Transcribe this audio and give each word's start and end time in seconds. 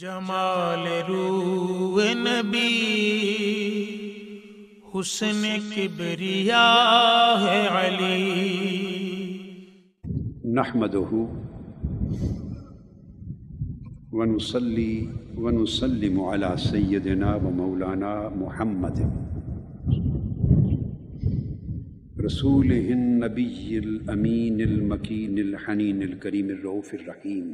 جمال 0.00 0.86
رو 1.08 2.00
نبی، 2.12 2.68
حسن 4.94 5.42
کبریا 5.76 6.62
ہے 7.42 7.66
علی۔ 7.70 8.46
نحمده 10.44 11.24
ونصلي 14.12 15.06
ونسلم 15.36 16.20
على 16.20 16.52
سيدنا 16.58 17.34
ومولانا 17.34 18.28
محمد 18.36 19.02
رسوله 22.24 22.86
النبي 22.94 23.78
الأمين 23.84 24.60
المكين 24.70 25.38
الحنين 25.38 26.02
الكريم 26.02 26.48
الرؤوف 26.48 26.94
الرحيم 26.94 27.52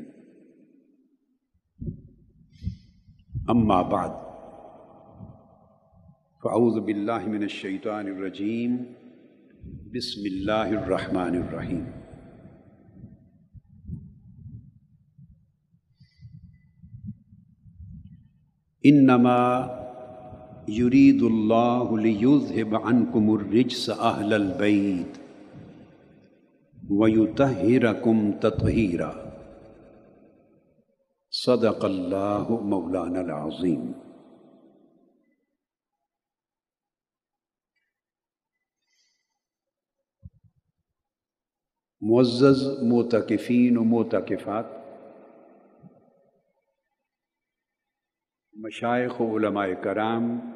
أما 3.50 3.82
بعد، 3.82 4.12
فأعوذ 6.42 6.80
بالله 6.80 7.28
من 7.28 7.42
الشيطان 7.42 8.08
الرجيم. 8.08 8.86
بسم 9.94 10.26
الله 10.26 10.68
الرحمن 10.82 11.34
الرحيم. 11.34 11.86
انما 18.86 19.70
يريد 20.68 21.22
الله 21.22 21.98
ليذهب 21.98 22.74
عنكم 22.74 23.34
الرجس 23.34 23.90
اهل 23.90 24.32
البيت 24.32 25.18
ويطهركم 26.90 28.32
تطهيرا. 28.32 29.25
صدق 31.44 31.84
الله 31.84 32.50
مولانا 32.50 33.20
العظيم 33.20 33.92
معزز 42.00 42.82
موتقفین 42.82 43.76
و 43.76 43.84
موتقفات 43.84 44.64
مشائق 48.54 49.20
و 49.20 49.38
علماء 49.38 49.66
کرام، 49.82 50.52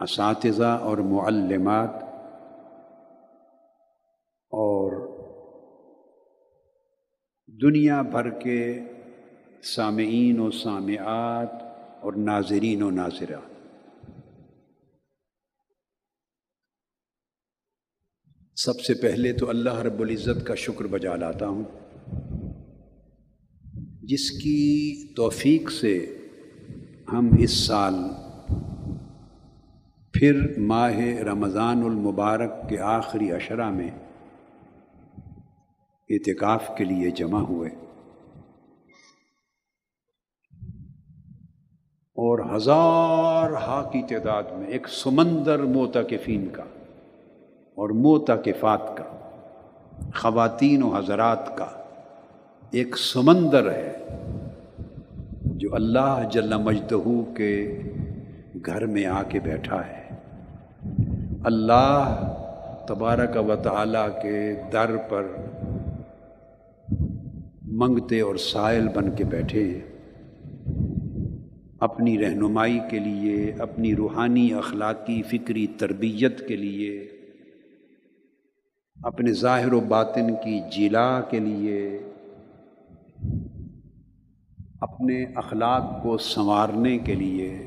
اساتذہ 0.00 0.78
اور 0.82 0.98
معلمات، 0.98 1.90
اور 4.52 4.92
دنیا 7.46 8.02
بھر 8.02 8.30
کے 8.30 8.80
سامعین 9.62 10.40
و 10.40 10.50
سامعات 10.50 11.52
اور 12.00 12.12
ناظرین 12.12 12.82
و 12.82 12.90
ناظرات 12.90 13.50
سب 18.56 18.80
سے 18.80 18.94
پہلے 18.94 19.32
تو 19.32 19.48
اللہ 19.48 19.78
رب 19.78 20.00
العزت 20.00 20.46
کا 20.46 20.54
شکر 20.54 20.84
بجا 20.84 21.16
لاتا 21.16 21.48
ہوں، 21.48 21.64
جس 24.02 24.30
کی 24.30 25.14
توفیق 25.14 25.70
سے 25.70 26.18
ہم 27.12 27.30
اس 27.38 27.50
سال 27.50 27.94
پھر 30.12 30.58
ماہ 30.58 30.98
رمضان 31.00 31.82
المبارک 31.82 32.68
کے 32.68 32.78
آخری 32.78 33.32
اشرہ 33.32 33.70
میں 33.70 33.90
اعتکاف 36.10 36.70
کے 36.78 36.84
لیے 36.84 37.10
جمع 37.10 37.40
ہوئے۔ 37.40 37.89
اور 42.20 42.38
ہزار 42.56 43.52
ہا 43.52 43.90
کی 43.92 44.02
تعداد 44.08 44.42
میں 44.52 44.66
ایک 44.66 44.88
سمندر 44.88 45.58
موتقفین 45.58 46.48
کا 46.52 46.62
اور 47.74 47.88
موتقفات 47.88 48.96
کا، 48.96 49.04
خواتین 50.14 50.82
و 50.82 50.88
حضرات 50.88 51.56
کا 51.56 51.66
ایک 52.70 52.98
سمندر 52.98 53.70
ہے 53.70 53.92
جو 55.44 55.74
اللہ 55.74 56.22
جل 56.30 56.56
مجدہ 56.56 57.36
کے 57.36 57.82
گھر 58.66 58.86
میں 58.86 59.06
آ 59.06 59.22
کے 59.28 59.40
بیٹھا 59.40 59.80
ہے۔ 59.80 60.14
اللہ 61.44 62.16
تبارک 62.88 63.48
و 63.48 63.56
تعالیٰ 63.56 64.08
کے 64.22 64.62
در 64.72 64.96
پر 65.08 65.26
منگتے 67.62 68.20
اور 68.20 68.36
سائل 68.36 68.88
بن 68.88 69.10
کے 69.10 69.24
بیٹھے 69.24 69.64
ہیں۔ 69.64 69.89
اپنی 71.80 72.18
رہنمائی 72.18 72.78
کے 72.90 72.98
لیے، 72.98 73.52
اپنی 73.58 73.96
روحانی 73.96 74.52
اخلاقی، 74.52 75.22
فکری 75.22 75.66
تربیت 75.66 76.48
کے 76.48 76.56
لیے، 76.56 77.00
اپنے 79.02 79.32
ظاہر 79.32 79.72
و 79.72 79.80
باطن 79.80 80.34
کی 80.44 80.60
جلا 80.72 81.20
کے 81.20 81.38
لیے، 81.38 81.98
اپنے 84.80 85.24
اخلاق 85.34 86.02
کو 86.02 86.18
سنوارنے 86.18 86.98
کے 86.98 87.14
لیے، 87.14 87.66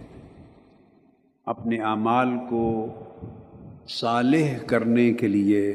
اپنے 1.46 1.78
اعمال 1.78 2.30
کو 2.50 2.90
صالح 3.90 4.58
کرنے 4.68 5.14
کے 5.14 5.28
لیے 5.28 5.72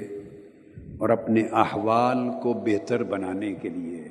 اور 0.99 1.09
اپنے 1.09 1.43
احوال 1.53 2.19
کو 2.43 2.53
بہتر 2.53 3.03
بنانے 3.03 3.55
کے 3.55 3.69
لیے۔ 3.69 4.08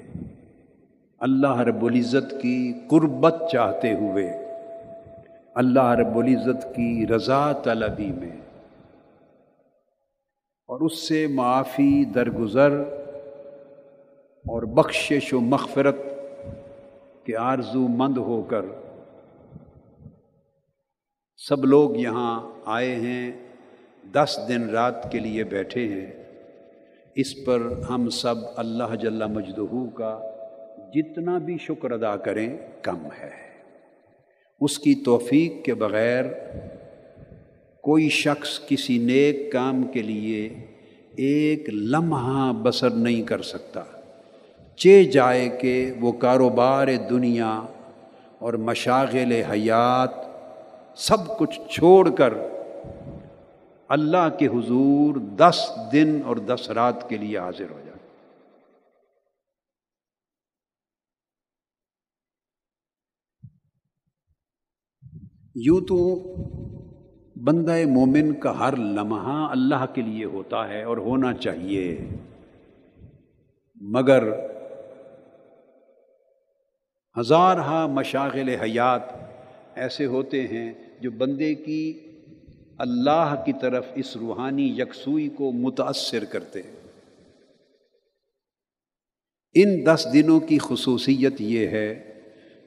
اللہ 1.19 1.59
رب 1.59 1.85
العزت 1.85 2.41
کی 2.41 2.73
قربت 2.89 3.35
چاہتے 3.51 3.93
ہوئے، 3.93 4.29
اللہ 5.55 5.89
رب 5.89 6.17
العزت 6.17 6.75
کی 6.75 7.07
رضا 7.15 7.51
طلبی 7.51 8.11
میں۔ 8.11 8.35
اور 10.67 10.79
اس 10.79 11.07
سے 11.07 11.27
معافی، 11.27 12.05
درگزر 12.05 12.71
اور 14.45 14.63
بخشش 14.63 15.33
و 15.33 15.39
مغفرت 15.39 15.97
کے 17.23 17.37
آرزو 17.37 17.87
مند 17.87 18.17
ہو 18.17 18.41
کر 18.41 18.61
سب 21.37 21.65
لوگ 21.65 21.95
یہاں 21.95 22.49
آئے 22.65 22.95
ہیں، 22.95 23.31
دس 24.13 24.39
دن 24.47 24.69
رات 24.69 25.11
کے 25.11 25.19
لیے 25.19 25.43
بیٹھے 25.43 25.87
ہیں۔ 25.87 26.23
اس 27.15 27.45
پر 27.45 27.59
ہم 27.89 28.09
سب 28.09 28.35
اللہ 28.55 28.95
جل 28.95 29.27
مجدہو 29.27 29.89
کا 29.89 30.31
جتنا 30.93 31.37
بھی 31.37 31.57
شکر 31.61 31.91
ادا 31.91 32.15
کریں، 32.17 32.57
کم 32.81 33.07
ہے۔ 33.21 33.29
اس 34.61 34.79
کی 34.79 34.95
توفیق 34.95 35.65
کے 35.65 35.73
بغیر 35.73 36.25
کوئی 37.81 38.09
شخص 38.09 38.67
کسی 38.67 38.97
نیک 38.97 39.51
کام 39.51 39.83
کے 39.83 40.01
لیے 40.01 40.49
ایک 41.15 41.69
لمحہ 41.69 42.53
بسر 42.53 42.89
نہیں 42.89 43.21
کر 43.21 43.41
سکتا۔ 43.41 43.83
چے 44.75 45.03
جائے 45.03 45.49
کہ 45.49 45.91
وہ 45.99 46.11
کاروبار 46.11 46.87
دنیا 47.09 47.61
اور 48.39 48.53
مشاغل 48.53 49.31
حیات 49.31 50.09
سب 50.95 51.37
کچھ 51.37 51.59
چھوڑ 51.69 52.09
کر 52.09 52.33
اللہ 53.89 54.29
کے 54.39 54.47
حضور 54.47 55.15
دس 55.15 55.71
دن 55.91 56.19
اور 56.25 56.37
دس 56.37 56.69
رات 56.69 57.09
کے 57.09 57.17
لیے 57.17 57.37
حاضر 57.37 57.65
ہو 57.71 57.79
جائے۔ 57.85 57.86
یوں 65.65 65.81
تو 65.81 66.23
بندہ 67.35 67.75
مومن 67.85 68.33
کا 68.33 68.59
ہر 68.59 68.75
لمحہ 68.75 69.47
اللہ 69.51 69.85
کے 69.95 70.01
لیے 70.01 70.25
ہوتا 70.25 70.67
ہے 70.67 70.83
اور 70.83 70.97
ہونا 70.97 71.33
چاہیے، 71.33 71.97
مگر 73.81 74.23
ہزار 77.19 77.55
ہا 77.55 77.87
مشاغل 77.87 78.49
حیات 78.49 79.01
ایسے 79.75 80.05
ہوتے 80.05 80.47
ہیں 80.47 80.73
جو 81.01 81.11
بندے 81.11 81.55
کی 81.55 81.99
اللہ 82.77 83.35
کی 83.45 83.53
طرف 83.61 83.85
اس 83.95 84.17
روحانی 84.17 84.67
یکسوئی 84.67 85.29
کو 85.29 85.51
متاثر 85.51 86.25
کرتے 86.25 86.61
ہیں۔ 86.61 86.75
ان 89.53 89.85
دس 89.85 90.07
دنوں 90.13 90.39
کی 90.39 90.57
خصوصیت 90.61 91.41
یہ 91.41 91.67
ہے 91.67 92.16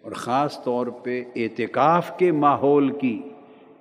اور 0.02 0.12
خاص 0.12 0.62
طور 0.64 0.86
پہ 0.86 1.24
اعتکاف 1.36 2.18
کے 2.18 2.32
ماحول 2.32 2.98
کی 2.98 3.22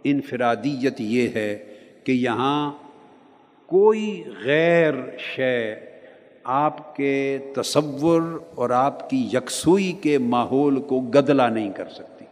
انفرادیت 0.03 1.01
یہ 1.01 1.29
ہے 1.29 1.77
کہ 2.03 2.11
یہاں 2.11 2.71
کوئی 3.65 4.23
غیر 4.45 4.93
شے 5.17 5.75
آپ 6.43 6.95
کے 6.95 7.37
تصور 7.55 8.21
اور 8.55 8.69
آپ 8.69 9.09
کی 9.09 9.29
یکسوئی 9.33 9.91
کے 9.91 10.17
ماحول 10.17 10.81
کو 10.81 11.01
گدلا 11.01 11.49
نہیں 11.49 11.71
کر 11.71 11.89
سکتی۔ 11.89 12.25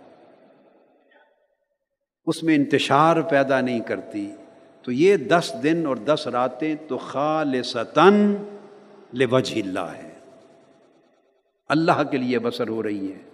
اس 2.25 2.43
میں 2.43 2.55
انتشار 2.55 3.21
پیدا 3.21 3.61
نہیں 3.61 3.79
کرتی۔ 3.79 4.31
تو 4.81 4.91
یہ 4.91 5.17
دس 5.17 5.55
دن 5.63 5.83
اور 5.87 5.95
دس 5.95 6.27
راتیں 6.27 6.75
تو 6.87 6.97
خالصتاً 6.97 8.35
لوجہ 9.13 9.61
اللہ 9.61 9.93
ہے۔ 10.03 10.11
اللہ 11.69 12.03
کے 12.11 12.17
لیے 12.17 12.39
بسر 12.39 12.67
ہو 12.67 12.83
رہی 12.83 13.11
ہے 13.11 13.26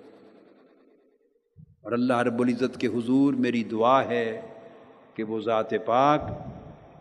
اور 1.84 1.92
اللہ 1.92 2.18
رب 2.18 2.42
العزت 2.42 2.80
کے 2.80 2.88
حضور 2.88 3.34
میری 3.34 3.64
دعا 3.64 4.04
ہے 4.04 4.42
کہ 5.14 5.24
وہ 5.24 5.42
ذات 5.42 5.70
پاک 5.86 6.22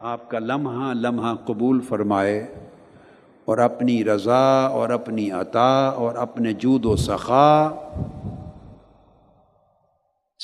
آپ 0.00 0.30
کا 0.30 0.38
لمحہ 0.38 0.94
لمحہ 0.94 1.34
قبول 1.34 1.80
فرمائے 1.80 2.54
اور 3.44 3.58
اپنی 3.58 4.04
رضا 4.04 4.66
اور 4.66 4.90
اپنی 4.90 5.30
عطا 5.30 5.88
اور 5.88 6.14
اپنے 6.14 6.52
جود 6.52 6.84
و 6.84 6.96
سخا 6.96 7.70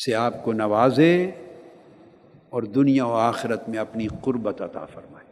سے 0.05 0.15
آپ 0.15 0.45
کو 0.45 0.53
نوازے 0.53 1.31
اور 2.49 2.63
دنیا 2.63 3.07
و 3.07 3.13
آخرت 3.13 3.69
میں 3.69 3.79
اپنی 3.79 4.07
قربت 4.21 4.63
عطا 4.63 4.87
فرمائے۔ 4.87 5.29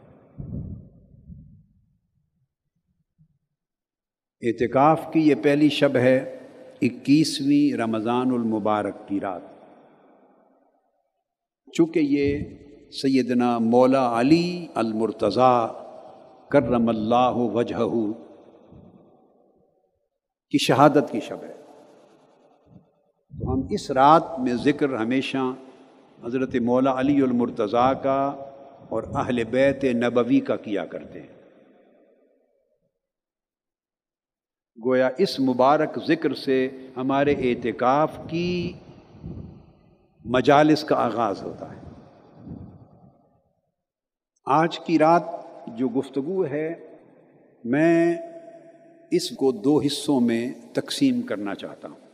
اعتکاف 4.41 4.99
کی 5.13 5.19
یہ 5.19 5.35
پہلی 5.43 5.69
شب 5.69 5.95
ہے۔ 5.95 6.33
اکیسویں 6.81 7.77
رمضان 7.77 8.31
المبارک 8.31 9.07
کی 9.07 9.19
رات۔ 9.19 9.41
چونکہ 11.73 11.99
یہ 11.99 12.39
سیدنا 12.91 13.57
مولا 13.57 14.19
علی 14.19 14.67
المرتضیٰ 14.75 15.67
کرم 16.49 16.89
اللہ 16.89 17.31
وجہ 17.33 17.85
کی 20.49 20.57
شہادت 20.57 21.11
کی 21.11 21.19
شب 21.19 21.37
ہے۔ 21.43 21.53
تو 23.39 23.53
ہم 23.53 23.61
اس 23.69 23.91
رات 23.91 24.39
میں 24.39 24.53
ذکر 24.53 24.95
ہمیشہ 24.95 25.53
حضرت 26.25 26.55
مولا 26.55 26.99
علی 26.99 27.21
المرتضیٰ 27.21 27.93
کا 28.03 28.27
اور 28.89 29.03
اہل 29.15 29.43
بیت 29.43 29.83
نبوی 29.83 30.39
کا 30.39 30.55
کیا 30.55 30.85
کرتے 30.85 31.21
ہیں۔ 31.21 31.36
گویا 34.85 35.09
اس 35.17 35.39
مبارک 35.39 35.99
ذکر 36.07 36.33
سے 36.33 36.69
ہمارے 36.97 37.33
اعتکاف 37.33 38.19
کی 38.29 38.73
مجالس 40.25 40.83
کا 40.83 40.95
آغاز 40.95 41.41
ہوتا 41.43 41.75
ہے۔ 41.75 41.81
آج 44.45 44.79
کی 44.79 44.99
رات 44.99 45.23
جو 45.67 45.87
گفتگو 45.89 46.45
ہے، 46.45 46.73
میں 47.63 48.17
اس 49.11 49.29
کو 49.29 49.51
دو 49.51 49.79
حصوں 49.79 50.19
میں 50.19 50.51
تقسیم 50.73 51.21
کرنا 51.21 51.55
چاہتا 51.55 51.87
ہوں۔ 51.87 52.05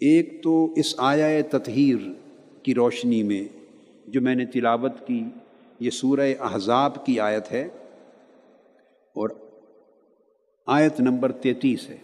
ایک 0.00 0.42
تو 0.42 0.72
اس 0.76 0.94
آیا 0.98 1.42
تطہیر 1.50 1.96
کی 2.62 2.74
روشنی 2.74 3.22
میں 3.22 3.44
جو 4.08 4.20
میں 4.20 4.34
نے 4.34 4.44
تلاوت 4.44 5.06
کی، 5.06 5.24
یہ 5.80 5.90
سورہ 5.90 6.34
احزاب 6.40 7.06
کی 7.06 7.20
آیت 7.20 7.52
ہے، 7.52 7.68
اور 9.16 9.28
آیت 10.72 11.00
نمبر 11.00 11.32
تینتیس 11.32 11.90
ہے۔ 11.90 11.96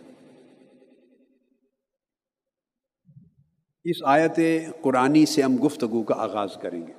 اس 3.85 3.97
آیت 4.05 4.41
قرآنی 4.83 5.27
سے 5.27 5.43
ہم 5.43 5.57
گفتگو 5.67 6.03
کا 6.03 6.15
آغاز 6.19 6.49
کریں 6.61 6.87
گے۔ 6.87 6.93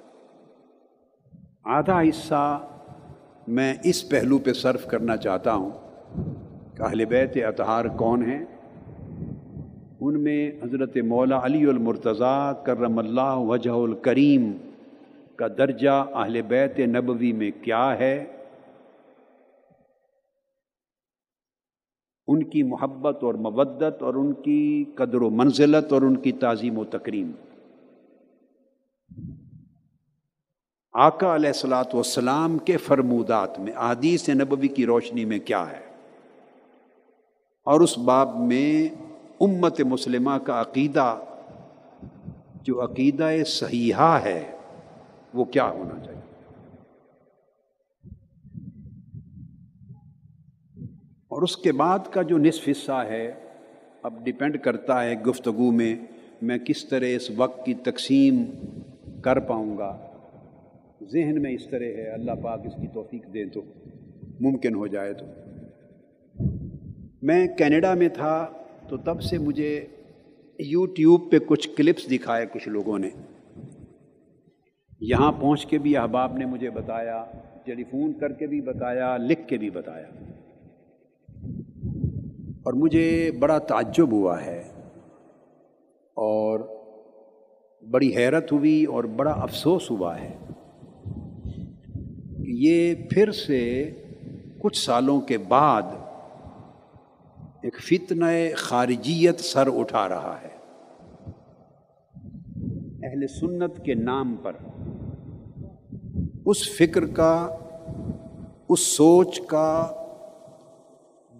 آدھا 1.63 2.01
حصہ 2.01 2.67
میں 3.47 3.73
اس 3.83 4.09
پہلو 4.09 4.37
پہ 4.37 4.53
صرف 4.53 4.85
کرنا 4.85 5.17
چاہتا 5.17 5.53
ہوں 5.53 5.71
کہ 6.77 6.81
اہل 6.81 7.05
بیت 7.05 7.31
اطہار 7.35 7.85
کون 7.85 8.31
ہیں۔ 8.31 8.45
ان 9.99 10.23
میں 10.23 10.51
حضرت 10.63 10.97
مولا 10.97 11.45
علی 11.45 11.65
المرتضیٰ 11.65 12.63
کرم 12.63 12.99
اللہ 12.99 13.35
وجہ 13.35 13.69
الکریم 13.69 14.51
کا 15.35 15.47
درجہ 15.47 16.05
اہل 16.13 16.41
بیت 16.41 16.79
نبوی 16.79 17.31
میں 17.31 17.51
کیا 17.61 17.97
ہے۔ 17.97 18.25
ان 22.27 22.43
کی 22.43 22.63
محبت 22.63 23.23
اور 23.23 23.33
مودت 23.33 24.03
اور 24.03 24.13
ان 24.13 24.33
کی 24.33 24.85
قدر 24.95 25.21
و 25.21 25.29
منزلت 25.29 25.93
اور 25.93 26.01
ان 26.01 26.15
کی 26.15 26.31
تعظیم 26.31 26.77
و 26.77 26.83
تکریم۔ 26.83 27.31
آقا 30.93 31.35
علیہ 31.35 31.47
السلاۃ 31.47 31.93
والسلام 31.93 32.57
کے 32.57 32.77
فرمودات 32.77 33.59
میں 33.59 33.73
عادیث 33.73 34.29
نبوی 34.29 34.67
کی 34.67 34.85
روشنی 34.85 35.25
میں 35.25 35.39
کیا 35.39 35.71
ہے؟ 35.71 35.87
اور 37.65 37.81
اس 37.81 37.97
باب 37.97 38.35
میں 38.39 38.87
امت 39.41 39.81
مسلمہ 39.81 40.37
کا 40.43 40.61
عقیدہ، 40.61 41.19
جو 42.61 42.83
عقیدہ 42.83 43.29
صحیحہ 43.45 44.19
ہے، 44.23 44.55
وہ 45.33 45.45
کیا 45.45 45.69
ہونا 45.69 46.05
چاہیے؟ 46.05 46.16
اور 51.37 51.43
اس 51.43 51.57
کے 51.57 51.71
بعد 51.71 51.99
کا 52.11 52.21
جو 52.21 52.37
نصف 52.37 52.69
حصہ 52.71 53.05
ہے، 53.09 53.31
اب 54.03 54.25
ڈپینڈ 54.25 54.57
کرتا 54.57 55.03
ہے 55.03 55.15
گفتگو 55.21 55.71
میں 55.71 55.95
میں 56.41 56.57
کس 56.57 56.89
طرح 56.89 57.05
اس 57.05 57.31
وقت 57.35 57.65
کی 57.65 57.73
تقسیم 57.73 58.43
کر 59.21 59.39
پاؤں 59.39 59.77
گا۔ 59.77 59.97
ذہن 61.11 61.41
میں 61.41 61.51
اس 61.51 61.67
طرح 61.69 61.83
ہے، 61.83 62.09
اللہ 62.09 62.31
پاک 62.31 62.61
اس 62.65 62.73
کی 62.81 62.87
توفیق 62.87 63.33
دیں 63.33 63.45
تو 63.45 63.61
ممکن 64.39 64.75
ہو 64.75 64.87
جائے 64.87 65.13
تو۔ 65.13 65.25
میں 67.21 67.47
کینیڈا 67.47 67.93
میں 67.93 68.09
تھا 68.09 68.47
تو 68.89 68.97
تب 68.97 69.21
سے 69.21 69.37
مجھے 69.37 69.85
یوٹیوب 70.59 71.31
پہ 71.31 71.37
کچھ 71.47 71.69
کلپس 71.77 72.11
دکھائے 72.11 72.45
کچھ 72.51 72.69
لوگوں 72.69 72.99
نے۔ 72.99 73.09
یہاں 74.99 75.31
پہنچ 75.31 75.65
کے 75.65 75.77
بھی 75.77 75.97
احباب 75.97 76.37
نے 76.37 76.45
مجھے 76.45 76.69
بتایا، 76.69 77.25
ٹیلی 77.65 77.83
فون 77.83 78.13
کر 78.13 78.31
کے 78.31 78.47
بھی 78.47 78.61
بتایا، 78.61 79.17
لکھ 79.17 79.47
کے 79.47 79.57
بھی 79.57 79.69
بتایا۔ 79.69 80.26
اور 82.67 82.73
مجھے 82.73 83.31
بڑا 83.39 83.57
تعجب 83.57 84.11
ہوا 84.11 84.45
ہے 84.45 84.63
اور 86.13 86.59
بڑی 87.91 88.15
حیرت 88.15 88.51
ہوئی 88.51 88.85
اور 88.85 89.03
بڑا 89.03 89.31
افسوس 89.31 89.91
ہوا 89.91 90.21
ہے 90.21 90.37
کہ 92.37 92.47
یہ 92.47 92.95
پھر 93.09 93.31
سے 93.31 93.91
کچھ 94.59 94.85
سالوں 94.85 95.21
کے 95.21 95.37
بعد 95.37 95.81
ایک 97.61 97.77
فتنہ 97.79 98.25
خارجیت 98.55 99.39
سر 99.39 99.67
اٹھا 99.79 100.09
رہا 100.09 100.37
ہے۔ 100.41 100.55
اہل 103.07 103.27
سنت 103.27 103.85
کے 103.85 103.93
نام 103.93 104.35
پر 104.43 104.53
اس 106.45 106.77
فکر 106.77 107.05
کا، 107.05 107.57
اس 108.69 108.79
سوچ 108.79 109.41
کا 109.41 109.93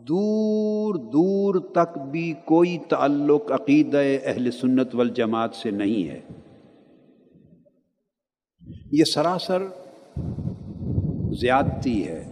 دور 0.08 0.96
دور 0.96 1.56
تک 1.56 1.98
بھی 1.98 2.34
کوئی 2.46 2.78
تعلق 2.90 3.52
عقید 3.52 3.96
اہل 4.26 4.52
سنت 4.52 4.96
والجماعت 4.96 5.56
سے 5.56 5.72
نہیں 5.72 6.10
ہے۔ 6.10 6.20
یہ 8.92 9.04
سراسر 9.04 9.64
زیادتی 11.42 12.08
ہے۔ 12.08 12.32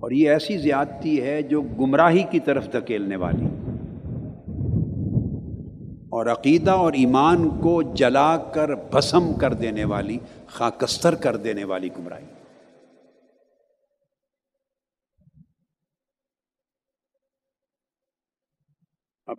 اور 0.00 0.10
یہ 0.10 0.30
ایسی 0.30 0.58
زیادتی 0.58 1.22
ہے 1.22 1.42
جو 1.42 1.62
گمراہی 1.62 2.22
کی 2.30 2.40
طرف 2.40 2.72
دھکیلنے 2.72 3.16
والی۔ 3.16 3.46
اور 6.08 6.26
عقیدہ 6.26 6.70
اور 6.70 6.92
ایمان 6.92 7.48
کو 7.60 7.82
جلا 7.82 8.36
کر 8.36 8.74
بھسم 8.74 9.32
کر 9.32 9.52
دینے 9.52 9.84
والی، 9.84 10.18
خاکستر 10.46 11.14
کر 11.14 11.36
دینے 11.36 11.64
والی 11.64 11.88
گمراہی۔ 11.98 12.37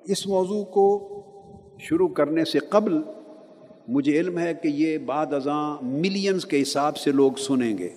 اس 0.10 0.28
موضوع 0.28 0.64
کو 0.64 1.16
شروع 1.80 2.08
کرنے 2.08 2.46
سے 2.46 2.60
قبل 2.60 3.02
مجھے 3.88 4.20
علم 4.20 4.40
ہے 4.40 4.54
کہ 4.54 4.68
یہ 4.68 4.98
بعد 4.98 5.34
ازاں 5.34 5.78
ملینز 5.82 6.46
کے 6.46 6.62
حساب 6.62 6.98
سے 6.98 7.12
لوگ 7.12 7.32
سنیں 7.38 7.78
گے۔ 7.78 7.90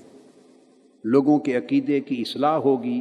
لوگوں 1.04 1.38
کے 1.38 1.57
عقیدے 1.57 2.00
کی 2.00 2.21
اصلاح 2.21 2.59
ہوگی 2.59 3.00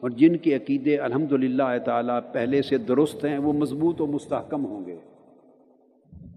اور 0.00 0.10
جن 0.10 0.36
کے 0.36 0.54
عقیدے 0.54 0.96
الحمد 0.96 1.32
للہ 1.32 1.78
تعالیٰ 1.84 2.20
پہلے 2.32 2.62
سے 2.62 2.78
درست 2.78 3.24
ہیں، 3.24 3.38
وہ 3.38 3.52
مضبوط 3.52 4.00
و 4.00 4.06
مستحکم 4.06 4.66
ہوں 4.66 4.86
گے۔ 4.86 4.96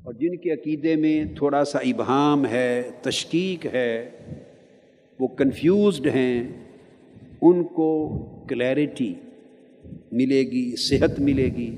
اور 0.03 0.13
جن 0.13 0.37
کے 0.37 0.51
عقیدے 0.51 0.95
میں 0.95 1.25
تھوڑا 1.37 1.63
سا 1.63 1.79
ابہام 1.79 2.45
ہے 2.45 2.91
تشکیق 3.01 3.65
ہے، 3.65 4.09
وہ 5.19 5.27
کنفیوزڈ 5.27 6.07
ہیں، 6.07 6.65
ان 7.41 7.63
کو 7.63 8.09
کلیئرٹی 8.47 9.13
ملے 10.11 10.41
گی، 10.41 10.75
صحت 10.75 11.19
ملے 11.19 11.45
گی، 11.45 11.75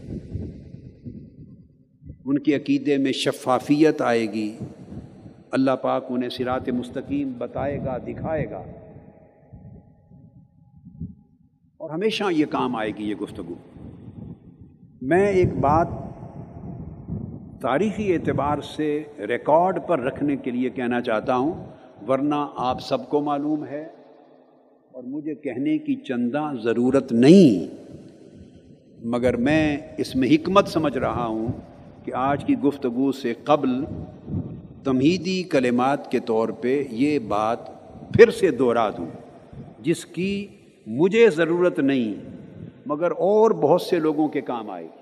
ان 2.25 2.39
کے 2.39 2.55
عقیدے 2.55 2.98
میں 2.98 3.12
شفافیت 3.12 4.01
آئے 4.01 4.25
گی، 4.34 4.58
اللہ 5.51 5.72
پاک 5.72 6.05
انہیں 6.10 6.29
سرات 6.29 6.70
مستقیم 6.70 7.32
بتائے 7.38 7.79
گا، 7.86 7.98
دکھائے 7.98 8.50
گا۔ 8.51 8.63
اور 11.77 11.89
ہمیشہ 11.89 12.24
یہ 12.32 12.46
کام 12.50 12.75
آئے 12.75 12.89
گی، 12.89 13.03
یہ 13.03 13.15
گفتگو۔ 13.15 13.53
میں 15.01 15.27
ایک 15.27 15.53
بات 15.53 15.88
تاریخی 17.62 18.13
اعتبار 18.13 18.58
سے 18.62 19.03
ریکارڈ 19.27 19.79
پر 19.88 20.00
رکھنے 20.00 20.36
کے 20.36 20.51
لیے 20.51 20.70
کہنا 20.70 21.01
چاہتا 21.01 21.36
ہوں، 21.36 21.65
ورنہ 22.08 22.36
آپ 22.55 22.79
سب 22.82 23.10
کو 23.10 23.22
معلوم 23.22 23.65
ہے 23.65 23.88
اور 24.91 25.03
مجھے 25.03 25.36
کہنے 25.36 25.77
کی 25.77 25.96
چندہ 25.96 26.51
ضرورت 26.63 27.12
نہیں۔ 27.12 27.84
مگر 29.03 29.36
میں 29.36 29.77
اس 29.98 30.15
میں 30.15 30.29
حکمت 30.29 30.67
سمجھ 30.67 30.98
رہا 30.98 31.25
ہوں 31.25 31.48
کہ 32.05 32.13
آج 32.13 32.45
کی 32.45 32.57
گفتگو 32.57 33.12
سے 33.12 33.33
قبل 33.43 33.86
تمہیدی 34.83 35.43
کلمات 35.43 36.12
کے 36.12 36.19
طور 36.19 36.50
پہ 36.50 36.83
یہ 36.89 37.19
بات 37.19 37.57
پھر 38.13 38.31
سے 38.31 38.51
دوہرا 38.51 38.89
دوں، 38.89 39.05
جس 39.79 40.05
کی 40.05 40.48
مجھے 40.88 41.29
ضرورت 41.29 41.79
نہیں، 41.79 42.13
مگر 42.86 43.12
اور 43.12 43.51
بہت 43.51 43.81
سے 43.81 44.00
لوگوں 44.00 44.27
کے 44.27 44.41
کام 44.41 44.69
آئے۔ 44.69 44.83
گی 44.83 44.98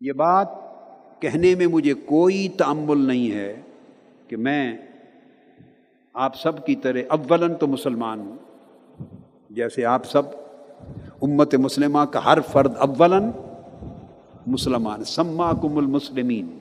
یہ 0.00 0.12
بات 0.12 0.48
کہنے 1.22 1.54
میں 1.54 1.66
مجھے 1.66 1.94
کوئی 1.94 2.48
تعمل 2.48 2.98
نہیں 2.98 3.32
ہے 3.32 3.60
کہ 4.28 4.36
میں 4.36 4.76
آپ 6.14 6.36
سب 6.36 6.66
کی 6.66 6.76
طرح 6.76 6.98
اولاً 7.08 7.54
تو 7.54 7.66
مسلمان 7.66 8.20
ہوں، 8.20 8.36
جیسے 9.50 9.84
آپ 9.84 10.06
سب 10.06 10.22
امت 11.22 11.54
مسلمہ 11.54 12.04
کا 12.04 12.24
ہر 12.24 12.40
فرد 12.40 12.72
اولاً 12.76 13.30
مسلمان 14.46 15.04
سما 15.04 15.52
کم 15.52 15.78
المسلمین۔ 15.78 16.58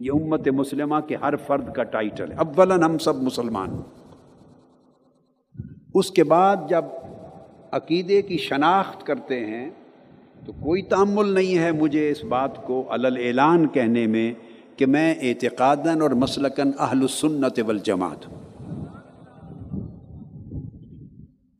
یہ 0.00 0.10
امت 0.14 0.48
مسلمہ 0.48 0.96
کے 1.08 1.16
ہر 1.16 1.36
فرد 1.36 1.72
کا 1.72 1.82
ٹائٹل 1.82 2.32
ہے۔ 2.32 2.36
اولاً 2.36 2.82
ہم 2.82 2.98
سب 2.98 3.22
مسلمان 3.22 3.68
اس 5.94 6.10
کے 6.10 6.24
بعد 6.24 6.56
جب 6.68 6.84
عقیدے 7.72 8.22
کی 8.22 8.36
شناخت 8.36 9.06
کرتے 9.06 9.46
ہیں، 9.46 9.70
تو 10.46 10.52
کوئی 10.52 10.82
تعمل 10.82 11.28
نہیں 11.28 11.58
ہے 11.58 11.72
مجھے 11.72 12.10
اس 12.10 12.24
بات 12.24 12.66
کو 12.66 12.84
علل 12.90 13.18
اعلان 13.24 13.68
کہنے 13.68 14.06
میں 14.06 14.34
کہ 14.76 14.86
میں 14.86 15.14
اعتقاداً 15.14 16.00
اور 16.00 16.10
مسلکن 16.10 16.70
اہل 16.78 17.00
السنت 17.00 17.60
والجماعت 17.66 18.28
ہوں۔ 18.28 18.49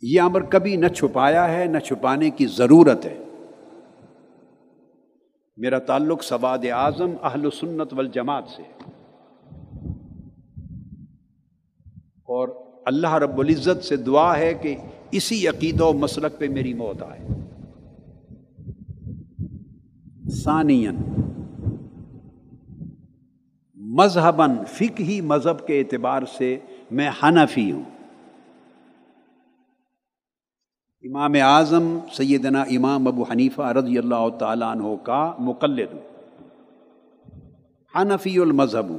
یہ 0.03 0.21
امر 0.21 0.41
کبھی 0.41 0.77
نہ 0.77 0.89
چھپایا 0.89 1.53
ہے، 1.53 1.67
نہ 1.67 1.79
چھپانے 1.79 2.31
کی 2.31 2.47
ضرورت 2.47 3.07
ہے۔ 3.07 3.19
میرا 5.57 5.79
تعلق 5.79 6.23
سواد 6.23 6.59
اعظم 6.73 7.11
اہل 7.23 7.51
سنت 7.51 7.93
والجماعت 7.93 8.45
سے 8.57 8.63
اور 12.17 12.49
اللہ 12.87 13.15
رب 13.15 13.39
العزت 13.39 13.85
سے 13.85 13.97
دعا 13.97 14.39
ہے 14.39 14.55
کہ 14.55 14.77
اسی 15.11 15.49
عقیدہ 15.49 15.85
و 15.85 15.93
مسلک 15.93 16.39
پہ 16.39 16.49
میری 16.49 16.75
موت 16.75 17.03
آئے۔ 17.03 17.29
ثانین 20.31 20.97
مذہباً 23.75 24.51
فک 24.69 25.01
ہی 25.01 25.21
مذہب 25.21 25.67
کے 25.67 25.79
اعتبار 25.79 26.23
سے 26.39 26.59
میں 26.91 27.11
حنفی 27.23 27.73
ہوں۔ 27.73 28.00
امام 31.05 31.35
اعظم 31.35 31.99
سیدنا 32.13 32.63
امام 32.63 33.07
ابو 33.07 33.23
حنیفہ 33.23 33.63
رضی 33.63 33.99
اللہ 33.99 34.29
تعالیٰ 34.39 34.69
عنہ 34.69 34.95
کا 35.03 35.35
مقلد. 35.39 35.95
حنفی 37.95 38.39
المذہب. 38.39 38.93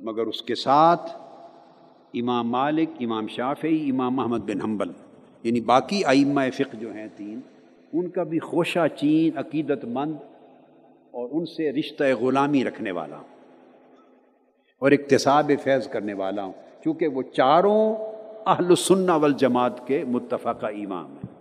مگر 0.00 0.26
اس 0.26 0.42
کے 0.42 0.54
ساتھ 0.54 1.10
امام 2.14 2.50
مالک، 2.50 2.90
امام 3.00 3.26
شافعی، 3.26 3.90
امام 3.90 4.14
محمد 4.14 4.38
بن 4.38 4.60
حنبل 4.60 4.90
یعنی 5.42 5.60
باقی 5.60 6.04
ائمہ 6.04 6.40
فقہ 6.54 6.76
جو 6.76 6.92
ہیں 6.92 7.06
تین، 7.16 7.40
ان 7.92 8.08
کا 8.08 8.22
بھی 8.22 8.38
خوشہ 8.38 8.86
چین، 8.96 9.38
عقیدت 9.38 9.84
مند 9.84 10.14
اور 11.10 11.28
ان 11.32 11.46
سے 11.46 11.72
رشتہ 11.72 12.04
غلامی 12.20 12.64
رکھنے 12.64 12.90
والا 12.90 13.16
ہوں 13.16 13.36
اور 14.78 14.92
اقتصاب 14.92 15.52
فیض 15.64 15.88
کرنے 15.88 16.14
والا 16.14 16.44
ہوں 16.44 16.52
چونکہ 16.84 17.08
وہ 17.08 17.22
چاروں 17.22 17.96
اہل 18.46 18.74
سنہ 18.74 19.10
والجماعت 19.10 19.86
کے 19.86 20.04
متفقہ 20.04 20.66
امام 20.66 21.12
ہیں۔ 21.12 21.38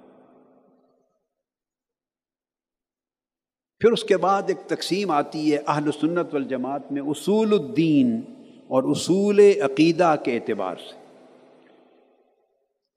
پھر 3.79 3.91
اس 3.91 4.03
کے 4.03 4.17
بعد 4.17 4.43
ایک 4.47 4.57
تقسیم 4.67 5.11
آتی 5.11 5.53
ہے 5.53 5.59
اہل 5.67 5.91
سنت 5.91 6.33
والجماعت 6.33 6.91
میں 6.91 7.01
اصول 7.01 7.53
الدین 7.53 8.21
اور 8.67 8.83
اصول 8.83 9.39
عقیدہ 9.39 10.15
کے 10.23 10.35
اعتبار 10.35 10.75
سے۔ 10.75 11.07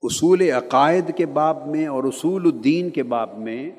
اصول 0.03 0.41
عقائد 0.41 1.17
کے 1.17 1.27
باب 1.27 1.67
میں 1.67 1.87
اور 1.87 2.05
اصول 2.05 2.43
الدین 2.45 2.91
کے 2.91 3.03
باب 3.03 3.39
میں 3.39 3.71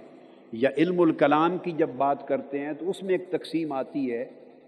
یا 0.52 0.70
علم 0.78 1.02
الکلام 1.02 1.58
کی 1.58 1.72
جب 1.72 1.90
بات 1.90 2.28
کرتے 2.28 2.60
ہیں 2.60 2.74
تو 2.74 2.90
اس 2.90 3.04
میں 3.04 3.18
ایک 3.18 3.32
تقسیم 3.32 3.72
آتی 3.72 4.14
ہے۔ 4.14 4.26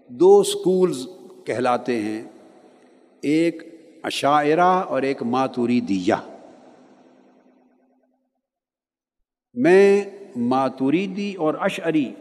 دو 0.08 0.42
سکولز 0.42 1.06
کہلاتے 1.46 2.00
ہیں۔ 2.00 2.22
ایک 3.22 3.73
عشاعرہ 4.04 4.60
اور 4.60 5.02
ایک 5.02 5.22
ماتوری 5.22 5.80
دیا 5.80 6.16
میں 9.54 10.04
ماتوریدی 10.36 11.34
اور 11.34 11.54
اشعری 11.60 12.14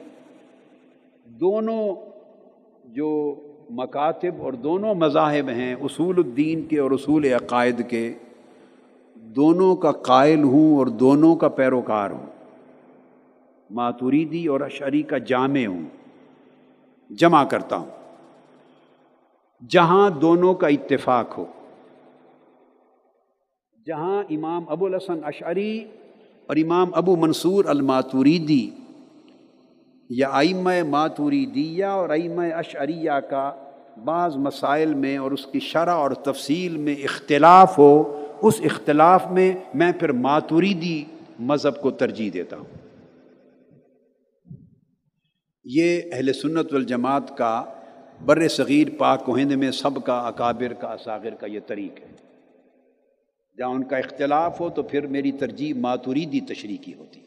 دونوں 1.26 1.96
جو 2.86 3.36
مکاتب 3.70 4.42
اور 4.42 4.54
دونوں 4.54 4.96
مذاہب 4.96 5.50
ہیں، 5.50 5.74
اصول 5.74 6.16
الدین 6.18 6.62
کے 6.62 6.80
اور 6.80 6.92
اصول 6.92 7.26
عقائد 7.26 7.90
کے، 7.90 8.14
دونوں 9.16 9.76
کا 9.76 9.92
قائل 9.92 10.44
ہوں 10.44 10.78
اور 10.78 10.88
دونوں 10.88 11.36
کا 11.36 11.48
پیروکار 11.48 12.12
ہوں۔ 12.12 12.26
ماتوریدی 13.70 14.48
اور 14.48 14.62
اشعری 14.62 15.02
کا 15.02 15.18
جامع 15.18 15.66
ہوں، 15.66 15.84
جمع 17.10 17.44
کرتا 17.44 17.76
ہوں۔ 17.76 17.90
جہاں 19.70 20.10
دونوں 20.10 20.54
کا 20.54 20.68
اتفاق 20.68 21.38
ہو۔ 21.38 21.46
جہاں 23.88 24.24
امام 24.30 24.64
ابو 24.68 24.86
الحسن 24.86 25.20
اشعری 25.24 25.86
اور 26.48 26.56
امام 26.56 26.90
ابو 26.94 27.16
منصور 27.16 27.66
الماتوریدی 27.66 28.70
یا 30.10 30.30
ائمہ 30.30 30.84
ماتوریدیہ 30.90 31.86
اور 31.86 32.10
ائمہ 32.10 32.42
اشعریہ 32.42 33.20
کا 33.30 33.52
بعض 34.04 34.36
مسائل 34.36 34.94
میں 34.94 35.18
اور 35.18 35.32
اس 35.32 35.46
کی 35.46 35.60
شرح 35.60 35.92
اور 35.92 36.12
تفصیل 36.12 36.78
میں 36.78 36.96
اختلاف 36.96 37.78
ہو، 37.78 38.26
اس 38.42 38.62
اختلاف 38.64 39.32
میں 39.32 39.54
میں 39.74 39.92
پھر 39.92 40.12
ماتوریدی 40.12 41.04
مذہب 41.40 41.82
کو 41.82 41.92
ترجیح 41.92 42.30
دیتا 42.34 42.58
ہوں۔ 42.58 42.66
یہ 45.66 46.02
اہل 46.14 46.34
سنت 46.34 46.74
والجماعت 46.74 47.38
کا 47.38 47.64
بر 48.26 48.48
صغیر 48.48 48.88
پاک 48.98 49.30
و 49.30 49.38
ہند 49.38 49.52
میں 49.52 49.72
سب 49.72 50.04
کا 50.06 50.20
اکابر 50.20 50.74
کا 50.74 50.88
اساغر 50.88 51.30
کا 51.30 51.48
یہ 51.48 51.60
طریق 51.68 52.00
ہے۔ 52.00 52.13
جہاں 53.58 53.70
ان 53.70 53.84
کا 53.84 53.98
اختلاف 53.98 54.62
ہو 54.62 54.70
تو 54.70 54.84
پھر 54.84 55.08
میری 55.08 55.32
ترجیح 55.32 55.74
ماتوریدی 55.74 56.40
تشریح 56.40 56.78
کی 56.82 56.94
ہوتی۔ 56.94 57.20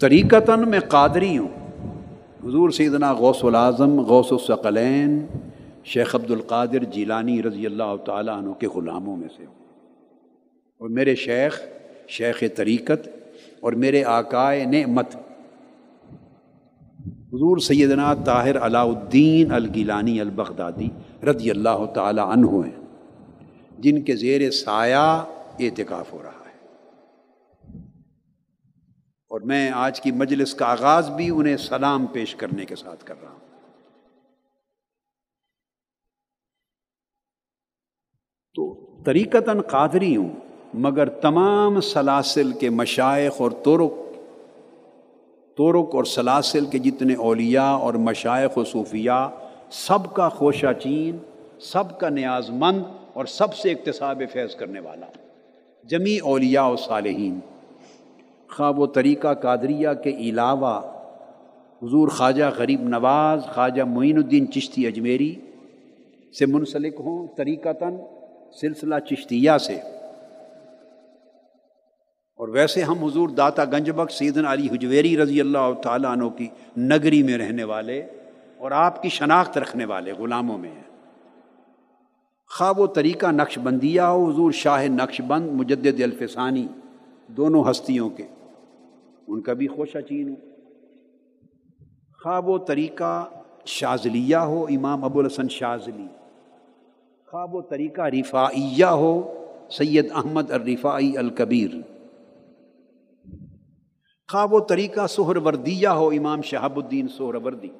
طریقتاً 0.00 0.68
میں 0.68 0.80
قادری 0.80 1.38
ہوں۔ 1.38 1.48
حضور 2.44 2.70
سیدنا 2.70 3.12
غوث 3.12 3.44
العظم 3.44 4.00
غوث 4.00 4.32
الثقلین، 4.32 5.26
شیخ 5.84 6.14
عبد 6.14 6.30
القادر 6.30 6.84
جیلانی 6.84 7.42
رضی 7.42 7.66
اللہ 7.66 7.96
تعالیٰ 8.04 8.36
عنہ 8.36 8.52
کے 8.52 8.66
غلاموں 8.66 9.16
میں 9.16 9.28
سے 9.36 9.46
ہوں۔ 9.46 9.54
اور 10.78 10.88
میرے 10.88 11.14
شیخ 11.14 11.60
شیخ 12.08 12.42
طریقت 12.56 13.08
اور 13.60 13.72
میرے 13.72 14.04
آقائے 14.04 14.64
نعمت۔ 14.64 15.16
حضور 17.06 17.58
سیدنا 17.58 18.14
طاہر 18.14 18.58
علاء 18.58 18.84
الدین 18.84 19.52
الگیلانی 19.52 20.20
البغدادی 20.20 20.88
رضی 21.26 21.50
اللہ 21.50 21.86
تعالیٰ 21.94 22.26
عنہ 22.26 22.50
ہیں۔ 22.50 22.85
جن 23.78 24.02
کے 24.02 24.16
زیر 24.16 24.50
سایہ 24.50 25.24
اعتکاف 25.60 26.12
ہو 26.12 26.22
رہا 26.22 26.30
ہے۔ 26.30 26.46
اور 29.30 29.40
میں 29.40 29.70
آج 29.70 30.00
کی 30.00 30.10
مجلس 30.10 30.54
کا 30.54 30.66
آغاز 30.66 31.10
بھی 31.10 31.30
انہیں 31.30 31.56
سلام 31.56 32.06
پیش 32.06 32.34
کرنے 32.34 32.64
کے 32.64 32.76
ساتھ 32.76 33.04
کر 33.04 33.14
رہا 33.22 33.30
ہوں۔ 33.30 33.38
تو 38.54 38.86
طریقتاً 39.04 39.60
قادری 39.60 40.16
ہوں، 40.16 40.28
مگر 40.74 41.08
تمام 41.08 41.80
سلاسل 41.80 42.52
کے 42.52 42.70
مشائق 42.70 43.32
اور 43.38 43.50
تورک 43.50 43.92
تورک 45.56 45.94
اور 45.94 46.04
سلاسل 46.04 46.66
کے 46.66 46.78
جتنے 46.78 47.14
اولیاء 47.14 47.72
اور 47.72 47.94
مشائق 47.94 48.58
و 48.58 48.64
صوفیاء، 48.64 49.26
سب 49.70 50.14
کا 50.14 50.28
خوشہ 50.28 50.72
چین، 50.82 51.18
سب 51.60 52.00
کا 52.00 52.08
نیاز 52.08 52.50
مند 52.50 52.82
اور 53.16 53.24
سب 53.24 53.54
سے 53.54 53.72
اقتصاب 53.72 54.22
فیض 54.32 54.54
کرنے 54.54 54.80
والا۔ 54.80 55.06
جمی 55.84 56.18
اولیاء 56.18 56.68
و 56.68 56.76
صالحین۔ 56.76 57.38
خواب 58.56 58.78
و 58.78 58.86
طریقہ 58.86 59.34
قادریہ 59.34 59.88
کے 60.04 60.10
علاوہ 60.10 60.80
حضور 61.82 62.08
خواجہ 62.08 62.44
غریب 62.56 62.82
نواز، 62.82 63.44
خواجہ 63.54 63.82
معین 63.82 64.16
الدین 64.16 64.52
چشتی 64.52 64.86
اجمیری 64.86 65.34
سے 66.38 66.46
منسلک 66.46 66.94
ہوں 66.98 67.26
طریقتاً 67.36 67.96
سلسلہ 68.60 68.94
چشتیہ 69.10 69.50
سے۔ 69.60 69.74
اور 72.36 72.48
ویسے 72.48 72.82
ہم 72.82 73.04
حضور 73.04 73.28
داتا 73.28 73.64
گنج 73.64 73.90
بخ 73.90 74.10
سیدن 74.10 74.46
علی 74.46 74.68
حجویری 74.72 75.16
رضی 75.16 75.40
اللہ 75.40 75.72
تعالیٰ 75.82 76.10
عنہ 76.10 76.28
کی 76.28 76.48
نگری 76.78 77.22
میں 77.22 77.38
رہنے 77.38 77.64
والے 77.64 78.02
اور 78.58 78.70
آپ 78.70 79.02
کی 79.02 79.08
شناخت 79.08 79.58
رکھنے 79.58 79.84
والے 79.84 80.12
غلاموں 80.12 80.58
میں 80.58 80.70
ہیں۔ 80.70 80.85
خواب 82.50 82.80
و 82.80 82.86
طریقہ 82.86 83.26
نقش 83.26 83.58
بندیہ 83.58 84.00
ہو، 84.00 84.30
حضور 84.30 84.52
شاہ 84.52 84.84
نقش 84.88 85.20
بند، 85.20 85.48
مجدد 85.52 86.00
الفسانی، 86.00 86.66
دونوں 87.28 87.64
ہستیوں 87.70 88.10
کے۔ 88.10 88.26
ان 89.28 89.40
کا 89.42 89.52
بھی 89.52 89.66
خوش 89.66 89.96
چین 90.08 90.28
ہوں 90.28 90.36
خواہ 92.22 92.40
وہ 92.40 92.58
طریقہ 92.58 93.28
شازلیہ 93.64 94.36
ہو، 94.36 94.64
امام 94.64 95.04
ابو 95.04 95.18
الحسن 95.18 95.48
شازلی 95.48 96.06
خواہ 97.26 97.46
وہ 97.52 97.62
طریقہ 97.62 98.00
رفائیہ 98.00 98.84
ہو، 98.84 99.44
سید 99.70 100.10
احمد 100.14 100.50
الرفائی 100.50 101.16
الکبیر۔ 101.16 101.70
خواہ 104.32 104.46
وہ 104.50 104.60
طریقہ 104.60 105.06
سہر 105.06 105.36
وردیہ 105.36 105.88
ہو، 105.88 106.08
امام 106.08 106.42
شہاب 106.42 106.76
الدین 106.76 107.08
سہر 107.08 107.34
وردی 107.34 107.70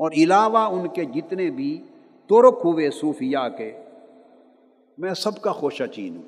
اور 0.00 0.12
علاوہ 0.12 0.58
ان 0.58 0.88
کے 0.88 1.04
جتنے 1.04 1.50
بھی 1.50 1.84
ترک 2.30 2.60
ہوئے 2.64 2.90
صوفیاء 2.90 3.48
کے، 3.48 3.72
میں 4.98 5.14
سب 5.14 5.40
کا 5.40 5.52
خوشہ 5.52 5.84
چین 5.84 6.16
ہوں۔ 6.16 6.22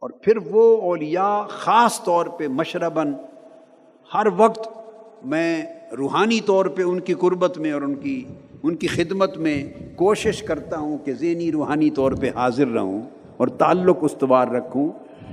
اور 0.00 0.10
پھر 0.10 0.36
وہ 0.50 0.82
اولیاء 0.82 1.42
خاص 1.48 2.02
طور 2.04 2.26
پہ 2.26 2.48
مشرباً 2.48 3.14
ہر 4.14 4.26
وقت 4.36 4.68
میں 5.24 5.62
روحانی 5.98 6.40
طور 6.40 6.66
پہ 6.66 6.82
ان 6.82 7.00
کی 7.00 7.14
قربت 7.14 7.58
میں 7.58 7.72
اور 7.72 7.82
ان 7.82 7.94
کی 7.94 8.24
ان 8.62 8.76
کی 8.76 8.86
خدمت 8.86 9.36
میں 9.36 9.72
کوشش 9.96 10.42
کرتا 10.42 10.78
ہوں 10.78 10.98
کہ 10.98 11.12
ذہنی 11.12 11.52
روحانی 11.52 11.90
طور 11.90 12.12
پہ 12.12 12.30
حاضر 12.34 12.66
رہوں 12.66 13.02
اور 13.36 13.48
تعلق 13.48 13.96
استوار 14.00 14.48
رکھوں۔ 14.48 14.88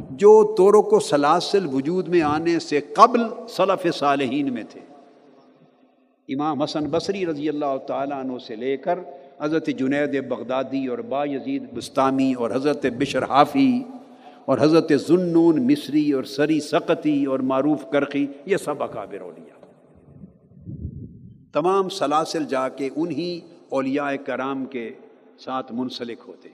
جو 0.10 0.56
تورک 0.58 0.94
و 0.94 1.00
سلاسل 1.00 1.68
وجود 1.74 2.08
میں 2.08 2.22
آنے 2.22 2.60
سے 2.60 2.80
قبل 2.80 3.22
صلف 3.50 3.96
صالحین 3.96 4.54
میں 4.54 4.64
تھے۔ 4.70 4.93
امام 6.34 6.62
حسن 6.62 6.84
بصری 6.84 7.26
رضی 7.26 7.50
اللہ 7.50 7.78
تعالیٰ 7.88 8.20
عنہ 8.20 8.38
سے 8.48 8.56
لے 8.56 8.78
کر 8.78 9.00
حضرت 9.42 9.68
جنید 9.68 10.28
بغدادی 10.28 10.88
اور 10.88 10.98
با 10.98 11.26
یزید 11.26 11.64
بستانی 11.74 12.34
اور 12.34 12.52
حضرت 12.52 12.86
بشر 12.86 13.24
حافی 13.24 13.84
اور 14.46 14.58
حضرت 14.62 14.92
ذنون 15.08 15.72
مصری 15.72 16.12
اور 16.12 16.24
سری 16.24 16.60
سقتی 16.60 17.26
اور 17.26 17.40
معروف 17.40 17.90
کرقی 17.92 18.28
یہ 18.46 18.58
سب 18.58 18.84
اکابر 18.84 19.22
اولیاء۔ 19.22 19.60
تمام 21.54 21.90
سلاسل 21.90 22.46
جا 22.46 22.70
کے 22.70 22.90
انہی 22.96 23.40
اولیاء 23.70 24.12
کرام 24.26 24.66
کے 24.66 24.92
ساتھ 25.40 25.74
منسلک 25.74 26.18
ہوتے۔ 26.28 26.50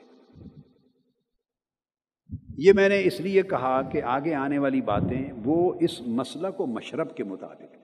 یہ 2.58 2.74
میں 2.74 2.90
نے 2.90 3.02
اس 3.04 3.20
لیے 3.20 3.42
کہا 3.42 3.82
کہ 3.82 4.02
آگے 4.02 4.34
آنے 4.34 4.58
والی 4.58 4.82
باتیں 4.82 5.32
وہ 5.46 5.74
اس 5.80 6.02
مسئلہ 6.02 6.48
کو 6.58 6.66
مشرب 6.66 7.16
کے 7.16 7.24
مطابق 7.24 7.79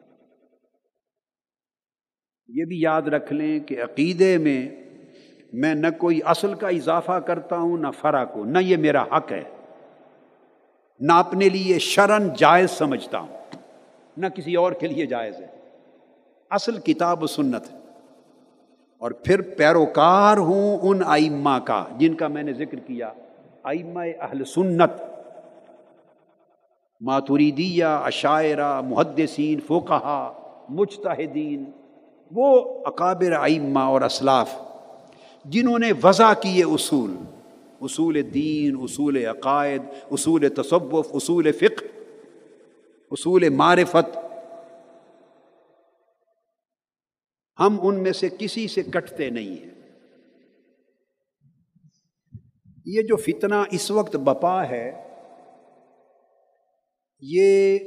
یہ 2.48 2.66
بھی 2.66 2.82
یاد 2.82 3.02
رکھ 3.02 3.34
لیں 3.34 3.60
کہ 3.60 3.84
عقیدے 3.84 4.38
میں 4.38 4.70
میں 5.54 5.76
نہ 5.76 5.88
کوئی 5.98 6.20
اصل 6.26 6.54
کا 6.54 6.68
اضافہ 6.68 7.20
کرتا 7.20 7.58
ہوں، 7.58 7.78
نہ 7.78 7.88
فرا 8.02 8.26
کو 8.26 8.46
نہ 8.46 8.58
یہ 8.58 8.78
میرا 8.78 9.04
حق 9.04 9.32
ہے۔ 9.32 9.44
نہ 11.00 11.14
اپنے 11.14 11.50
لیے 11.50 11.80
شرن 11.80 12.30
جائز 12.38 12.72
سمجھتا 12.72 13.20
ہوں، 13.20 13.38
نہ 14.18 14.28
کسی 14.28 14.56
اور 14.56 14.72
کے 14.72 14.88
لیے 14.88 15.06
جائز 15.06 15.36
ہے۔ 15.36 15.48
اصل 16.50 16.80
کتاب 16.80 17.24
و 17.24 17.28
سنت 17.28 17.74
ہے۔ 17.74 17.78
اور 18.98 19.12
پھر 19.12 19.42
پیروکار 19.42 20.38
ہوں 20.38 20.78
ان 20.82 21.02
آئمہ 21.06 21.60
کا، 21.66 21.86
جن 21.98 22.14
کا 22.14 22.28
میں 22.28 22.44
نے 22.44 22.54
ذکر 22.54 22.80
کیا۔ 22.80 23.12
آئمہ 23.64 24.00
اہل 24.00 24.46
سنت، 24.46 24.92
ماتوریدیہ 27.02 27.86
عشاعرہ 27.86 28.82
محدثین 28.82 29.60
فوکہ 29.60 30.34
مجتہدین۔ 30.70 31.64
وہ 32.32 32.80
اکابر 32.86 33.32
آئمہ 33.32 33.80
اور 33.80 34.02
اسلاف 34.02 34.56
جنہوں 35.46 35.80
نے 35.80 35.92
وضع 36.04 36.34
کیے 36.34 36.64
اصول 36.64 37.16
اصول 37.82 38.34
دین، 38.34 38.76
اصول 38.82 39.26
عقائد، 39.26 39.82
اصول 40.12 40.50
تصوف، 40.50 41.08
اصول 41.14 41.52
فقہ، 41.52 41.86
اصول 43.12 43.50
معرفت۔ 43.50 44.18
ہم 47.60 47.78
ان 47.82 48.04
میں 48.04 48.12
سے 48.12 48.30
کسی 48.40 48.68
سے 48.68 48.84
کٹتے 48.84 49.30
نہیں 49.30 49.64
ہیں۔ 49.64 49.76
یہ 52.86 53.02
جو 53.02 53.16
فتنہ 53.16 53.56
اس 53.72 53.92
وقت 53.92 54.16
بپا 54.16 54.64
ہے، 54.64 55.08
یہ 57.20 57.80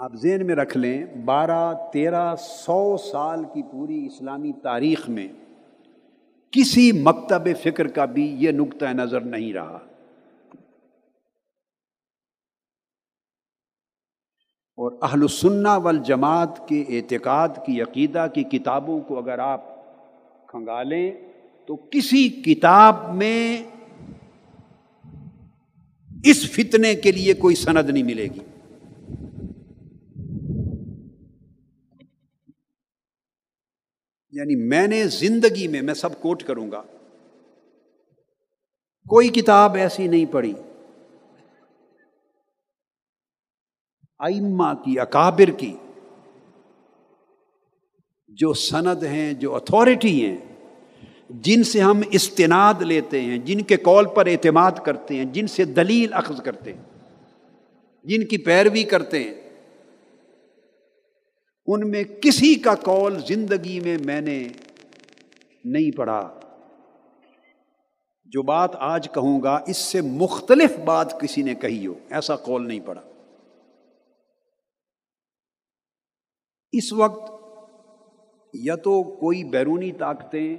آپ 0.00 0.14
ذہن 0.14 0.46
میں 0.46 0.54
رکھ 0.54 0.76
لیں، 0.76 1.04
بارہ، 1.24 1.74
تیرہ، 1.92 2.36
سو 2.36 2.96
سال 2.96 3.44
کی 3.44 3.62
پوری 3.62 4.06
اسلامی 4.06 4.52
تاریخ 4.62 5.08
میں 5.08 5.28
کسی 6.50 6.92
مکتب 6.92 7.48
فکر 7.62 7.86
کا 7.86 8.04
بھی 8.04 8.36
یہ 8.38 8.50
نقطۂ 8.50 8.86
نظر 8.94 9.20
نہیں 9.20 9.52
رہا۔ 9.52 9.78
اور 14.76 14.92
اہل 15.02 15.22
السنہ 15.22 15.68
والجماعت 15.68 16.68
کے 16.68 16.84
اعتقاد 16.88 17.48
کی 17.66 17.82
عقیدہ 17.82 18.26
کی 18.34 18.42
کتابوں 18.42 19.00
کو 19.00 19.18
اگر 19.18 19.38
آپ 19.38 19.62
کھنگالیں 20.46 21.10
تو 21.66 21.76
کسی 21.76 22.28
کتاب 22.28 23.14
میں 23.14 23.62
اس 26.24 26.50
فتنے 26.50 26.94
کے 26.94 27.12
لیے 27.12 27.34
کوئی 27.34 27.54
سند 27.54 27.90
نہیں 27.90 28.02
ملے 28.02 28.24
گی۔ 28.24 28.49
یعنی 34.40 34.54
میں 34.56 34.86
نے 34.86 35.06
زندگی 35.06 35.68
میں 35.68 35.82
میں 35.82 35.94
سب 35.94 36.22
کوٹ 36.22 36.42
کروں 36.42 36.70
گا۔ 36.70 36.82
کوئی 39.08 39.28
کتاب 39.28 39.74
ایسی 39.74 40.08
نہیں 40.08 40.24
پڑھی۔ 40.32 40.54
ائمہ 44.18 44.74
کی، 44.84 45.00
اکابر 45.00 45.50
کی۔ 45.58 45.76
جو 48.28 48.52
سند 48.52 49.02
ہیں، 49.02 49.32
جو 49.32 49.54
اتھارٹی 49.54 50.26
ہیں، 50.26 50.36
جن 51.30 51.62
سے 51.62 51.80
ہم 51.80 52.00
استناد 52.10 52.82
لیتے 52.82 53.20
ہیں، 53.20 53.38
جن 53.38 53.60
کے 53.60 53.76
کال 53.76 54.04
پر 54.14 54.26
اعتماد 54.26 54.72
کرتے 54.84 55.14
ہیں، 55.14 55.24
جن 55.24 55.46
سے 55.46 55.64
دلیل 55.64 56.12
اخذ 56.12 56.40
کرتے 56.40 56.72
ہیں، 56.72 56.82
جن 58.04 58.26
کی 58.26 58.38
پیروی 58.38 58.84
کرتے 58.84 59.24
ہیں۔ 59.24 59.39
ان 61.72 61.90
میں 61.90 62.04
کسی 62.04 62.54
کا 62.54 62.74
کال 62.74 63.18
زندگی 63.26 63.80
میں 63.80 63.98
میں 64.04 64.20
نے 64.20 64.48
نہیں 65.64 65.96
پڑھا۔ 65.96 66.40
جو 68.24 68.42
بات 68.42 68.70
آج 68.78 69.08
کہوں 69.14 69.42
گا، 69.42 69.58
اس 69.66 69.76
سے 69.76 70.00
مختلف 70.00 70.78
بات 70.78 71.20
کسی 71.20 71.42
نے 71.42 71.54
کہی 71.54 71.86
ہو، 71.86 71.94
ایسا 72.10 72.36
کال 72.36 72.68
نہیں 72.68 72.80
پڑا 72.80 73.00
اس 76.72 76.92
وقت 76.92 77.32
یا 78.54 78.74
تو 78.74 79.02
کوئی 79.02 79.44
بیرونی 79.44 79.92
طاقتیں، 79.92 80.56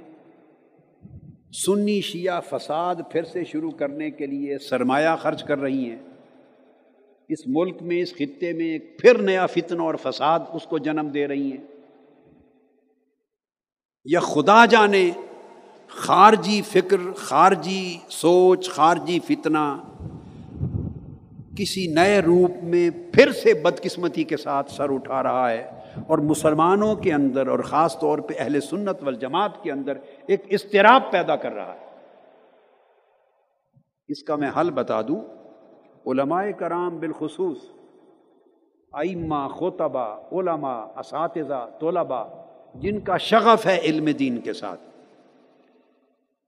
سنی 1.66 2.00
شیعہ 2.00 2.40
فساد 2.40 2.94
پھر 3.10 3.24
سے 3.24 3.44
شروع 3.44 3.70
کرنے 3.70 4.10
کے 4.10 4.26
لیے 4.26 4.58
سرمایہ 4.58 5.16
خرچ 5.16 5.44
کر 5.44 5.58
رہی 5.58 5.90
ہیں 5.90 6.11
اس 7.32 7.46
ملک 7.46 7.82
میں، 7.82 8.00
اس 8.00 8.14
خطے 8.14 8.52
میں 8.52 8.66
ایک 8.66 8.98
پھر 8.98 9.18
نیا 9.18 9.46
فتن 9.46 9.80
اور 9.80 9.94
فساد 10.02 10.40
اس 10.52 10.64
کو 10.64 10.78
جنم 10.78 11.08
دے 11.14 11.28
رہی 11.28 11.52
ہیں۔ 11.52 11.64
یا 14.04 14.20
خدا 14.20 14.66
جانے، 14.66 15.10
خارجی 15.88 16.62
فکر، 16.62 17.12
خارجی 17.16 17.98
سوچ، 18.08 18.70
خارجی 18.70 19.18
فتنہ 19.18 19.82
کسی 21.58 21.86
نئے 21.86 22.18
روپ 22.18 22.50
میں 22.62 22.90
پھر 23.12 23.32
سے 23.32 23.54
بدقسمتی 23.54 24.24
کے 24.24 24.36
ساتھ 24.36 24.70
سر 24.70 24.94
اٹھا 24.94 25.22
رہا 25.22 25.50
ہے۔ 25.50 25.70
اور 26.06 26.18
مسلمانوں 26.18 26.94
کے 26.94 27.12
اندر 27.12 27.46
اور 27.46 27.58
خاص 27.58 27.98
طور 27.98 28.18
پہ 28.18 28.34
اہل 28.38 28.60
سنت 28.60 29.02
والجماعت 29.02 29.62
کے 29.62 29.72
اندر 29.72 29.92
ایک 30.26 30.42
اضطراب 30.50 31.12
پیدا 31.12 31.36
کر 31.36 31.52
رہا 31.52 31.74
ہے۔ 31.74 31.86
اس 34.08 34.22
کا 34.22 34.36
میں 34.36 34.50
حل 34.60 34.70
بتا 34.70 35.02
دوں۔ 35.02 35.41
علماء 36.06 36.50
کرام 36.50 36.98
بالخصوص، 36.98 37.58
ائمہ 38.92 39.48
خوتبہ 39.48 40.20
علماء، 40.32 40.86
اساتذہ، 40.96 41.68
طلباء، 41.80 42.26
جن 42.74 43.00
کا 43.00 43.16
شغف 43.16 43.66
ہے 43.66 43.78
علم 43.78 44.04
دین 44.04 44.40
کے 44.40 44.52
ساتھ۔ 44.52 44.80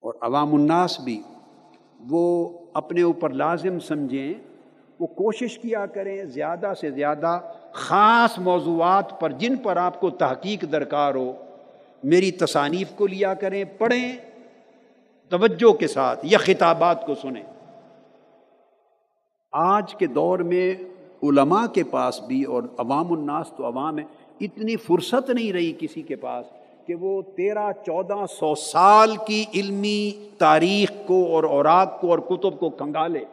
اور 0.00 0.14
عوام 0.20 0.54
الناس 0.54 1.00
بھی 1.00 1.22
وہ 2.00 2.48
اپنے 2.74 3.02
اوپر 3.02 3.30
لازم 3.30 3.78
سمجھیں، 3.78 4.34
وہ 5.00 5.06
کوشش 5.06 5.58
کیا 5.58 5.86
کریں 5.86 6.24
زیادہ 6.24 6.72
سے 6.80 6.90
زیادہ 6.90 7.40
خاص 7.72 8.38
موضوعات 8.38 9.20
پر 9.20 9.30
جن 9.30 9.56
پر 9.56 9.76
آپ 9.76 10.00
کو 10.00 10.10
تحقیق 10.10 10.64
درکار 10.72 11.14
ہو، 11.14 11.32
میری 12.04 12.30
تصانیف 12.30 12.90
کو 12.96 13.06
لیا 13.06 13.34
کریں، 13.34 13.64
پڑھیں، 13.78 14.16
توجہ 15.28 15.72
کے 15.72 15.86
ساتھ 15.86 16.20
یا 16.22 16.38
خطابات 16.38 17.06
کو 17.06 17.14
سنیں۔ 17.14 17.53
آج 19.56 19.94
کے 19.94 20.06
دور 20.06 20.38
میں 20.38 20.74
علماء 21.22 21.66
کے 21.66 21.84
پاس 21.84 22.20
بھی 22.20 22.42
اور 22.42 22.62
عوام 22.78 23.12
الناس 23.12 23.52
تو 23.56 23.66
عوام 23.66 23.98
ہے، 23.98 24.04
اتنی 24.40 24.76
فرصت 24.76 25.30
نہیں 25.30 25.52
رہی 25.52 25.72
کسی 25.78 26.02
کے 26.02 26.16
پاس 26.16 26.46
کہ 26.86 26.94
وہ 26.94 27.22
تیرہ، 27.22 27.72
چودہ، 27.86 28.26
سو 28.30 28.54
سال 28.54 29.16
کی 29.26 29.44
علمی 29.54 30.28
تاریخ 30.38 30.92
کو 31.06 31.26
اور 31.26 31.44
اوراق 31.44 32.00
کو 32.00 32.10
اور 32.10 32.18
کتب 32.18 32.58
کو 32.58 32.70
کنگالے۔ 32.70 33.24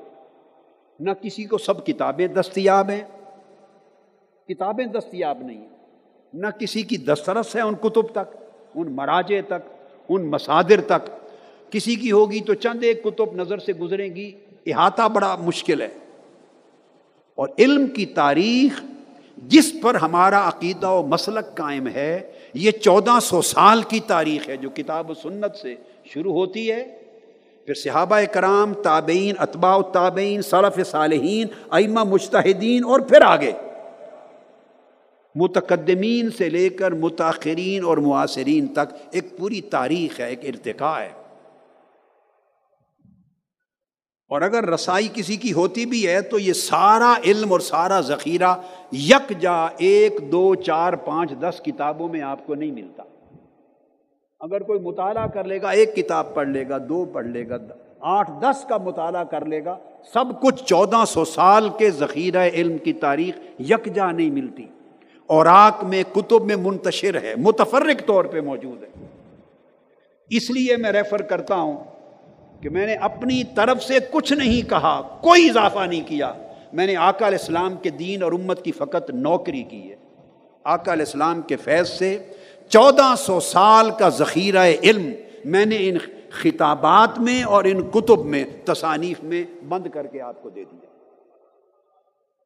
نہ 1.00 1.12
کسی 1.22 1.44
کو 1.44 1.58
سب 1.58 1.86
کتابیں 1.86 2.28
دستیاب 2.28 2.90
ہیں۔ 2.90 3.04
کتابیں 4.48 4.86
دستیاب 4.86 5.42
نہیں 5.42 5.58
ہیں۔ 5.58 5.70
نہ 6.34 6.48
کسی 6.48 6.82
کی 6.82 6.98
دسترس 6.98 7.56
ہے 7.56 7.62
ان 7.62 7.76
کتب 7.76 8.08
تک، 8.12 8.38
ان 8.76 8.96
مراجے 8.96 9.42
تک، 9.42 9.92
ان 10.10 10.26
مسادر 10.32 10.82
تک۔ 10.88 11.10
کسی 11.72 11.96
کی 11.96 12.12
ہوگی 12.12 12.40
تو 12.40 12.54
چند 12.54 12.84
ایک 12.84 13.04
کتب 13.04 13.36
نظر 13.36 13.58
سے 13.58 13.74
گزریں 13.74 14.16
گی۔ 14.16 14.32
احاطہ 14.66 15.10
بڑا 15.14 15.36
مشکل 15.36 15.82
ہے۔ 15.82 15.88
اور 17.42 17.50
علم 17.60 17.88
کی 17.88 18.06
تاریخ 18.06 18.82
جس 19.38 19.74
پر 19.82 19.96
ہمارا 19.96 20.48
عقیدہ 20.48 20.90
و 20.90 21.08
مسلک 21.08 21.58
قائم 21.58 21.88
ہے، 21.88 22.32
یہ 22.54 22.72
چودہ 22.72 23.20
سو 23.22 23.42
سال 23.42 23.82
کی 23.82 24.00
تاریخ 24.00 24.50
ہے 24.50 24.58
جو 24.58 24.70
کتاب 24.70 25.10
و 25.10 25.14
سنت 25.14 25.56
سے 25.56 25.76
شروع 26.06 26.34
ہوتی 26.34 26.72
ہے۔ 26.72 26.98
پھر 27.66 27.74
صحابہ 27.74 28.20
کرام، 28.34 28.74
تابعین، 28.74 29.36
اتباع 29.40 29.82
تابعین 29.82 30.42
صرف 30.42 30.88
صالحین، 30.88 31.48
ائمہ 31.72 32.04
مشتحدین 32.04 32.84
اور 32.84 33.00
پھر 33.00 33.22
آگے۔ 33.22 33.52
متقدمین 35.36 36.30
سے 36.38 36.50
لے 36.50 36.70
کر 36.70 36.92
متاثرین 36.92 37.84
اور 37.84 37.98
معاصرین 37.98 38.68
تک 38.68 38.94
ایک 39.12 39.38
پوری 39.38 39.62
تاریخ 39.62 40.20
ہے، 40.20 40.30
ایک 40.30 40.40
ارتقاء 40.46 41.00
ہے۔ 41.00 41.21
اور 44.32 44.42
اگر 44.42 44.70
رسائی 44.70 45.08
کسی 45.14 45.36
کی 45.36 45.54
ہوتی 45.54 45.86
بھی 45.86 46.08
ہے 46.08 46.22
تو 46.22 46.40
یہ 46.40 46.54
سارا 46.54 47.14
علم 47.26 47.52
اور 47.52 47.60
سارا 47.60 48.02
ذخیرہ 48.02 48.56
یک 48.92 49.34
جا 49.40 49.66
ایک 49.78 50.32
دو 50.32 50.56
چار 50.56 50.94
پانچ 50.94 51.32
دس 51.40 51.62
کتابوں 51.66 52.10
میں 52.10 52.22
آپ 52.22 52.48
کو 52.48 52.56
نہیں 52.56 52.72
ملتا۔ 52.72 53.04
اگر 54.40 54.64
کوئی 54.64 54.80
مطالعہ 54.80 55.28
کر 55.28 55.44
لے 55.44 55.62
گا، 55.62 55.70
ایک 55.70 55.96
کتاب 55.96 56.34
پڑھ 56.34 56.48
لے 56.48 56.70
گا، 56.70 56.78
دو 56.90 57.06
پڑھ 57.06 57.26
لے 57.26 57.50
گا، 57.50 57.58
آٹھ 58.00 58.32
دس 58.42 58.66
کا 58.66 58.78
مطالعہ 58.78 59.24
کر 59.24 59.46
لے 59.46 59.66
گا، 59.66 59.78
سب 60.14 60.42
کچھ 60.42 60.64
چودہ 60.64 61.04
سو 61.08 61.26
سال 61.26 61.70
کے 61.70 61.92
ذخیرہ 61.92 62.50
علم 62.54 62.78
کی 62.78 62.94
تاریخ 62.94 63.62
یکجا 63.62 64.12
نہیں 64.12 64.32
ملتی۔ 64.32 64.66
اور 65.28 65.46
آک 65.46 65.84
میں 65.84 66.04
کتب 66.16 66.46
میں 66.46 66.56
منتشر 66.56 67.22
ہے، 67.22 67.34
متفرق 67.38 68.08
طور 68.08 68.26
پہ 68.26 68.42
موجود 68.42 68.84
ہے۔ 68.84 69.06
اس 70.30 70.52
لیے 70.52 70.78
میں 70.78 70.92
ریفر 70.92 71.22
کرتا 71.22 71.56
ہوں 71.56 71.91
کہ 72.62 72.70
میں 72.70 72.86
نے 72.86 72.94
اپنی 72.94 73.44
طرف 73.44 73.84
سے 73.84 73.94
کچھ 74.12 74.34
نہیں 74.34 74.70
کہا، 74.70 75.02
کوئی 75.02 75.50
اضافہ 75.50 75.80
نہیں 75.80 76.08
کیا۔ 76.08 76.34
میں 76.74 76.88
نے 76.88 76.96
آقا 76.96 77.28
علیہ 77.28 77.38
السلام 77.38 77.76
کے 77.76 77.90
دین 77.90 78.24
اور 78.24 78.32
امت 78.32 78.66
کی 78.66 78.72
فقط 78.72 79.10
نوکری 79.10 79.64
کی 79.64 79.92
ہے۔ 79.92 79.96
آقا 80.64 80.94
علیہ 80.94 81.06
السلام 81.06 81.42
کے 81.42 81.56
فیض 81.56 81.90
سے 81.90 82.18
چودہ 82.70 83.14
سو 83.18 83.40
سال 83.40 83.92
کا 83.92 84.10
ذخیرہ 84.10 84.72
علم 84.84 85.12
میں 85.46 85.66
نے 85.66 85.78
ان 85.80 85.98
خطابات 86.32 87.20
میں 87.20 87.44
اور 87.44 87.64
ان 87.64 87.90
کتب 87.90 88.26
میں، 88.26 88.44
تصانیف 88.66 89.24
میں 89.24 89.44
بند 89.68 89.88
کر 89.94 90.08
کے 90.08 90.22
آپ 90.22 90.44
کو 90.44 90.50
دے 90.50 90.64
دیا۔ 90.64 90.86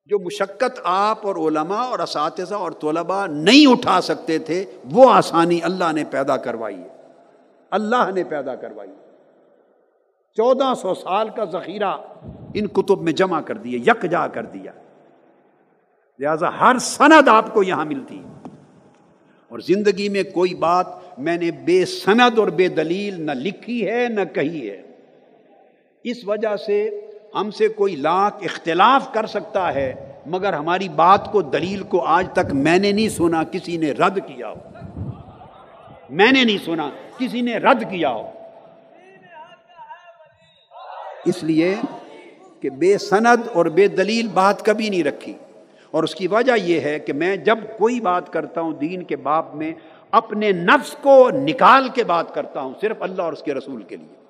جو 0.06 0.19
مشقت 0.19 0.80
آپ 0.84 1.28
اور 1.28 1.36
علماء 1.36 1.84
اور 1.84 1.99
اساتذہ 1.99 2.56
اور 2.56 2.71
طلباء 2.71 3.25
نہیں 3.28 3.71
اٹھا 3.71 4.01
سکتے 4.01 4.38
تھے، 4.38 4.65
وہ 4.91 5.12
آسانی 5.12 5.60
اللہ 5.63 5.91
نے 5.91 6.04
پیدا 6.04 6.38
کروائی 6.38 6.80
ہے۔ 6.80 6.88
اللہ 7.71 8.10
نے 8.15 8.23
پیدا 8.23 8.56
کروائی 8.56 8.89
ہے۔ 8.89 9.05
چودہ 10.38 10.74
سو 10.82 10.93
سال 10.93 11.30
کا 11.30 11.45
ذخیرہ 11.45 11.98
ان 12.54 12.67
کتب 12.67 13.02
میں 13.02 13.12
جمع 13.12 13.41
کر 13.41 13.58
دیا 13.58 13.80
یک 13.91 14.12
جا 14.12 14.28
کر 14.28 14.45
دیا۔ 14.45 14.71
لہذا 16.19 16.60
ہر 16.60 16.78
سند 16.78 17.28
آپ 17.28 17.54
کو 17.54 17.63
یہاں 17.63 17.86
ملتی۔ 17.86 18.24
اور 19.50 19.60
زندگی 19.60 20.10
میں 20.10 20.24
کوئی 20.24 20.54
بات 20.54 20.86
میں 21.17 21.38
نے 21.38 21.52
بے 21.52 21.86
سند 21.86 22.39
اور 22.39 22.48
بے 22.48 22.67
دلیل 22.67 23.21
نہ 23.21 23.32
لکھی 23.32 23.89
ہے، 23.89 24.08
نہ 24.10 24.21
کہی 24.34 24.69
ہے۔ 24.69 24.82
اس 26.04 26.17
وجہ 26.28 26.56
سے 26.56 27.02
ہم 27.36 27.52
سے 27.52 27.67
کوئی 27.67 27.95
لاکھ 27.95 28.36
اختلاف 28.43 29.13
کر 29.13 29.26
سکتا 29.26 29.74
ہے، 29.74 30.12
مگر 30.26 30.54
ہماری 30.54 30.89
بات 30.89 31.32
کو، 31.32 31.41
دلیل 31.41 31.84
کو 31.84 32.06
آج 32.06 32.28
تک 32.34 32.54
میں 32.54 32.80
نے 32.80 32.91
نہیں 32.91 33.10
سنا، 33.10 33.43
کسی 33.43 33.78
نے 33.78 33.91
رد 33.91 34.19
کیا 34.28 34.50
ہو۔ 34.50 34.69
میں 36.10 36.32
نے 36.32 36.43
نہیں 36.43 36.65
سنا، 36.65 36.89
کسی 37.17 37.41
نے 37.41 37.58
رد 37.58 37.82
کیا 37.82 38.10
ہو۔ 38.10 38.32
اس 41.25 41.43
لیے 41.43 41.75
کہ 42.59 42.69
بے 42.69 42.97
سند 42.97 43.47
اور 43.53 43.65
بے 43.65 43.88
دلیل 43.88 44.27
بات 44.27 44.65
کبھی 44.65 44.89
نہیں 44.89 45.03
رکھی۔ 45.03 45.33
اور 45.91 46.03
اس 46.03 46.15
کی 46.15 46.27
وجہ 46.27 46.51
یہ 46.63 46.79
ہے 46.79 46.99
کہ 46.99 47.13
میں 47.13 47.35
جب 47.38 47.57
کوئی 47.77 47.99
بات 47.99 48.33
کرتا 48.33 48.61
ہوں 48.61 48.73
دین 48.73 49.03
کے 49.03 49.15
باپ 49.15 49.55
میں، 49.55 49.71
اپنے 50.11 50.51
نفس 50.51 50.95
کو 51.01 51.29
نکال 51.29 51.89
کے 51.89 52.03
بات 52.03 52.33
کرتا 52.33 52.61
ہوں 52.61 52.73
صرف 52.81 52.95
اللہ 52.99 53.21
اور 53.21 53.33
اس 53.33 53.43
کے 53.43 53.53
رسول 53.53 53.81
کے 53.81 53.95
لیے۔ 53.95 54.25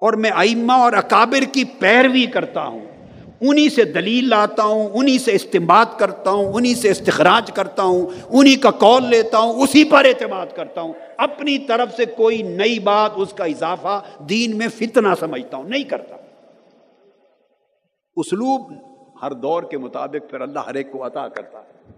اور 0.00 0.12
میں 0.12 0.30
ائمہ 0.30 0.72
اور 0.72 0.92
اکابر 0.92 1.44
کی 1.52 1.64
پیروی 1.64 2.26
کرتا 2.26 2.64
ہوں۔ 2.64 2.95
انہی 3.40 3.70
سے 3.70 3.84
دلیل 3.84 4.28
لاتا 4.28 4.62
ہوں، 4.62 4.88
انہی 4.94 5.18
سے 5.18 5.32
استعمال 5.32 5.86
کرتا 5.98 6.30
ہوں، 6.30 6.52
انہی 6.52 6.74
سے 6.74 6.90
استخراج 6.90 7.52
کرتا 7.52 7.82
ہوں، 7.82 8.06
انہی 8.30 8.56
کا 8.56 8.70
کال 8.70 9.04
لیتا 9.04 9.38
ہوں، 9.38 9.52
اسی 9.52 9.84
پر 9.84 10.04
اعتماد 10.04 10.46
کرتا 10.54 10.80
ہوں۔ 10.80 10.92
اپنی 11.16 11.58
طرف 11.58 11.96
سے 11.96 12.04
کوئی 12.04 12.42
نئی 12.42 12.78
بات 12.78 13.10
اس 13.16 13.32
کا 13.32 13.44
اضافہ 13.44 14.02
دین 14.28 14.58
میں 14.58 14.66
فتنہ 14.68 15.08
سمجھتا 15.20 15.56
ہوں، 15.56 15.68
نہیں 15.68 15.82
کرتا۔ 15.82 16.16
اسلوب 18.16 18.72
ہر 19.22 19.30
دور 19.30 19.62
کے 19.62 19.78
مطابق 19.78 20.30
پھر 20.30 20.40
اللہ 20.40 20.58
ہر 20.58 20.74
ایک 20.74 20.92
کو 20.92 21.06
عطا 21.06 21.28
کرتا 21.28 21.58
ہے۔ 21.58 21.92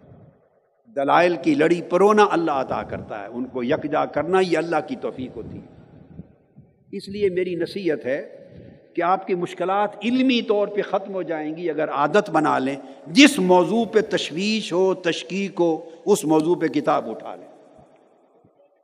دلائل 0.96 1.36
کی 1.42 1.54
لڑی 1.54 1.82
پرونا 1.82 2.26
اللہ 2.30 2.50
عطا 2.50 2.82
کرتا 2.82 3.22
ہے، 3.22 3.26
ان 3.26 3.44
کو 3.44 3.62
یکجا 3.62 4.04
کرنا 4.04 4.40
یہ 4.40 4.58
اللہ 4.58 4.76
کی 4.88 4.96
توفیق 4.96 5.36
ہوتی 5.36 5.58
ہے۔ 5.58 5.78
اس 6.92 7.08
لیے 7.08 7.28
میری 7.28 7.54
نصیحت 7.54 8.06
ہے 8.06 8.37
کہ 8.98 9.02
آپ 9.02 9.26
کی 9.26 9.34
مشکلات 9.34 9.90
علمی 10.04 10.42
طور 10.42 10.68
پہ 10.68 10.82
ختم 10.82 11.14
ہو 11.14 11.22
جائیں 11.22 11.56
گی 11.56 11.70
اگر 11.70 11.90
عادت 11.90 12.30
بنا 12.30 12.58
لیں، 12.58 12.76
جس 13.06 13.38
موضوع 13.38 13.84
پہ 13.84 14.00
تشویش 14.00 14.72
ہو، 14.72 14.94
تشکیق 14.94 15.60
ہو، 15.60 15.90
اس 16.04 16.24
موضوع 16.24 16.54
پہ 16.54 16.66
کتاب 16.66 17.10
اٹھا 17.10 17.34
لیں۔ 17.34 17.48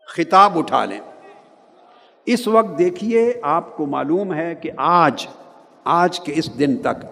خطاب 0.06 0.58
اٹھا 0.58 0.84
لیں۔ 0.84 1.00
اس 2.26 2.48
وقت 2.48 2.78
دیکھیے، 2.78 3.32
آپ 3.42 3.76
کو 3.76 3.86
معلوم 3.86 4.34
ہے 4.34 4.54
کہ 4.54 4.70
آج 4.76 5.26
آج 5.84 6.20
کے 6.20 6.32
اس 6.36 6.58
دن 6.58 6.76
تک 6.76 7.04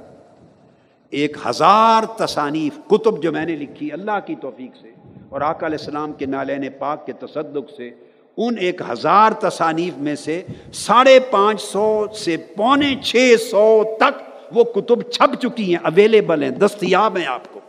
ایک 1.11 1.37
ہزار 1.47 2.03
تصانیف، 2.19 2.79
کتب 2.89 3.23
جو 3.23 3.33
میں 3.33 3.47
نے 3.47 3.57
لکھی، 3.57 3.93
اللہ 3.93 4.19
کی 4.27 4.35
توفیق 4.41 4.77
سے، 4.77 4.93
اور 5.29 5.41
آقا 5.41 5.67
علیہ 5.67 5.79
السلام 5.79 6.13
کے 6.13 6.27
نالین 6.27 6.65
پاک 6.79 7.07
کے 7.07 7.13
تصدق 7.13 7.71
سے 7.77 7.91
ان 8.37 8.55
ایک 8.59 8.83
ہزار 8.91 9.33
تصانیف 9.33 9.95
میں 9.97 10.15
سے 10.15 10.43
ساڑھے 10.75 11.21
پانچ 11.21 11.63
سو 11.63 12.07
سے 12.15 12.37
پونے 12.37 12.95
چھ 13.05 13.35
سو 13.51 13.85
تک 14.01 14.23
وہ 14.53 14.65
کتب 14.65 15.03
چھپ 15.03 15.35
چکی 15.43 15.75
ہیں 15.75 15.85
اویلیبل 15.85 16.43
ہیں، 16.43 16.51
دستیاب 16.51 17.17
ہیں 17.17 17.27
آپ 17.27 17.43
کو۔ 17.53 17.61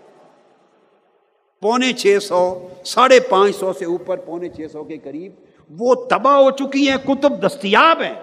پونے 1.62 1.94
چھ 1.94 2.18
سو، 2.22 2.68
ساڑھے 2.86 3.20
پانچ 3.20 3.56
سو 3.56 3.74
سے 3.74 3.86
اوپر 3.86 4.18
پونے 4.18 4.50
چھ 4.50 4.62
سو 4.72 4.84
کے 4.84 4.98
قریب 4.98 5.32
وہ 5.70 5.96
تباہ 5.96 6.36
ہو 6.36 6.52
چکی 6.52 6.90
ہیں، 6.90 6.98
کتب 7.08 7.48
دستیاب 7.48 8.02
ہیں۔ 8.02 8.16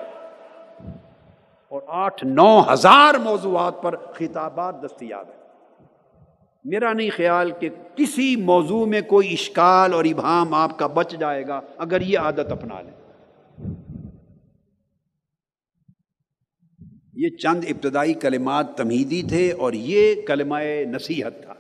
اور 1.68 1.80
آٹھ 1.86 2.24
نو 2.24 2.72
ہزار 2.72 3.14
موضوعات 3.14 3.82
پر 3.82 3.96
خطابات 3.96 4.82
دستیاب 4.82 5.24
ہیں۔ 5.28 5.39
میرا 6.64 6.92
نہیں 6.92 7.10
خیال 7.16 7.50
کہ 7.60 7.68
کسی 7.96 8.34
موضوع 8.36 8.84
میں 8.86 9.00
کوئی 9.00 9.32
اشکال 9.32 9.92
اور 9.92 10.04
ابہام 10.04 10.54
آپ 10.54 10.78
کا 10.78 10.86
بچ 10.86 11.14
جائے 11.20 11.46
گا 11.46 11.60
اگر 11.76 12.00
یہ 12.00 12.18
عادت 12.18 12.50
اپنا 12.50 12.80
لیں۔ 12.80 12.98
یہ 17.14 17.36
چند 17.36 17.64
ابتدائی 17.68 18.14
کلمات 18.14 18.76
تمہیدی 18.76 19.22
تھے 19.28 19.52
اور 19.52 19.72
یہ 19.72 20.22
کلمہ 20.26 20.58
نصیحت 20.86 21.42
تھا، 21.42 21.54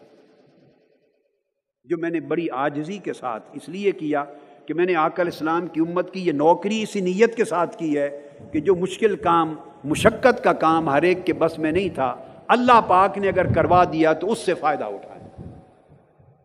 جو 1.84 1.96
میں 1.98 2.10
نے 2.10 2.20
بڑی 2.20 2.46
آجزی 2.50 2.98
کے 2.98 3.12
ساتھ 3.12 3.44
اس 3.52 3.68
لیے 3.68 3.92
کیا 3.92 4.24
کہ 4.66 4.74
میں 4.74 4.86
نے 4.86 4.94
آکل 4.96 5.28
اسلام 5.28 5.66
کی 5.66 5.80
امت 5.80 6.12
کی 6.12 6.26
یہ 6.26 6.32
نوکری 6.32 6.82
اسی 6.82 7.00
نیت 7.00 7.36
کے 7.36 7.44
ساتھ 7.44 7.76
کی 7.76 7.96
ہے 7.98 8.08
کہ 8.52 8.60
جو 8.60 8.74
مشکل 8.76 9.16
کام، 9.16 9.54
مشقت 9.84 10.44
کا 10.44 10.52
کام 10.52 10.88
ہر 10.88 11.02
ایک 11.02 11.26
کے 11.26 11.32
بس 11.32 11.58
میں 11.58 11.72
نہیں 11.72 11.88
تھا 11.94 12.14
اللہ 12.50 12.80
پاک 12.86 13.18
نے 13.18 13.28
اگر 13.28 13.52
کروا 13.52 13.84
دیا 13.84 14.12
تو 14.12 14.32
اس 14.32 14.38
سے 14.38 14.54
فائدہ 14.54 14.84
اٹھائے 14.84 15.20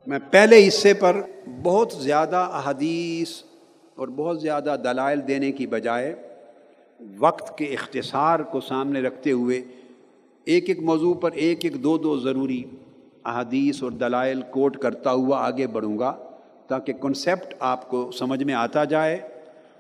میں 0.08 0.20
پہلے 0.32 0.68
حصے 0.68 0.94
پر 0.94 1.22
بہت 1.64 1.92
زیادہ 1.92 2.36
احادیث 2.36 3.30
اور 3.96 4.08
بہت 4.08 4.42
زیادہ 4.42 4.76
دلائل 4.84 5.28
دینے 5.28 5.52
کی 5.52 5.68
بجائے 5.68 6.16
وقت 7.20 7.58
کے 7.58 7.66
اختصار 7.66 8.40
کو 8.40 8.60
سامنے 8.60 9.02
رکھتے 9.02 9.32
ہوئے 9.32 9.62
ایک 10.46 10.70
ایک 10.70 10.80
موضوع 10.80 11.14
پر 11.14 11.32
ایک 11.32 11.60
ایک 11.64 11.84
دو 11.84 11.98
دو 11.98 12.18
ضروری 12.18 12.64
احادیث 13.26 13.84
اور 13.84 13.92
دلائل 13.92 14.42
کوٹ 14.42 14.78
کرتا 14.78 15.12
ہوا 15.12 15.48
آگے 15.48 15.68
بڑھوں 15.68 16.00
گا 16.00 16.16
تاکہ 16.68 16.94
کنسیپٹ 16.94 17.54
آپ 17.60 17.90
کو 17.90 18.12
سمجھ 18.12 18.44
میں 18.44 18.54
آتا 18.54 18.84
جائے 18.84 19.18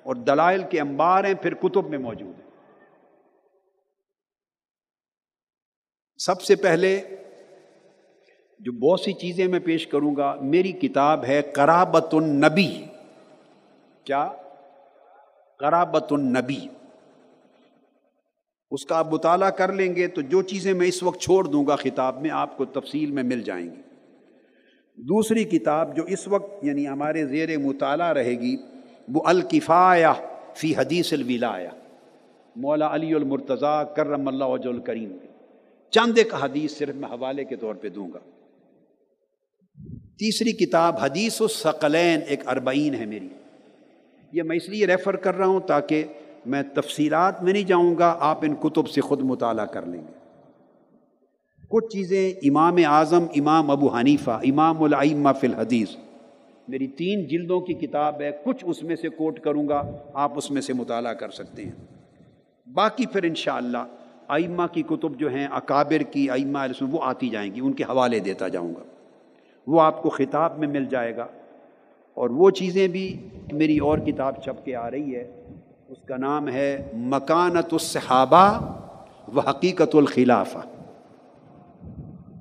اور 0.03 0.15
دلائل 0.15 0.63
کے 0.69 0.79
انبار 0.79 1.23
ہیں 1.23 1.33
پھر 1.33 1.53
کتب 1.53 1.89
میں 1.89 1.97
موجود 1.97 2.39
ہیں۔ 2.39 2.44
سب 6.17 6.41
سے 6.41 6.55
پہلے 6.55 7.01
جو 8.59 8.71
بہت 8.71 8.99
سی 8.99 9.13
چیزیں 9.13 9.47
میں 9.47 9.59
پیش 9.59 9.87
کروں 9.87 10.15
گا، 10.15 10.35
میری 10.41 10.71
کتاب 10.71 11.25
ہے 11.25 11.41
کرابت 11.41 12.13
النبی۔ 12.13 12.85
کیا؟ 14.03 14.29
کرابت 15.59 16.13
النبی۔ 16.13 16.67
اس 18.71 18.85
کا 18.85 18.97
آپ 18.97 19.13
مطالعہ 19.13 19.49
کر 19.49 19.73
لیں 19.73 19.95
گے 19.95 20.07
تو 20.07 20.21
جو 20.21 20.41
چیزیں 20.41 20.73
میں 20.73 20.87
اس 20.87 21.03
وقت 21.03 21.21
چھوڑ 21.21 21.43
دوں 21.43 21.67
گا 21.67 21.75
خطاب 21.75 22.21
میں 22.21 22.29
آپ 22.29 22.57
کو 22.57 22.65
تفصیل 22.65 23.11
میں 23.11 23.23
مل 23.23 23.41
جائیں 23.41 23.65
گی۔ 23.65 23.81
دوسری 24.95 25.43
کتاب 25.43 25.95
جو 25.95 26.03
اس 26.03 26.27
وقت 26.27 26.65
یعنی 26.65 26.87
ہمارے 26.87 27.25
زیر 27.25 27.57
مطالعہ 27.57 28.13
رہے 28.13 28.31
گی، 28.31 28.57
وہ 29.13 29.21
الکفایہ 29.25 30.07
فی 30.55 30.75
حدیث 30.75 31.13
الولایا 31.13 31.69
مولا 32.55 32.95
علی 32.95 33.13
المرتضیٰ 33.13 33.95
کرم 33.95 34.27
اللہ 34.27 34.45
وج 34.45 34.67
الکریم۔ 34.67 35.17
چند 35.95 36.17
ایک 36.17 36.33
حدیث 36.33 36.77
صرف 36.77 36.95
میں 36.95 37.09
حوالے 37.09 37.43
کے 37.43 37.55
طور 37.55 37.75
پہ 37.75 37.89
دوں 37.89 38.07
گا۔ 38.13 38.19
تیسری 40.19 40.51
کتاب 40.51 40.95
حدیث 41.01 41.41
الثقلین 41.41 42.19
ایک 42.27 42.47
اربعین 42.47 42.95
ہے 42.95 43.05
میری۔ 43.05 43.29
یہ 44.31 44.43
میں 44.43 44.55
اس 44.55 44.69
لیے 44.69 44.87
ریفر 44.87 45.15
کر 45.15 45.35
رہا 45.35 45.45
ہوں 45.45 45.59
تاکہ 45.59 46.03
میں 46.45 46.63
تفصیلات 46.73 47.43
میں 47.43 47.53
نہیں 47.53 47.63
جاؤں 47.63 47.95
گا، 47.97 48.17
آپ 48.19 48.39
ان 48.41 48.55
کتب 48.55 48.87
سے 48.87 49.01
خود 49.01 49.21
مطالعہ 49.21 49.65
کر 49.65 49.85
لیں 49.85 50.01
گے۔ 50.01 50.13
کچھ 51.69 51.85
چیزیں 51.93 52.31
امام 52.31 52.75
اعظم، 52.85 53.25
امام 53.35 53.71
ابو 53.71 53.87
حنیفہ، 53.87 54.31
امام 54.31 54.83
العمہ 54.83 55.29
فی 55.39 55.47
الحدیث۔ 55.47 55.89
میری 56.67 56.87
تین 56.87 57.27
جلدوں 57.27 57.61
کی 57.61 57.73
کتاب 57.73 58.21
ہے، 58.21 58.31
کچھ 58.45 58.65
اس 58.67 58.83
میں 58.83 58.95
سے 58.95 59.09
کوٹ 59.09 59.39
کروں 59.39 59.67
گا، 59.67 59.91
آپ 60.13 60.37
اس 60.37 60.51
میں 60.51 60.61
سے 60.61 60.73
مطالعہ 60.73 61.13
کر 61.13 61.29
سکتے 61.29 61.65
ہیں۔ 61.65 61.71
باقی 62.73 63.05
پھر 63.05 63.23
انشاءاللہ 63.23 63.83
ائمہ 64.27 64.63
کی 64.71 64.81
کتب 64.81 65.17
جو 65.17 65.29
ہیں، 65.29 65.47
اکابر 65.51 65.99
کی، 65.99 66.29
ائمہ 66.29 66.59
وہ 66.81 66.99
آتی 67.03 67.29
جائیں 67.29 67.55
گی، 67.55 67.59
ان 67.59 67.73
کے 67.73 67.83
حوالے 67.83 68.19
دیتا 68.19 68.47
جاؤں 68.47 68.75
گا۔ 68.75 68.83
وہ 69.67 69.81
آپ 69.81 70.03
کو 70.03 70.09
خطاب 70.09 70.59
میں 70.59 70.67
مل 70.67 70.85
جائے 70.85 71.17
گا۔ 71.17 71.27
اور 72.13 72.29
وہ 72.29 72.49
چیزیں 72.49 72.87
بھی 72.87 73.27
میری 73.53 73.77
اور 73.77 73.97
کتاب 73.97 74.43
چھپ 74.43 74.65
کے 74.65 74.75
آ 74.75 74.91
رہی 74.91 75.15
ہے۔ 75.15 75.43
اس 75.89 75.97
کا 76.05 76.17
نام 76.17 76.47
ہے 76.47 76.91
مکانت 76.93 77.73
الصحابہ 77.73 78.59
و 79.35 79.39
حقیقت 79.39 79.95
الخلافہ۔ 79.95 80.57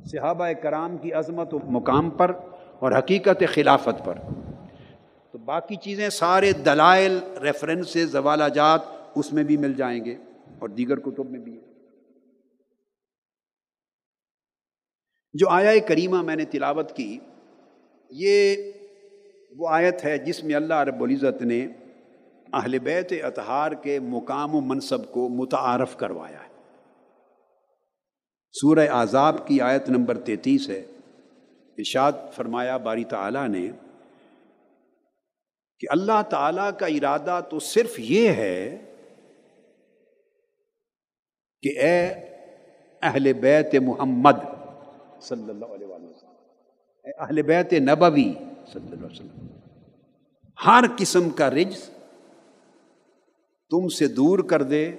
صحابہ 0.05 0.47
کرام 0.63 0.97
کی 0.97 1.13
عظمت 1.13 1.55
و 1.55 1.59
مقام 1.65 2.11
پر 2.11 2.33
اور 2.79 2.93
حقیقت 2.93 3.43
خلافت 3.49 4.05
پر۔ 4.05 4.19
تو 5.33 5.39
باقی 5.39 5.77
چیزیں 5.77 6.09
سارے 6.09 6.53
دلائل 6.53 7.19
ریفرنسز 7.43 8.13
زوالہ 8.13 8.49
جات 8.55 8.81
اس 9.15 9.33
میں 9.33 9.43
بھی 9.43 9.57
مل 9.57 9.73
جائیں 9.73 10.05
گے 10.05 10.17
اور 10.59 10.69
دیگر 10.69 10.99
کتب 10.99 11.31
میں 11.31 11.41
بھی۔ 11.41 11.61
جو 15.35 15.49
آیا 15.49 15.79
کریمہ 15.89 16.23
میں 16.23 16.37
نے 16.37 16.45
تلاوت 16.45 16.93
کی، 16.97 17.19
یہ 18.11 18.57
وہ 19.57 19.69
آیت 19.71 20.05
ہے 20.05 20.19
جس 20.19 20.45
میں 20.45 20.55
اللہ 20.55 20.75
رب 20.75 21.03
العزت 21.03 21.43
نے 21.43 21.67
اہل 22.53 22.79
بیت 22.79 23.13
اطہار 23.23 23.73
کے 23.73 24.01
مقام 24.01 24.55
و 24.55 24.61
منصب 24.61 25.13
کو 25.13 25.29
متعارف 25.29 25.97
کروایا 25.97 26.39
ہے۔ 26.39 26.63
سورہ 28.53 28.89
عذاب 28.91 29.49
کی 29.49 29.61
آیت 29.61 29.89
نمبر 29.89 30.19
تینتیس 30.19 30.69
ہے۔ 30.69 30.83
ارشاد 31.79 32.13
فرمایا، 32.33 32.77
باری 32.77 33.05
تعالیٰ 33.05 33.49
نے 33.49 33.69
کہ 35.81 35.87
اللہ 35.91 36.23
تعالیٰ 36.31 36.71
کا 36.79 36.87
ارادہ 36.87 37.41
تو 37.51 37.59
صرف 37.59 37.95
یہ 37.99 38.29
ہے 38.29 38.79
کہ 41.63 41.79
اے 41.79 42.07
اہل 43.03 43.33
بیت 43.33 43.75
محمد 43.75 44.54
صلی 45.25 45.51
اللہ 45.51 45.65
علیہ 45.65 45.87
وسلم۔ 45.87 46.31
اہل 47.05 47.43
بیت 47.43 47.73
نبوی 47.73 48.33
صلی 48.73 48.93
اللہ 48.93 49.07
علیہ 49.07 49.07
وسلم، 49.07 49.47
ہر 50.67 50.85
قسم 50.99 51.31
کا 51.31 51.51
رجز 51.51 51.91
تم 53.71 53.89
سے 53.89 54.07
دور 54.07 54.39
کر 54.39 54.63
دے 54.63 54.93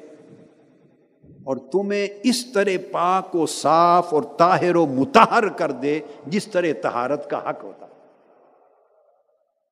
اور 1.23 1.57
تمہیں 1.57 2.07
اس 2.23 2.45
طرح 2.45 2.77
پاک 2.91 3.35
و 3.35 3.45
صاف 3.45 4.13
اور 4.13 4.23
طاہر 4.37 4.75
و 4.75 4.85
متحر 4.85 5.49
کر 5.49 5.71
دے 5.71 5.99
جس 6.27 6.47
طرح 6.47 6.65
تہارت 6.81 7.29
کا 7.29 7.49
حق 7.49 7.63
ہوتا 7.63 7.85
ہے۔ 7.85 7.91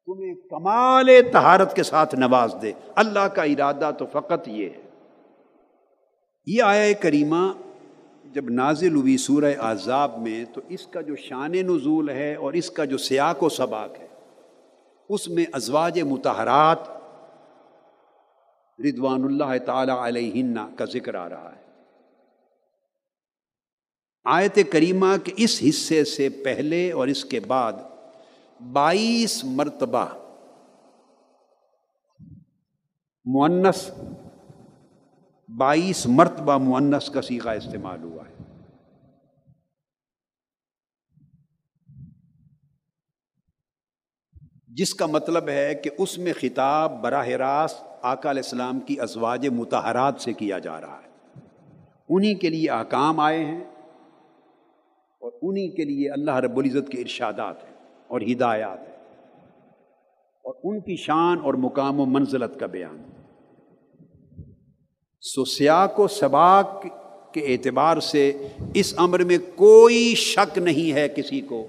تمہیں 0.06 0.36
کمال 0.50 1.10
تہارت 1.32 1.76
کے 1.76 1.84
ساتھ 1.84 2.16
نواز 2.16 2.56
دے۔ 2.62 2.74
اللہ 2.96 3.28
کا 3.28 3.44
ارادہ 3.44 3.92
تو 3.98 4.06
فقط 4.06 4.48
یہ 4.48 4.70
ہے۔ 4.70 4.82
یہ 6.46 6.64
آیا 6.64 6.94
کریمہ 6.94 7.52
جب 8.34 8.50
نازل 8.50 8.96
ہوئی 8.96 9.18
سورہ 9.18 9.54
عذاب 9.60 10.18
میں 10.18 10.46
تو 10.54 10.62
اس 10.70 10.88
کا 10.88 11.02
جو 11.02 11.16
شان 11.16 11.52
نزول 11.52 12.10
ہے 12.10 12.36
اور 12.36 12.54
اس 12.54 12.72
کا 12.72 12.86
جو 12.86 12.98
سیاق 12.98 13.44
و 13.44 13.50
سباق 13.50 14.00
ہے، 14.00 14.08
اس 15.10 15.28
میں 15.28 15.46
ازواج 15.54 16.02
متحرات 16.02 16.78
ردوان 18.80 19.24
اللہ 19.24 19.58
تعالی 19.66 19.92
علیہ 19.92 20.66
کا 20.76 20.86
ذکر 20.86 21.16
آ 21.16 21.30
رہا 21.30 21.52
ہے۔ 21.56 21.64
آیت 24.26 24.60
کریمہ 24.72 25.18
کے 25.24 25.32
اس 25.38 25.64
حصے 25.70 26.04
سے 26.04 26.30
پہلے 26.30 26.92
اور 26.92 27.08
اس 27.08 27.26
کے 27.26 27.40
بعد 27.40 27.74
بائیس 28.74 29.44
مرتبہ 29.44 30.06
مونس 33.26 33.92
بائیس 35.64 36.06
مرتبہ 36.06 36.58
مونس 36.58 37.10
کا 37.10 37.22
سیکھا 37.22 37.52
استعمال 37.52 38.04
ہوا 38.04 38.24
ہے۔ 38.30 38.44
جس 44.68 44.94
کا 44.94 45.06
مطلب 45.06 45.50
ہے 45.50 45.76
کہ 45.76 45.90
اس 45.98 46.18
میں 46.18 46.34
خطاب 46.40 47.02
براہ 47.02 47.28
راست 47.28 47.84
آقا 48.02 48.30
علیہ 48.30 48.42
السلام 48.44 48.80
کی 48.80 49.00
ازواج 49.00 49.48
متحرات 49.48 50.22
سے 50.22 50.34
کیا 50.34 50.60
جا 50.60 50.82
رہا 50.82 51.02
ہے۔ 51.04 51.40
انہی 52.10 52.36
کے 52.36 52.50
لیے 52.50 52.70
احکام 52.70 53.20
آئے 53.20 53.46
ہیں 53.46 53.64
اور 55.22 55.32
انہی 55.42 55.76
کے 55.76 55.84
لیے 55.84 56.12
اللہ 56.12 56.36
رب 56.36 56.58
العزت 56.58 56.92
کے 56.92 57.02
ارشادات 57.02 57.64
ہیں 57.64 57.76
اور 58.08 58.22
ہدایات 58.22 58.80
ہیں 58.80 58.98
اور 60.44 60.56
ان 60.64 60.80
کی 60.80 60.96
شان 60.96 61.38
اور 61.44 61.54
مقام 61.54 62.00
و 62.00 62.06
منزلت 62.06 62.60
کا 62.60 62.66
بیان۔ 62.66 63.00
ہے 63.00 63.23
سو 65.26 65.46
سیاق 65.46 66.00
و 66.00 66.08
سباق 66.08 66.86
کے 67.32 67.40
اعتبار 67.40 68.00
سے 68.00 68.48
اس 68.74 68.94
امر 68.98 69.24
میں 69.24 69.38
کوئی 69.56 70.16
شک 70.16 70.58
نہیں 70.58 70.94
ہے 70.94 71.08
کسی 71.10 71.42
کو 71.42 71.68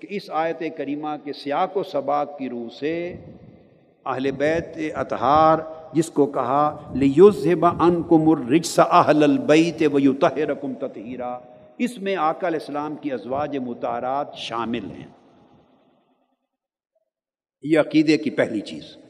کہ 0.00 0.06
اس 0.10 0.22
آیت 0.28 0.62
کریمہ 0.76 1.08
کے 1.24 1.32
سیاق 1.32 1.76
و 1.76 1.82
سباق 1.82 2.38
کی 2.38 2.48
روح 2.48 2.68
سے 2.80 3.16
اہل 4.06 4.30
بیت 4.30 4.96
اطہار 4.96 5.58
جس 5.92 6.10
کو 6.10 6.26
کہا 6.26 6.92
لیوزب 6.94 7.66
انکم 7.66 8.28
الرجس 8.28 8.78
اہل 8.78 9.22
البیت 9.22 9.82
ویطہرکم 9.92 10.74
تطہیرا۔ 10.74 11.38
اس 11.78 11.98
میں 11.98 12.16
آقا 12.16 12.46
علیہ 12.46 12.58
السلام 12.60 12.96
کی 12.96 13.12
ازواج 13.12 13.56
متارات 13.56 14.34
شامل 14.36 14.84
ہیں۔ 14.84 15.06
یہ 17.62 17.78
عقیدے 17.78 18.16
کی 18.16 18.30
پہلی 18.30 18.60
چیز۔ 18.60 19.01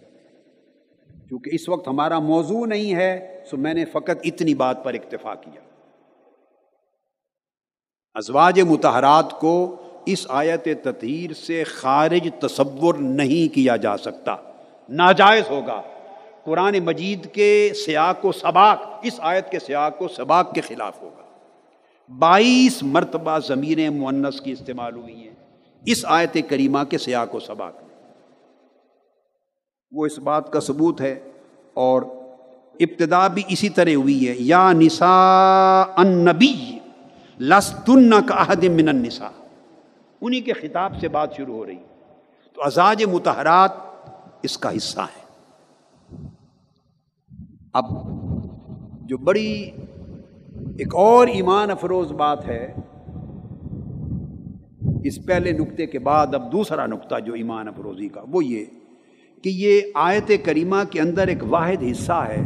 کیونکہ 1.32 1.50
اس 1.52 1.68
وقت 1.68 1.88
ہمارا 1.88 2.18
موضوع 2.18 2.66
نہیں 2.66 2.94
ہے، 2.94 3.42
سو 3.50 3.56
میں 3.56 3.74
نے 3.74 3.84
فقط 3.84 4.20
اتنی 4.24 4.54
بات 4.54 4.84
پر 4.84 4.94
اکتفا 4.94 5.34
کیا۔ 5.34 5.60
ازواج 8.14 8.60
متحرات 8.60 9.40
کو 9.40 9.76
اس 10.06 10.26
آیت 10.28 10.68
تطہیر 10.82 11.32
سے 11.32 11.64
خارج 11.64 12.28
تصور 12.40 12.94
نہیں 12.94 13.54
کیا 13.54 13.76
جا 13.76 13.96
سکتا۔ 13.96 14.36
ناجائز 14.88 15.50
ہوگا۔ 15.50 15.82
قرآن 16.44 16.78
مجید 16.78 17.32
کے 17.32 17.72
سیاق 17.86 18.24
و 18.24 18.32
سباق، 18.32 18.82
اس 19.02 19.14
آیت 19.18 19.50
کے 19.50 19.58
سیاق 19.58 20.02
و 20.02 20.08
سباق 20.08 20.54
کے 20.54 20.60
خلاف 20.60 21.02
ہوگا۔ 21.02 21.22
بائیس 22.18 22.82
مرتبہ 22.82 23.38
ضمیر 23.38 23.90
مونس 23.90 24.40
کی 24.40 24.52
استعمال 24.52 24.96
ہوئی 24.96 25.14
ہیں۔ 25.14 25.34
اس 25.86 26.04
آیت 26.08 26.36
کریمہ 26.48 26.84
کے 26.90 26.98
سیاق 26.98 27.34
و 27.34 27.40
سباق 27.40 27.82
میں۔ 27.82 27.91
وہ 29.92 30.06
اس 30.06 30.18
بات 30.18 30.52
کا 30.52 30.60
ثبوت 30.60 31.00
ہے 31.00 31.14
اور 31.76 32.02
ابتدا 32.80 33.26
بھی 33.28 33.42
اسی 33.48 33.68
طرح 33.68 33.94
ہوئی 33.94 34.28
ہے، 34.28 34.34
یا 34.38 34.72
نسا 34.72 35.82
النبی 35.96 36.78
لستن 37.40 38.10
کا 38.26 38.42
عہد 38.42 38.64
من 38.74 38.88
النساء۔ 38.88 39.30
انہی 40.22 40.40
کے 40.40 40.52
خطاب 40.52 40.92
سے 41.00 41.08
بات 41.08 41.36
شروع 41.36 41.54
ہو 41.54 41.66
رہی 41.66 41.76
تو 42.56 42.62
ازاج 42.62 43.04
متحرات 43.04 43.72
اس 44.42 44.58
کا 44.58 44.76
حصہ 44.76 45.00
ہے۔ 45.00 45.22
اب 47.72 47.86
جو 49.08 49.16
بڑی 49.18 49.52
ایک 50.78 50.94
اور 50.94 51.26
ایمان 51.28 51.70
افروز 51.70 52.12
بات 52.18 52.46
ہے، 52.48 52.64
اس 55.04 55.18
پہلے 55.26 55.52
نقطے 55.52 55.86
کے 55.86 55.98
بعد 55.98 56.34
اب 56.34 56.52
دوسرا 56.52 56.86
نقطہ 56.86 57.20
جو 57.26 57.34
ایمان 57.34 57.68
افروزی 57.68 58.08
کا، 58.08 58.22
وہ 58.28 58.44
یہ 58.44 58.64
کہ 59.42 59.48
یہ 59.48 59.80
آیت 59.94 60.30
کریمہ 60.44 60.76
کے 60.90 61.00
اندر 61.00 61.28
ایک 61.28 61.42
واحد 61.42 61.82
حصہ 61.90 62.26
ہے، 62.28 62.42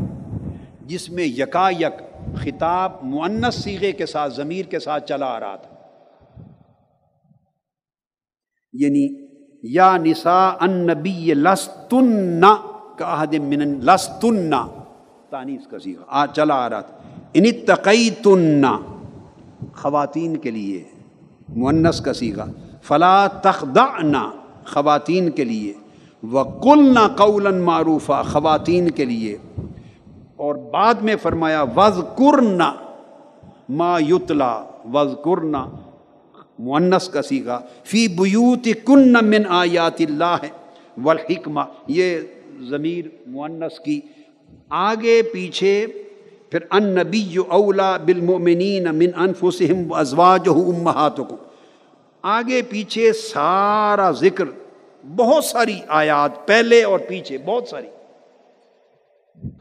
جس 0.81 1.11
میں 1.11 1.25
یکا 1.25 1.71
یک 1.71 1.97
خطاب 2.37 2.93
معنس 3.03 3.55
سیغے 3.55 3.93
کے 3.93 4.07
ساتھ، 4.07 4.35
ضمیر 4.35 4.65
کے 4.65 4.79
ساتھ 4.79 5.09
چلا 5.09 5.27
آ 5.27 5.41
رہا 5.41 5.57
تھا۔ 5.57 5.75
یعنی 8.73 9.27
یا 9.63 9.97
نسا 9.97 10.49
ان 10.49 10.71
نبی 10.71 11.35
لستن، 11.35 12.41
کا 12.99 13.25
من 13.33 13.81
لستن 13.85 14.51
تانیس 15.31 15.67
کا 15.67 15.79
سیکھا 15.79 16.05
آ 16.09 16.27
چلا 16.27 16.55
آ 16.55 16.71
رہا 16.71 16.81
تھا۔ 16.81 16.99
ان 17.35 17.45
تقئی 17.67 18.11
خواتین 19.75 20.37
کے 20.37 20.51
لیے 20.51 20.85
مونس 21.49 22.01
کا 22.01 22.13
سیگا 22.13 22.45
فلا 22.83 23.27
تخدعنا 23.27 24.31
خواتین 24.67 25.31
کے 25.31 25.45
لیے۔ 25.45 25.73
وقلنا 26.33 27.09
قولا 27.09 27.51
معروفہ 27.51 28.23
خواتین 28.33 28.91
کے 28.91 29.05
لیے۔ 29.05 29.37
اور 30.37 30.55
بعد 30.55 30.95
میں 30.95 31.17
فرمایا 31.23 31.63
وز 31.77 32.01
کرنا 32.19 32.73
ما 33.69 33.99
یتلا 34.09 34.65
وز 34.93 35.15
کرنا 35.25 35.67
مونس 36.59 37.09
کا 37.09 37.23
سیگا، 37.23 37.61
فی 37.85 38.09
بیوت 38.09 38.69
کن 38.85 39.13
من 39.13 39.43
آیات 39.49 40.01
اللہ 40.01 40.37
والحکمہ۔ 41.03 41.61
یہ 41.89 42.19
ضمیر 42.61 43.05
مونس 43.27 43.81
کی۔ 43.81 44.01
آگے 44.69 45.23
پیچھے، 45.23 45.87
پھر 46.51 46.59
ان 46.71 46.85
نبی 46.85 47.37
اولا 47.49 47.97
بالمؤمنین 47.97 48.87
من 48.93 49.11
انفسہم 49.17 49.93
و 49.93 49.95
ازواجہ 49.95 50.51
امہاتکم 50.51 51.35
آگے 52.23 52.63
پیچھے 52.63 53.13
سارا 53.13 54.11
ذکر 54.11 54.45
بہت 55.15 55.45
ساری 55.45 55.81
آیات 55.89 56.47
پہلے 56.47 56.83
اور 56.83 56.99
پیچھے، 57.09 57.39
بہت 57.39 57.69
ساری۔ 57.69 57.87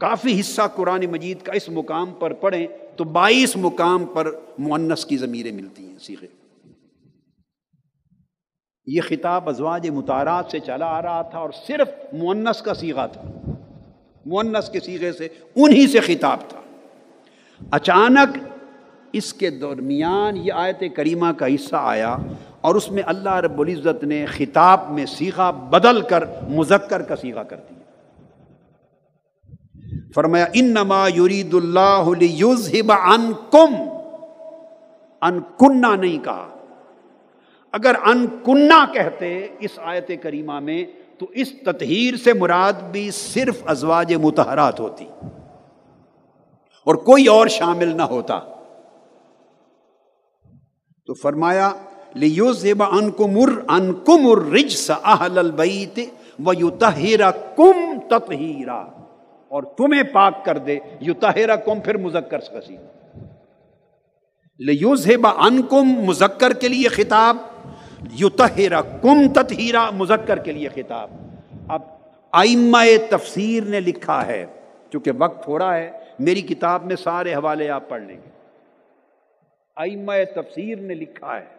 کافی 0.00 0.40
حصہ 0.40 0.62
قرآن 0.74 1.06
مجید 1.06 1.42
کا 1.42 1.52
اس 1.52 1.68
مقام 1.68 2.14
پر 2.14 2.32
پڑھیں 2.32 2.66
تو 2.96 3.04
بائیس 3.04 3.56
مقام 3.56 4.04
پر 4.04 4.30
مونس 4.58 5.06
کی 5.06 5.16
ضمیریں 5.16 5.52
ملتی 5.52 5.86
ہیں 5.86 5.98
سیکھے 5.98 6.26
یہ 8.86 9.00
خطاب 9.00 9.48
ازواج 9.48 9.90
متارات 9.90 10.46
سے 10.50 10.58
چلا 10.58 10.86
آ 10.86 11.02
رہا 11.02 11.22
تھا 11.22 11.38
اور 11.38 11.50
صرف 11.66 12.14
مونس 12.14 12.62
کا 12.62 12.74
سیگا 12.74 13.06
تھا۔ 13.06 13.22
مونس 14.26 14.68
کے 14.68 14.80
سیغے 14.80 15.12
سے 15.12 15.28
انہی 15.56 15.86
سے 15.86 16.00
خطاب 16.00 16.38
تھا۔ 16.48 16.60
اچانک 17.70 18.38
اس 19.12 19.34
کے 19.34 19.50
درمیان 19.50 20.36
یہ 20.36 20.52
آیت 20.52 20.82
کریمہ 20.96 21.32
کا 21.32 21.46
حصہ 21.46 21.76
آیا 21.78 22.16
اور 22.66 22.74
اس 22.74 22.90
میں 22.90 23.02
اللہ 23.06 23.34
رب 23.34 23.60
العزت 23.60 24.04
نے 24.04 24.26
خطاب 24.26 24.90
میں 24.90 25.06
سیکھا 25.06 25.50
بدل 25.50 26.00
کر 26.00 26.24
مذکر 26.48 27.02
کا 27.02 27.16
سیکھا 27.16 27.42
کر 27.42 27.56
دیا۔ 27.56 27.82
فرمایا، 30.14 30.46
انما 30.52 31.08
یرید 31.08 31.54
اللہ 31.54 32.02
ان 32.90 33.32
کم 33.50 33.74
ان 35.22 35.40
کنہ 35.58 35.86
نہیں 35.86 36.24
کہا۔ 36.24 36.48
اگر 37.72 37.94
ان 38.04 38.26
کنہ 38.44 38.92
کہتے 38.92 39.46
اس 39.58 39.78
آیت 39.78 40.10
کریمہ 40.22 40.60
میں، 40.60 40.84
تو 41.18 41.26
اس 41.30 41.52
تطہیر 41.64 42.16
سے 42.16 42.32
مراد 42.32 42.72
بھی 42.72 43.10
صرف 43.10 43.62
ازواج 43.66 44.14
متحرات 44.14 44.80
ہوتی۔ 44.80 45.06
اور 46.84 46.94
کوئی 46.94 47.26
اور 47.26 47.46
شامل 47.46 47.96
نہ 47.96 48.02
ہوتا۔ 48.02 48.40
تو 51.06 51.14
فرمایا 51.14 51.70
لیوزب 52.16 52.82
انکم 52.82 53.38
انکم 53.68 54.26
الرجس 54.26 54.90
اہل 54.90 55.38
البیت 55.38 55.98
ویطہر 56.38 57.20
کم 57.56 57.98
تطہیرا 58.10 58.84
اور 59.48 59.62
تمہیں 59.62 60.02
پاک 60.02 60.44
کر 60.44 60.58
دے 60.58 60.78
یطہر 61.00 61.56
کم 61.56 61.80
پھر 61.80 61.96
مذکر 61.96 62.40
سکسی 62.40 62.76
لیوزب 64.58 65.26
انکم 65.26 65.84
مذکر 65.84 66.52
کے 66.52 66.68
لیے 66.68 66.88
خطاب۔ 66.88 67.36
یطہر 68.20 68.82
کم 68.82 69.28
تطہیرا، 69.34 69.90
مذکر 69.90 70.38
کے 70.38 70.52
لیے 70.52 70.68
خطاب۔ 70.68 71.10
اب 71.68 71.82
آئمہ 72.32 72.78
تفسیر 73.10 73.62
نے 73.62 73.80
لکھا 73.80 74.26
ہے، 74.26 74.46
چونکہ 74.92 75.10
وقت 75.18 75.44
تھوڑا 75.44 75.76
ہے، 75.76 75.90
میری 76.18 76.40
کتاب 76.40 76.86
میں 76.86 76.96
سارے 76.96 77.34
حوالے 77.34 77.68
آپ 77.68 77.88
پڑھ 77.88 78.02
لیں 78.02 78.16
گے۔ 78.16 78.30
آئمہ 79.76 80.12
تفسیر 80.34 80.78
نے 80.78 80.94
لکھا 80.94 81.40
ہے 81.40 81.55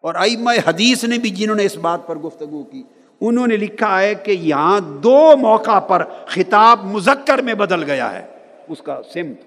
اور 0.00 0.14
آئمہ 0.14 0.50
حدیث 0.66 1.04
نے 1.04 1.18
بھی 1.18 1.30
جنہوں 1.30 1.56
نے 1.56 1.64
اس 1.64 1.76
بات 1.76 2.06
پر 2.06 2.16
گفتگو 2.16 2.62
کی، 2.62 2.82
انہوں 3.20 3.46
نے 3.46 3.56
لکھا 3.56 4.00
ہے 4.00 4.14
کہ 4.14 4.30
یہاں 4.30 4.80
دو 4.80 5.36
موقع 5.36 5.78
پر 5.78 6.04
خطاب 6.26 6.84
مذکر 6.84 7.42
میں 7.42 7.54
بدل 7.54 7.82
گیا 7.82 8.12
ہے، 8.12 8.22
اس 8.68 8.78
کا 8.78 9.00
سمت۔ 9.14 9.42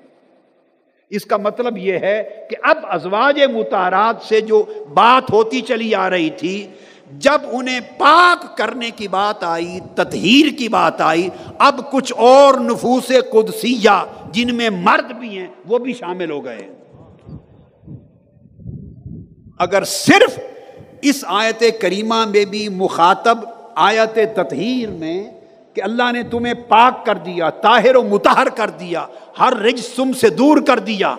اس 1.09 1.25
کا 1.25 1.37
مطلب 1.37 1.77
یہ 1.77 1.93
ہے 1.93 2.45
کہ 2.49 2.55
اب 2.61 2.77
ازواج 2.83 3.39
متارات 3.53 4.21
سے 4.21 4.41
جو 4.41 4.63
بات 4.93 5.31
ہوتی 5.31 5.61
چلی 5.61 5.95
آ 5.95 6.09
رہی 6.09 6.29
تھی، 6.29 6.67
جب 7.11 7.41
انہیں 7.51 7.79
پاک 7.97 8.57
کرنے 8.57 8.89
کی 8.95 9.07
بات 9.07 9.43
آئی، 9.43 9.79
تطہیر 9.95 10.57
کی 10.57 10.69
بات 10.69 11.01
آئی، 11.01 11.29
اب 11.57 11.91
کچھ 11.91 12.13
اور 12.17 12.53
نفوس 12.53 13.11
قدسیہ 13.31 14.05
جن 14.31 14.55
میں 14.55 14.69
مرد 14.69 15.11
بھی 15.11 15.37
ہیں، 15.37 15.47
وہ 15.65 15.77
بھی 15.77 15.93
شامل 15.93 16.31
ہو 16.31 16.45
گئے 16.45 16.55
ہیں۔ 16.55 16.80
اگر 19.61 19.83
صرف 19.83 20.39
اس 21.09 21.23
آیت 21.27 21.63
کریمہ 21.81 22.23
میں 22.25 22.45
بھی 22.45 22.67
مخاطب 22.69 23.39
آیت 23.87 24.17
تطہیر 24.35 24.89
میں 24.89 25.23
کہ 25.73 25.81
اللہ 25.83 26.11
نے 26.11 26.23
تمہیں 26.23 26.53
پاک 26.67 27.05
کر 27.05 27.17
دیا، 27.25 27.49
طاہر 27.61 27.95
و 27.95 28.01
متحر 28.03 28.49
کر 28.55 28.69
دیا، 28.79 29.05
ہر 29.39 29.53
رج 29.57 29.79
سم 29.85 30.11
سے 30.13 30.29
دور 30.29 30.57
کر 30.67 30.79
دیا، 30.79 31.15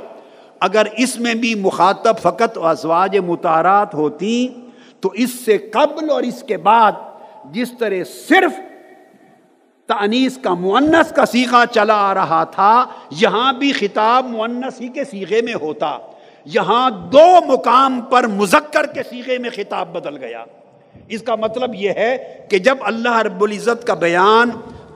اگر 0.60 0.86
اس 0.96 1.18
میں 1.20 1.34
بھی 1.34 1.54
مخاطب 1.54 2.18
فقط 2.22 2.58
ازواج 2.62 3.16
متحرات 3.26 3.94
ہوتی 3.94 4.48
تو 5.00 5.08
اس 5.14 5.30
سے 5.44 5.56
قبل 5.72 6.10
اور 6.10 6.22
اس 6.22 6.42
کے 6.42 6.56
بعد 6.56 6.92
جس 7.52 7.72
طرح 7.78 8.04
صرف 8.28 8.60
تانیس 9.88 10.38
کا 10.42 10.54
معنس 10.54 11.12
کا 11.12 11.26
سیکھا 11.26 11.64
چلا 11.66 11.96
آ 12.00 12.14
رہا 12.14 12.42
تھا، 12.44 12.84
یہاں 13.10 13.52
بھی 13.52 13.72
خطاب 13.72 14.26
معنس 14.26 14.80
ہی 14.80 14.88
کے 14.88 15.04
سیغے 15.04 15.40
میں 15.42 15.54
ہوتا۔ 15.54 15.96
یہاں 16.44 16.90
دو 16.90 17.46
مقام 17.46 18.00
پر 18.00 18.26
مذکر 18.26 18.86
کے 18.86 19.02
سیغے 19.02 19.38
میں 19.38 19.50
خطاب 19.50 19.92
بدل 19.92 20.16
گیا۔ 20.16 20.44
اس 21.08 21.22
کا 21.22 21.34
مطلب 21.34 21.74
یہ 21.74 21.90
ہے 21.90 22.40
کہ 22.50 22.58
جب 22.58 22.78
اللہ 22.80 23.16
رب 23.18 23.42
العزت 23.42 23.86
کا 23.86 23.94
بیان 23.94 24.50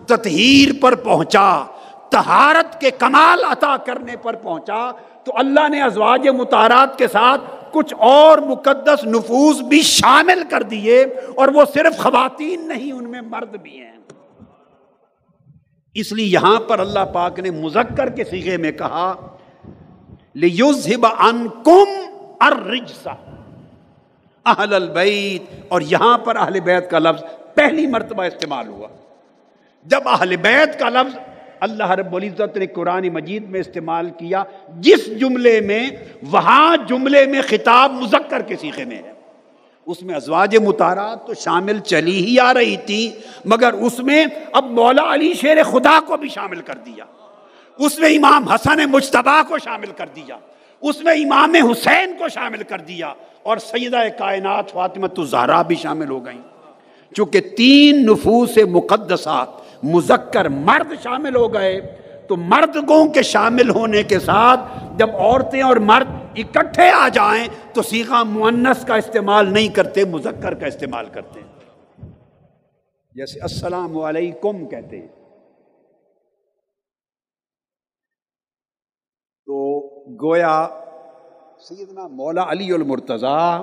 تطہیر 0.06 0.82
پر 0.82 0.94
پہنچا 0.94 1.64
تہارت 2.10 2.80
کے 2.80 2.90
کمال 2.90 3.44
عطا 3.44 3.76
کرنے 3.76 4.16
پر 4.16 4.34
پہنچا، 4.34 4.90
تو 5.24 5.32
اللہ 5.34 5.68
نے 5.68 5.82
ازواج 5.82 6.28
متارات 6.28 6.98
کے 6.98 7.08
ساتھ 7.08 7.40
کچھ 7.72 7.94
اور 7.98 8.38
مقدس 8.38 9.04
نفوس 9.04 9.60
بھی 9.60 9.82
شامل 9.82 10.42
کر 10.50 10.62
دیے 10.62 11.02
اور 11.36 11.48
وہ 11.48 11.64
صرف 11.74 11.98
خواتین 11.98 12.68
نہیں، 12.68 12.92
ان 12.92 13.10
میں 13.10 13.20
مرد 13.20 13.56
بھی 13.56 13.80
ہیں۔ 13.80 13.92
اس 15.94 16.12
لیے 16.12 16.26
یہاں 16.26 16.60
پر 16.60 16.78
اللہ 16.78 17.04
پاک 17.12 17.38
نے 17.38 17.50
مذکر 17.50 18.08
کے 18.08 18.24
سیغے 18.24 18.56
میں 18.56 18.72
کہا 18.72 19.14
اہل 24.44 24.74
البیت 24.74 25.42
اور 25.68 25.80
یہاں 25.80 26.18
پر 26.18 26.36
اہل 26.36 26.60
بیت 26.60 26.90
کا 26.90 26.98
لفظ 26.98 27.22
پہلی 27.54 27.86
مرتبہ 27.86 28.22
استعمال 28.22 28.68
ہوا۔ 28.68 28.88
جب 29.84 30.08
اہل 30.08 30.36
بیت 30.36 30.78
کا 30.78 30.88
لفظ 30.88 31.18
اللہ 31.60 31.90
رب 31.90 32.16
العزت 32.16 32.56
نے 32.56 32.66
قرآن 32.66 33.08
مجید 33.08 33.48
میں 33.48 33.60
استعمال 33.60 34.10
کیا، 34.10 34.44
جس 34.78 35.20
جملے 35.20 35.60
میں، 35.60 35.90
وہاں 36.30 36.76
جملے 36.88 37.26
میں 37.26 37.40
خطاب 37.42 37.92
مذکر 37.92 38.42
کے 38.42 38.56
سیکھے 38.56 38.84
میں 38.84 38.96
ہے۔ 38.96 39.12
اس 39.86 40.02
میں 40.02 40.14
ازواج 40.14 40.56
متارات 40.56 41.26
تو 41.26 41.34
شامل 41.34 41.78
چلی 41.78 42.24
ہی 42.24 42.38
آ 42.38 42.54
رہی 42.54 42.76
تھی، 42.76 43.10
مگر 43.44 43.72
اس 43.72 43.98
میں 43.98 44.26
اب 44.52 44.70
مولا 44.70 45.14
علی 45.14 45.34
شیر 45.34 45.62
خدا 45.62 46.00
کو 46.06 46.16
بھی 46.16 46.28
شامل 46.28 46.60
کر 46.60 46.74
دیا۔ 46.74 47.04
اس 47.78 47.98
میں 47.98 48.08
امام 48.08 48.48
حسن 48.48 48.84
مشتبہ 48.90 49.40
کو 49.48 49.58
شامل 49.58 49.90
کر 49.96 50.08
دیا، 50.16 50.38
اس 50.80 51.00
میں 51.00 51.12
امام 51.12 51.54
حسین 51.70 52.12
کو 52.18 52.28
شامل 52.28 52.62
کر 52.62 52.80
دیا 52.80 53.12
اور 53.42 53.56
سیدہ 53.56 54.02
کائنات 54.18 54.70
فاطمت 54.70 55.18
الزہرا 55.18 55.62
بھی 55.62 55.76
شامل 55.76 56.10
ہو 56.10 56.24
گئیں۔ 56.26 56.42
چونکہ 57.14 57.40
تین 57.56 58.04
نفوس 58.06 58.58
مقدسات 58.70 59.84
مذکر 59.84 60.48
مرد 60.48 60.92
شامل 61.02 61.36
ہو 61.36 61.52
گئے، 61.54 61.80
تو 62.28 62.36
مردگوں 62.36 63.08
کے 63.08 63.22
شامل 63.22 63.70
ہونے 63.70 64.02
کے 64.02 64.18
ساتھ 64.18 64.60
جب 64.98 65.16
عورتیں 65.16 65.62
اور 65.62 65.76
مرد 65.76 66.38
اکٹھے 66.38 66.90
آ 66.90 67.08
جائیں، 67.08 67.46
تو 67.74 67.82
سیخا 67.82 68.22
مونس 68.22 68.84
کا 68.84 68.94
استعمال 68.94 69.52
نہیں 69.52 69.68
کرتے، 69.68 70.04
مذکر 70.04 70.54
کا 70.54 70.66
استعمال 70.66 71.06
کرتے۔ 71.08 71.40
جیسے 73.14 73.40
السلام 73.40 73.98
علیکم 73.98 74.66
کہتے 74.66 75.00
ہیں 75.00 75.08
تو 79.46 79.56
گویا 80.06 80.68
سیدنا 81.68 82.08
مولا 82.08 82.50
علی 82.50 82.72
المرتضیٰ 82.72 83.62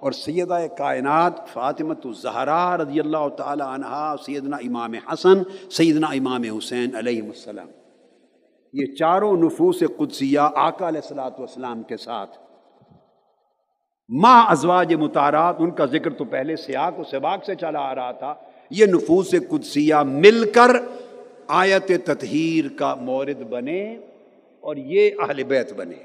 اور 0.00 0.12
سیدہ 0.12 0.58
کائنات 0.78 1.32
فاطمت 1.52 2.06
الزہرا 2.06 2.76
رضی 2.76 3.00
اللہ 3.00 3.28
تعالی 3.28 3.62
عنہ 3.66 4.14
سیدنا 4.26 4.56
امام 4.56 4.92
حسن، 4.92 5.42
سیدنا 5.70 6.06
امام 6.06 6.42
حسین 6.58 6.96
علیہ 6.96 7.22
السلام۔ 7.22 7.68
یہ 8.72 8.94
چاروں 8.94 9.36
نفوس 9.36 9.82
قدسیہ 9.96 10.38
آقا 10.38 10.88
علیہ 10.88 11.00
السلاۃ 11.02 11.38
والسلام 11.38 11.82
کے 11.82 11.96
ساتھ۔ 11.96 12.38
ماں 14.08 14.44
ازواج 14.48 14.94
متارات 14.94 15.56
ان 15.58 15.70
کا 15.70 15.84
ذکر 15.84 16.10
تو 16.10 16.24
پہلے 16.24 16.56
سیاق 16.56 16.98
و 16.98 17.04
سباق 17.04 17.44
سے 17.44 17.54
چلا 17.54 17.80
آ 17.80 17.94
رہا 17.94 18.12
تھا۔ 18.12 18.34
یہ 18.70 18.86
نفوس 18.86 19.34
قدسیہ 19.50 19.94
مل 19.94 20.50
کر 20.54 20.70
آیت 21.48 21.90
تطہیر 22.06 22.78
کا 22.78 22.94
مورد 22.94 23.42
بنے۔ 23.42 23.98
اور 24.64 24.76
یہ 24.76 25.10
اہل 25.18 25.44
بیت 25.44 25.72
بنے۔ 25.72 25.96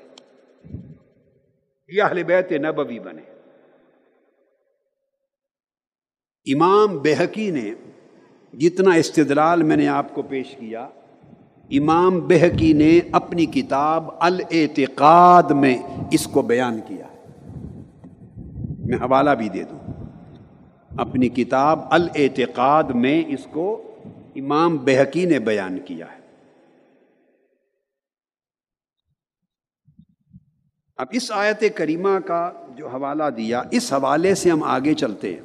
یہ 1.87 2.03
اہل 2.03 2.23
بیت 2.23 2.51
نبوی 2.51 2.99
بنے۔ 2.99 3.21
امام 6.53 6.97
بحقی 6.97 7.51
نے 7.51 7.73
جتنا 8.57 8.93
استدلال 8.93 9.63
میں 9.63 9.77
نے 9.77 9.87
آپ 9.87 10.15
کو 10.15 10.21
پیش 10.21 10.55
کیا، 10.55 10.89
امام 11.71 12.19
بحقی 12.19 12.73
نے 12.73 12.99
اپنی 13.11 13.45
کتاب 13.45 14.03
الاعتقاد 14.19 15.51
میں 15.51 15.77
اس 16.11 16.25
کو 16.25 16.41
بیان 16.41 16.79
کیا۔ 16.87 17.07
میں 18.79 18.97
حوالہ 18.97 19.29
بھی 19.29 19.49
دے 19.49 19.63
دوں۔ 19.63 19.93
اپنی 20.97 21.29
کتاب 21.29 21.79
الاعتقاد 21.91 22.83
میں 22.83 23.23
اس 23.27 23.47
کو 23.51 23.95
امام 24.35 24.77
بحقی 24.77 25.25
نے 25.25 25.39
بیان 25.39 25.79
کیا 25.79 26.05
ہے۔ 26.05 26.18
اب 30.99 31.07
اس 31.11 31.31
آیت 31.31 31.63
کریمہ 31.75 32.19
کا 32.27 32.51
جو 32.75 32.87
حوالہ 32.87 33.23
دیا، 33.37 33.63
اس 33.71 33.93
حوالے 33.93 34.35
سے 34.35 34.51
ہم 34.51 34.63
آگے 34.63 34.93
چلتے 34.93 35.33
ہیں۔ 35.33 35.41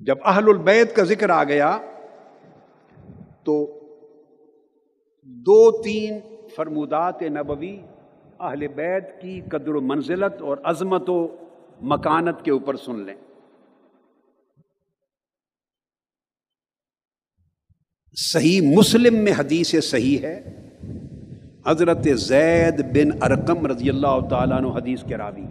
جب 0.00 0.16
اہل 0.24 0.44
البید 0.46 0.96
کا 0.96 1.02
ذکر 1.02 1.30
آ 1.30 1.44
گیا، 1.44 1.78
تو 3.44 3.80
دو 5.22 5.82
تین 5.82 6.20
فرمودات 6.56 7.22
نبوی 7.22 7.80
اہل 8.40 8.66
بیت 8.66 9.22
کی 9.22 9.40
قدر 9.40 9.74
و 9.74 9.80
منزلت 9.80 10.42
اور 10.42 10.56
عظمت 10.64 11.10
و 11.10 11.36
مکانت 11.80 12.44
کے 12.44 12.50
اوپر 12.50 12.76
سن 12.76 13.00
لیں۔ 13.00 13.16
صحیح 18.16 18.60
مسلم 18.78 19.14
میں 19.14 19.32
حدیث 19.38 19.74
صحیح 19.82 20.18
ہے۔ 20.18 20.61
حضرت 21.66 22.06
زید 22.18 22.80
بن 22.94 23.10
ارقم 23.22 23.66
رضی 23.66 23.90
اللہ 23.90 24.20
تعالیٰ 24.30 24.56
عنہ 24.56 24.66
حدیث 24.66 25.02
کے 25.04 25.16
راوی 25.16 25.44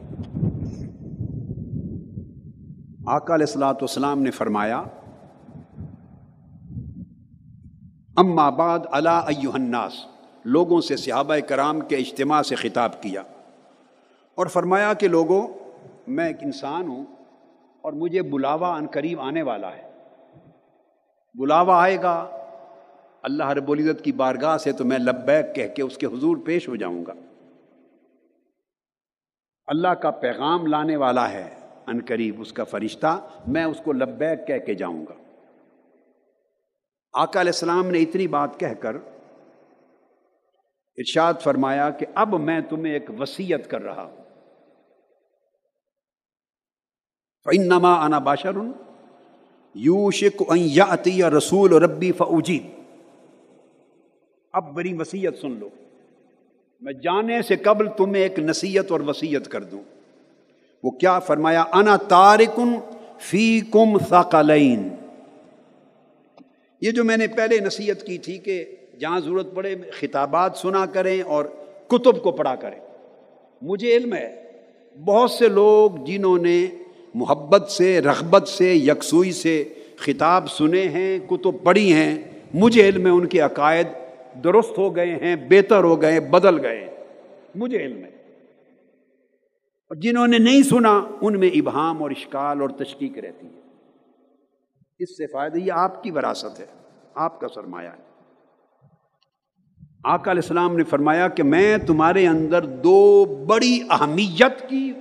آقا 3.07 3.36
علیہ 3.36 3.45
السلاۃ 3.45 3.74
والسلام 3.74 4.22
نے 4.22 4.32
فرمایا، 4.32 4.78
اما 8.18 8.49
بعد 8.49 8.80
علا 8.91 9.18
ایوہ 9.20 9.53
الناس، 9.53 9.93
لوگوں 10.45 10.82
سے 10.82 10.95
صحابہ 10.95 11.36
کرام 11.47 11.80
کے 11.80 11.95
اجتماع 11.95 12.41
سے 12.41 12.55
خطاب 12.55 13.01
کیا 13.01 13.22
اور 14.38 14.47
فرمایا 14.47 14.93
کہ 14.93 15.07
لوگوں، 15.07 15.41
میں 16.07 16.28
ایک 16.28 16.43
انسان 16.43 16.88
ہوں 16.88 17.03
اور 17.84 17.93
مجھے 17.93 18.22
بلاوا 18.32 18.76
ان 18.78 18.88
قریب 18.88 19.20
آنے 19.22 19.41
والا 19.41 19.72
ہے۔ 19.76 19.89
بلاوا 21.36 21.82
آئے 21.82 22.01
گا 22.01 22.16
اللہ 23.22 23.49
رب 23.49 23.72
العزت 23.72 24.03
کی 24.03 24.11
بارگاہ 24.11 24.57
سے 24.57 24.72
تو 24.72 24.86
میں 24.86 24.97
لبیک 24.97 25.55
کہہ 25.55 25.76
کے 25.76 25.82
اس 25.82 25.97
کے 25.97 26.05
حضور 26.05 26.38
پیش 26.45 26.67
ہو 26.67 26.76
جاؤں 26.76 27.05
گا۔ 27.05 27.13
اللہ 29.65 29.88
کا 29.88 30.11
پیغام 30.11 30.67
لانے 30.67 30.95
والا 30.95 31.32
ہے، 31.32 31.55
ان 31.88 31.99
قریب 32.07 32.41
اس 32.41 32.53
کا 32.53 32.63
فرشتہ، 32.63 33.28
میں 33.47 33.63
اس 33.63 33.82
کو 33.84 33.93
لبیک 33.93 34.47
کہہ 34.47 34.65
کے 34.65 34.74
جاؤں 34.74 35.05
گا۔ 35.09 35.13
آقا 37.13 37.41
علیہ 37.41 37.51
السلام 37.51 37.88
نے 37.88 37.99
اتنی 37.99 38.28
بات 38.28 38.59
کہہ 38.59 38.74
کر 38.80 38.95
ارشاد 40.97 41.34
فرمایا 41.41 41.89
کہ 41.89 42.05
اب 42.15 42.39
میں 42.39 42.61
تمہیں 42.61 42.93
ایک 42.93 43.09
وسیعت 43.19 43.69
کر 43.69 43.82
رہا 43.82 44.03
ہوں۔ 44.03 44.17
فنما 47.43 48.05
انا 48.05 48.19
باشر 48.19 48.51
یو 49.76 50.11
شک 50.11 50.43
یا 51.05 51.30
رسول 51.30 51.74
ربی 51.74 52.11
فوجید 52.11 52.80
اب 54.53 54.73
بڑی 54.73 54.93
وسیعت 54.93 55.33
سن 55.41 55.51
لو۔ 55.51 55.69
میں 56.81 56.93
جانے 56.93 57.41
سے 57.41 57.55
قبل 57.55 57.87
تمہیں 57.97 58.23
ایک 58.23 58.39
نصیحت 58.39 58.91
اور 58.91 58.99
وسیعت 58.99 59.47
کر 59.47 59.63
دوں۔ 59.63 59.81
وہ 60.83 60.91
کیا 60.91 61.19
فرمایا؟ 61.19 61.63
انا 61.73 61.95
تارکن 61.97 62.75
فی 63.19 63.61
کم 63.61 63.97
ثقلین 64.09 64.87
یہ 66.81 66.91
جو 66.91 67.03
میں 67.03 67.17
نے 67.17 67.27
پہلے 67.27 67.59
نصیحت 67.59 68.03
کی 68.03 68.17
تھی 68.17 68.37
کہ 68.37 68.65
جہاں 68.99 69.19
ضرورت 69.19 69.55
پڑے 69.55 69.75
خطابات 69.91 70.57
سنا 70.57 70.85
کریں 70.85 71.21
اور 71.21 71.45
کتب 71.87 72.23
کو 72.23 72.31
پڑھا 72.31 72.55
کریں۔ 72.55 72.79
مجھے 73.61 73.97
علم 73.97 74.13
ہے۔ 74.13 74.51
بہت 75.05 75.31
سے 75.31 75.47
لوگ 75.47 75.91
جنہوں 76.05 76.37
نے 76.37 76.65
محبت 77.15 77.71
سے، 77.71 78.01
رغبت 78.01 78.47
سے، 78.47 78.73
یکسوئی 78.73 79.31
سے 79.31 79.63
خطاب 79.97 80.51
سنے 80.51 80.87
ہیں، 80.87 81.19
کتب 81.19 81.63
پڑھی 81.63 81.93
ہیں، 81.93 82.21
مجھے 82.53 82.89
علم 82.89 83.05
ہے 83.05 83.11
ان 83.11 83.27
کے 83.27 83.39
عقائد 83.39 83.87
درست 84.43 84.77
ہو 84.77 84.95
گئے 84.95 85.15
ہیں، 85.15 85.36
بہتر 85.36 85.84
ہو 85.84 86.01
گئے، 86.01 86.19
بدل 86.19 86.65
گئے۔ 86.65 87.05
مجھے 87.55 87.77
علم 87.77 87.97
ہے۔ 87.97 88.11
اور 89.89 89.95
جنہوں 89.95 90.27
نے 90.27 90.38
نہیں 90.38 90.63
سنا، 90.63 91.03
ان 91.21 91.39
میں 91.39 91.49
ابہام 91.49 92.03
اور 92.03 92.11
اشکال 92.11 92.61
اور 92.61 92.69
تشکیق 92.69 93.17
رہتی 93.17 93.47
ہے۔ 93.47 93.59
اس 94.99 95.17
سے 95.17 95.27
فائدہ 95.27 95.57
یہ 95.57 95.71
آپ 95.71 96.03
کی 96.03 96.11
وراثت 96.11 96.59
ہے، 96.59 96.65
آپ 97.15 97.39
کا 97.39 97.47
سرمایہ 97.47 97.89
ہے۔ 97.89 98.11
آقا 100.03 100.32
علیہ 100.32 100.41
السلام 100.41 100.77
نے 100.77 100.84
فرمایا 100.84 101.27
کہ 101.27 101.43
میں 101.43 101.77
تمہارے 101.77 102.27
اندر 102.27 102.65
دو 102.65 103.25
بڑی 103.47 103.79
اہمیت 103.89 104.69
کی، 104.69 104.93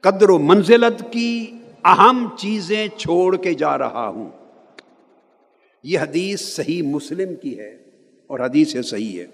قدر 0.00 0.30
و 0.30 0.38
منزلت 0.38 1.12
کی 1.12 1.58
اہم 1.84 2.28
چیزیں 2.38 2.88
چھوڑ 2.88 3.36
کے 3.36 3.54
جا 3.54 3.78
رہا 3.78 4.08
ہوں۔ 4.08 4.37
یہ 5.82 5.98
حدیث 5.98 6.40
صحیح 6.40 6.82
مسلم 6.82 7.34
کی 7.34 7.58
ہے 7.58 7.74
اور 8.26 8.40
حدیث 8.40 8.76
صحیح 8.84 9.20
ہے۔ 9.20 9.26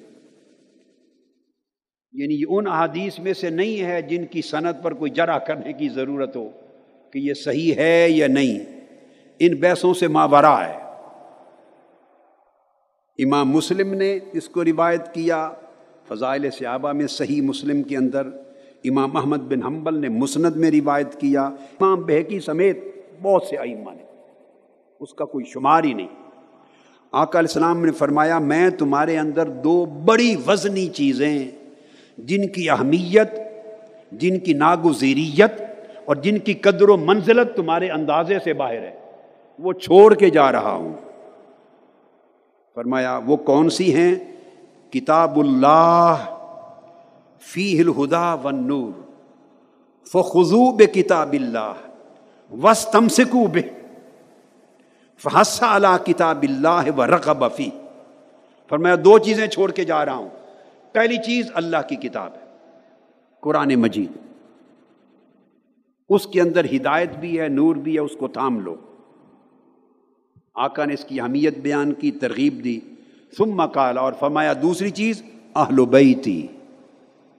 یعنی 2.13 2.35
یہ 2.35 2.47
ان 2.49 2.67
احادیث 2.67 3.19
میں 3.19 3.33
سے 3.33 3.51
نہیں 3.51 3.83
ہے 3.83 4.03
جن 4.03 4.25
کی 4.27 4.43
صنعت 4.43 4.83
پر 4.83 4.95
کوئی 4.95 5.11
جرا 5.11 5.39
کرنے 5.39 5.73
کی 5.73 5.89
ضرورت 5.89 6.37
ہو 6.37 6.51
کہ 7.13 7.19
یہ 7.19 7.35
صحیح 7.35 7.75
ہے 7.75 8.07
یا 8.11 8.27
نہیں۔ 8.27 8.81
ان 9.39 9.57
بحثوں 9.57 9.95
سے 9.95 10.09
ماورا 10.09 10.69
ہے۔ 10.69 10.77
امام 13.25 13.51
مسلم 13.51 13.95
نے 13.95 14.19
اس 14.33 14.49
کو 14.49 14.65
روایت 14.65 15.15
کیا 15.15 15.53
فضائل 16.09 16.51
صحابہ 16.51 16.93
میں 16.93 17.07
صحیح 17.07 17.43
مسلم 17.43 17.83
کے 17.83 17.97
اندر۔ 17.97 18.27
امام 18.85 19.17
احمد 19.17 19.37
بن 19.37 19.63
حنبل 19.63 19.99
نے 19.99 20.09
مسند 20.09 20.57
میں 20.57 20.71
روایت 20.71 21.21
کیا۔ 21.21 21.43
امام 21.43 22.03
بہکی 22.03 22.41
سمیت 22.41 22.79
بہت 23.23 23.43
سے 23.43 23.57
ائمہ 23.57 23.91
نے، 23.91 24.05
اس 25.01 25.15
کا 25.15 25.25
کوئی 25.25 25.45
شمار 25.45 25.85
ہی 25.85 25.93
نہیں۔ 25.93 26.24
آقا 27.15 27.39
علیہ 27.39 27.49
السلام 27.49 27.85
نے 27.85 27.93
فرمایا، 27.93 28.39
میں 28.39 28.71
تمہارے 28.71 29.19
اندر 29.19 29.47
دو 29.47 29.85
بڑی 29.85 30.37
وزنی 30.47 30.87
چیزیں 30.87 31.51
جن 32.19 32.49
کی 32.49 32.71
اہمیت، 32.71 33.39
جن 34.13 34.39
کی 34.39 34.53
ناگزیریت 34.53 35.63
اور 36.05 36.17
جن 36.17 36.39
کی 36.39 36.55
قدر 36.55 36.89
و 36.89 36.97
منزلت 36.97 37.57
تمہارے 37.57 37.91
اندازے 37.91 38.39
سے 38.45 38.53
باہر 38.53 38.79
ہے۔ 38.79 38.99
وہ 39.59 39.73
چھوڑ 39.73 40.15
کے 40.15 40.31
جا 40.31 40.53
رہا 40.53 40.73
ہوں۔ 40.73 40.93
فرمایا، 42.75 43.21
وہ 43.27 43.37
کون 43.37 43.71
سی 43.71 43.95
ہیں؟ 43.95 44.15
کتاب 44.93 45.39
اللہ 45.39 46.15
فی 47.41 47.81
الہدا 47.81 48.35
و 48.35 48.51
نور 48.51 49.01
فخو 50.07 50.73
بے 50.73 50.87
کتاب 50.87 51.33
اللہ 51.33 51.73
وس 52.63 52.87
تم 52.93 53.09
سکو 53.09 53.47
بے 53.47 53.61
فحسا 55.19 55.75
اللہ 55.75 56.05
کتاب 56.07 56.43
اللہ 56.43 56.91
و 56.97 57.07
رقب 57.07 57.53
فی 57.57 57.71
فرمایا، 58.69 58.95
دو 58.95 59.19
چیزیں 59.19 59.47
چھوڑ 59.47 59.71
کے 59.71 59.85
جا 59.85 60.05
رہا 60.05 60.15
ہوں۔ 60.15 60.29
پہلی 60.93 61.17
چیز 61.17 61.47
اللہ 61.55 61.77
کی 61.89 61.97
کتاب 61.97 62.31
ہے، 62.35 62.57
قرآن 63.41 63.75
مجید۔ 63.75 64.13
اس 66.09 66.27
کے 66.27 66.41
اندر 66.41 66.65
ہدایت 66.65 67.11
بھی 67.21 67.41
ہے، 67.41 67.49
نور 67.49 67.77
بھی 67.77 67.95
ہے، 67.95 68.01
اس 68.01 68.17
کو 68.19 68.29
تھام 68.29 68.61
لو۔ 68.61 68.77
آقا 70.55 70.85
نے 70.85 70.95
اس 70.95 71.05
کی 71.05 71.21
اہمیت 71.21 71.59
بیان 71.59 71.93
کی، 71.93 72.11
ترغیب 72.11 72.65
دی۔ 72.65 72.81
ثم 73.39 73.67
قال، 73.67 73.99
اور 73.99 74.13
فرمایا، 74.13 74.53
دوسری 74.63 74.91
چیز، 74.91 75.23
اہل 75.55 75.87
بیتی۔ 75.87 76.47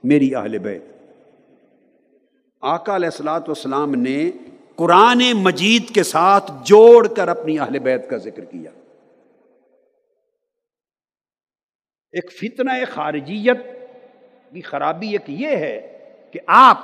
میری 0.04 0.34
اہل 0.34 0.58
بیت۔ 0.58 0.82
آقا 2.60 2.96
علیہ 2.96 3.06
السلاۃ 3.06 3.40
والسلام 3.40 3.94
نے 3.94 4.30
قرآن 4.76 5.22
مجید 5.34 5.94
کے 5.94 6.02
ساتھ 6.02 6.52
جوڑ 6.64 7.06
کر 7.08 7.28
اپنی 7.28 7.58
اہل 7.58 7.78
بیت 7.78 8.10
کا 8.10 8.16
ذکر 8.16 8.44
کیا۔ 8.44 8.70
ایک 12.12 12.32
فتنہ 12.32 12.70
خارجیت 12.94 13.58
کی 14.52 14.60
خرابی 14.60 15.08
ایک 15.08 15.24
یہ 15.28 15.48
ہے 15.48 15.98
کہ 16.32 16.40
آپ 16.46 16.78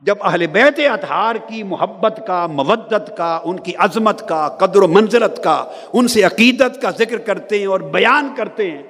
جب 0.00 0.16
اہل 0.24 0.46
بیت 0.46 0.80
اطہار 0.92 1.34
کی 1.48 1.62
محبت 1.62 2.20
کا، 2.26 2.46
مودت 2.46 3.16
کا، 3.16 3.40
ان 3.44 3.60
کی 3.60 3.76
عظمت 3.76 4.28
کا، 4.28 4.48
قدر 4.48 4.82
و 4.82 4.88
منزلت 4.88 5.44
کا، 5.44 5.72
ان 5.92 6.08
سے 6.08 6.22
عقیدت 6.22 6.82
کا 6.82 6.90
ذکر 6.90 7.18
کرتے 7.18 7.58
ہیں 7.58 7.66
اور 7.66 7.80
بیان 7.80 8.34
کرتے 8.36 8.70
ہیں، 8.70 8.82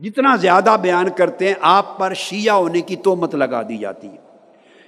جتنا 0.00 0.36
زیادہ 0.36 0.76
بیان 0.80 1.08
کرتے 1.16 1.48
ہیں، 1.48 1.54
آپ 1.60 1.98
پر 1.98 2.14
شیعہ 2.14 2.54
ہونے 2.54 2.80
کی 2.80 2.96
تومت 2.96 3.34
لگا 3.34 3.62
دی 3.62 3.76
جاتی 3.76 4.08
ہے۔ 4.08 4.27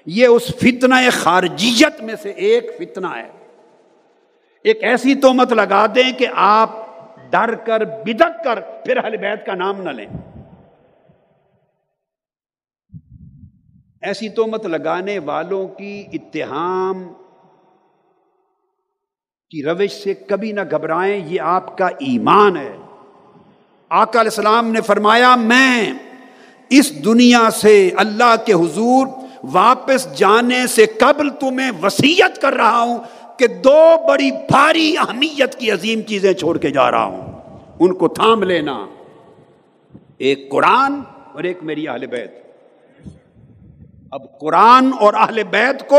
یہ 0.07 0.27
اس 0.27 0.43
فتنہ 0.47 0.95
خارجیت 1.13 2.03
میں 2.03 2.15
سے 2.23 2.31
ایک 2.31 2.71
فتنہ 2.79 3.07
ہے۔ 3.07 3.29
ایک 4.65 4.85
ایسی 4.85 5.15
تومت 5.15 5.53
لگا 5.53 5.87
دیں 5.87 6.19
کہ 6.19 6.27
آپ 6.35 6.71
ڈر 7.31 7.55
کر، 7.55 7.85
بدک 7.85 8.45
کر 8.45 8.61
پھر 8.61 9.05
اہل 9.05 9.17
بیت 9.17 9.47
کا 9.47 9.55
نام 9.55 9.83
نہ 9.83 9.91
لیں۔ 9.91 10.07
ایسی 14.03 14.29
تومت 14.29 14.67
لگانے 14.67 15.19
والوں 15.19 15.69
کی 15.69 16.05
اتہام 16.13 17.13
کی 19.51 19.63
روش 19.63 19.91
سے 19.91 20.15
کبھی 20.15 20.53
نہ 20.53 20.61
گھبرائیں، 20.71 21.25
یہ 21.27 21.41
آپ 21.41 21.79
کا 21.79 21.87
ایمان 21.87 22.57
ہے۔ 22.57 22.77
آقا 23.89 24.21
علیہ 24.21 24.31
السلام 24.31 24.73
نے 24.73 24.81
فرمایا، 24.81 25.37
میں 25.37 25.93
اس 26.71 27.05
دنیا 27.05 27.51
سے 27.51 27.91
اللہ 27.97 28.35
کے 28.47 28.53
حضور 28.53 29.07
واپس 29.43 30.19
جانے 30.19 30.67
سے 30.67 30.87
قبل 30.87 31.31
تمہیں 31.31 31.71
وسیعت 31.83 32.43
کر 32.43 32.53
رہا 32.53 32.81
ہوں 32.81 32.99
کہ 33.39 33.47
دو 33.47 34.09
بڑی 34.09 34.31
بھاری 34.31 34.95
اہمیت 34.99 35.55
کی 35.55 35.71
عظیم 35.71 36.01
چیزیں 36.01 36.33
چھوڑ 36.33 36.59
کے 36.59 36.71
جا 36.71 36.91
رہا 36.91 37.05
ہوں۔ 37.05 37.33
ان 37.79 37.95
کو 37.95 38.09
تھام 38.09 38.43
لینا۔ 38.43 38.87
ایک 40.19 40.51
قرآن 40.51 41.01
اور 41.35 41.45
ایک 41.45 41.59
میری 41.63 41.89
اہل 41.89 42.07
بیت۔ 42.07 42.43
اب 44.11 44.39
قرآن 44.41 44.91
اور 45.01 45.15
اہل 45.15 45.43
بیت 45.43 45.89
کو 45.89 45.97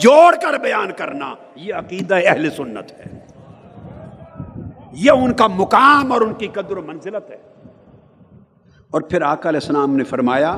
جوڑ 0.00 0.34
کر 0.42 0.58
بیان 0.58 0.92
کرنا، 0.92 1.34
یہ 1.56 1.74
عقیدہ 1.74 2.14
اہل 2.14 2.50
سنت 2.50 2.92
ہے۔ 2.92 3.18
یہ 4.92 5.10
ان 5.10 5.32
کا 5.32 5.46
مقام 5.46 6.12
اور 6.12 6.20
ان 6.20 6.34
کی 6.34 6.46
قدر 6.46 6.76
و 6.76 6.82
منزلت 6.82 7.30
ہے۔ 7.30 7.36
اور 8.90 9.00
پھر 9.00 9.22
آقا 9.22 9.48
علیہ 9.48 9.60
السلام 9.62 9.96
نے 9.96 10.04
فرمایا 10.04 10.56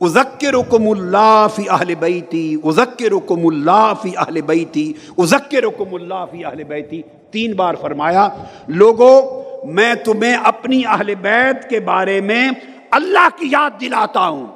ازکر 0.00 0.54
رکم 0.54 0.88
اللہ 0.88 1.46
فی 1.54 1.62
اہل 1.68 1.94
بیتی 1.94 2.56
ازکر 2.64 3.12
رکم 3.12 3.46
اللہ 3.46 3.92
فی 4.02 4.16
اہل 4.16 4.40
بیتی 4.40 4.92
ازکر 5.18 5.62
رکم 5.62 5.94
اللہ 5.94 6.24
فی 6.30 6.44
اہل 6.44 6.64
بیتی۔ 6.64 7.02
تین 7.30 7.54
بار 7.54 7.74
فرمایا 7.80 8.28
لوگوں 8.68 9.22
میں 9.66 9.94
تمہیں 9.94 10.36
اپنی 10.36 10.82
اہل 10.86 11.14
بیت 11.14 11.70
کے 11.70 11.80
بارے 11.80 12.20
میں 12.20 12.50
اللہ 12.90 13.28
کی 13.36 13.48
یاد 13.52 13.80
دلاتا 13.80 14.28
ہوں 14.28 14.46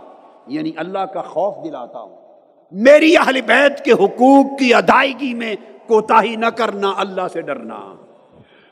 یعنی 0.47 0.73
اللہ 0.77 0.99
کا 0.99 1.23
خوف 1.23 1.65
دلاتا 1.65 1.99
ہوں۔ 1.99 2.17
میری 2.73 3.17
اہل 3.17 3.41
بیت 3.41 3.85
کے 3.85 3.93
حقوق 3.93 4.59
کی 4.59 4.75
ادائیگی 4.75 5.35
میں 5.35 5.57
کوتا 5.87 6.21
نہ 6.21 6.47
کرنا، 6.47 6.93
اللہ 6.97 7.29
سے 7.33 7.41
ڈرنا۔ 7.41 7.95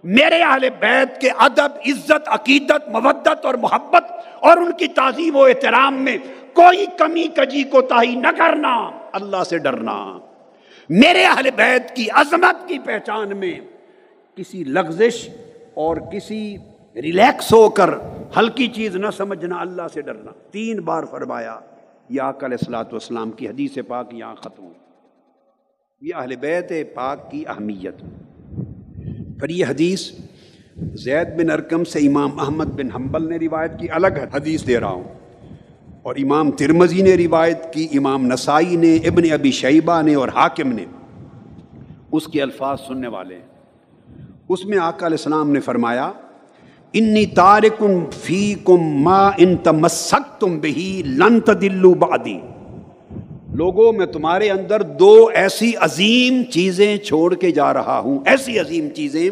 میرے 0.05 0.43
اہل 0.43 0.69
بیت 0.79 1.21
کے 1.21 1.29
ادب، 1.39 1.69
عزت، 1.87 2.29
عقیدت، 2.29 2.89
مودت 2.89 3.47
اور 3.47 3.55
محبت 3.55 4.05
اور 4.41 4.57
ان 4.57 4.73
کی 4.73 4.87
تعظیم 4.87 5.37
و 5.37 5.43
احترام 5.43 5.95
میں 5.95 6.19
کوئی 6.57 6.87
کمی 6.99 7.23
کجی 7.23 7.63
کو 7.63 7.83
تاہی 7.83 8.15
نہ 8.15 8.27
کرنا، 8.39 8.91
اللہ 9.13 9.45
سے 9.45 9.59
ڈرنا۔ 9.59 10.19
میرے 10.89 11.25
اہل 11.25 11.49
بیت 11.57 11.97
کی 11.97 12.07
عظمت 12.11 12.69
کی 12.69 12.79
پہچان 12.79 13.37
میں 13.37 13.61
کسی 14.35 14.65
لغزش 14.65 15.29
اور 15.75 15.97
کسی 15.97 16.57
ریلیکس 17.03 17.53
ہو 17.53 17.69
کر 17.69 17.91
ہلکی 18.37 18.69
چیز 18.69 18.97
نہ 18.97 19.07
سمجھنا، 19.17 19.61
اللہ 19.61 19.83
سے 19.95 20.03
ڈرنا۔ 20.03 20.31
تین 20.51 20.81
بار 20.81 21.05
فرمایا، 21.05 21.61
یا 22.09 22.33
کل 22.33 22.53
اصلاۃ 22.53 22.85
والسلام 22.85 23.31
کی 23.31 23.49
حدیث 23.49 23.79
پاک 23.89 24.15
یہاں 24.15 24.35
ختم 24.35 24.65
ہوئی۔ 24.65 24.79
یہ 26.01 26.15
اہل 26.15 26.37
بیت 26.37 26.73
پاک 26.95 27.31
کی 27.31 27.45
اہمیت۔ 27.49 28.03
پر 29.41 29.49
یہ 29.49 29.67
حدیث 29.67 30.13
زید 30.93 31.29
بن 31.39 31.51
ارکم 31.51 31.85
سے 31.85 31.99
امام 31.99 32.41
احمد 32.41 32.65
بن 32.65 32.93
حنبل 32.93 33.29
نے 33.29 33.37
روایت 33.37 33.71
کی، 33.81 33.91
الگ 33.91 34.35
حدیث 34.35 34.67
دے 34.67 34.81
رہا 34.81 34.89
ہوں۔ 34.89 35.26
اور 36.07 36.15
امام 36.17 36.51
ترمزی 36.51 37.03
نے 37.03 37.15
روایت 37.15 37.73
کی، 37.73 37.87
امام 37.93 38.27
نسائی 38.27 38.77
نے، 38.77 38.97
ابن 38.97 39.33
ابی 39.33 39.51
شیبہ 39.51 40.03
نے 40.03 40.15
اور 40.15 40.29
حاکم 40.29 40.73
نے۔ 40.73 40.85
اس 42.13 42.27
کے 42.27 42.43
الفاظ 42.43 42.79
سننے 42.89 43.09
والے 43.09 43.35
ہیں۔ 43.35 43.47
اس 44.49 44.65
میں 44.65 44.79
آقا 44.79 45.07
علیہ 45.07 45.17
السلام 45.17 45.51
نے 45.51 45.61
فرمایا، 45.61 46.13
انی 46.93 47.27
تارکن 47.27 48.05
فی 48.11 48.55
کم 48.65 48.81
ما 48.81 49.31
ان 49.39 49.57
تمسک 49.57 50.41
تم 50.41 50.59
بہی 50.59 51.03
لنت 51.07 51.51
دلو 51.61 51.95
بادی 51.95 52.41
لوگوں، 53.53 53.93
میں 53.93 54.07
تمہارے 54.07 54.51
اندر 54.51 54.83
دو 54.83 55.31
ایسی 55.35 55.73
عظیم 55.77 56.43
چیزیں 56.51 56.97
چھوڑ 56.97 57.35
کے 57.35 57.51
جا 57.51 57.73
رہا 57.73 57.99
ہوں۔ 57.99 58.19
ایسی 58.27 58.59
عظیم 58.59 58.89
چیزیں، 58.89 59.31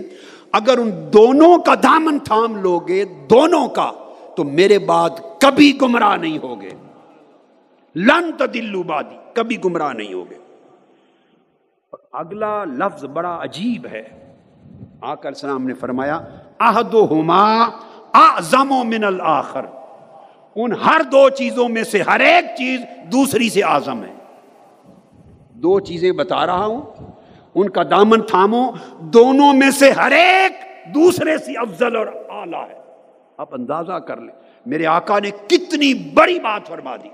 اگر 0.52 0.78
ان 0.78 0.90
دونوں 1.12 1.58
کا 1.58 1.74
دامن 1.74 2.18
تھام 2.18 2.56
لوگے، 2.56 3.04
دونوں 3.04 3.68
کا 3.68 3.90
تو 4.36 4.44
میرے 4.44 4.78
بعد 4.78 5.10
کبھی 5.40 5.78
گمراہ 5.82 6.16
نہیں 6.16 6.38
ہوگے۔ 6.42 6.70
لنت 7.96 8.42
دلو 8.54 8.82
بادی 8.82 9.16
کبھی 9.34 9.56
گمراہ 9.64 9.92
نہیں 9.92 10.14
ہوگے۔ 10.14 10.34
اگلا 12.12 12.64
لفظ 12.64 13.04
بڑا 13.04 13.38
عجیب 13.42 13.86
ہے۔ 13.86 14.02
آکر 15.00 15.28
السلام 15.28 15.66
نے 15.66 15.74
فرمایا 15.74 16.20
اعظم 18.12 18.68
من 18.68 19.04
الآخر 19.04 19.64
ان 20.56 20.72
ہر 20.72 21.00
دو 21.02 21.28
چیزوں 21.28 21.68
میں 21.68 21.84
سے 21.84 22.02
ہر 22.02 22.20
ایک 22.20 22.44
چیز 22.58 22.80
دوسری 23.12 23.48
سے 23.48 23.64
آزم 23.64 24.04
ہے۔ 24.04 24.14
دو 25.50 25.80
چیزیں 25.80 26.12
بتا 26.12 26.46
رہا 26.46 26.66
ہوں۔ 26.66 26.82
ان 27.54 27.68
کا 27.68 27.82
دامن 27.82 28.22
تھامو۔ 28.22 28.70
دونوں 29.00 29.52
میں 29.52 29.70
سے 29.70 29.90
ہر 29.90 30.10
ایک 30.10 30.52
دوسرے 30.94 31.38
سے 31.38 31.52
افضل 31.52 31.96
اور 31.96 32.06
اعلی 32.06 32.56
ہے۔ 32.56 32.83
آپ 33.36 33.54
اندازہ 33.54 33.92
کر 33.92 34.16
لیں۔ 34.16 34.34
میرے 34.66 34.86
آقا 34.86 35.18
نے 35.18 35.30
کتنی 35.30 35.94
بڑی 35.94 36.40
بات 36.40 36.66
فرما 36.66 36.96
دی۔ 36.96 37.08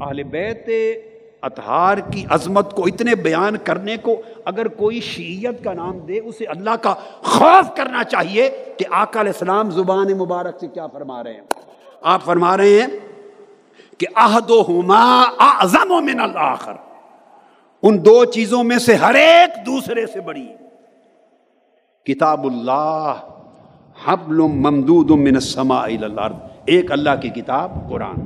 اہل 0.00 0.22
بیت 0.22 0.68
اطہار 1.42 1.98
کی 1.98 2.24
عظمت 2.30 2.74
کو 2.74 2.82
اتنے 2.82 3.14
بیان 3.14 3.56
کرنے 3.64 3.96
کو 3.96 4.22
اگر 4.44 4.68
کوئی 4.68 5.00
شیعت 5.00 5.64
کا 5.64 5.72
نام 5.72 5.98
دے، 5.98 6.18
اسے 6.18 6.44
اللہ 6.44 6.76
کا 6.82 6.94
خوف 7.22 7.76
کرنا 7.76 8.04
چاہیے 8.04 8.64
کہ 8.78 8.84
آقا 8.90 9.20
علیہ 9.20 9.32
السلام 9.32 9.70
زبان 9.70 10.18
مبارک 10.18 10.58
سے 10.60 10.68
کیا 10.68 10.86
فرما 10.86 11.24
رہے 11.24 11.32
ہیں۔ 11.32 11.40
آپ 12.02 12.22
فرما 12.22 12.56
رہے 12.56 12.82
ہیں 12.82 12.86
کہ 13.98 14.06
عہد 14.14 14.50
و 14.50 14.62
ہما 14.62 15.22
اعظم 15.38 16.04
من 16.04 16.20
الآخر 16.20 16.72
ان 17.82 18.04
دو 18.04 18.24
چیزوں 18.24 18.64
میں 18.64 18.78
سے 18.78 18.94
ہر 18.94 19.14
ایک 19.14 19.66
دوسرے 19.66 20.06
سے 20.06 20.20
بڑی۔ 20.20 20.48
کتاب 22.06 22.44
اللہ 22.44 23.27
حبل 24.04 24.36
ممدود 24.36 25.10
من 25.10 25.34
السماء 25.34 25.82
الى 25.82 26.04
الارض۔ 26.04 26.34
ایک 26.66 26.92
اللہ 26.92 27.10
کی 27.22 27.28
کتاب، 27.28 27.90
قرآن۔ 27.90 28.16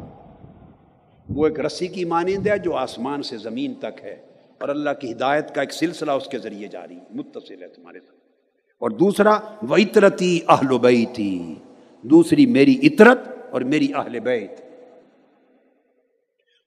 وہ 1.29 1.47
ایک 1.47 1.61
رسی 1.61 1.87
کی 1.87 2.05
مانند 2.05 2.47
ہے 2.47 2.59
جو 2.59 2.77
آسمان 2.77 3.23
سے 3.23 3.39
زمین 3.39 3.75
تک 3.75 4.05
ہے۔ 4.05 4.27
اور 4.61 4.69
اللہ 4.69 4.91
کی 5.01 5.13
ہدایت 5.13 5.55
کا 5.55 5.61
ایک 5.61 5.73
سلسلہ 5.73 6.11
اس 6.11 6.27
کے 6.27 6.39
ذریعے 6.39 6.69
جاری، 6.69 6.99
متصل 7.11 7.63
ہے 7.63 7.69
تمہارے 7.69 8.01
ساتھ۔ 8.01 8.17
اور 8.79 8.91
دوسرا 8.91 9.39
وہ 9.63 9.77
عطرتی 9.77 10.41
اہل 10.49 10.79
بیتی 10.79 11.55
دوسری، 12.03 12.47
میری 12.47 12.89
عطرت 12.89 13.19
اور 13.51 13.61
میری 13.61 13.95
اہل 13.95 14.21
بیت۔ 14.21 14.53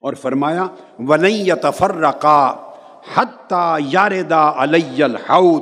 اور 0.02 0.14
فرمایا 0.14 0.68
ولی 1.00 1.52
تفرقا 1.62 2.54
حتیٰ 3.16 3.78
یاردا 3.92 4.64
علی 4.64 5.04
الحود 5.04 5.62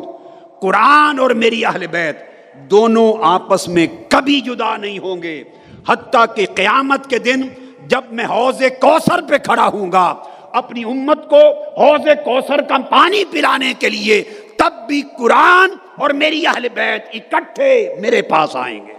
قرآن 0.62 1.20
اور 1.20 1.30
میری 1.30 1.66
اہل 1.66 1.88
بیت 1.88 2.33
دونوں 2.56 3.14
آپس 3.22 3.68
میں 3.68 3.88
کبھی 4.10 4.42
جدا 4.42 4.78
نہیں 4.78 5.00
ہوں 5.00 5.24
گے۔ 5.24 5.44
حتیٰ 5.90 6.26
کہ 6.36 6.46
قیامت 6.56 7.10
کے 7.10 7.20
دن 7.20 7.42
جب 7.86 8.02
میں 8.12 8.26
حوض 8.26 8.62
کوثر 8.82 9.22
پہ 9.30 9.38
کھڑا 9.38 9.68
ہوں 9.68 9.92
گا، 9.92 10.16
اپنی 10.52 10.84
امت 10.84 11.30
کو 11.30 11.64
حوض 11.78 12.08
کوثر 12.26 12.62
کا 12.62 12.78
پانی 12.90 13.24
پلانے 13.32 13.74
کے 13.80 13.90
لیے 13.90 14.24
تب 14.58 14.74
بھی 14.88 15.02
قرآن 15.02 15.70
اور 15.96 16.10
میری 16.10 16.48
اہل 16.48 16.68
بیت 16.74 17.06
اکٹھے 17.14 17.96
میرے 18.02 18.22
پاس 18.22 18.56
آئیں 18.56 18.88
گے۔ 18.88 18.94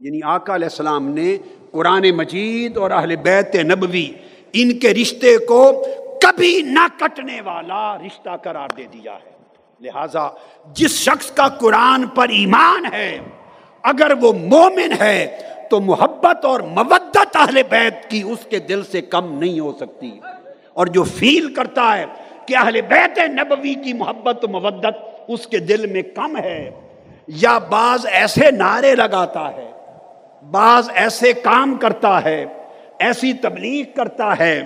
یعنی 0.00 0.20
آقا 0.24 0.54
علیہ 0.54 0.66
السلام 0.66 1.08
نے 1.08 1.38
قرآن 1.70 2.10
مجید 2.10 2.76
اور 2.76 2.90
اہل 2.90 3.16
بیت 3.16 3.56
نبوی، 3.56 4.08
ان 4.52 4.78
کے 4.78 4.94
رشتے 4.94 5.38
کو 5.38 5.84
کبھی 6.22 6.62
نہ 6.62 6.86
کٹنے 6.98 7.40
والا 7.40 7.98
رشتہ 8.06 8.36
قرار 8.42 8.68
دے 8.76 8.84
دیا 8.92 9.14
ہے۔ 9.14 9.33
لہذا 9.84 10.28
جس 10.76 10.90
شخص 10.98 11.30
کا 11.30 11.48
قرآن 11.60 12.06
پر 12.06 12.28
ایمان 12.28 12.84
ہے، 12.92 13.18
اگر 13.84 14.12
وہ 14.20 14.32
مومن 14.32 14.92
ہے، 15.00 15.26
تو 15.70 15.80
محبت 15.80 16.44
اور 16.44 16.60
مودت 16.60 17.36
اہل 17.36 17.62
بیت 17.68 18.10
کی 18.10 18.22
اس 18.22 18.46
کے 18.50 18.58
دل 18.58 18.84
سے 18.84 19.00
کم 19.00 19.32
نہیں 19.38 19.60
ہو 19.60 19.72
سکتی۔ 19.80 20.10
اور 20.72 20.86
جو 20.86 21.04
فیل 21.04 21.52
کرتا 21.54 21.86
ہے 21.98 22.04
کہ 22.46 22.56
اہل 22.56 22.80
بیت 22.80 23.18
نبوی 23.28 23.74
کی 23.74 23.92
محبت 23.92 24.44
و 24.44 24.48
مودت 24.48 25.04
اس 25.28 25.46
کے 25.46 25.58
دل 25.58 25.86
میں 25.86 26.02
کم 26.14 26.36
ہے، 26.36 26.70
یا 27.26 27.58
بعض 27.70 28.06
ایسے 28.06 28.50
نعرے 28.50 28.94
لگاتا 28.94 29.48
ہے، 29.52 29.70
بعض 30.50 30.90
ایسے 30.94 31.32
کام 31.42 31.74
کرتا 31.74 32.24
ہے، 32.24 32.44
ایسی 32.98 33.32
تبلیغ 33.32 33.84
کرتا 33.96 34.38
ہے، 34.38 34.58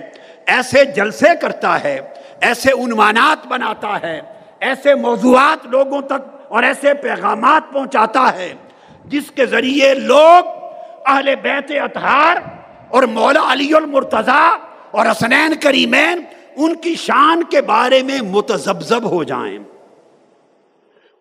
ایسے 0.45 0.85
جلسے 0.85 1.35
کرتا 1.41 1.83
ہے، 1.83 1.99
ایسے 2.41 2.71
عنوانات 2.71 3.47
بناتا 3.47 3.97
ہے 4.03 4.19
ایسے 4.59 4.95
موضوعات 4.95 5.65
لوگوں 5.65 6.01
تک 6.01 6.51
اور 6.51 6.63
ایسے 6.63 6.93
پیغامات 6.93 7.73
پہنچاتا 7.73 8.35
ہے، 8.35 8.53
جس 9.05 9.31
کے 9.31 9.45
ذریعے 9.45 9.93
لوگ 9.93 10.47
اہل 11.05 11.35
بیت 11.41 11.71
اطہار 11.81 12.37
اور 12.89 13.03
مولا 13.03 13.53
علی 13.53 13.73
المرتضی 13.73 14.49
اور 14.91 15.05
حسنین 15.05 15.53
کریمین 15.59 16.21
ان 16.55 16.75
کی 16.75 16.95
شان 16.95 17.43
کے 17.43 17.61
بارے 17.61 18.03
میں 18.03 18.21
متزبزب 18.21 19.09
ہو 19.09 19.23
جائیں۔ 19.23 19.59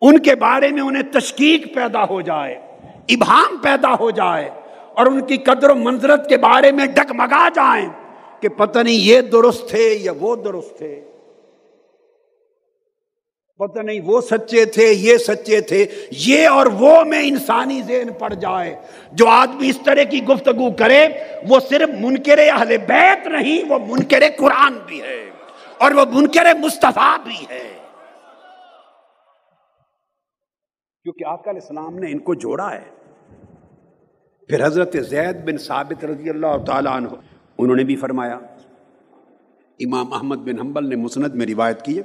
ان 0.01 0.18
کے 0.18 0.34
بارے 0.34 0.68
میں 0.68 0.82
انہیں 0.82 1.03
تشکیق 1.03 1.74
پیدا 1.74 2.05
ہو 2.05 2.20
جائے، 2.20 2.55
ابہام 3.09 3.57
پیدا 3.57 3.95
ہو 4.01 4.11
جائے 4.11 4.51
اور 4.95 5.07
ان 5.07 5.20
کی 5.20 5.36
قدر 5.36 5.70
و 5.70 5.74
منظرت 5.74 6.28
کے 6.28 6.36
بارے 6.36 6.72
میں 6.72 6.86
ڈگمگا 6.86 7.49
جائیں 7.49 7.89
کہ 8.41 8.49
پتہ 8.49 8.78
نہیں 8.78 8.95
یہ 8.95 9.20
درست 9.20 9.68
تھے 9.70 9.99
یا 10.01 10.12
وہ 10.20 10.36
درست 10.36 10.78
تھے۔ 10.78 11.07
پتہ 13.59 13.80
نہیں 13.80 14.00
وہ 14.04 14.20
سچے 14.20 14.64
تھے، 14.64 14.92
یہ 14.92 15.16
سچے 15.16 15.61
تھے، 15.61 15.86
یہ 16.11 16.48
اور 16.48 16.66
وہ 16.66 17.04
میں 17.04 17.22
انسانی 17.22 17.82
ذہن 17.82 18.12
پڑ 18.12 18.34
جائے۔ 18.34 18.76
جو 19.12 19.28
آدمی 19.28 19.68
اس 19.68 19.78
طرح 19.84 20.02
کی 20.02 20.24
گفتگو 20.24 20.72
کرے، 20.72 21.09
وہ 21.48 21.61
صرف 21.61 21.88
منکر 22.00 22.38
اہل 22.38 22.76
بیت 22.76 23.26
نہیں، 23.26 23.64
وہ 23.68 23.78
منکر 23.78 24.22
قرآن 24.38 24.78
بھی 24.86 25.02
ہے 25.02 25.30
اور 25.78 25.90
وہ 25.90 26.04
منکر 26.12 26.46
مصطفیٰ 26.59 27.18
بھی 27.18 27.46
ہے۔ 27.50 27.78
کیونکہ 31.02 31.24
آقا 31.24 31.50
علیہ 31.50 31.61
السلام 31.61 31.98
نے 31.98 32.12
ان 32.12 32.18
کو 32.18 32.34
جوڑا 32.34 32.74
ہے۔ 32.74 32.84
پھر 34.48 34.66
حضرت 34.66 34.96
زید 35.09 35.36
بن 35.44 35.59
ثابت 35.59 36.04
رضی 36.04 36.30
اللہ 36.30 36.64
تعالیٰ 36.66 36.92
عنہ، 36.92 37.09
انہوں 37.59 37.76
نے 37.76 37.84
بھی 37.84 37.96
فرمایا، 37.96 38.38
امام 39.80 40.12
احمد 40.12 40.36
بن 40.36 40.59
حنبل 40.61 40.88
نے 40.88 40.96
مسند 40.96 41.34
میں 41.34 41.46
روایت 41.46 41.82
کی 41.82 41.98
ہے، 41.98 42.02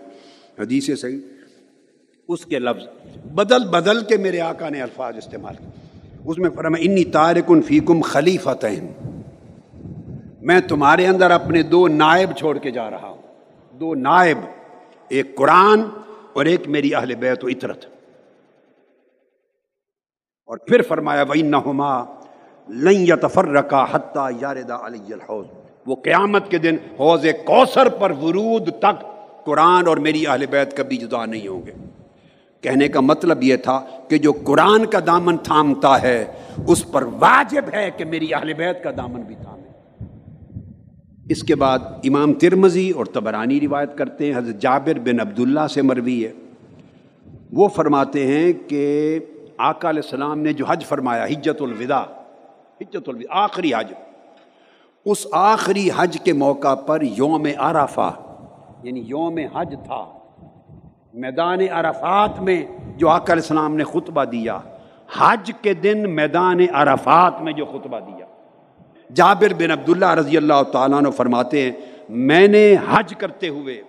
حدیث 0.60 0.90
صحیح۔ 1.00 1.20
اس 2.28 2.46
کے 2.46 2.60
لفظ، 2.60 2.88
بدل 3.26 3.68
بدل 3.70 4.04
کے 4.04 4.18
میرے 4.18 4.42
آقا 4.42 4.70
نے 4.70 4.82
الفاظ 4.82 5.18
استعمال 5.18 5.56
کیے۔ 5.56 5.70
اس 6.26 6.38
میں 6.38 6.50
فرمایا، 6.50 6.90
انی 6.90 7.04
تارکن 7.04 7.62
فیکم 7.62 8.02
خلیفتین 8.02 8.92
میں 10.42 10.60
تمہارے 10.60 11.08
اندر 11.08 11.32
اپنے 11.32 11.62
دو 11.64 11.88
نائب 11.88 12.32
چھوڑ 12.38 12.58
کے 12.58 12.72
جا 12.72 12.90
رہا 12.90 13.08
ہوں۔ 13.08 13.22
دو 13.80 13.96
نائب، 13.96 14.38
ایک 15.08 15.36
قرآن 15.36 15.82
اور 16.34 16.46
ایک 16.46 16.68
میری 16.68 16.96
اہل 16.96 17.16
بیت 17.16 17.44
و 17.44 17.48
اطرت 17.48 17.86
اور 20.46 20.58
پھر 20.58 20.82
فرمایا 20.82 21.24
وہی 21.24 21.42
نہ 21.42 22.06
لن 22.70 23.08
یتفرقا 23.08 23.86
حتی 23.92 24.36
یاردا 24.42 24.76
علی 24.86 25.14
الحوض۔ 25.14 25.46
وہ 25.86 25.96
قیامت 25.96 26.52
کے 26.52 26.58
دن 26.58 26.78
حوض 27.00 27.26
کوثر 27.46 27.90
پر 27.90 28.12
ورود 28.12 28.70
تک 28.80 29.04
قرآن 29.46 29.88
اور 29.88 29.98
میری 29.98 30.28
اہل 30.28 30.46
بیت 30.46 30.78
کبھی 30.78 30.98
جدا 30.98 31.26
نہیں 31.26 31.48
ہوں 31.48 31.66
گے۔ 31.66 31.72
کہنے 32.64 32.88
کا 32.88 33.00
مطلب 33.00 33.44
یہ 33.44 33.56
تھا 33.56 33.82
کہ 34.10 34.18
جو 34.18 34.32
قرآن 34.44 34.86
کا 34.86 35.00
دامن 35.08 35.38
تھامتا 35.38 36.02
ہے، 36.02 36.26
اس 36.68 36.92
پر 36.92 37.04
واجب 37.20 37.62
ہے 37.74 37.92
کہ 37.98 38.06
میری 38.06 38.34
اہل 38.34 38.54
بیت 38.54 38.84
کا 38.84 38.92
دامن 38.98 39.22
بھی 39.22 39.36
تھامے۔ 39.36 39.64
اس 41.30 41.44
کے 41.44 41.56
بعد 41.56 41.80
امام 41.80 42.34
ترمزی 42.34 42.90
اور 42.90 43.06
تبرانی 43.06 43.60
روایت 43.60 43.98
کرتے 43.98 44.26
ہیں، 44.26 44.40
حضرت 44.40 44.62
جابر 44.62 45.00
بن 45.00 45.20
عبداللہ 45.20 45.68
سے 45.70 45.82
مروی 45.82 46.26
ہے۔ 46.26 46.32
وہ 47.54 47.68
فرماتے 47.68 48.28
ہیں 48.28 48.54
کہ 48.70 49.20
آقا 49.58 49.90
علیہ 49.90 50.02
السلام 50.04 50.40
نے 50.40 50.54
جو 50.54 50.66
حج 50.66 50.86
فرمایا 50.86 51.26
حجت 51.26 51.62
الوداع 51.62 52.04
حجت 52.82 53.10
الوداع، 53.10 53.44
آخری 53.44 53.74
حج۔ 53.74 53.94
اس 55.06 55.28
آخری 55.32 55.90
حج 55.96 56.18
کے 56.24 56.34
موقع 56.34 56.76
پر 56.76 57.02
یوم 57.02 57.48
عرفہ 57.58 58.14
یعنی 58.84 59.00
یوم 59.00 59.38
حج 59.54 59.76
تھا۔ 59.86 60.18
میدان 61.14 61.60
عرفات 61.72 62.40
میں 62.42 62.64
جو 62.98 63.10
آقا 63.10 63.34
علیہ 63.34 63.44
السلام 63.44 63.76
نے 63.76 63.84
خطبہ 63.84 64.24
دیا، 64.26 64.58
حج 65.18 65.52
کے 65.62 65.74
دن 65.74 66.10
میدان 66.16 66.60
عرفات 66.74 67.42
میں 67.42 67.54
جو 67.54 67.66
خطبہ 67.66 68.00
دیا۔ 68.00 68.26
جابر 69.10 69.54
بن 69.54 69.72
عبداللہ 69.72 70.14
رضی 70.16 70.38
اللہ 70.38 70.64
تعالیٰ 70.72 71.02
نے 71.02 71.12
فرماتے 71.12 71.62
ہیں، 71.62 71.72
میں 72.10 72.48
نے 72.48 72.64
حج 72.90 73.14
کرتے 73.18 73.50
ہوئے 73.50 73.82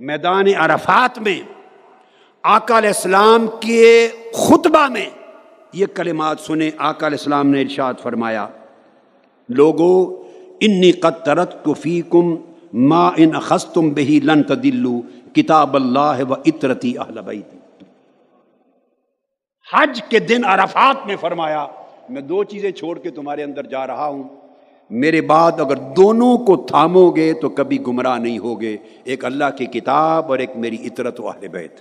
میدان 0.00 0.46
عرفات 0.58 1.18
میں 1.18 1.38
آقا 2.44 2.78
علیہ 2.78 2.88
السلام 2.88 3.46
کے 3.60 4.08
خطبہ 4.34 4.86
میں 4.88 5.08
یہ 5.72 5.86
کلمات 5.94 6.40
سنے، 6.40 6.70
آقا 6.78 7.06
علیہ 7.06 7.18
السلام 7.20 7.48
نے 7.48 7.60
ارشاد 7.60 7.94
فرمایا، 8.02 8.46
لوگو، 9.48 9.94
انی 10.60 10.92
قد 10.92 11.24
ترت 11.24 11.64
کفی 11.64 12.00
کم 12.10 12.34
ما 12.88 13.08
ان 13.16 13.34
اخستم 13.34 13.88
بہی 13.90 14.20
لن 14.24 14.42
تدلو 14.42 15.00
کتاب 15.34 15.76
اللہ 15.76 16.22
و 16.28 16.32
اطرتی 16.32 16.98
اہل 16.98 17.20
بیتی 17.20 17.58
حج 19.72 20.02
کے 20.08 20.18
دن 20.18 20.44
عرفات 20.44 21.06
میں 21.06 21.16
فرمایا، 21.16 21.66
میں 22.08 22.22
دو 22.22 22.44
چیزیں 22.44 22.70
چھوڑ 22.70 22.98
کے 22.98 23.10
تمہارے 23.10 23.42
اندر 23.42 23.66
جا 23.66 23.86
رہا 23.86 24.06
ہوں۔ 24.06 24.22
میرے 24.90 25.20
بعد 25.20 25.52
اگر 25.52 25.76
دونوں 25.76 26.38
کو 26.38 26.56
تھامو 26.56 27.10
گے 27.10 27.32
تو 27.32 27.48
کبھی 27.48 27.86
گمراہ 27.86 28.18
نہیں 28.18 28.38
ہوگے۔ 28.38 28.76
ایک 29.04 29.24
اللہ 29.24 29.44
کی 29.58 29.66
کتاب 29.66 30.30
اور 30.30 30.38
ایک 30.38 30.50
میری 30.56 30.76
اطرت 30.80 31.20
و 31.20 31.28
اہل 31.28 31.48
بیت۔ 31.48 31.80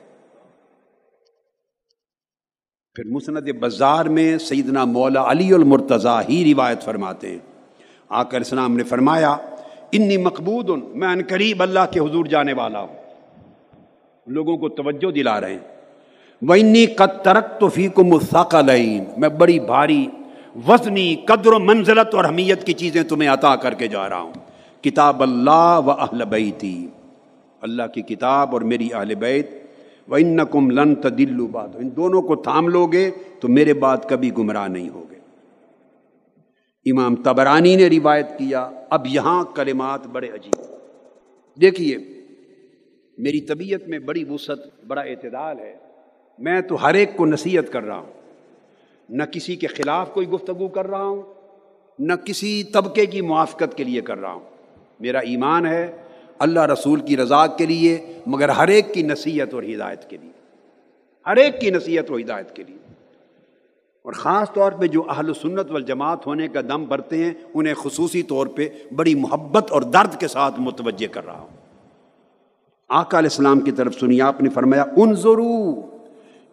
پھر 2.94 3.04
مسند 3.06 3.50
بازار 3.60 4.06
میں 4.06 4.38
سیدنا 4.38 4.86
مولا 4.86 5.32
علی 5.32 5.54
المرتضی 5.54 6.34
ہی 6.34 6.54
روایت 6.54 6.84
فرماتے 6.84 7.32
ہیں۔ 7.32 7.40
آکر 8.10 8.38
السلام 8.38 8.78
نے 8.78 8.84
فرمایا، 8.84 9.36
انی 9.92 10.18
مقبود 10.18 10.70
میں 10.96 11.08
ان 11.08 11.22
قریب 11.30 11.64
اللہ 11.64 11.92
کے 11.92 12.00
حضور 12.00 12.26
جانے 12.26 12.54
والا 12.54 12.80
ہوں۔ 12.80 13.03
لوگوں 14.28 14.58
کو 14.58 14.70
توجہ 14.70 15.12
دلا 15.12 15.42
رہے 15.42 15.52
ہیں۔ 15.52 15.60
وہ 16.42 16.56
انی 16.56 16.86
قد 16.86 17.24
ترک 17.24 17.60
تو 17.60 17.70
فی 17.70 17.88
کو 17.88 18.04
میں 19.18 19.30
بڑی 19.30 19.60
بھاری 19.60 20.08
وزنی 20.68 21.16
قدر 21.16 21.52
و 21.52 21.60
منزلت 21.60 22.16
اور 22.16 22.26
حمیت 22.26 22.64
کی 22.64 22.74
چیزیں 22.74 23.04
تمہیں 23.04 23.30
عطا 23.30 23.56
کر 23.56 23.74
کے 23.74 23.88
جا 23.88 24.10
رہا 24.10 24.22
ہوں۔ 24.22 24.34
کتاب 24.84 25.24
اللہ 25.24 25.80
و 25.86 25.92
اہل 25.92 26.26
بیتی۔ 26.26 26.88
اللہ 27.62 27.84
کی 27.94 28.02
کتاب 28.02 28.50
اور 28.54 28.62
میری 28.62 28.90
اہل 28.94 29.16
بیت۔ 29.16 29.50
و 30.08 30.16
ان 30.16 30.38
کم 30.52 30.70
لن 30.70 30.96
تدلو 30.96 31.48
بات 31.48 31.70
ان 31.76 31.90
دونوں 31.96 32.22
کو 32.22 32.36
تھام 32.36 32.68
لو 32.68 32.86
گے 32.86 33.12
تو 33.40 33.48
میرے 33.48 33.74
بات 33.74 34.10
کبھی 34.10 34.32
گمراہ 34.38 34.68
نہیں 34.68 34.90
ہوگے۔ 34.90 35.16
امام 36.92 37.16
تبرانی 37.16 37.76
نے 37.76 37.88
روایت 37.88 38.30
کیا۔ 38.38 38.70
اب 38.90 39.08
یہاں 39.08 39.44
کلمات 39.44 40.08
بڑے 40.08 40.28
عجیب۔ 40.28 40.62
دیکھیے 41.62 41.98
میری 43.18 43.42
طبیعت 43.42 43.88
میں 43.88 44.00
بڑی 44.00 44.24
وسعت، 44.24 44.58
بڑا 44.88 45.02
اعتدال 45.02 45.60
ہے۔ 45.60 45.76
میں 46.40 46.62
تو 46.62 46.84
ہر 46.84 46.94
ایک 46.94 47.10
کو 47.16 47.26
نصیحت 47.26 47.74
کر 47.74 47.84
رہا 47.84 47.98
ہوں۔ 47.98 48.14
نہ 49.10 49.24
کسی 49.24 49.56
کے 49.56 49.68
خلاف 49.68 50.14
کوئی 50.14 50.30
گفتگو 50.30 50.68
کر 50.68 50.88
رہا 50.88 51.04
ہوں، 51.04 51.22
نہ 52.00 52.14
کسی 52.14 52.64
طبقے 52.64 53.06
کی 53.06 53.22
موافقت 53.22 53.78
کے 53.78 53.84
لیے 53.84 54.02
کر 54.02 54.18
رہا 54.18 54.34
ہوں۔ 54.34 54.50
میرا 55.00 55.20
ایمان 55.20 55.66
ہے 55.66 55.92
اللہ 56.40 56.60
رسول 56.60 57.00
کی 57.00 57.18
رضا 57.18 57.48
کے 57.48 57.66
لیے، 57.66 58.20
مگر 58.26 58.50
ہر 58.50 58.68
ایک 58.68 58.94
کی 58.94 59.02
نصیحت 59.02 59.54
اور 59.54 59.64
ہدایت 59.64 60.10
کے 60.10 60.18
لیے۔ 60.22 60.32
ہر 61.26 61.36
ایک 61.36 61.62
کی 61.62 61.70
نصیحت 61.70 62.12
و 62.12 62.18
ہدایت 62.18 62.56
کے 62.56 62.64
لیے۔ 62.64 62.94
اور 64.02 64.14
خاص 64.14 64.54
طور 64.54 64.72
پہ 64.72 64.88
جو 64.88 65.04
اہل 65.10 65.34
سنت 65.34 65.72
والجماعت 65.72 66.28
ہونے 66.28 66.48
کا 66.48 66.62
دم 66.62 66.84
بھرتے 66.86 67.26
ہیں، 67.26 67.34
انہیں 67.54 67.74
خصوصی 67.74 68.24
طور 68.24 68.48
پہ 68.48 68.70
بڑی 68.96 69.16
محبت 69.16 69.72
اور 69.72 69.82
درد 69.82 70.20
کے 70.20 70.28
ساتھ 70.28 70.56
متوجہ 70.58 71.14
کر 71.14 71.26
رہا 71.26 71.40
ہوں۔ 71.40 71.63
آقا 72.90 73.20
علیہ 73.20 73.30
السلام 73.32 73.60
کی 73.60 73.72
طرف 73.72 73.94
سنی، 74.00 74.22
آپ 74.22 74.42
نے 74.42 74.50
فرمایا 74.50 74.84
ان 74.96 75.14
ضرور 75.14 75.82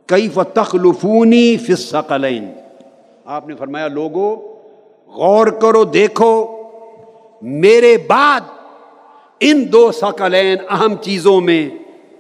کئی 0.07 0.29
تخلفونی 0.55 1.57
فسقلین 1.57 2.51
آپ 3.25 3.49
نے 3.49 3.55
فرمایا، 3.55 3.89
لوگو، 3.89 4.59
غور 5.09 5.47
کرو، 5.47 5.85
دیکھو، 5.85 6.33
میرے 7.43 7.97
بعد 7.99 8.41
ان 9.41 9.73
دو 9.73 9.93
سقلین 9.93 10.57
اہم 10.71 10.95
چیزوں 10.97 11.41
میں 11.41 11.69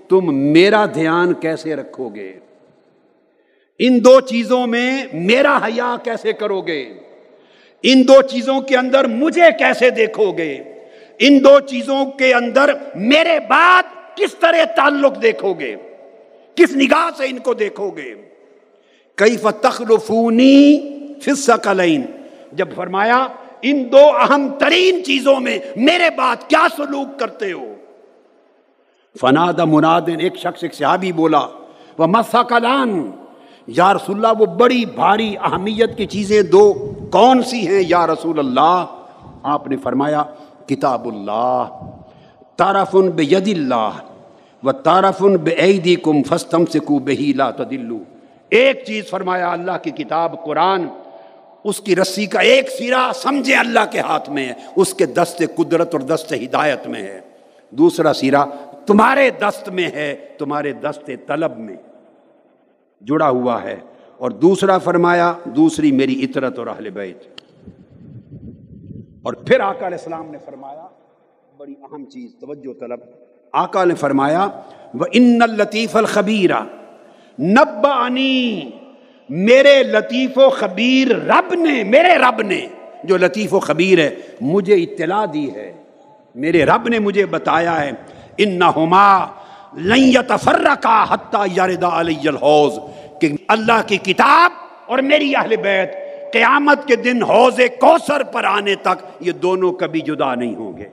تم 0.08 0.34
میرا 0.34 0.86
دھیان 0.94 1.34
کیسے 1.34 1.76
رکھو 1.76 2.08
گے؟ 2.08 2.32
ان 3.78 3.98
دو 4.04 4.20
چیزوں 4.20 4.66
میں 4.66 5.04
میرا 5.12 5.58
حیا 5.64 5.96
کیسے 6.04 6.32
کرو 6.32 6.60
گے؟ 6.60 6.94
ان 7.82 8.08
دو 8.08 8.22
چیزوں 8.22 8.60
کے 8.60 8.76
اندر 8.76 9.04
مجھے 9.04 9.50
کیسے 9.58 9.90
دیکھو 9.90 10.32
گے؟ 10.32 10.52
ان 11.18 11.44
دو 11.44 11.60
چیزوں 11.60 12.04
کے 12.04 12.34
اندر 12.34 12.70
میرے 12.94 13.38
بعد 13.48 13.82
کس 14.20 14.34
طرح 14.34 14.64
تعلق 14.76 15.22
دیکھو 15.22 15.54
گے؟ 15.54 15.76
کس 16.54 16.76
نگاہ 16.76 17.10
سے 17.16 17.24
ان 17.26 17.38
کو 17.38 17.54
دیکھو 17.54 17.90
گے؟ 17.90 18.14
کئی 19.14 19.36
فتخلفونی 19.36 20.78
فسقلین 21.22 22.02
جب 22.52 22.68
فرمایا، 22.74 23.28
ان 23.62 23.92
دو 23.92 24.10
اہم 24.20 24.48
ترین 24.58 25.04
چیزوں 25.04 25.40
میں 25.40 25.58
میرے 25.76 26.10
بات 26.16 26.50
کیا 26.50 26.66
سلوک 26.76 27.18
کرتے 27.18 27.52
ہو؟ 27.52 27.74
فناد 29.20 29.58
منادن، 29.58 30.20
ایک 30.20 30.36
شخص، 30.36 30.62
ایک 30.62 30.74
صحابی 30.74 31.12
بولا، 31.12 31.46
وہ 31.98 32.06
مسقلان 32.06 33.10
یا 33.66 33.94
رسول 33.94 34.16
اللہ، 34.16 34.40
وہ 34.40 34.46
بڑی 34.46 34.84
بھاری 34.84 35.36
اہمیت 35.42 35.96
کی 35.96 36.06
چیزیں 36.06 36.42
دو، 36.42 36.92
کون 37.12 37.42
سی 37.42 37.68
ہیں؟ 37.68 37.82
یا 37.86 38.06
رسول 38.06 38.38
اللہ، 38.38 38.86
آپ 39.42 39.66
نے 39.66 39.76
فرمایا، 39.76 40.22
کتاب 40.66 41.08
اللہ 41.08 41.68
تارفن 42.56 43.10
بے 43.10 43.36
اللہ. 43.36 43.90
و 44.62 44.72
تارفن 44.72 45.36
بے 45.36 45.54
عیدی 45.58 45.96
کم 45.96 46.22
فستم 46.22 46.64
سے 46.64 46.78
کو 46.78 46.98
بہی 46.98 47.32
لا 47.36 47.50
تدلو 47.50 47.98
ایک 48.48 48.84
چیز 48.86 49.10
فرمایا 49.10 49.52
اللہ 49.52 49.72
کی 49.82 49.90
کتاب 49.90 50.44
قرآن، 50.44 50.86
اس 51.64 51.80
کی 51.80 51.96
رسی 51.96 52.26
کا 52.26 52.40
ایک 52.40 52.70
سرا 52.70 53.10
سمجھے 53.14 53.54
اللہ 53.54 53.80
کے 53.92 54.00
ہاتھ 54.00 54.30
میں 54.30 54.48
ہے، 54.48 54.52
اس 54.76 54.94
کے 54.94 55.06
دست 55.06 55.42
قدرت 55.56 55.92
اور 55.92 56.00
دست 56.00 56.32
ہدایت 56.32 56.86
میں 56.86 57.02
ہے۔ 57.02 57.20
دوسرا 57.70 58.12
سیرا 58.12 58.44
تمہارے 58.86 59.30
دست 59.30 59.68
میں 59.68 59.90
ہے، 59.90 60.16
تمہارے 60.38 60.72
دست 60.72 61.10
طلب 61.26 61.58
میں 61.58 61.76
جڑا 63.00 63.28
ہوا 63.28 63.62
ہے۔ 63.62 63.76
اور 64.18 64.30
دوسرا 64.30 64.78
فرمایا، 64.78 65.32
دوسری 65.44 65.92
میری 65.92 66.24
اطرت 66.24 66.58
اور 66.58 66.66
اہل 66.66 66.90
بیت۔ 66.90 67.24
اور 69.22 69.32
پھر 69.32 69.60
آقا 69.60 69.86
علیہ 69.86 69.98
السلام 69.98 70.30
نے 70.30 70.38
فرمایا، 70.44 70.86
بڑی 71.56 71.74
اہم 71.82 72.04
چیز، 72.04 72.30
توجہ 72.40 72.80
طلب۔ 72.80 73.00
آقا 73.52 73.84
نے 73.84 73.94
فرمایا 73.94 74.48
وہ 74.94 75.04
ان 75.12 75.42
الطیف 75.42 75.96
الخبیرہ 75.96 76.60
نب 77.38 77.86
میرے 79.28 79.82
لطیف 79.82 80.38
و 80.38 80.50
خبیر 80.50 81.08
رب 81.08 81.54
نے، 81.54 81.84
میرے 81.84 82.18
رب 82.18 82.42
نے، 82.42 82.66
جو 83.04 83.16
لطیف 83.16 83.54
و 83.54 83.60
خبیر 83.60 83.98
ہے، 83.98 84.10
مجھے 84.40 84.74
اطلاع 84.74 85.24
دی 85.32 85.54
ہے، 85.54 85.72
میرے 86.34 86.64
رب 86.64 86.88
نے 86.88 86.98
مجھے 86.98 87.26
بتایا 87.26 87.80
ہے 87.80 87.90
ان 88.36 88.58
نہ 88.58 88.64
ہوما 88.64 89.26
فرقا 90.44 91.04
حتیٰ 91.08 91.46
یاردا 91.52 91.88
الحوض 91.88 92.78
کہ 93.20 93.32
اللہ 93.48 93.80
کی 93.86 93.96
کتاب 93.96 94.52
اور 94.86 94.98
میری 94.98 95.36
اہل 95.36 95.56
بیت 95.56 95.92
قیامت 96.32 96.86
کے 96.86 96.96
دن 96.96 97.22
حوض 97.22 97.60
کوثر 97.80 98.22
پر 98.22 98.44
آنے 98.44 98.74
تک 98.74 99.04
یہ 99.20 99.32
دونوں 99.32 99.72
کبھی 99.72 100.00
جدا 100.00 100.34
نہیں 100.34 100.54
ہوں 100.54 100.76
گے۔ 100.78 100.88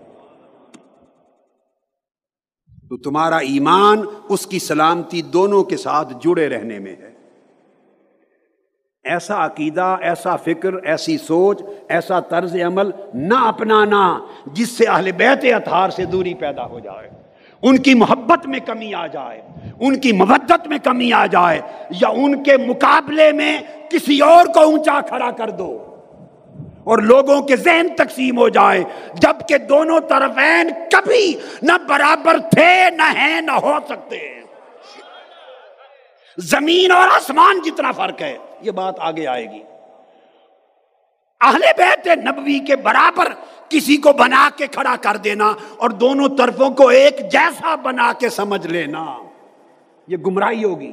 تو 2.89 2.97
تمہارا 2.97 3.37
ایمان 3.37 4.01
اس 4.29 4.47
کی 4.47 4.59
سلامتی 4.59 5.21
دونوں 5.21 5.63
کے 5.63 5.77
ساتھ 5.77 6.13
جڑے 6.23 6.49
رہنے 6.49 6.79
میں 6.79 6.95
ہے۔ 6.95 7.13
ایسا 9.03 9.45
عقیدہ، 9.45 9.97
ایسا 10.01 10.35
فکر، 10.35 10.73
ایسی 10.73 11.17
سوچ، 11.17 11.61
ایسا 11.89 12.19
طرز 12.19 12.55
عمل 12.65 12.89
نہ 13.13 13.33
اپنانا 13.33 14.19
جس 14.45 14.69
سے 14.69 14.85
اہل 14.85 15.11
بیت 15.11 15.45
اتھار 15.55 15.89
سے 15.89 16.05
دوری 16.05 16.33
پیدا 16.33 16.65
ہو 16.65 16.79
جائے۔ 16.79 17.09
ان 17.61 17.77
کی 17.77 17.93
محبت 17.93 18.47
میں 18.47 18.59
کمی 18.65 18.93
آ 18.93 19.07
جائے، 19.07 19.41
ان 19.79 19.99
کی 19.99 20.11
مبت 20.11 20.67
میں 20.67 20.77
کمی 20.83 21.13
آ 21.13 21.25
جائے، 21.25 21.61
یا 22.01 22.07
ان 22.07 22.43
کے 22.43 22.57
مقابلے 22.57 23.31
میں 23.31 23.57
کسی 23.89 24.19
اور 24.19 24.45
کو 24.45 24.59
اونچا 24.59 25.01
کھڑا 25.01 25.31
کر 25.31 25.49
دو۔ 25.49 25.86
اور 26.87 26.97
لوگوں 26.97 27.41
کے 27.41 27.55
ذہن 27.55 27.87
تقسیم 27.97 28.37
ہو 28.37 28.49
جائے، 28.49 28.83
جبکہ 29.13 29.57
دونوں 29.57 29.99
طرفین 29.99 30.69
کبھی 30.91 31.39
نہ 31.61 31.73
برابر 31.87 32.37
تھے، 32.37 32.89
نہ 32.89 33.01
ہیں، 33.01 33.41
نہ 33.41 33.51
ہو 33.51 33.73
سکتے۔ 33.85 34.41
زمین 36.37 36.91
اور 36.91 37.07
آسمان 37.11 37.59
جتنا 37.65 37.91
فرق 37.91 38.21
ہے، 38.21 38.37
یہ 38.61 38.71
بات 38.71 38.95
آگے 38.99 39.27
آئے 39.27 39.45
گی۔ 39.45 39.63
اہل 41.41 41.61
بیت 41.77 42.07
نبوی 42.07 42.59
کے 42.59 42.75
برابر 42.75 43.27
کسی 43.69 43.97
کو 43.97 44.13
بنا 44.13 44.49
کے 44.55 44.67
کھڑا 44.67 44.95
کر 45.01 45.17
دینا 45.17 45.53
اور 45.77 45.89
دونوں 45.89 46.37
طرفوں 46.37 46.69
کو 46.69 46.87
ایک 46.87 47.31
جیسا 47.31 47.75
بنا 47.75 48.13
کے 48.19 48.29
سمجھ 48.29 48.67
لینا، 48.67 49.05
یہ 50.07 50.17
گمراہی 50.17 50.63
ہوگی۔ 50.63 50.91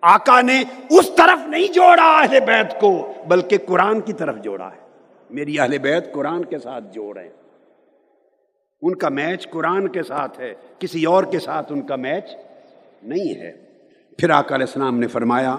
آقا 0.00 0.40
نے 0.40 0.62
اس 0.90 1.10
طرف 1.16 1.48
نہیں 1.48 1.72
جوڑا 1.72 2.18
اہل 2.18 2.40
بیت 2.40 2.80
کو، 2.80 3.12
بلکہ 3.28 3.58
قرآن 3.66 4.00
کی 4.00 4.12
طرف 4.12 4.36
جوڑا 4.36 4.66
ہے۔ 4.66 4.87
میری 5.30 5.58
اہل 5.60 5.78
بیت 5.78 6.12
قرآن 6.12 6.44
کے 6.44 6.58
ساتھ 6.58 6.84
جوڑ 6.94 7.18
ہیں۔ 7.18 7.28
ان 8.82 8.94
کا 8.94 9.08
میچ 9.08 9.50
قرآن 9.50 9.88
کے 9.88 10.02
ساتھ 10.02 10.40
ہے، 10.40 10.54
کسی 10.78 11.04
اور 11.04 11.24
کے 11.24 11.38
ساتھ 11.38 11.72
ان 11.72 11.80
کا 11.82 11.96
میچ 11.96 12.36
نہیں 13.02 13.34
ہے۔ 13.40 13.52
پھر 14.18 14.30
آقا 14.30 14.54
علیہ 14.54 14.66
السلام 14.66 14.98
نے 14.98 15.06
فرمایا، 15.06 15.56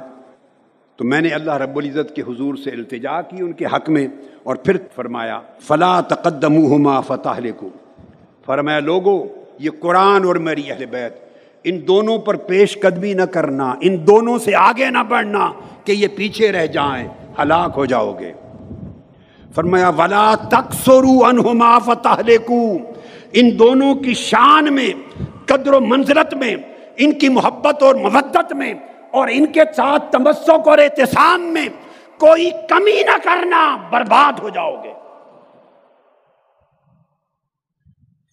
تو 0.95 1.05
میں 1.05 1.21
نے 1.21 1.29
اللہ 1.29 1.57
رب 1.57 1.77
العزت 1.77 2.15
کے 2.15 2.21
حضور 2.21 2.55
سے 2.55 2.69
التجا 2.69 3.21
کی 3.21 3.37
ان 3.39 3.51
کے 3.53 3.65
حق 3.65 3.89
میں، 3.89 4.07
اور 4.43 4.55
پھر 4.55 4.77
فرمایا، 4.95 5.41
فلا 5.59 6.01
تقدم 6.01 7.01
فتح 7.01 7.39
کو 7.57 7.69
فرمایا، 8.45 8.79
لوگو، 8.79 9.17
یہ 9.59 9.69
قرآن 9.79 10.25
اور 10.25 10.35
میری 10.35 10.71
اہل 10.71 10.85
بیت، 10.85 11.13
ان 11.63 11.87
دونوں 11.87 12.17
پر 12.17 12.35
پیش 12.35 12.77
قدمی 12.81 13.13
نہ 13.13 13.21
کرنا، 13.21 13.73
ان 13.81 14.07
دونوں 14.07 14.37
سے 14.39 14.55
آگے 14.55 14.89
نہ 14.89 15.03
بڑھنا 15.09 15.51
کہ 15.85 15.91
یہ 15.91 16.07
پیچھے 16.15 16.51
رہ 16.51 16.65
جائیں، 16.67 17.07
ہلاک 17.41 17.73
ہو 17.77 17.85
جاؤ 17.85 18.19
گے۔ 18.19 18.33
فرمایا، 19.59 19.89
ولا 19.89 20.35
تقسرو 20.49 21.25
انہما 21.25 21.77
فتح 21.79 22.19
ان 23.33 23.47
دونوں 23.59 23.95
کی 23.95 24.13
شان 24.13 24.73
میں، 24.73 24.91
قدر 25.45 25.73
و 25.73 25.79
منزلت 25.79 26.33
میں، 26.33 26.55
ان 26.97 27.11
کی 27.11 27.29
محبت 27.29 27.83
اور 27.83 27.95
مبت 27.95 28.53
میں، 28.53 28.73
اور 29.11 29.27
ان 29.31 29.45
کے 29.45 29.61
ساتھ 29.75 30.11
تمسک 30.11 30.67
اور 30.67 30.77
احتسام 30.77 31.41
میں 31.41 31.67
کوئی 32.17 32.49
کمی 32.69 33.03
نہ 33.03 33.17
کرنا 33.23 33.77
برباد 33.89 34.39
ہو 34.39 34.49
جاؤ 34.49 34.75
گے۔ 34.83 34.93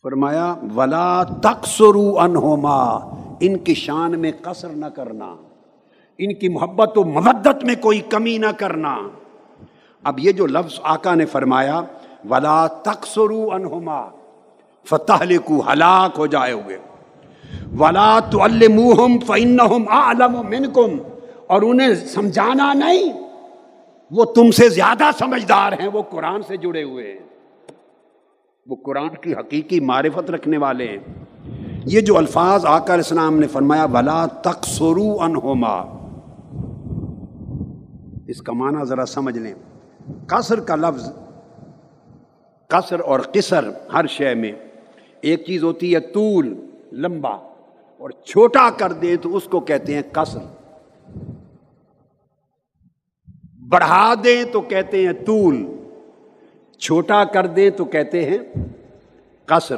فرمایا، 0.02 0.54
ولا 0.76 1.22
تقسرو 1.42 2.18
انہوما 2.18 2.80
ان 3.40 3.58
کی 3.58 3.74
شان 3.74 4.20
میں 4.20 4.32
قصر 4.42 4.68
نہ 4.68 4.86
کرنا، 4.86 5.34
ان 6.18 6.34
کی 6.34 6.48
محبت 6.48 6.98
و 6.98 7.04
مبت 7.04 7.64
میں 7.64 7.74
کوئی 7.80 8.00
کمی 8.00 8.38
نہ 8.38 8.52
کرنا۔ 8.56 8.96
اب 10.06 10.18
یہ 10.18 10.32
جو 10.32 10.46
لفظ 10.46 10.80
آقا 10.82 11.14
نے 11.14 11.24
فرمایا، 11.24 11.80
ولا 12.30 12.66
تقسرو 12.66 13.48
انہما 13.52 14.00
فتح 14.84 15.24
لکو 15.24 15.60
ہلاک 15.72 16.18
ہو 16.18 16.26
جائے 16.26 16.52
ہوئے۔ 16.52 16.78
ولا 17.78 18.18
تو 18.30 18.42
المحم 18.42 19.18
فن 19.18 19.60
عالم 19.88 20.36
منکم 20.48 20.96
اور 21.46 21.62
انہیں 21.62 21.94
سمجھانا 21.94 22.72
نہیں، 22.72 23.12
وہ 24.10 24.24
تم 24.24 24.50
سے 24.50 24.68
زیادہ 24.68 25.04
سمجھدار 25.18 25.72
ہیں، 25.72 25.88
وہ 25.92 26.02
قرآن 26.02 26.42
سے 26.42 26.56
جڑے 26.56 26.82
ہوئے 26.82 27.12
ہیں۔ 27.12 27.26
وہ 28.66 28.76
قرآن 28.84 29.08
کی 29.08 29.32
حقیقی 29.32 29.80
معرفت 29.80 30.30
رکھنے 30.30 30.58
والے 30.58 30.86
ہیں۔ 30.86 31.24
یہ 31.84 32.00
جو 32.00 32.16
الفاظ 32.16 32.66
آقا 32.66 32.94
علیہ 32.94 33.04
السلام 33.04 33.38
نے 33.38 33.46
فرمایا، 33.46 33.84
ولا 33.84 34.26
تقسرو 34.26 35.16
انہما 35.20 35.76
اس 38.28 38.42
کا 38.42 38.52
معنی 38.52 38.84
ذرا 38.84 39.06
سمجھ 39.06 39.38
لیں۔ 39.38 39.54
قصر 40.26 40.60
کا 40.60 40.76
لفظ، 40.76 41.12
قصر 42.68 43.00
اور 43.00 43.20
قصر 43.20 43.64
ہر 43.92 44.06
شے 44.06 44.34
میں 44.34 44.52
ایک 45.20 45.44
چیز 45.46 45.64
ہوتی 45.64 45.94
ہے 45.94 46.00
طول، 46.00 46.66
لمبا، 46.92 47.34
اور 47.98 48.10
چھوٹا 48.10 48.70
کر 48.78 48.92
دیں 48.92 49.16
تو 49.16 49.36
اس 49.36 49.44
کو 49.44 49.60
کہتے 49.60 49.94
ہیں 49.94 50.02
قصر۔ 50.12 50.40
بڑھا 53.68 54.14
دیں 54.24 54.44
تو 54.44 54.60
کہتے 54.60 55.06
ہیں 55.06 55.12
طول، 55.12 55.66
چھوٹا 56.78 57.24
کر 57.24 57.46
دیں 57.46 57.70
تو 57.70 57.84
کہتے 57.84 58.24
ہیں 58.24 58.38
قصر۔ 59.46 59.76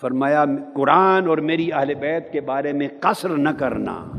فرمایا، 0.00 0.44
قرآن 0.74 1.28
اور 1.28 1.38
میری 1.38 1.72
اہل 1.72 1.94
بیت 1.94 2.32
کے 2.32 2.40
بارے 2.40 2.72
میں 2.72 2.88
قصر 3.00 3.28
نہ 3.28 3.48
کرنا۔ 3.48 4.10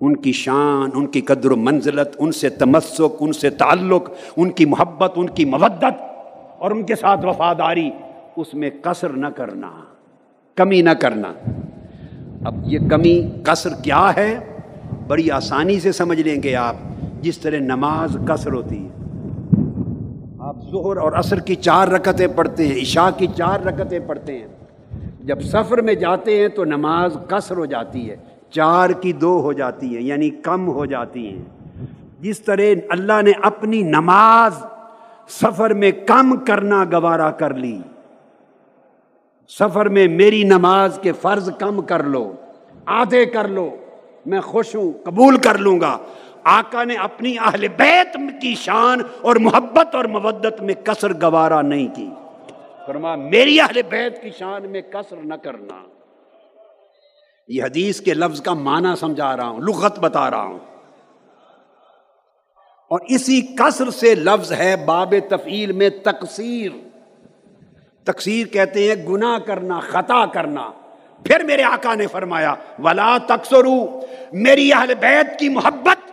ان 0.00 0.16
کی 0.16 0.32
شان، 0.32 0.90
ان 0.94 1.06
کی 1.06 1.20
قدر 1.20 1.50
و 1.50 1.56
منزلت، 1.56 2.08
ان 2.18 2.32
سے 2.32 2.48
تمسک، 2.48 3.16
ان 3.20 3.32
سے 3.32 3.50
تعلق، 3.50 4.10
ان 4.36 4.50
کی 4.50 4.64
محبت، 4.66 5.12
ان 5.16 5.30
کی 5.30 5.44
مودت 5.44 5.84
اور 6.58 6.70
ان 6.70 6.82
کے 6.82 6.94
ساتھ 6.94 7.26
وفاداری، 7.26 7.90
اس 8.36 8.54
میں 8.54 8.70
قصر 8.82 9.08
نہ 9.08 9.26
کرنا، 9.26 9.70
کمی 10.54 10.82
نہ 10.82 10.90
کرنا۔ 10.90 11.32
اب 12.44 12.54
یہ 12.64 12.78
کمی، 12.90 13.30
قصر 13.42 13.70
کیا 13.82 14.10
ہے؟ 14.16 14.38
بڑی 15.06 15.30
آسانی 15.30 15.80
سے 15.80 15.92
سمجھ 15.92 16.20
لیں 16.20 16.42
گے 16.42 16.54
آپ، 16.54 16.76
جس 17.20 17.38
طرح 17.38 17.56
نماز 17.56 18.16
قصر 18.26 18.52
ہوتی 18.52 18.86
ہے۔ 18.86 18.88
آپ 20.38 20.56
ظہر 20.70 20.96
اور 20.96 21.12
عصر 21.12 21.38
کی 21.38 21.54
چار 21.54 21.88
رکتیں 21.88 22.26
پڑھتے 22.26 22.68
ہیں، 22.68 22.82
عشاء 22.82 23.08
کی 23.16 23.26
چار 23.36 23.60
رکتیں 23.60 23.98
پڑھتے 23.98 24.38
ہیں۔ 24.38 24.46
جب 25.20 25.40
سفر 25.40 25.82
میں 25.82 25.94
جاتے 25.94 26.40
ہیں 26.40 26.48
تو 26.48 26.64
نماز 26.64 27.16
قصر 27.28 27.56
ہو 27.56 27.64
جاتی 27.64 28.10
ہے۔ 28.10 28.16
چار 28.50 28.90
کی 28.90 29.12
دو 29.12 29.40
ہو 29.40 29.52
جاتی 29.52 29.96
ہے 29.96 30.00
یعنی 30.00 30.30
کم 30.30 30.68
ہو 30.68 30.84
جاتی 30.86 31.26
ہیں۔ 31.26 31.42
جس 32.20 32.40
طرح 32.40 32.62
اللہ 32.88 33.22
نے 33.22 33.32
اپنی 33.42 33.82
نماز 33.82 34.64
سفر 35.28 35.74
میں 35.74 35.90
کم 36.06 36.36
کرنا 36.36 36.84
گوارا 36.92 37.30
کر 37.30 37.54
لی، 37.54 37.78
سفر 39.48 39.88
میں 39.88 40.08
میری 40.08 40.42
نماز 40.44 40.98
کے 41.02 41.12
فرض 41.12 41.50
کم 41.58 41.82
کر 41.82 42.02
لو، 42.02 42.32
آدھے 42.86 43.26
کر 43.26 43.48
لو، 43.48 43.76
میں 44.26 44.40
خوش 44.40 44.74
ہوں، 44.74 44.92
قبول 45.04 45.36
کر 45.36 45.58
لوں 45.58 45.80
گا۔ 45.80 45.98
آقا 46.44 46.84
نے 46.84 46.94
اپنی 46.94 47.38
اہل 47.38 47.68
بیت 47.68 48.18
کی 48.42 48.54
شان 48.54 48.98
اور 49.20 49.36
محبت 49.36 49.94
اور 49.94 50.04
مودت 50.04 50.62
میں 50.62 50.74
کسر 50.74 51.12
گوارا 51.12 51.62
نہیں 51.62 51.94
کی۔ 51.94 52.10
فرما 52.86 53.14
میری 53.14 53.60
اہل 53.60 53.80
بیت 53.88 54.22
کی 54.22 54.30
شان 54.30 54.70
میں 54.70 54.80
کسر 54.80 55.16
نہ 55.24 55.34
کرنا۔ 55.34 55.89
یہ 57.50 57.62
حدیث 57.62 58.00
کے 58.00 58.14
لفظ 58.14 58.42
کا 58.42 58.54
معنی 58.54 58.88
سمجھا 59.00 59.36
رہا 59.36 59.48
ہوں، 59.48 59.60
لغت 59.60 59.98
بتا 59.98 60.30
رہا 60.30 60.42
ہوں۔ 60.42 60.58
اور 62.90 63.00
اسی 63.08 63.42
کسر 63.42 63.90
سے 63.90 64.14
لفظ 64.14 64.52
ہے 64.52 64.76
باب 64.76 65.14
تفیل 65.30 65.72
میں 65.72 65.90
تقسیر 65.90 66.72
تقسیر 68.04 68.46
کہتے 68.46 68.88
ہیں 68.88 69.06
گناہ 69.06 69.38
کرنا، 69.38 69.80
خطا 69.80 70.26
کرنا۔ 70.26 70.70
پھر 71.24 71.40
میرے 71.44 71.62
آقا 71.62 71.94
نے 71.94 72.06
فرمایا، 72.06 72.54
ولا 72.78 73.18
تقسرو 73.18 74.00
میری 74.32 74.72
اہل 74.72 74.94
بیت 74.94 75.38
کی 75.38 75.48
محبت، 75.48 76.10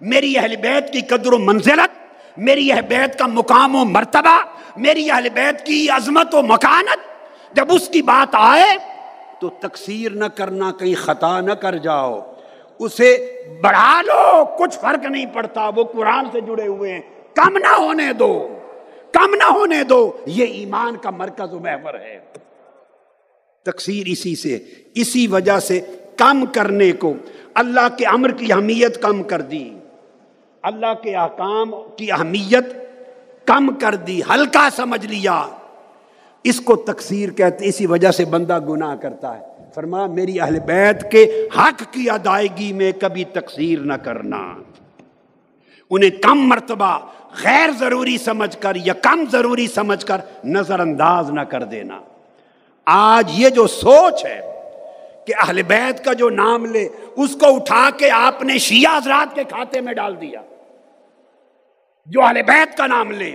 میری 0.00 0.38
اہل 0.38 0.56
بیت 0.56 0.92
کی 0.92 1.00
قدر 1.00 1.32
و 1.32 1.38
منزلت، 1.38 1.98
میری 2.38 2.72
اہل 2.72 2.82
بیت 2.82 3.18
کا 3.18 3.26
مقام 3.26 3.76
و 3.76 3.84
مرتبہ، 3.84 4.42
میری 4.76 5.10
اہل 5.10 5.28
بیت 5.34 5.66
کی 5.66 5.88
عظمت 5.88 6.34
و 6.34 6.42
مکانت۔ 6.42 7.12
جب 7.56 7.66
اس 7.68 7.88
کی 7.88 8.02
بات 8.02 8.34
آئے 8.38 8.91
تو 9.42 9.50
تقسیر 9.60 10.12
نہ 10.12 10.24
کرنا، 10.24 10.72
کہیں 10.78 10.94
خطا 10.94 11.40
نہ 11.40 11.52
کر 11.52 11.76
جاؤ۔ 11.76 12.32
اسے 12.78 13.42
بڑھا 13.60 14.02
لو، 14.02 14.44
کچھ 14.44 14.78
فرق 14.78 15.04
نہیں 15.04 15.26
پڑتا، 15.26 15.70
وہ 15.76 15.84
قرآن 15.84 16.24
سے 16.32 16.40
جڑے 16.40 16.66
ہوئے 16.66 16.92
ہیں۔ 16.92 17.00
کم 17.34 17.58
نہ 17.58 17.74
ہونے 17.78 18.12
دو، 18.12 18.58
کم 19.12 19.34
نہ 19.34 19.52
ہونے 19.52 19.84
دو، 19.84 20.12
یہ 20.26 20.44
ایمان 20.44 20.96
کا 20.96 21.10
مرکز 21.10 21.54
و 21.54 21.58
محور 21.58 21.94
ہے۔ 21.94 22.18
تقسیر 23.64 24.06
اسی 24.06 24.36
سے، 24.36 24.58
اسی 24.94 25.26
وجہ 25.26 25.58
سے 25.58 25.80
کم 26.16 26.44
کرنے 26.46 26.92
کو۔ 26.92 27.14
اللہ 27.54 27.96
کے 27.98 28.06
امر 28.06 28.30
کی 28.30 28.52
اہمیت 28.52 29.02
کم 29.02 29.22
کر 29.22 29.40
دی۔ 29.40 29.78
اللہ 30.62 30.94
کے 31.02 31.14
احکام 31.14 31.70
کی 31.96 32.12
اہمیت 32.12 32.66
کم 33.46 33.74
کر 33.74 33.94
دی۔ 33.94 34.20
ہلکا 34.22 34.68
سمجھ 34.76 35.06
لیا۔ 35.06 35.42
اس 36.44 36.60
کو 36.60 36.76
تقسیر 36.76 37.30
کہتے 37.30 37.68
اسی 37.68 37.86
وجہ 37.86 38.10
سے 38.10 38.24
بندہ 38.24 38.58
گناہ 38.58 38.96
کرتا 38.96 39.40
ہے۔ 39.40 39.44
فرما، 39.74 40.06
میری 40.06 40.40
اہل 40.40 40.60
بیت 40.60 41.10
کے 41.10 41.48
حق 41.56 41.82
کی 41.90 42.10
ادائیگی 42.10 42.72
میں 42.72 42.92
کبھی 43.00 43.24
تقسیر 43.24 43.78
نہ 43.78 43.92
کرنا۔ 43.92 44.54
انہیں 45.90 46.10
کم 46.10 46.48
مرتبہ 46.48 46.98
غیر 47.44 47.70
ضروری 47.78 48.18
سمجھ 48.18 48.58
کر 48.58 48.76
یا 48.84 48.94
کم 48.94 49.24
ضروری 49.32 49.66
سمجھ 49.66 50.06
کر 50.06 50.20
نظر 50.44 50.80
انداز 50.80 51.30
نہ 51.30 51.40
کر 51.40 51.64
دینا۔ 51.64 52.00
آج 52.84 53.30
یہ 53.34 53.48
جو 53.48 53.66
سوچ 53.66 54.24
ہے 54.24 54.40
کہ 55.26 55.34
اہل 55.46 55.62
بیت 55.62 56.04
کا 56.04 56.12
جو 56.12 56.30
نام 56.30 56.64
لے، 56.64 56.88
اس 57.16 57.36
کو 57.40 57.56
اٹھا 57.56 57.90
کے 57.96 58.10
آپ 58.10 58.42
نے 58.42 58.58
شیعہ 58.58 58.96
حضرات 58.96 59.34
کے 59.34 59.44
کھاتے 59.44 59.80
میں 59.80 59.92
ڈال 59.92 60.20
دیا۔ 60.20 60.40
جو 62.06 62.22
اہل 62.22 62.42
بیت 62.42 62.76
کا 62.76 62.86
نام 62.86 63.10
لے، 63.10 63.32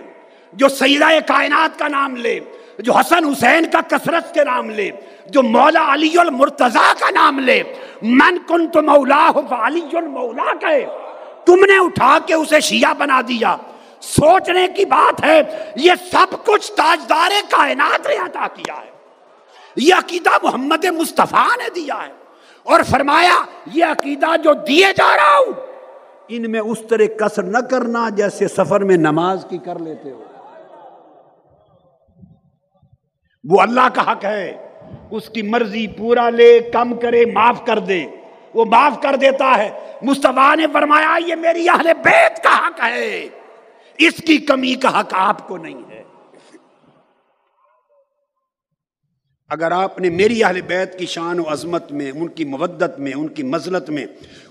جو 0.54 0.68
سیدہ 0.68 1.06
کائنات 1.28 1.80
کا 1.80 1.88
نام 1.88 2.16
لے 2.16 2.40
جو 2.80 2.94
حسن 2.94 3.26
حسین 3.26 3.66
کا 3.72 3.80
کثرت 3.88 4.34
کے 4.34 4.44
نام 4.44 4.70
لے، 4.70 4.92
جو 5.26 5.44
مولا 5.44 5.94
علی 5.94 6.18
المرتضی 6.18 6.94
کا 7.00 7.10
نام 7.10 7.40
لے، 7.40 7.64
من 8.02 8.38
کن 8.48 8.68
تو 8.68 8.82
مولا 8.82 9.32
علی 9.50 9.98
المولا 9.98 10.56
کہے، 10.62 10.86
تم 11.46 11.56
نے 11.56 11.86
اٹھا 11.86 12.18
کے 12.26 12.34
اسے 12.34 12.60
شیعہ 12.60 12.94
بنا 12.94 13.22
دیا۔ 13.22 13.58
سوچنے 14.02 14.68
کی 14.76 14.86
بات 14.86 15.24
ہے، 15.24 15.42
یہ 15.76 15.92
سب 16.12 16.46
کچھ 16.46 16.72
تاجدار 16.72 17.32
کائنات 17.50 18.08
نے 18.08 18.16
عطا 18.16 18.48
کیا 18.54 18.74
ہے۔ 18.74 18.92
یہ 19.76 19.94
عقیدہ 19.94 20.30
محمد 20.44 20.86
مصطفیٰ 20.86 21.58
نے 21.58 21.70
دیا 21.76 22.08
ہے۔ 22.08 22.14
اور 22.64 22.80
فرمایا، 22.90 23.36
یہ 23.74 23.86
عقیدہ 23.86 24.38
جو 24.44 24.54
دیے 24.54 24.86
جا 24.98 25.18
رہا 25.18 25.38
ہوں، 25.38 25.54
ان 26.28 26.52
میں 26.52 26.60
اس 26.60 26.78
طرح 26.90 27.06
کسر 27.06 27.44
نہ 27.44 27.58
کرنا 27.58 28.10
جیسے 28.10 28.48
سفر 28.48 28.84
میں 28.84 28.98
نماز 28.98 29.46
کی 29.50 29.58
کر 29.58 29.80
لیتے 29.80 30.12
ہو۔ 30.12 30.24
وہ 33.50 33.62
اللہ 33.62 33.90
کا 33.94 34.12
حق 34.12 34.26
ہے۔ 34.26 34.68
اس 35.12 35.30
کی 35.30 35.42
مرضی 35.42 35.88
پورا 35.88 36.30
لے، 36.30 36.60
کم 36.74 37.00
کرے، 37.00 37.26
معاف 37.26 37.66
کر 37.66 37.80
دے۔ 37.80 38.06
وہ 38.54 38.66
معاف 38.66 39.02
کر 39.02 39.16
دیتا 39.16 39.58
ہے۔ 39.58 39.70
مصطفیٰ 40.02 40.56
نے 40.56 40.66
فرمایا، 40.74 41.18
یہ 41.28 41.36
میری 41.36 41.70
اہل 41.70 41.94
بیت 42.04 42.44
کا 42.44 42.68
حق 42.68 42.80
ہے۔ 42.80 43.28
اس 43.98 44.14
کی 44.14 44.38
کمی 44.38 44.74
کا 44.74 45.00
حق 45.00 45.14
آپ 45.14 45.48
کو 45.48 45.58
نہیں 45.58 45.82
ہے۔ 45.90 46.04
اگر 49.50 49.72
آپ 49.72 50.00
نے 50.00 50.10
میری 50.10 50.44
اہل 50.44 50.62
بیت 50.62 51.00
کی 51.00 51.06
شان 51.06 51.40
و 51.40 51.44
عظمت 51.48 51.92
میں، 51.92 52.12
ان 52.12 52.28
کی 52.28 52.46
مودت 52.46 53.00
میں، 53.00 53.12
ان 53.16 53.28
کی 53.28 53.44
مزلت 53.44 53.90
میں، 53.90 54.06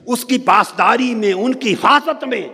اس 0.07 0.25
کی 0.25 0.39
پاسداری 0.39 1.15
میں، 1.15 1.33
ان 1.33 1.55
کی 1.55 1.73
حفاظت 1.73 2.25
میں 2.25 2.49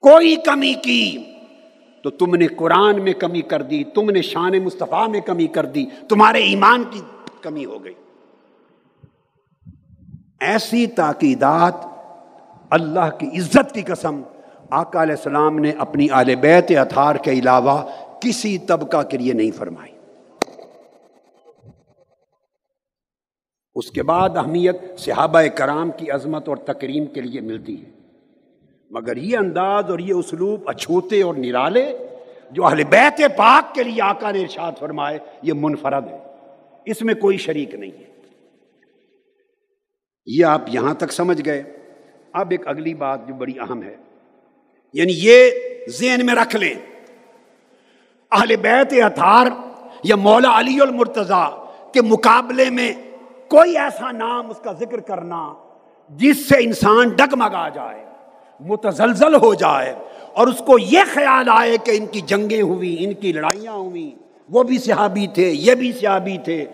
کوئی 0.00 0.36
کمی 0.36 0.74
کی 0.74 1.22
تو 2.06 2.10
تم 2.10 2.34
نے 2.34 2.46
قرآن 2.46 3.02
میں 3.02 3.12
کمی 3.12 3.40
کر 3.40 3.62
دی، 3.62 3.84
تم 3.84 4.10
نے 4.10 4.22
شان 4.22 4.64
مصطفیٰ 4.64 5.08
میں 5.08 5.20
کمی 5.20 5.46
کر 5.46 5.66
دی، 5.66 5.86
تمہارے 6.08 6.38
ایمان 6.38 6.84
کی 6.90 7.00
کمی 7.40 7.64
ہو 7.64 7.84
گئی۔ 7.84 7.94
ایسی 10.40 10.86
تاکیدات 10.86 11.74
اللہ 12.70 13.18
کی 13.18 13.26
عزت 13.26 13.74
کی 13.74 13.82
قسم، 13.82 14.22
آقا 14.70 15.02
علیہ 15.02 15.14
السلام 15.14 15.58
نے 15.58 15.70
اپنی 15.70 16.10
آل 16.10 16.34
بیت 16.34 16.70
اتھار 16.70 17.14
کے 17.14 17.30
علاوہ 17.30 17.82
کسی 18.20 18.58
طبقہ 18.58 19.02
کے 19.02 19.18
لیے 19.18 19.32
نہیں 19.32 19.50
فرمائی۔ 19.50 19.92
اس 23.74 23.90
کے 23.90 24.02
بعد 24.02 24.36
اہمیت 24.36 24.80
صحابہ 24.98 25.42
کرام 25.54 25.90
کی 25.96 26.10
عظمت 26.10 26.48
اور 26.48 26.56
تکریم 26.56 27.06
کے 27.06 27.20
لیے 27.20 27.40
ملتی 27.40 27.84
ہے۔ 27.84 27.95
مگر 28.90 29.16
یہ 29.16 29.38
انداز 29.38 29.90
اور 29.90 29.98
یہ 29.98 30.14
اسلوب 30.14 30.68
اچھوتے 30.68 31.22
اور 31.22 31.34
نرالے 31.34 31.98
جو 32.50 32.66
اہل 32.66 32.84
بیت 32.84 33.20
پاک 33.36 33.74
کے 33.74 33.82
لیے 33.82 34.02
آقا 34.02 34.30
نے 34.30 34.40
ارشاد 34.40 34.72
فرمائے، 34.78 35.18
یہ 35.42 35.52
منفرد 35.56 36.06
ہے۔ 36.06 36.18
اس 36.86 37.02
میں 37.02 37.14
کوئی 37.14 37.36
شریک 37.36 37.74
نہیں 37.74 37.90
ہے۔ 37.90 38.04
یہ 40.26 40.44
آپ 40.44 40.62
یہاں 40.68 40.94
تک 40.94 41.12
سمجھ 41.12 41.42
گئے۔ 41.44 41.62
اب 42.32 42.50
ایک 42.50 42.68
اگلی 42.68 42.94
بات 42.94 43.28
جو 43.28 43.34
بڑی 43.34 43.60
اہم 43.60 43.82
ہے۔ 43.82 43.96
یعنی 44.92 45.12
یہ 45.16 45.50
ذہن 45.88 46.26
میں 46.26 46.34
رکھ 46.34 46.56
لیں۔ 46.56 46.74
اہل 48.32 48.56
بیت 48.56 48.92
اتھار 48.92 49.46
یا 50.04 50.16
مولا 50.16 50.60
علی 50.60 50.80
المرتضی 50.80 51.56
کے 51.94 52.02
مقابلے 52.02 52.70
میں 52.70 52.92
کوئی 53.48 53.78
ایسا 53.78 54.12
نام 54.12 54.50
اس 54.50 54.60
کا 54.64 54.72
ذکر 54.72 55.00
کرنا 55.00 55.54
جس 56.08 56.48
سے 56.48 56.54
انسان 56.58 57.08
ڈگمگا 57.08 57.68
جائے۔ 57.68 58.05
متزلزل 58.60 59.34
ہو 59.34 59.54
جائے 59.54 59.94
اور 60.32 60.46
اس 60.46 60.62
کو 60.66 60.78
یہ 60.78 61.00
خیال 61.14 61.48
آئے 61.48 61.76
کہ 61.84 61.90
ان 61.90 62.06
کی 62.06 62.20
جنگیں 62.20 62.62
ہوئی 62.62 63.04
ان 63.04 63.14
کی 63.14 63.32
لڑائیاں 63.32 63.72
ہوئی 63.72 64.14
وہ 64.50 64.62
بھی 64.62 64.78
صحابی 64.78 65.26
تھے، 65.26 65.50
یہ 65.50 65.74
بھی 65.74 65.92
صحابی 65.92 66.38
تھے۔ 66.44 66.64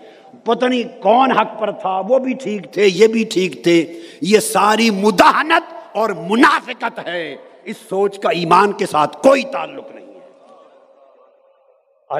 پتہ 0.43 0.65
نہیں 0.65 1.01
کون 1.01 1.31
حق 1.31 1.59
پر 1.59 1.71
تھا، 1.71 2.01
وہ 2.09 2.19
بھی 2.19 2.33
ٹھیک 2.33 2.73
تھے، 2.73 2.87
یہ 2.87 3.07
بھی 3.07 3.23
ٹھیک 3.23 3.63
تھے۔ 3.63 3.99
یہ 4.21 4.39
ساری 4.39 4.89
مداحنت 4.89 5.73
اور 5.97 6.09
منافقت 6.09 7.07
ہے۔ 7.07 7.35
اس 7.63 7.77
سوچ 7.89 8.19
کا 8.19 8.29
ایمان 8.29 8.71
کے 8.71 8.85
ساتھ 8.85 9.17
کوئی 9.17 9.43
تعلق 9.43 9.91
نہیں 9.95 10.05
ہے۔ 10.05 10.23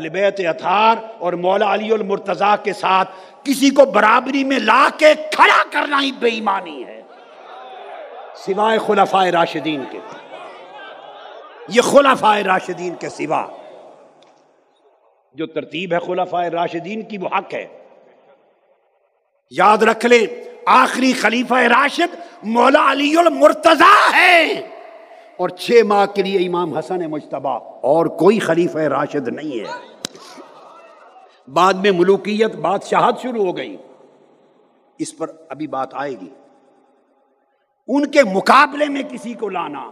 بیت 0.10 0.40
اتھار 0.40 0.96
اور 1.20 1.34
مولا 1.34 1.74
علی 1.74 1.92
المرتضی 1.92 2.56
کے 2.64 2.74
ساتھ 2.74 3.10
کسی 3.44 3.70
کو 3.70 3.86
برابری 3.86 4.44
میں 4.44 4.60
لا 4.60 4.88
کے 4.98 5.14
کھڑا 5.32 5.64
کرنا 5.72 6.02
ہی 6.02 6.12
بے 6.12 6.30
ایمانی 6.30 6.84
ہے۔ 6.86 6.93
سوائے 8.36 8.80
خلفائے 8.80 9.32
راشدین 9.32 9.84
کے۔ 9.92 10.00
یہ 11.68 11.82
خلفائے 11.82 12.44
راشدین 12.44 12.96
کے 12.96 13.10
سوا 13.10 13.46
جو 15.34 15.46
ترتیب 15.46 15.94
ہے 15.94 16.00
خلفائے 16.00 16.50
راشدین 16.50 17.02
کی 17.02 17.18
وہ 17.18 17.28
حق 17.28 17.54
ہے۔ 17.54 17.68
یاد 19.50 19.78
رکھ 19.78 20.06
لیں، 20.06 20.28
آخری 20.66 21.14
خلیفہ 21.14 21.54
راشد 21.54 22.16
مولا 22.44 22.92
علی 22.92 23.18
المرتضی 23.18 24.18
ہے۔ 24.18 24.70
اور 25.38 25.50
چھ 25.50 25.72
ماہ 25.86 26.06
کے 26.06 26.22
لیے 26.22 26.48
امام 26.48 26.78
حسن 26.78 27.00
مشتبہ 27.12 27.60
اور 27.84 28.06
کوئی 28.06 28.40
خلیفہ 28.40 28.78
راشد 28.78 29.28
نہیں 29.28 29.60
ہے۔ 29.60 29.72
بعد 31.48 31.74
میں 31.74 31.92
ملوکیت، 31.92 32.56
بادشاہت 32.56 33.22
شروع 33.22 33.46
ہو 33.46 33.58
گئی۔ 33.58 33.78
اس 35.00 35.18
پر 35.18 35.32
ابھی 35.50 35.68
بات 35.68 35.90
آئے 35.94 36.12
گی۔ 36.12 36.30
ان 37.88 38.06
کے 38.06 38.20
مقابلے 38.24 38.86
میں 38.86 39.02
کسی 39.10 39.34
کو 39.34 39.50
لانا 39.50 39.92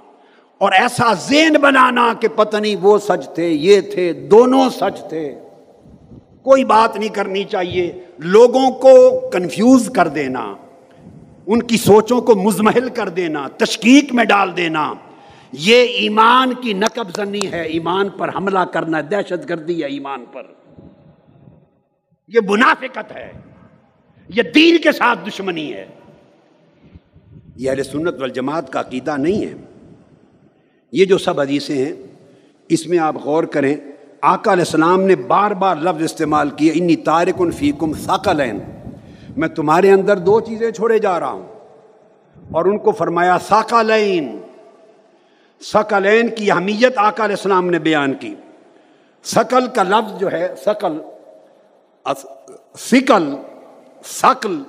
اور 0.58 0.72
ایسا 0.72 1.14
زین 1.14 1.54
بنانا 1.54 2.14
کہ 2.14 2.28
پتہ 2.28 2.58
نہیں 2.58 2.76
وہ 2.82 2.98
سچ 2.98 3.36
تھے، 3.36 3.50
یہ 3.50 3.82
تھے، 3.82 4.14
دونوں 4.14 4.70
سچ 4.70 5.10
تھے۔ 5.10 5.40
کوئی 6.42 6.64
بات 6.64 6.98
نہیں 6.98 7.10
کرنی 7.10 7.44
چاہیے۔ 7.44 8.04
لوگوں 8.18 8.72
کو 8.72 9.20
کنفیوز 9.30 9.90
کر 9.96 10.08
دینا، 10.08 10.56
ان 11.48 11.62
کی 11.62 11.78
سوچوں 11.78 12.22
کو 12.22 12.36
مزمحل 12.36 12.90
کر 12.90 13.10
دینا، 13.10 13.48
تشکیق 13.58 14.14
میں 14.14 14.26
ڈال 14.26 14.58
دینا۔ 14.58 14.94
یہ 15.52 15.76
ایمان 15.76 16.54
کی 16.54 16.74
نقب 16.74 17.16
زنی 17.16 17.52
ہے، 17.52 17.62
ایمان 17.62 18.10
پر 18.10 18.30
حملہ 18.36 18.60
کرنا، 18.60 19.02
دہشت 19.02 19.50
گردی 19.50 19.84
ہے 19.84 19.88
ایمان 19.88 20.26
پر۔ 20.32 20.44
یہ 22.28 22.40
منافقت 22.50 23.12
ہے۔ 23.12 23.32
یہ 24.30 24.44
دین 24.44 24.78
کے 24.78 24.92
ساتھ 24.92 25.20
دشمنی 25.28 25.74
ہے۔ 25.74 25.86
یہ 27.62 27.70
اہل 27.70 27.84
سنت 27.84 28.22
والجماعت 28.22 28.72
کا 28.72 28.80
عقیدہ 28.80 29.18
نہیں 29.18 29.46
ہے۔ 29.46 29.54
یہ 30.92 31.06
جو 31.06 31.18
سب 31.18 31.40
حدیثیں 31.40 31.86
ہیں، 31.86 31.94
اس 32.70 32.88
میں 32.88 33.00
آپ 33.00 33.16
غور 33.16 33.44
کریں، 33.44 33.76
آقا 34.22 34.54
علیہ 34.54 34.64
السلام 34.64 35.02
نے 35.02 35.16
بار 35.16 35.52
بار 35.52 35.76
لفظ 35.76 36.04
استعمال 36.04 36.50
کیے 36.50 36.72
انی 36.76 36.96
تارک 36.96 37.44
فیکم 37.58 37.94
ثقلین 37.94 38.60
میں 39.38 39.48
تمہارے 39.48 39.92
اندر 39.92 40.18
دو 40.18 40.40
چیزیں 40.40 40.72
چھوڑے 40.72 41.00
جا 41.00 41.20
رہا 41.20 41.32
ہوں۔ 41.32 41.48
اور 42.52 42.66
ان 42.66 42.78
کو 42.78 42.92
فرمایا، 42.92 43.38
ثقلین 43.48 44.42
سکلین 45.62 46.28
کی 46.28 46.52
اہمیت 46.52 46.94
آقا 46.96 47.26
علیہ 47.26 47.36
السلام 47.36 47.70
نے 47.70 47.80
بیان 47.80 48.14
کی۔ 48.14 48.36
سکل 49.24 49.68
کا 49.68 49.84
لفظ 49.84 50.20
جو 50.20 50.32
ہے 50.32 50.56
سکل 50.66 51.02
سکل 52.78 53.36
سکل 54.04 54.64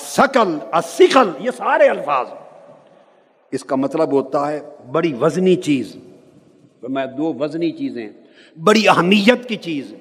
سکل 0.00 0.58
سکل 0.84 1.30
یہ 1.40 1.50
سارے 1.56 1.88
الفاظ 1.88 2.26
اس 3.52 3.64
کا 3.64 3.76
مطلب 3.76 4.12
ہوتا 4.12 4.52
ہے 4.52 4.60
بڑی 4.92 5.12
وزنی 5.20 5.56
چیز۔ 5.56 5.96
میں 6.88 7.06
دو 7.06 7.34
وزنی 7.34 7.72
چیزیں 7.72 8.08
بڑی 8.64 8.88
اہمیت 8.88 9.48
کی 9.48 9.56
چیز۔ 9.56 9.94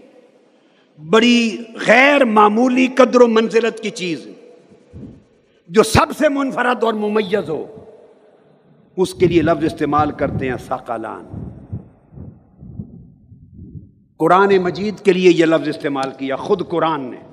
بڑی 1.10 1.58
غیر 1.88 2.26
معمولی 2.26 2.88
قدر 2.88 3.22
و 3.22 3.28
منزلت 3.28 3.80
کی 3.80 3.90
چیز۔ 3.90 4.28
جو 5.68 5.84
سب 5.84 6.08
سے 6.18 6.30
منفرد 6.30 6.84
اور 6.84 6.94
ممیز 6.94 7.50
ہو۔ 7.50 7.86
اس 8.98 9.14
کے 9.14 9.28
لیے 9.28 9.42
لفظ 9.42 9.64
استعمال 9.64 10.12
کرتے 10.12 10.50
ہیں 10.50 10.58
ساکالان 10.68 11.26
قرآن 14.18 14.58
مجید 14.58 15.00
کے 15.00 15.14
لیے 15.14 15.32
یہ 15.32 15.46
لفظ 15.46 15.68
استعمال 15.68 16.12
کیا۔ 16.18 16.36
خود 16.36 16.68
قرآن 16.70 17.12
نے۔ 17.12 17.31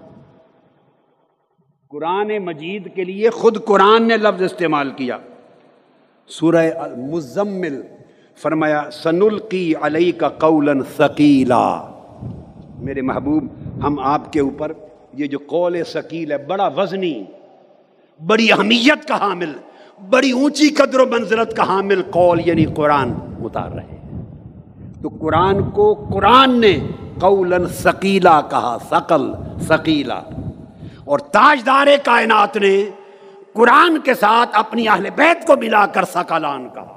قرآن 1.91 2.39
مجید 2.39 2.95
کے 2.95 3.05
لیے 3.05 3.31
خود 3.31 3.65
قرآن 3.65 4.09
نے 4.09 4.17
لفظ 4.17 4.43
استعمال 4.43 4.91
کیا۔ 4.91 5.19
سورہ 6.29 6.71
مزمل 6.97 7.83
فرمایا 8.43 8.83
سن 8.93 9.23
القی 9.23 9.75
علیہ 9.81 10.13
کا 10.19 10.29
قول 10.29 10.71
ثقیلا 10.97 11.91
میرے 12.79 13.03
محبوب، 13.03 13.45
ہم 13.83 13.99
آپ 13.99 14.33
کے 14.33 14.41
اوپر 14.41 14.73
یہ 15.13 15.27
جو 15.27 15.39
قول 15.47 15.77
ثقیل 15.93 16.33
ہے، 16.33 16.39
بڑا 16.39 16.69
وزنی، 16.77 17.25
بڑی 18.27 18.53
اہمیت 18.53 19.09
کا 19.09 19.21
حامل، 19.21 19.53
بڑی 20.11 20.31
اونچی 20.31 20.69
قدر 20.69 21.01
و 21.01 21.07
منزلت 21.07 21.57
کا 21.57 21.63
حامل 21.63 22.03
قول 22.11 22.41
یعنی 22.45 22.65
قرآن 22.65 23.13
اتار 23.45 23.71
رہے 23.71 23.83
ہیں۔ 23.83 24.23
تو 25.03 25.09
قرآن 25.09 25.71
کو 25.71 25.95
قرآن 25.95 26.61
نے 26.61 26.79
قول 27.21 27.55
ثقیلا 27.69 28.41
کہا، 28.41 28.79
ثقل، 28.89 29.33
ثقیلا۔ 29.61 30.23
اور 31.09 31.19
تاجدار 31.19 31.87
کائنات 32.05 32.57
نے 32.57 32.91
قرآن 33.53 34.01
کے 34.01 34.15
ساتھ 34.15 34.51
اپنی 34.53 34.89
اہل 34.89 35.11
بیت 35.11 35.47
کو 35.47 35.57
ملا 35.57 35.87
کر 35.87 36.05
سکالان 36.05 36.69
کہا 36.69 36.95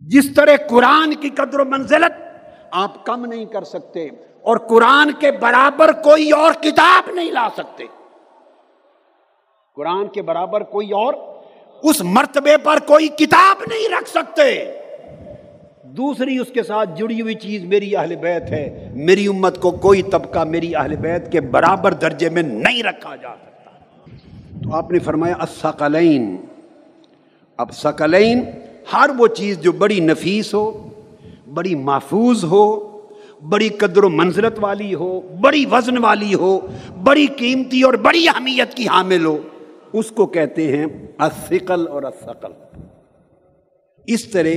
جس 0.00 0.34
طرح 0.34 0.56
قرآن 0.68 1.14
کی 1.14 1.30
قدر 1.30 1.60
و 1.60 1.64
منزلت 1.64 2.12
آپ 2.70 3.06
کم 3.06 3.24
نہیں 3.24 3.44
کر 3.44 3.64
سکتے 3.64 4.06
اور 4.42 4.56
قرآن 4.56 5.12
کے 5.12 5.32
برابر 5.32 5.92
کوئی 5.92 6.30
اور 6.30 6.52
کتاب 6.52 7.10
نہیں 7.12 7.30
لا 7.30 7.48
سکتے۔ 7.56 7.84
قرآن 9.76 10.08
کے 10.08 10.22
برابر 10.22 10.60
کوئی 10.60 10.90
اور 10.90 11.14
اس 11.82 12.00
مرتبے 12.00 12.56
پر 12.56 12.78
کوئی 12.86 13.08
کتاب 13.08 13.62
نہیں 13.68 13.88
رکھ 13.88 14.08
سکتے۔ 14.08 14.48
دوسری 15.98 16.38
اس 16.38 16.48
کے 16.54 16.62
ساتھ 16.62 16.90
جڑی 16.98 17.20
ہوئی 17.20 17.34
چیز 17.34 17.64
میری 17.64 17.96
اہل 17.96 18.16
بیت 18.16 18.42
ہے۔ 18.42 18.90
میری 18.94 19.26
امت 19.26 19.60
کو 19.60 19.70
کوئی 19.70 20.02
طبقہ 20.02 20.44
میری 20.44 20.74
اہل 20.74 20.96
بیت 20.96 21.32
کے 21.32 21.40
برابر 21.40 21.94
درجے 21.94 22.28
میں 22.28 22.42
نہیں 22.42 22.82
رکھا 22.82 23.16
جا 23.16 23.34
سکتا۔ 23.34 23.70
تو 24.62 24.76
آپ 24.76 24.90
نے 24.90 24.98
فرمایا 24.98 25.34
السقلین 25.38 26.36
اب 27.56 27.72
سقلین 27.72 28.42
ہر 28.92 29.10
وہ 29.18 29.26
چیز 29.26 29.58
جو 29.58 29.72
بڑی 29.72 30.00
نفیس 30.00 30.54
ہو، 30.54 30.88
بڑی 31.54 31.74
محفوظ 31.74 32.44
ہو، 32.44 32.64
بڑی 33.48 33.68
قدر 33.68 34.04
و 34.04 34.08
منزلت 34.08 34.58
والی 34.60 34.94
ہو، 34.94 35.20
بڑی 35.40 35.64
وزن 35.72 35.98
والی 35.98 36.34
ہو، 36.34 36.60
بڑی 37.02 37.26
قیمتی 37.26 37.82
اور 37.82 37.94
بڑی 37.94 38.28
اہمیت 38.28 38.74
کی 38.74 38.88
حامل 38.88 39.24
ہو، 39.24 39.38
اس 39.92 40.10
کو 40.10 40.26
کہتے 40.26 40.76
ہیں 40.76 40.86
الثقل 41.18 41.88
اور 41.88 42.02
الثقل۔ 42.02 42.52
اس 44.08 44.24
طرح 44.24 44.48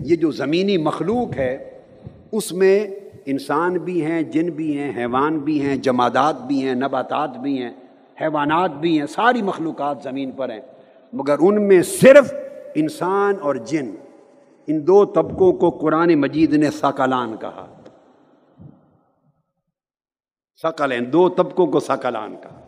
یہ 0.00 0.16
جو 0.16 0.30
زمینی 0.30 0.76
مخلوق 0.76 1.36
ہے، 1.36 1.80
اس 2.32 2.52
میں 2.52 2.86
انسان 3.26 3.78
بھی 3.78 4.04
ہیں، 4.04 4.22
جن 4.22 4.50
بھی 4.50 4.78
ہیں، 4.78 4.92
حیوان 4.96 5.38
بھی 5.38 5.62
ہیں، 5.62 5.76
جمادات 5.76 6.42
بھی 6.42 6.62
ہیں، 6.62 6.74
نباتات 6.74 7.36
بھی 7.36 7.62
ہیں، 7.62 7.70
حیوانات 8.20 8.70
بھی 8.70 8.98
ہیں، 8.98 9.06
ساری 9.06 9.42
مخلوقات 9.42 9.96
زمین 10.02 10.32
پر 10.32 10.48
ہیں۔ 10.48 10.60
مگر 11.12 11.36
ان 11.40 11.68
میں 11.68 11.82
صرف 11.82 12.34
انسان 12.74 13.34
اور 13.40 13.54
جن، 13.54 13.90
ان 14.66 14.86
دو 14.86 15.04
طبقوں 15.04 15.52
کو 15.52 15.70
قرآن 15.70 16.14
مجید 16.14 16.52
نے 16.52 16.70
سکلان 16.70 17.36
کہا۔ 17.36 17.66
سکلین 20.62 21.12
دو 21.12 21.28
طبقوں 21.28 21.66
کو 21.66 21.80
سکلان 21.80 22.36
کہا۔ 22.42 22.60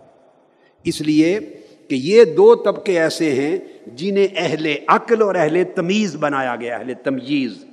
اس 0.85 1.01
لیے 1.01 1.41
کہ 1.89 1.95
یہ 1.95 2.25
دو 2.25 2.55
طبقے 2.55 3.01
ایسے 3.01 3.35
ہیں 3.35 3.59
جنہیں 3.87 4.27
اہل 4.37 4.75
عقل 4.89 5.23
اور 5.23 5.35
اہل 5.35 5.63
تمیز 5.75 6.17
بنایا 6.21 6.57
گیا، 6.57 6.77
اہل 6.77 6.93
تمیز۔ 7.05 7.65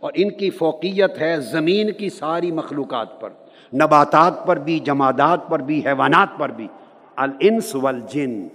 اور 0.00 0.12
ان 0.14 0.30
کی 0.30 0.50
فوقیت 0.50 1.20
ہے 1.20 1.40
زمین 1.40 1.92
کی 1.92 2.10
ساری 2.10 2.52
مخلوقات 2.52 3.20
پر، 3.20 3.30
نباتات 3.74 4.46
پر 4.46 4.56
بھی، 4.56 4.78
جمادات 4.78 5.48
پر 5.48 5.58
بھی، 5.58 5.82
حیوانات 5.86 6.28
پر 6.38 6.48
بھی۔ 6.48 6.68
الانس 7.16 7.74
والجن۔ 7.74 8.48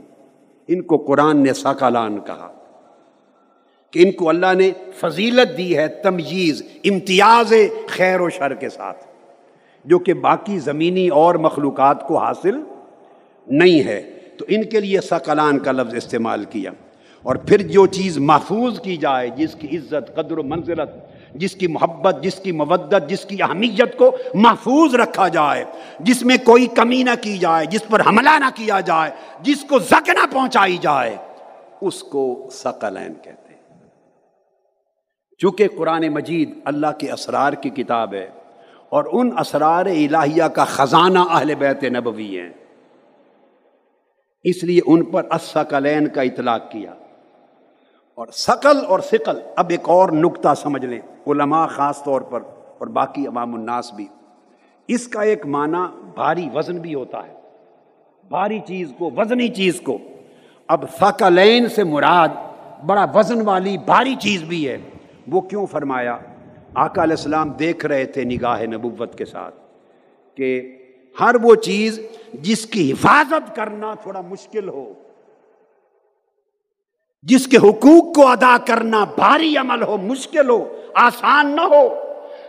ان 0.68 0.82
کو 0.82 0.98
قرآن 0.98 1.44
نے 1.44 1.54
ساکالان 1.54 2.20
کہا 2.20 2.52
کہ 3.92 4.00
ان 4.00 4.12
کو 4.12 4.30
اللہ 4.30 4.54
نے 4.54 4.72
فضیلت 4.96 5.58
دی 5.58 5.78
ہے 5.78 5.88
تمیز، 5.88 6.64
امتیاز 6.84 7.54
خیر 7.88 8.22
و 8.22 8.30
شر 8.30 8.54
کے 8.54 8.70
ساتھ، 8.70 9.04
جو 9.86 10.00
کہ 10.00 10.14
باقی 10.14 10.60
زمینی 10.60 11.08
اور 11.08 11.36
مخلوقات 11.36 12.08
کو 12.08 12.18
حاصل 12.18 12.62
نہیں 13.48 13.88
ہے۔ 13.88 14.17
تو 14.40 14.46
ان 14.48 14.64
کے 14.64 14.80
لیے 14.80 15.02
سکلان 15.02 15.60
کا 15.60 15.72
لفظ 15.72 15.94
استعمال 15.96 16.44
کیا 16.44 16.72
اور 17.24 17.36
پھر 17.36 17.62
جو 17.62 17.88
چیز 17.88 18.18
محفوظ 18.18 18.80
کی 18.80 18.98
جائے، 18.98 19.30
جس 19.30 19.56
کی 19.60 19.78
عزت، 19.78 20.16
قدر 20.16 20.38
و 20.38 20.44
منزلت، 20.44 20.90
جس 21.36 21.52
کی 21.52 21.68
محبت، 21.68 22.24
جس 22.24 22.36
کی 22.36 22.52
مودت، 22.52 23.10
جس 23.10 23.26
کی 23.26 23.44
اہمیت 23.44 23.98
کو 23.98 24.18
محفوظ 24.34 24.96
رکھا 24.96 25.28
جائے، 25.28 25.64
جس 26.00 26.24
میں 26.24 26.38
کوئی 26.44 26.68
کمی 26.68 27.04
نہ 27.04 27.10
کی 27.22 27.38
جائے، 27.38 27.66
جس 27.66 27.88
پر 27.88 28.02
حملہ 28.08 28.40
نہ 28.40 28.46
کیا 28.56 28.80
جائے، 28.80 29.12
جس 29.42 29.64
کو 29.70 29.80
زک 29.80 30.10
نہ 30.10 30.26
پہنچائی 30.34 30.78
جائے، 30.78 31.16
اس 31.82 32.04
کو 32.04 32.50
سقلین 32.52 33.14
کہتے 33.14 33.54
ہیں۔ 33.54 33.88
چونکہ 35.38 35.68
قرآن 35.78 36.08
مجید 36.08 36.60
اللہ 36.66 36.92
کے 37.00 37.12
اسرار 37.12 37.54
کی 37.54 37.70
کتاب 37.70 38.14
ہے 38.14 38.30
اور 38.90 39.04
ان 39.12 39.30
اسرار 39.40 39.86
الہیہ 39.86 40.44
کا 40.44 40.66
خزانہ 40.66 41.20
اہل 41.20 41.56
بیت 41.56 41.84
نبوی 41.84 42.40
ہیں۔ 42.40 42.50
اس 44.50 44.64
لیے 44.64 44.80
ان 44.86 45.04
پر 45.04 45.24
اسکلین 45.32 46.08
کا 46.08 46.22
اطلاق 46.22 46.72
کیا۔ 46.72 46.94
اور 48.16 48.28
سکل 48.32 48.86
اور 48.86 49.00
سکل 49.00 49.40
اب 49.56 49.66
ایک 49.70 49.90
اور 49.90 50.10
نقطہ 50.10 50.54
سمجھ 50.58 50.86
لیں، 50.86 51.00
علماء 51.28 51.68
خاص 51.68 52.04
طور 52.04 52.22
پر 52.22 52.42
اور 52.78 52.88
باقی 52.88 53.28
عوام 53.28 53.54
الناس 53.56 53.94
بھی۔ 53.94 54.08
اس 54.88 55.08
کا 55.08 55.22
ایک 55.22 55.46
معنی 55.46 55.98
بھاری 56.16 56.50
وزن 56.54 56.78
بھی 56.78 56.94
ہوتا 56.94 57.28
ہے۔ 57.28 57.34
بھاری 58.30 58.60
چیز 58.68 58.94
کو، 58.98 59.10
وزنی 59.18 59.48
چیز 59.48 59.82
کو۔ 59.82 59.98
اب 60.68 60.84
سکلین 61.02 61.70
سے 61.70 61.84
مراد 61.84 62.28
بڑا 62.86 63.06
وزن 63.16 63.42
والی 63.42 63.78
بھاری 63.78 64.16
چیز 64.16 64.44
بھی 64.44 64.70
ہے۔ 64.70 64.78
وہ 65.28 65.42
کیوں 65.42 65.66
فرمایا؟ 65.66 66.18
آقا 66.74 67.04
علیہ 67.04 67.16
السلام 67.18 67.50
دیکھ 67.50 67.86
رہے 67.86 68.06
تھے 68.06 68.24
نگاہ 68.24 68.62
نبوت 68.62 69.18
کے 69.18 69.26
ساتھ 69.26 69.56
کہ 70.36 70.77
ہر 71.20 71.36
وہ 71.42 71.56
چیز 71.56 72.00
جس 72.34 72.66
کی 72.66 72.92
حفاظت 72.92 73.56
کرنا 73.56 73.94
تھوڑا 73.94 74.22
مشکل 74.22 74.70
ہو۔ 74.70 74.94
جس 77.24 77.48
کے 77.48 77.58
حقوق 77.58 78.16
کو 78.16 78.28
ادا 78.28 78.58
کرنا 78.58 79.04
بھاری 79.04 79.58
عمل 79.58 79.84
ہو، 79.84 79.98
مشکل 79.98 80.50
ہو، 80.50 80.76
آسان 80.96 81.56
نہ 81.56 81.62
ہو۔ 81.62 81.90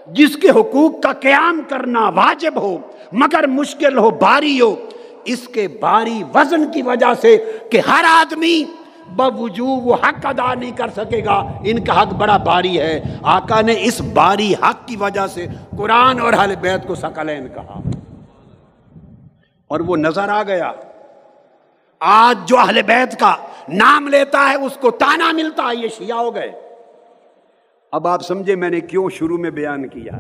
جس 0.07 0.37
کے 0.37 0.51
حقوق 0.51 1.03
کا 1.03 1.13
قیام 1.13 1.61
کرنا 1.69 2.09
واجب 2.09 2.53
ہو، 2.57 2.79
مگر 3.13 3.47
مشکل 3.47 3.99
ہو، 3.99 4.11
بھاری 4.11 4.61
ہو۔ 4.61 4.77
اس 5.25 5.49
کے 5.49 5.69
بھاری 5.69 6.23
وزن 6.35 6.73
کی 6.73 6.83
وجہ 6.83 7.15
سے 7.21 7.59
کہ 7.71 7.81
ہر 7.89 8.05
آدمی 8.09 8.65
بوجو 9.09 9.67
وہ 9.67 9.95
حق 9.95 10.27
ادا 10.27 10.55
نہیں 10.55 10.71
کر 10.71 10.89
سکے 10.97 11.25
گا۔ 11.25 11.53
ان 11.65 11.85
کا 11.85 12.03
حق 12.03 12.07
بڑا 12.07 12.37
بھاری 12.37 12.81
ہے۔ 12.81 13.03
آقا 13.23 13.61
نے 13.61 13.75
اس 13.85 14.01
باری 14.01 14.53
حق 14.53 14.89
کی 14.89 14.97
وجہ 14.97 15.27
سے 15.27 15.47
قرآن 15.79 16.21
اور 16.21 16.33
حل 16.45 16.55
بیت 16.57 16.87
کو 16.87 16.95
سکلین 16.95 17.49
کہا۔ 17.49 17.88
اور 19.69 19.81
وہ 19.81 19.97
نظر 19.97 20.29
آ 20.29 20.43
گیا۔ 20.43 20.73
آج 22.01 22.49
جو 22.49 22.59
اہل 22.59 22.83
بیت 22.83 23.21
کا 23.21 23.35
نام 23.69 24.09
لیتا 24.09 24.49
ہے، 24.51 24.55
اس 24.55 24.77
کو 24.77 24.91
تانا 24.91 25.33
ملتا 25.33 25.63
ہے، 25.63 25.77
یہ 25.77 25.89
شیعہ 25.89 26.19
ہو 26.19 26.35
گئے۔ 26.35 26.53
اب 27.93 28.07
آپ 28.07 28.23
سمجھے 28.23 28.55
میں 28.55 28.71
نے 28.71 28.81
کیوں 28.81 29.11
شروع 29.11 29.39
میں 29.39 29.51
بیان 29.51 29.89
کیا۔ 29.89 30.13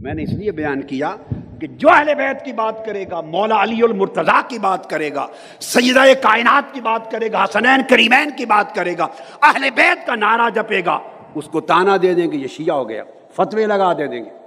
میں 0.00 0.14
نے 0.14 0.22
اس 0.22 0.32
لیے 0.32 0.52
بیان 0.52 0.82
کیا 0.82 1.16
کہ 1.60 1.66
جو 1.66 1.88
اہل 1.90 2.14
بیت 2.14 2.44
کی 2.44 2.52
بات 2.52 2.86
کرے 2.86 3.04
گا، 3.10 3.20
مولا 3.20 3.62
علی 3.62 3.82
المرتضی 3.82 4.40
کی 4.48 4.58
بات 4.58 4.90
کرے 4.90 5.14
گا، 5.14 5.26
سیدہ 5.60 6.02
کائنات 6.22 6.74
کی 6.74 6.80
بات 6.80 7.10
کرے 7.10 7.32
گا، 7.32 7.44
حسنین 7.44 7.80
کریمین 7.88 8.30
کی 8.36 8.46
بات 8.46 8.74
کرے 8.74 8.98
گا، 8.98 9.06
اہل 9.42 9.70
بیت 9.70 10.06
کا 10.06 10.14
نعرہ 10.14 10.50
جپے 10.50 10.84
گا، 10.84 10.98
اس 11.34 11.44
کو 11.44 11.60
تانا 11.60 11.96
دے 12.02 12.14
دیں 12.14 12.32
گے، 12.32 12.36
یہ 12.36 12.46
شیعہ 12.46 12.76
ہو 12.76 12.88
گیا۔ 12.88 13.04
فتوے 13.36 13.66
لگا 13.66 13.92
دے 13.92 14.06
دیں 14.06 14.24
گے۔ 14.24 14.39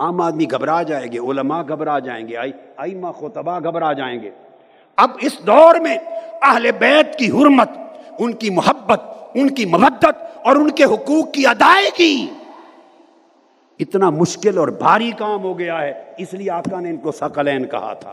عام 0.00 0.20
آدمی 0.20 0.44
گھبرا 0.50 0.82
جائیں 0.82 1.12
گے، 1.12 1.18
علماء 1.18 1.62
گھبرا 1.68 1.98
جائیں 1.98 2.28
گے، 2.28 2.36
آئی 2.76 2.94
ماں 2.94 3.12
خوتبا 3.12 3.58
گھبرا 3.58 3.92
جائیں 3.92 4.22
گے۔ 4.22 4.30
اب 4.96 5.10
اس 5.20 5.38
دور 5.46 5.74
میں 5.74 5.96
اہل 6.42 6.70
بیت 6.78 7.18
کی 7.18 7.30
حرمت، 7.30 7.70
ان 8.18 8.32
کی 8.32 8.50
محبت، 8.50 9.00
ان 9.34 9.50
کی 9.50 9.66
مبت 9.66 10.06
اور 10.44 10.56
ان 10.56 10.70
کے 10.70 10.84
حقوق 10.84 11.32
کی 11.32 11.46
ادائیگی 11.46 12.26
اتنا 13.78 14.10
مشکل 14.10 14.58
اور 14.58 14.68
بھاری 14.68 15.10
کام 15.10 15.42
ہو 15.42 15.58
گیا 15.58 15.80
ہے، 15.80 15.92
اس 16.18 16.34
لیے 16.34 16.50
آقا 16.50 16.80
نے 16.80 16.90
ان 16.90 16.96
کو 16.96 17.12
سکلین 17.12 17.66
کہا 17.66 17.92
تھا۔ 17.92 18.12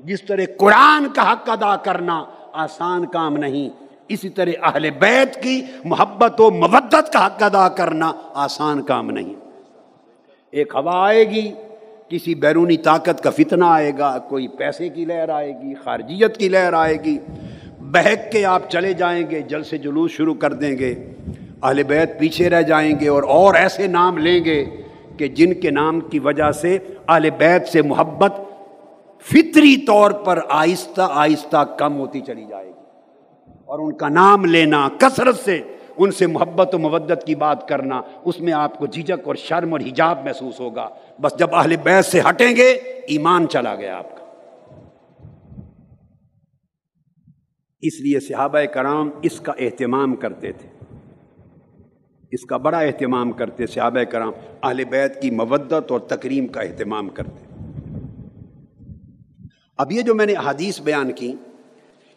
جس 0.00 0.22
طرح 0.22 0.42
قرآن 0.58 1.08
کا 1.08 1.32
حق 1.32 1.50
ادا 1.50 1.76
کرنا 1.76 2.24
آسان 2.52 3.06
کام 3.06 3.36
نہیں، 3.36 3.68
اسی 4.08 4.28
طرح 4.28 4.50
اہل 4.62 4.90
بیت 4.90 5.42
کی 5.42 5.62
محبت 5.84 6.40
و 6.40 6.50
مبت 6.50 7.12
کا 7.12 7.26
حق 7.26 7.42
ادا 7.42 7.68
کرنا 7.68 8.12
آسان 8.34 8.82
کام 8.82 9.10
نہیں۔ 9.10 9.47
ایک 10.50 10.72
ہوا 10.74 11.06
آئے 11.08 11.30
گی، 11.30 11.52
کسی 12.08 12.34
بیرونی 12.34 12.76
طاقت 12.76 13.22
کا 13.22 13.30
فتنہ 13.30 13.64
آئے 13.64 13.92
گا، 13.98 14.18
کوئی 14.18 14.48
پیسے 14.48 14.88
کی 14.88 15.04
لہر 15.04 15.28
آئے 15.28 15.52
گی، 15.62 15.74
خارجیت 15.74 16.36
کی 16.36 16.48
لہر 16.48 16.72
آئے 16.72 16.96
گی۔ 17.04 17.18
بہک 17.80 18.32
کے 18.32 18.44
آپ 18.44 18.70
چلے 18.70 18.92
جائیں 18.92 19.30
گے 19.30 19.40
جل 19.40 19.62
سے 19.62 19.78
جلوس 19.78 20.10
شروع 20.10 20.34
کر 20.34 20.52
دیں 20.52 20.78
گے۔ 20.78 20.94
اہل 21.62 21.82
بیت 21.82 22.18
پیچھے 22.18 22.50
رہ 22.50 22.62
جائیں 22.62 23.00
گے 23.00 23.08
اور 23.08 23.22
اور 23.22 23.54
ایسے 23.54 23.86
نام 23.86 24.18
لیں 24.18 24.44
گے 24.44 24.64
کہ 25.16 25.28
جن 25.28 25.54
کے 25.54 25.70
نام 25.70 26.00
کی 26.00 26.18
وجہ 26.18 26.50
سے 26.50 26.78
اہل 27.08 27.30
بیت 27.30 27.68
سے 27.68 27.82
محبت 27.82 28.32
فطری 29.22 29.76
طور 29.76 30.10
پر 30.10 30.40
آہستہ 30.48 31.08
آہستہ 31.10 31.64
کم 31.78 31.98
ہوتی 31.98 32.20
چلی 32.20 32.44
جائے 32.48 32.66
گی۔ 32.66 32.72
اور 33.64 33.78
ان 33.78 33.96
کا 33.96 34.08
نام 34.08 34.44
لینا 34.44 34.88
کثرت 34.98 35.36
سے 35.36 35.60
ان 35.98 36.10
سے 36.10 36.26
محبت 36.26 36.74
و 36.74 36.78
مودت 36.78 37.26
کی 37.26 37.34
بات 37.34 37.68
کرنا، 37.68 38.02
اس 38.24 38.40
میں 38.40 38.52
آپ 38.52 38.78
کو 38.78 38.86
جھجک 38.86 39.26
اور 39.26 39.34
شرم 39.34 39.72
اور 39.72 39.80
حجاب 39.80 40.24
محسوس 40.24 40.60
ہوگا۔ 40.60 40.88
بس 41.20 41.38
جب 41.38 41.54
اہل 41.54 41.76
بیت 41.76 42.04
سے 42.04 42.20
ہٹیں 42.20 42.56
گے، 42.56 42.72
ایمان 43.06 43.48
چلا 43.48 43.74
گیا 43.74 43.98
آپ 43.98 44.16
کا۔ 44.16 44.24
اس 47.80 48.00
لیے 48.00 48.20
صحابہ 48.20 48.58
کرام 48.58 49.10
اس 49.22 49.40
کا 49.40 49.52
اہتمام 49.58 50.16
کرتے 50.16 50.52
تھے۔ 50.52 50.68
اس 52.30 52.44
کا 52.44 52.56
بڑا 52.56 52.78
اہتمام 52.78 53.32
کرتے 53.32 53.66
صحابہ 53.66 54.04
کرام۔ 54.04 54.32
اہل 54.62 54.84
بیت 54.84 55.22
کی 55.22 55.30
مودت 55.30 55.92
اور 55.92 56.00
تکریم 56.00 56.46
کا 56.46 56.60
اہتمام 56.60 57.08
کرتے۔ 57.08 57.44
اب 59.76 59.92
یہ 59.92 60.02
جو 60.02 60.14
میں 60.14 60.26
نے 60.26 60.34
حدیث 60.44 60.80
بیان 60.80 61.12
کی 61.12 61.32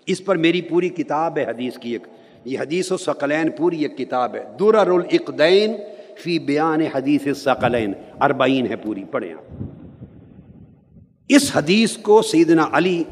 اس 0.06 0.26
پر 0.26 0.38
میری 0.38 0.62
پوری 0.62 0.90
کتاب 0.90 1.38
ہے 1.38 1.44
حدیث 1.44 1.78
کی 1.78 1.92
ایک۔ 1.92 2.08
یہ 2.46 2.60
حدیث 2.60 2.92
و 2.92 2.98
ثقلین 2.98 3.50
پوری 3.52 3.82
ایک 3.82 3.98
کتاب 3.98 4.36
ہے۔ 4.36 4.44
درر 4.60 4.90
الاقدین 4.92 5.76
فی 6.24 6.40
بیان 6.40 6.82
حدیث 6.82 7.28
ثقلین 7.44 7.94
اربعین 8.22 8.68
ہے 8.68 8.76
پوری، 8.76 9.04
پڑھیں 9.04 9.34
آپ۔ 9.34 9.64
اس 11.30 11.52
حدیث 11.56 11.98
کو 11.98 12.22
سیدنا 12.22 12.66
علی 12.72 13.04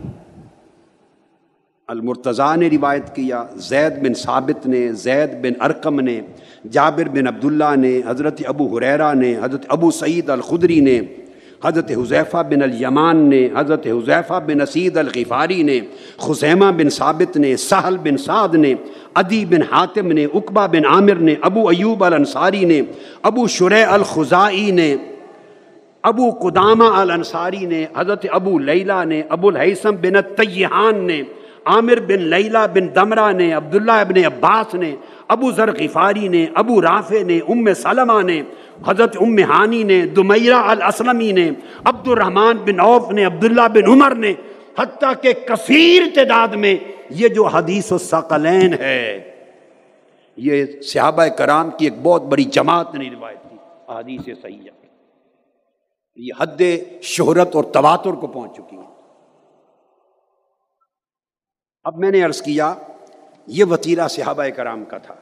المرتضیٰ 1.88 2.58
نے 2.58 2.68
روایت 2.68 3.16
کیا، 3.16 3.44
زید 3.56 4.04
بن 4.04 4.14
ثابت 4.14 4.68
نے، 4.68 4.94
زید 4.94 5.30
بن 5.42 5.62
ارکم 5.62 6.00
نے، 6.00 6.22
جابر 6.72 7.10
بن 7.10 7.28
عبداللہ 7.28 7.76
نے، 7.76 8.02
حضرت 8.08 8.42
ابو 8.46 8.78
حریرہ 8.78 9.14
نے، 9.14 9.36
حضرت 9.36 9.66
ابو 9.68 9.92
سعید 9.92 10.30
الخدری 10.30 10.80
نے 10.80 11.02
حضرت 11.64 11.92
حذیفہ 11.92 12.44
بن 12.50 12.62
الیمان 12.62 13.18
نے، 13.18 13.48
حضرت 13.56 13.88
حذیفہ 13.88 14.40
بن 14.48 14.62
اسید 14.62 14.98
الغفاری 14.98 15.64
نے، 15.64 15.80
خزیمہ 16.18 16.72
بن 16.72 16.90
ثابت 16.90 17.38
نے، 17.38 17.58
سہل 17.58 17.98
بن 17.98 18.18
سعد 18.18 18.56
نے 18.56 18.74
ادی 19.16 19.46
بن 19.46 19.62
حاتم 19.72 20.12
نے 20.12 20.26
اقبا 20.34 20.66
بن 20.66 20.86
عامر 20.86 21.16
نے، 21.16 21.36
ابو 21.42 21.68
ایوب 21.70 22.04
الانصاری 22.04 22.66
نے، 22.66 22.82
ابو 23.24 23.48
شرع 23.48 23.84
الخزائی 23.90 24.72
نے، 24.72 24.96
ابو 26.04 26.30
قدامہ 26.32 26.84
الانصاری 26.84 27.66
نے، 27.66 27.86
حضرت 27.98 28.26
ابو 28.32 28.60
لیلہ 28.60 29.06
نے، 29.08 29.22
ابو 29.30 29.48
الحسم 29.48 29.96
بن 30.02 30.16
الطیحان 30.16 30.96
نے، 30.96 31.22
عامر 31.66 32.00
بن 32.08 32.22
لیلہ 32.22 32.66
بن 32.74 32.88
دمرہ 32.96 33.32
نے، 33.32 33.54
عبداللہ 33.54 33.92
ابن 33.92 34.26
عباس 34.26 34.76
نے 34.76 34.96
ابو 35.30 35.52
ذر 35.52 35.72
غفاری 35.72 36.28
نے، 36.28 36.46
ابو 36.56 36.82
رافع 36.82 37.22
نے، 37.24 37.40
ام 37.48 37.74
سلمہ 37.74 38.22
نے، 38.22 38.42
حضرت 38.88 39.18
ام 39.22 39.38
ہانی 39.50 39.84
نے، 39.84 40.06
دمیرہ 40.16 40.62
الاسلمی 40.66 41.32
نے 41.32 41.50
عبد 41.84 42.08
الرحمن 42.08 42.58
بن 42.58 42.80
عوف 42.80 43.12
نے، 43.12 43.26
عبداللہ 43.26 43.68
بن 43.74 43.90
عمر 43.90 44.16
نے، 44.16 44.34
حتیٰ 44.80 45.14
کہ 45.22 45.34
کثیر 45.48 46.04
تعداد 46.16 46.56
میں 46.56 46.76
یہ 47.10 47.28
جو 47.28 47.46
حدیث 47.48 47.92
و 47.92 47.98
ثقلین 47.98 48.74
ہے، 48.74 49.32
یہ 50.38 50.66
صحابہ 50.82 51.28
کرام 51.38 51.70
کی 51.78 51.86
ایک 51.86 52.02
بہت 52.04 52.24
بڑی 52.24 52.44
جماعت 52.44 52.94
نے 52.96 53.10
روایت 53.10 53.50
کی، 53.50 53.58
حدیث 53.90 54.42
صحیح 54.42 54.68
یہ 56.18 56.32
حد 56.40 56.62
شہرت 57.02 57.56
اور 57.56 57.64
تواتر 57.64 58.12
کو 58.12 58.28
پہنچ 58.28 58.56
چکی 58.56 58.78
ہے۔ 58.78 58.88
اب 61.86 61.98
میں 61.98 62.12
نے 62.12 62.22
عرض 62.22 62.42
کیا 62.42 62.74
یہ 63.52 63.66
وطیرہ 63.66 64.08
صحابہ 64.08 64.44
کرام 64.56 64.86
کا 64.86 64.98
تھا۔ 64.98 65.14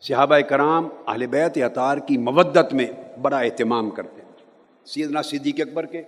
صحابہ 0.00 0.38
کرام 0.38 0.88
اہل 1.06 1.26
بیت 1.26 1.58
اطار 1.62 1.98
کی 1.98 2.18
مودت 2.18 2.74
میں 2.74 2.86
بڑا 3.22 3.38
اہتمام 3.38 3.90
کرتے 3.90 4.22
ہیں۔ 4.22 4.32
سیدنا 4.84 5.22
صدیق 5.22 5.54
اکبر 5.58 5.86
کے 5.86 6.02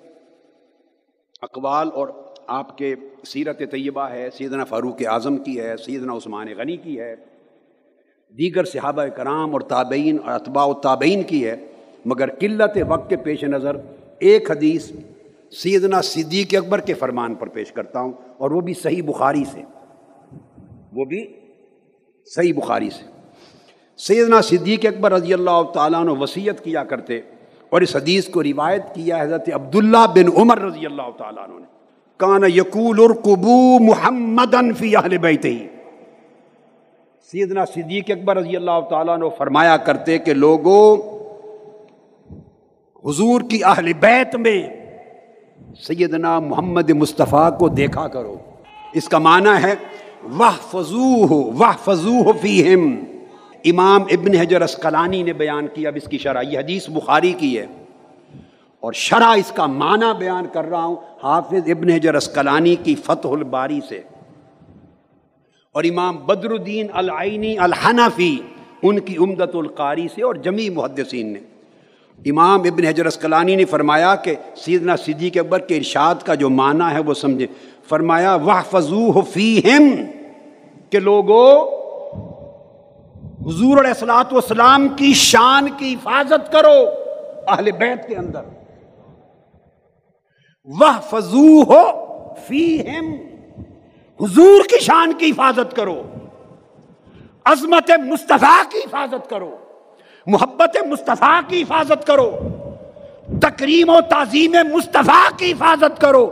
اقوال 1.42 1.88
اور 1.94 2.08
آپ 2.46 2.78
کے 2.78 2.94
سیرت 3.26 3.58
طیبہ 3.58 4.02
ہے، 4.02 4.28
سیدنا 4.30 4.64
فاروق 4.64 5.02
اعظم 5.06 5.36
کی 5.36 5.60
ہے، 5.60 5.76
سیدنا 5.76 6.16
عثمان 6.16 6.46
غنی 6.56 6.76
کی 6.76 7.00
ہے۔ 7.00 7.14
دیگر 8.38 8.64
صحابہ 8.64 9.04
کرام 9.04 9.52
اور 9.52 9.60
تابعین 9.60 10.16
اور 10.24 10.32
اطباء 10.32 10.64
و 10.64 10.74
تابعین 10.74 11.22
کی 11.22 11.46
ہے، 11.46 11.56
مگر 12.04 12.30
قلت 12.38 12.78
وقت 12.88 13.10
کے 13.10 13.16
پیش 13.16 13.44
نظر 13.44 13.76
ایک 14.18 14.50
حدیث 14.50 14.92
سیدنا 15.50 16.02
صدیق 16.02 16.54
اکبر 16.56 16.80
کے 16.80 16.94
فرمان 16.94 17.34
پر 17.34 17.46
پیش 17.46 17.72
کرتا 17.72 18.00
ہوں 18.00 18.12
اور 18.38 18.50
وہ 18.50 18.60
بھی 18.60 18.74
صحیح 18.74 19.02
بخاری 19.02 19.44
سے۔ 19.52 19.62
وہ 20.92 21.04
بھی 21.04 21.26
صحیح 22.26 22.52
بخاری 22.56 22.90
سے۔ 22.90 23.04
سیدنا 23.96 24.40
صدیق 24.40 24.86
اکبر 24.86 25.12
رضی 25.12 25.34
اللہ 25.34 25.62
تعالیٰ 25.74 26.04
نے 26.04 26.12
وصیت 26.12 26.64
کیا 26.64 26.84
کرتے 26.84 27.20
اور 27.68 27.80
اس 27.80 27.96
حدیث 27.96 28.28
کو 28.28 28.42
روایت 28.42 28.94
کیا 28.94 29.22
حضرت 29.22 29.48
عبداللہ 29.54 30.06
بن 30.14 30.40
عمر 30.40 30.58
رضی 30.58 30.86
اللہ 30.86 31.10
تعالیٰ 31.18 31.44
عنہ 31.44 31.58
نے۔ 31.58 31.66
کان 32.16 32.42
یقول 32.54 33.00
ارقبو 33.00 33.78
محمد 33.78 34.54
فی 34.78 34.96
اہل 34.96 35.18
بیت 35.18 35.44
ہی 35.44 35.66
سیدنا 37.32 37.64
صدیق 37.64 38.10
اکبر 38.10 38.36
رضی 38.36 38.56
اللہ 38.56 38.80
تعالیٰ 38.90 39.18
نے 39.18 39.26
فرمایا 39.38 39.76
کرتے 39.76 40.18
کہ 40.18 40.34
لوگوں 40.34 40.96
حضور 43.04 43.40
کی 43.40 43.64
اہل 43.64 43.92
بیت 43.92 44.36
میں 44.36 44.68
سیدنا 45.82 46.40
محمد 46.40 46.90
مصطفیٰ 46.90 47.58
کو 47.58 47.68
دیکھا 47.68 48.08
کرو۔ 48.08 48.36
اس 48.92 49.08
کا 49.08 49.18
معنی 49.18 49.62
ہے 49.62 49.74
وہ 50.30 50.50
فضو 50.70 51.24
ہو 51.24 51.60
فضو 51.84 52.12
ہو 52.12 52.32
فی 52.32 52.74
امام 53.64 54.02
ابن 54.02 54.34
حجر 54.34 54.60
اسقلانی 54.60 55.22
نے 55.22 55.32
بیان 55.32 55.66
کیا، 55.74 55.88
اب 55.88 55.98
اس 56.02 56.08
کی 56.08 56.18
شرح، 56.18 56.42
یہ 56.42 56.58
حدیث 56.58 56.88
بخاری 56.88 57.32
کی 57.32 57.58
ہے۔ 57.58 57.66
اور 58.80 58.92
شرح 58.92 59.28
اس 59.28 59.52
کا 59.54 59.66
معنی 59.66 60.18
بیان 60.18 60.46
کر 60.52 60.64
رہا 60.64 60.84
ہوں، 60.84 60.96
حافظ 61.22 61.70
ابن 61.70 61.90
حجر 61.90 62.14
اسقلانی 62.14 62.76
کی 62.76 62.94
فتح 62.94 63.28
الباری 63.28 63.80
سے۔ 63.88 64.00
اور 65.72 65.84
امام 65.84 66.16
بدر 66.16 66.50
الدین 66.50 66.86
العینی 66.92 67.58
الحنفی، 67.58 68.38
ان 68.82 68.98
کی 68.98 69.14
امدت 69.18 69.54
القاری 69.54 70.08
سے 70.14 70.22
اور 70.22 70.34
جمی 70.34 70.68
محدثین 70.70 71.32
نے۔ 71.32 71.38
امام 72.30 72.60
ابن 72.60 72.86
حجر 72.86 73.06
اسقلانی 73.06 73.56
نے 73.56 73.64
فرمایا 73.64 74.14
کہ 74.16 74.34
سیدنا 74.56 74.96
صدیق 74.96 75.36
اکبر 75.38 75.58
کے 75.58 75.76
ارشاد 75.76 76.14
کا 76.24 76.34
جو 76.34 76.50
معنی 76.50 76.94
ہے 76.94 76.98
وہ 76.98 77.14
سمجھے 77.14 77.46
فرمایا 77.88 78.34
وہ 78.34 78.52
فضو 78.70 79.20
فی 79.20 79.60
کہ 80.90 80.98
لوگوں 81.00 81.48
حضور 83.46 83.78
علیہ 83.78 83.90
السلاۃ 83.90 84.32
والسلام 84.32 84.88
کی 84.88 85.12
شان 85.14 85.68
کی 85.76 85.92
حفاظت 85.94 86.52
کرو 86.52 86.78
اہل 87.48 87.70
بیت 87.78 88.06
کے 88.08 88.16
اندر۔ 88.16 88.44
وہ 90.68 90.90
فضو 91.10 91.62
ہو 91.62 91.82
فی 92.46 92.64
حضور 94.20 94.64
کی 94.68 94.78
شان 94.80 95.12
کی 95.12 95.30
حفاظت 95.30 95.76
کرو، 95.76 96.00
عظمت 97.44 97.90
مصطفیٰ 98.04 98.62
کی 98.70 98.78
حفاظت 98.78 99.28
کرو، 99.30 99.50
محبت 100.26 100.76
مصطفیٰ 100.86 101.40
کی 101.48 101.62
حفاظت 101.62 102.06
کرو، 102.06 102.30
تکریم 103.40 103.88
و 103.88 104.00
تعظیم 104.08 104.56
مصطفیٰ 104.72 105.28
کی 105.38 105.52
حفاظت 105.52 106.00
کرو، 106.00 106.26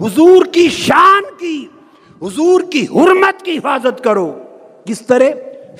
حضور 0.00 0.44
کی 0.52 0.68
شان 0.68 1.22
کی 1.38 1.56
حضور 2.22 2.60
کی 2.60 2.86
حرمت 2.94 3.42
کی 3.42 3.58
حفاظت 3.58 4.04
کرو۔ 4.04 4.42
کس 4.86 5.06
طرح؟ 5.06 5.24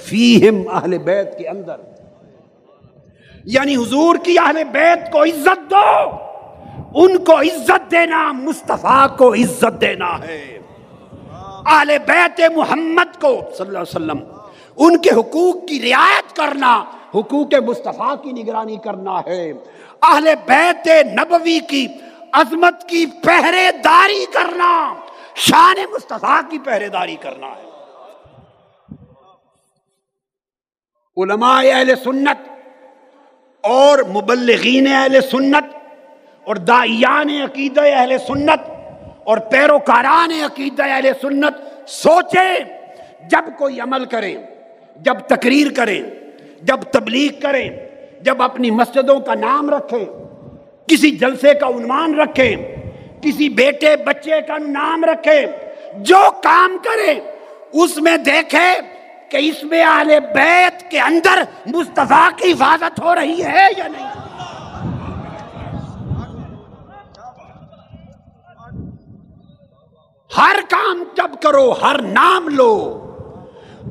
فیہم 0.02 0.68
اہل 0.68 0.98
بیت 0.98 1.38
کے 1.38 1.48
اندر۔ 1.48 1.76
یعنی 3.44 3.76
حضور 3.76 4.16
کی 4.22 4.38
اہل 4.38 4.64
بیت 4.64 5.12
کو 5.12 5.24
عزت 5.24 5.70
دو۔ 5.70 6.10
ان 6.94 7.24
کو 7.24 7.40
عزت 7.40 7.90
دینا، 7.90 8.32
مصطفیٰ 8.32 9.16
کو 9.16 9.34
عزت 9.34 9.80
دینا 9.80 10.18
ہے۔ 10.18 10.58
اہل 11.66 11.96
بیت 12.06 12.40
محمد 12.56 13.20
کو 13.20 13.40
صلی 13.58 13.66
اللہ 13.66 13.78
علیہ 13.78 13.96
وسلم، 13.96 14.18
ان 14.76 14.98
کے 14.98 15.10
حقوق 15.10 15.68
کی 15.68 15.90
رعایت 15.90 16.36
کرنا، 16.36 16.84
حقوق 17.14 17.54
مصطفیٰ 17.54 18.14
کی 18.22 18.32
نگرانی 18.32 18.76
کرنا 18.76 19.20
ہے۔ 19.26 19.52
اہل 20.02 20.28
بیت 20.46 20.88
نبوی 20.88 21.58
کی 21.68 21.86
عظمت 22.32 22.88
کی 22.88 23.06
پہرے 23.06 23.70
داری 23.84 24.24
کرنا۔ 24.32 24.94
شان 25.34 25.76
مصطفیٰ 25.92 26.40
کی 26.50 26.58
پہرے 26.58 26.88
داری 26.88 27.16
کرنا 27.16 27.46
ہے۔ 27.46 27.62
علماء 31.16 31.62
اہل 31.64 31.94
سنت 32.04 32.48
اور 33.62 33.98
مبلغین 33.98 34.86
اہل 34.86 35.20
سنت 35.30 35.74
اور 36.42 36.56
دائیان 36.56 37.30
عقید 37.44 37.78
اہل 37.78 38.18
سنت 38.26 38.70
اور 39.24 39.38
پیروکاران 39.38 40.30
عقید 40.44 40.80
اہل 40.80 41.10
سنت 41.20 41.88
سوچیں 41.88 42.54
جب 43.30 43.44
کوئی 43.58 43.80
عمل 43.80 44.04
کریں 44.04 44.36
جب 44.96 45.14
تقریر 45.26 45.72
کریں 45.76 46.02
جب 46.62 46.80
تبلیغ 46.90 47.40
کریں 47.40 47.70
جب 48.20 48.42
اپنی 48.42 48.70
مسجدوں 48.70 49.20
کا 49.20 49.34
نام 49.34 49.70
رکھیں 49.70 50.04
کسی 50.86 51.10
جلسے 51.10 51.54
کا 51.54 51.66
عنوان 51.66 52.14
رکھیں 52.14 52.83
کسی 53.24 53.48
بیٹے 53.48 53.96
بچے 53.96 54.40
کا 54.40 54.58
نام 54.58 55.04
رکھیں 55.04 55.46
جو 55.96 56.18
کام 56.42 56.76
کریں 56.84 57.14
اس 57.72 57.96
میں 57.96 58.16
دیکھے 58.16 58.68
کہ 59.28 59.36
اس 59.36 59.64
میں 59.64 59.82
آل 59.82 60.10
بیت 60.34 60.90
کے 60.90 61.00
اندر 61.00 61.42
مصطفیٰ 61.66 62.28
کی 62.36 62.52
حفاظت 62.52 63.00
ہو 63.00 63.14
رہی 63.14 63.44
ہے 63.44 63.66
یا 63.76 63.88
نہیں۔ 63.88 64.08
ہر 70.36 70.56
کام 70.70 71.02
جب 71.16 71.42
کرو، 71.42 71.70
ہر 71.82 72.02
نام 72.02 72.48
لو، 72.48 72.74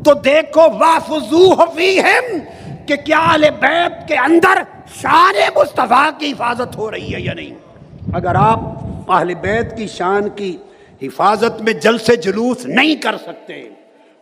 تو 0.05 0.13
دیکھو 0.13 0.61
وافزو 0.79 1.55
فیہم 1.75 2.37
کہ 2.87 2.95
کیا 2.95 3.19
آل 3.33 3.43
بیت 3.59 4.07
کے 4.07 4.15
اندر 4.15 4.61
شان 5.01 5.35
مصطفیٰ 5.55 6.09
کی 6.17 6.31
حفاظت 6.31 6.75
ہو 6.77 6.91
رہی 6.91 7.15
ہے 7.15 7.21
یا 7.21 7.33
نہیں۔ 7.33 7.55
اگر 8.15 8.35
آپ 8.35 8.59
اہل 9.09 9.33
بیت 9.33 9.77
کی 9.77 9.87
شان 9.87 10.29
کی 10.29 10.57
حفاظت 11.01 11.61
میں 11.61 11.73
جل 11.73 11.97
سے 11.97 12.15
جلوس 12.15 12.65
نہیں 12.65 12.95
کر 12.95 13.17
سکتے 13.17 13.69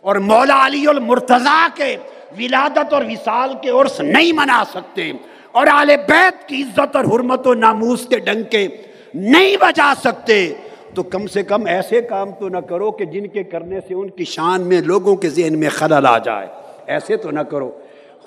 اور 0.00 0.16
مولا 0.16 0.66
علی 0.66 0.86
المرتضی 0.86 1.66
کے 1.74 1.96
ولادت 2.38 2.92
اور 2.92 3.04
وصال 3.04 3.54
کے 3.62 3.70
عرص 3.70 4.00
نہیں 4.00 4.32
منا 4.32 4.62
سکتے 4.74 5.12
اور 5.52 5.66
آل 5.66 5.86
بیت 6.08 6.48
کی 6.48 6.62
عزت 6.62 6.96
اور 6.96 7.04
حرمت 7.04 7.46
و 7.46 7.54
ناموس 7.54 8.06
کے 8.06 8.18
ڈنکے 8.18 8.68
نہیں 9.14 9.56
بجا 9.60 9.94
سکتے 10.04 10.54
تو 10.94 11.02
کم 11.02 11.26
سے 11.26 11.42
کم 11.42 11.66
ایسے 11.66 12.02
کام 12.02 12.30
تو 12.30 12.48
نہ 12.48 12.58
کرو 12.58 12.90
کہ 12.90 13.04
جن 13.04 13.26
کے 13.26 13.42
کرنے 13.42 13.80
سے 13.88 13.94
ان 13.94 14.10
کی 14.10 14.24
شان 14.24 14.60
میں 14.60 14.80
لوگوں 14.80 15.16
کے 15.16 15.28
ذہن 15.30 15.58
میں 15.58 15.68
خلل 15.68 16.06
آ 16.06 16.18
جائے۔ 16.18 16.46
ایسے 16.86 17.16
تو 17.16 17.30
نہ 17.30 17.40
کرو۔ 17.40 17.70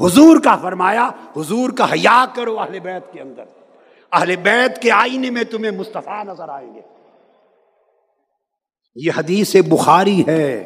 حضور 0.01 0.39
کا 0.39 0.55
فرمایا، 0.55 1.09
حضور 1.37 1.69
کا 1.69 1.91
حیا 1.91 2.25
کرو 2.35 2.59
اہل 2.59 2.79
بیت 2.79 3.13
کے 3.13 3.21
اندر۔ 3.21 3.43
اہل 4.15 4.35
بیت 4.35 4.81
کے 4.81 4.91
آئینے 4.91 5.29
میں 5.29 5.43
تمہیں 5.43 5.71
مصطفیٰ 5.71 6.25
نظر 6.25 6.49
آئیں 6.49 6.75
گے۔ 6.75 6.81
یہ 8.95 9.11
حدیث 9.17 9.55
بخاری 9.69 10.25
ہے۔ 10.27 10.57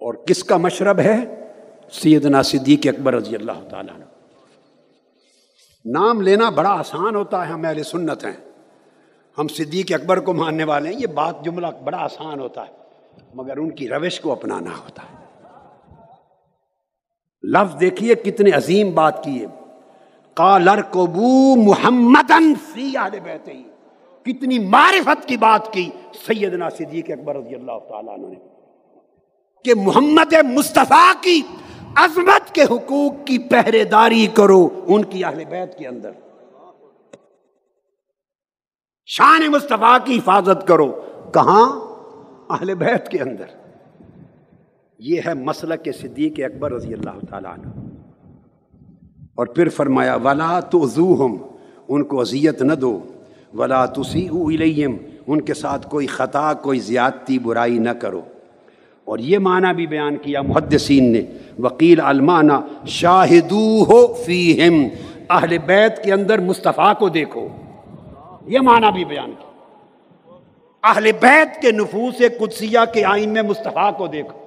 اور 0.00 0.14
کس 0.14 0.44
کا 0.44 0.56
مشرب 0.56 0.98
ہے؟ 0.98 1.16
سیدنا 1.92 2.42
صدیق 2.42 2.80
اکبر 2.84 3.14
رضی 3.14 3.34
اللہ 3.36 3.68
تعالیٰ 3.70 3.96
نام 5.84 6.20
لینا 6.20 6.50
بڑا 6.50 6.70
آسان 6.70 7.14
ہوتا 7.14 7.48
ہے، 7.48 7.52
ہم 7.52 7.64
اہل 7.64 7.82
سنت 7.82 8.24
ہیں۔ 8.24 8.50
ہم 9.38 9.48
صدیق 9.48 9.92
اکبر 9.92 10.20
کو 10.20 10.32
ماننے 10.32 10.64
والے 10.64 10.92
ہیں، 10.92 11.00
یہ 11.00 11.06
بات 11.06 11.44
جملہ 11.44 11.66
بڑا 11.84 11.98
آسان 11.98 12.40
ہوتا 12.40 12.66
ہے، 12.66 12.72
مگر 13.34 13.56
ان 13.56 13.70
کی 13.70 13.88
روش 13.88 14.20
کو 14.20 14.32
اپنانا 14.32 14.70
ہوتا 14.70 15.02
ہے۔ 15.02 15.24
لفظ 17.42 17.80
دیکھیے 17.80 18.14
کتنے 18.14 18.50
عظیم 18.50 18.90
بات 18.94 19.24
کی 19.24 19.44
ہے۔ 19.44 19.63
کالر 20.34 20.82
کبو 20.82 21.56
محمد 21.56 22.32
کتنی 24.22 24.58
معرفت 24.58 25.28
کی 25.28 25.36
بات 25.36 25.72
کی 25.72 25.90
سیدنا 26.26 26.70
صدیق 26.70 27.10
اکبر 27.10 27.36
رضی 27.36 27.54
اللہ 27.54 27.78
تعالیٰ 27.88 28.18
نے۔ 28.18 28.34
کہ 29.64 29.74
محمد 29.74 30.34
مصطفیٰ 30.54 31.22
کی 31.22 31.42
عظمت 31.94 32.54
کے 32.54 32.62
حقوق 32.62 33.26
کی 33.26 33.38
پہرے 33.38 33.84
داری 33.84 34.26
کرو 34.26 34.68
ان 34.86 35.04
کی 35.04 35.24
اہل 35.24 35.44
بیت 35.44 35.78
کے 35.78 35.88
اندر۔ 35.88 36.10
شان 39.06 39.50
مصطفیٰ 39.50 39.98
کی 40.04 40.18
حفاظت 40.18 40.66
کرو۔ 40.66 41.00
کہاں؟ 41.34 41.80
اہل 42.52 42.74
بیت 42.74 43.08
کے 43.08 43.18
اندر۔ 43.18 43.46
یہ 44.98 45.20
ہے 45.26 45.34
مسئلہ 45.34 45.74
کے 45.74 45.92
صدیق 45.92 46.32
اکبر 46.38 46.72
رضی 46.72 46.94
اللہ 46.94 47.24
تعالیٰ 47.30 47.52
عنہ۔ 47.52 47.83
اور 49.34 49.46
پھر 49.46 49.68
فرمایا، 49.68 50.14
ولا 50.14 50.60
تو 50.60 50.86
ان 51.88 52.04
کو 52.04 52.20
اذیت 52.20 52.62
نہ 52.62 52.72
دو۔ 52.72 53.00
ولا 53.54 53.86
تسی 53.86 54.28
الیم 54.28 54.96
ان 55.26 55.40
کے 55.40 55.54
ساتھ 55.54 55.90
کوئی 55.90 56.06
خطا، 56.06 56.54
کوئی 56.54 56.78
زیادتی، 56.78 57.38
برائی 57.38 57.78
نہ 57.78 57.90
کرو۔ 57.90 58.20
اور 59.04 59.18
یہ 59.18 59.38
معنی 59.38 59.74
بھی 59.74 59.86
بیان 59.86 60.16
کیا 60.16 60.42
محدثین 60.42 61.12
نے 61.12 61.22
وکیل 61.58 62.00
المانا 62.00 62.60
شاہدو 62.86 63.84
ہو 63.84 64.14
فیہم 64.14 64.88
اہل 65.30 65.58
بیت 65.58 66.04
کے 66.04 66.12
اندر 66.12 66.38
مصطفیٰ 66.38 66.92
کو 66.98 67.08
دیکھو۔ 67.08 67.48
یہ 68.46 68.58
معنی 68.60 68.92
بھی 68.92 69.04
بیان 69.04 69.32
کیا۔ 69.32 69.50
اہل 70.90 71.10
بیت 71.20 71.62
کے 71.62 71.70
نفوس 71.70 72.18
قدسیہ 72.38 72.78
کے 72.92 73.04
آئین 73.04 73.30
میں 73.30 73.42
مصطفیٰ 73.42 73.96
کو 73.96 74.06
دیکھو۔ 74.06 74.43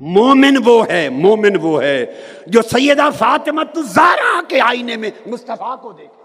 مومن 0.00 0.56
وہ 0.64 0.86
ہے، 0.86 1.08
مومن 1.08 1.56
وہ 1.62 1.82
ہے۔ 1.82 2.06
جو 2.46 2.62
سیدہ 2.62 3.08
فاطمت 3.18 3.78
زارا 3.78 4.40
کے 4.48 4.60
آئینے 4.60 4.96
میں 4.96 5.10
مصطفیٰ 5.26 5.80
کو 5.80 5.92
دیکھے۔ 5.92 6.24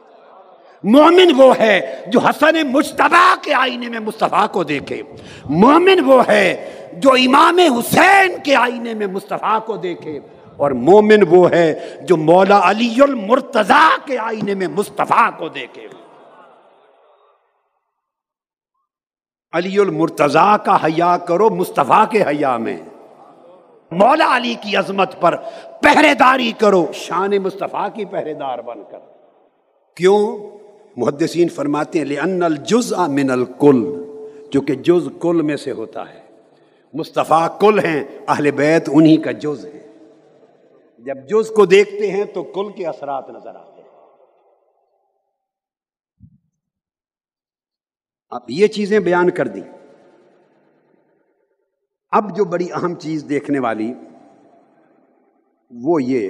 مومن 0.84 1.32
وہ 1.38 1.58
ہے 1.60 2.02
جو 2.08 2.20
حسن 2.20 2.72
مشتبہ 2.72 3.36
کے 3.44 3.54
آئینے 3.54 3.90
میں 3.90 4.00
مصطفیٰ 4.00 4.48
کو 4.52 4.64
دیکھے۔ 4.64 5.02
مومن 5.46 6.04
وہ 6.06 6.28
ہے 6.28 6.72
جو 6.94 7.12
امام 7.12 7.60
حسین 7.60 8.36
کے 8.44 8.56
آئینے 8.56 8.94
میں 8.94 9.08
مصطفیٰ 9.08 9.66
کو 9.66 9.78
دیکھے۔ 9.78 10.20
اور 10.58 10.72
مومن 10.72 11.24
وہ 11.30 11.52
ہے 11.52 11.96
جو 12.02 12.18
مولا 12.18 12.70
علی 12.70 12.96
المرتضی 13.02 13.96
کے 14.06 14.18
آئینے 14.18 14.54
میں 14.54 14.68
مصطفیٰ 14.68 15.30
کو 15.38 15.50
دیکھے۔ 15.50 15.88
علی 19.52 19.80
المرتضی 19.80 20.56
کا 20.66 20.86
حیا 20.86 21.18
کرو، 21.18 21.50
مصطفیٰ 21.50 22.04
کے 22.12 22.24
حیا 22.24 22.58
میں۔ 22.58 22.78
مولا 23.92 24.38
علی 24.38 24.56
کی 24.62 24.76
عظمت 24.76 25.22
پر 25.22 25.36
پہرے 25.82 26.14
داری 26.14 26.52
کرو۔ 26.52 26.86
شان 26.94 27.32
مصطفیٰ 27.44 27.88
کی 27.94 28.06
پہرے 28.06 28.34
دار 28.34 28.60
بن 28.60 28.84
کر۔ 28.92 29.00
کیوں؟ 29.96 30.38
محدثین 30.98 31.50
فرماتے 31.50 32.00
ہیں 32.00 32.06
لأن 32.06 32.44
الجز 32.44 32.94
من 32.94 33.32
الکل 33.32 34.04
جو 34.52 34.62
کہ 34.62 34.76
جز 34.76 35.08
کل 35.22 35.42
میں 35.42 35.58
سے 35.58 35.72
ہوتا 35.72 36.14
ہے۔ 36.14 36.22
مصطفیٰ 36.94 37.60
کل 37.60 37.80
ہیں 37.80 38.04
اہل 38.28 38.52
بیت 38.52 38.90
انہی 38.94 39.18
کا 39.18 39.32
جز 39.32 39.66
ہے۔ 39.66 39.88
جب 40.98 41.16
جز 41.30 41.50
کو 41.50 41.66
دیکھتے 41.66 42.12
ہیں 42.12 42.26
تو 42.26 42.44
کل 42.44 42.72
کے 42.72 42.88
اثرات 42.88 43.30
نظر 43.30 43.56
آتے 43.56 43.82
ہیں۔ 43.82 43.90
اب 48.30 48.42
یہ 48.48 48.68
چیزیں 48.68 49.00
بیان 49.00 49.30
کر 49.30 49.48
دی 49.48 49.62
اب 52.12 52.38
جو 52.38 52.46
بڑی 52.46 52.68
اہم 52.72 52.96
چیز 52.96 53.26
دیکھنے 53.30 53.60
والی 53.60 53.94
وہ 55.72 56.04
یہ 56.04 56.30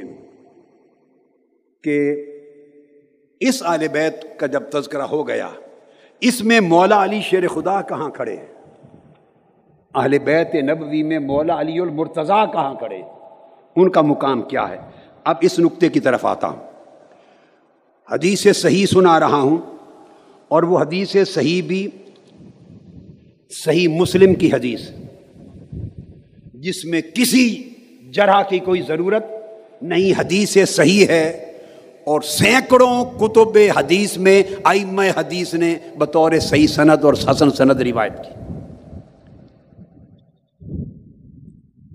کہ 1.84 2.26
اس 3.40 3.64
آل 3.66 3.88
بیت 3.88 4.40
کا 4.40 4.46
جب 4.46 4.64
تذکرہ 4.64 5.02
ہو 5.02 5.28
گیا، 5.28 5.50
اس 6.22 6.44
میں 6.44 6.60
مولا 6.60 7.04
علی 7.04 7.22
شیر 7.22 7.48
خدا 7.48 7.82
کہاں 7.82 8.10
کھڑے؟ 8.10 8.38
ہیں 8.38 8.46
اہل 9.96 10.20
بیت 10.20 10.56
نبوی 10.56 11.04
میں 11.04 11.20
مولا 11.20 11.62
علی 11.62 11.80
المرتضی 11.80 12.52
کہاں 12.54 12.74
کھڑے؟ 12.76 13.02
ان 13.76 13.90
کا 13.90 14.02
مقام 14.02 14.42
کیا 14.42 14.70
ہے؟ 14.70 14.78
اب 15.24 15.36
اس 15.42 15.60
نقطے 15.60 15.90
کی 15.90 16.00
طرف 16.00 16.26
آتا 16.26 16.48
ہوں۔ 16.48 16.60
حدیث 18.12 18.48
صحیح 18.56 18.86
سنا 18.86 19.20
رہا 19.20 19.42
ہوں 19.42 19.58
اور 20.48 20.64
وہ 20.64 20.80
حدیث 20.80 21.16
صحیح 21.28 21.62
بھی 21.64 21.88
صحیح 23.50 23.88
مسلم 23.88 24.34
کی 24.34 24.54
حدیث۔ 24.54 24.92
جس 26.60 26.86
میں 26.86 27.02
کسی 27.14 27.70
جرح 28.12 28.42
کی 28.42 28.60
کوئی 28.60 28.82
ضرورت 28.82 29.26
نہیں۔ 29.82 30.20
حدیث 30.20 30.58
صحیح 30.68 31.06
ہے 31.08 31.30
اور 32.06 32.22
سینکڑوں 32.22 33.06
کتب 33.06 33.58
حدیث 33.78 34.18
میں 34.18 34.44
آئم 34.64 35.00
حدیث 35.00 35.54
نے 35.54 35.76
بطور 35.98 36.32
صحیح 36.42 36.68
سند 36.68 37.06
اور 37.06 37.14
حسن 37.14 37.52
سند 37.52 37.82
روایت 37.82 38.18
کی۔ 38.18 38.32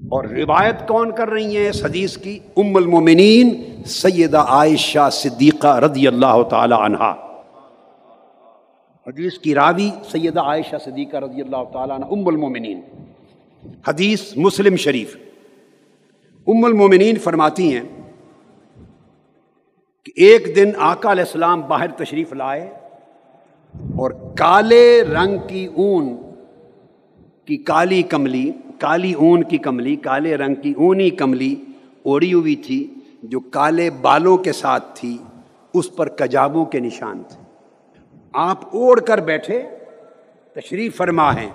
اور 0.05 0.25
روایت 0.25 0.89
کون 0.89 1.13
کر 1.15 1.29
رہی 1.29 1.57
ہیں 1.57 1.69
اس 1.69 1.85
حدیث 1.85 2.19
کی؟ 2.19 2.39
ام 2.57 2.77
المومنین 2.77 3.65
سیدہ 3.87 4.39
عائشہ 4.39 5.09
صدیقہ 5.13 5.79
رضی 5.79 6.07
اللہ 6.07 6.43
تعالی 6.51 6.75
عنہا۔ 6.79 7.11
حدیث 9.07 9.39
کی 9.39 9.55
راوی 9.55 9.91
سیدہ 10.13 10.41
عائشہ 10.41 10.77
صدیقہ 10.85 11.17
رضی 11.17 11.41
اللہ 11.41 11.65
تعالیٰ 11.73 11.97
عنہ، 11.97 12.05
ام 12.05 12.29
المومنین۔ 12.29 12.81
حدیث 13.89 14.37
مسلم 14.37 14.77
شریف۔ 14.77 15.17
ام 16.47 16.65
المومنین 16.65 17.17
فرماتی 17.17 17.77
ہیں 17.77 18.13
کہ 20.05 20.13
ایک 20.17 20.57
دن 20.57 20.71
آقا 20.79 21.13
علیہ 21.13 21.23
السلام 21.23 21.61
باہر 21.61 21.91
تشریف 21.91 22.33
لائے 22.33 22.71
اور 23.75 24.11
کالے 24.11 25.03
رنگ 25.03 25.39
کی 25.49 25.67
اون 25.67 26.17
کی 27.45 27.57
کالی 27.57 28.03
کملی، 28.03 28.51
کالی 28.79 29.13
اون 29.13 29.43
کی 29.43 29.59
کملی، 29.59 29.97
کالے 29.97 30.37
رنگ 30.37 30.55
کی 30.55 30.73
اونی 30.77 31.11
کملی 31.11 31.55
اوڑی 32.03 32.33
ہوئی 32.33 32.57
تھی 32.57 32.95
جو 33.23 33.41
کالے 33.41 33.91
بالوں 33.91 34.37
کے 34.37 34.53
ساتھ 34.53 34.85
تھی، 34.95 35.19
اس 35.75 35.97
پر 35.97 36.09
کجابوں 36.09 36.65
کے 36.65 36.81
نشان 36.81 37.23
تھے۔ 37.29 37.43
آپ 38.33 38.77
اوڑھ 38.77 39.01
کر 39.01 39.19
بیٹھے، 39.19 39.63
تشریف 40.55 40.97
فرما 40.97 41.37
ہیں۔ 41.37 41.51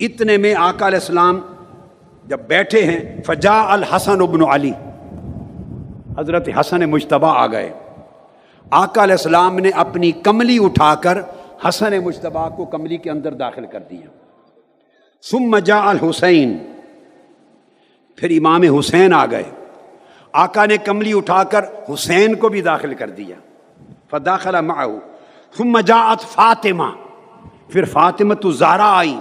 اتنے 0.00 0.36
میں 0.36 0.54
آقا 0.54 0.86
علیہ 0.86 0.98
السلام 0.98 1.40
جب 2.24 2.40
بیٹھے 2.40 2.84
ہیں 2.84 3.22
فجا 3.22 3.72
الحسن 3.72 4.20
ابن 4.20 4.40
علی، 4.50 4.72
حضرت 6.18 6.48
حسن 6.60 6.90
مشتبہ 6.90 7.38
آ 7.38 7.46
گئے۔ 7.46 7.72
آقا 8.70 9.02
علیہ 9.02 9.14
السلام 9.14 9.58
نے 9.58 9.70
اپنی 9.70 10.12
کملی 10.12 10.64
اٹھا 10.64 10.94
کر 10.94 11.18
حسن 11.68 11.98
مشتبہ 12.04 12.48
کو 12.48 12.64
کملی 12.64 12.96
کے 12.96 13.10
اندر 13.10 13.32
داخل 13.32 13.66
کر 13.66 13.80
دیا۔ 13.90 14.06
سم 15.22 15.58
جا 15.58 15.88
الحسین، 15.88 16.58
پھر 18.16 18.30
امام 18.30 18.62
حسین 18.62 19.12
آ 19.12 19.26
گئے۔ 19.26 19.42
آقا 20.32 20.66
نے 20.66 20.76
کملی 20.76 21.12
اٹھا 21.16 21.44
کر 21.44 21.64
حسین 21.94 22.34
کو 22.34 22.48
بھی 22.48 22.62
داخل 22.62 22.94
کر 22.94 23.10
دیا۔ 23.10 23.36
فداخلہ 24.10 24.60
معه۔ 24.60 24.96
ثم 25.58 25.80
جاءت 25.80 26.20
فاطمہ۔ 26.20 26.84
پھر 27.68 27.84
فاطمہ 27.84 28.34
تو 28.34 28.50
زارا 28.50 28.98
آئی۔ 28.98 29.18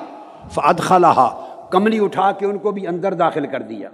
فادخلہا 0.50 1.46
کملی 1.72 2.00
اٹھا 2.00 2.32
کے 2.32 2.46
ان 2.46 2.58
کو 2.58 2.72
بھی 2.72 2.88
اندر 2.88 3.14
داخل 3.14 3.48
کر 3.48 3.62
دیا۔ 3.62 3.90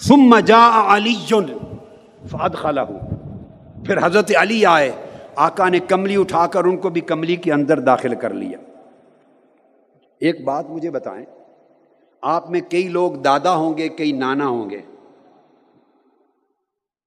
ثم 0.00 0.38
جاء 0.38 0.96
علی 0.96 1.14
فادخلہ 2.30 2.80
پھر 3.86 4.06
حضرت 4.06 4.32
علی 4.36 4.66
آئے، 4.66 4.92
آقا 5.36 5.68
نے 5.68 5.78
کملی 5.78 6.16
اٹھا 6.16 6.46
کر 6.46 6.64
ان 6.64 6.76
کو 6.76 6.88
بھی 6.88 7.00
کملی 7.00 7.36
کے 7.36 7.52
اندر 7.52 7.80
داخل 7.80 8.14
کر 8.14 8.34
لیا۔ 8.34 8.58
ایک 10.20 10.44
بات 10.44 10.70
مجھے 10.70 10.90
بتائیں، 10.90 11.26
آپ 12.22 12.50
میں 12.50 12.60
کئی 12.60 12.88
لوگ 12.88 13.12
دادا 13.12 13.54
ہوں 13.54 13.78
گے، 13.78 13.88
کئی 13.88 14.12
نانا 14.12 14.46
ہوں 14.46 14.70
گے۔ 14.70 14.80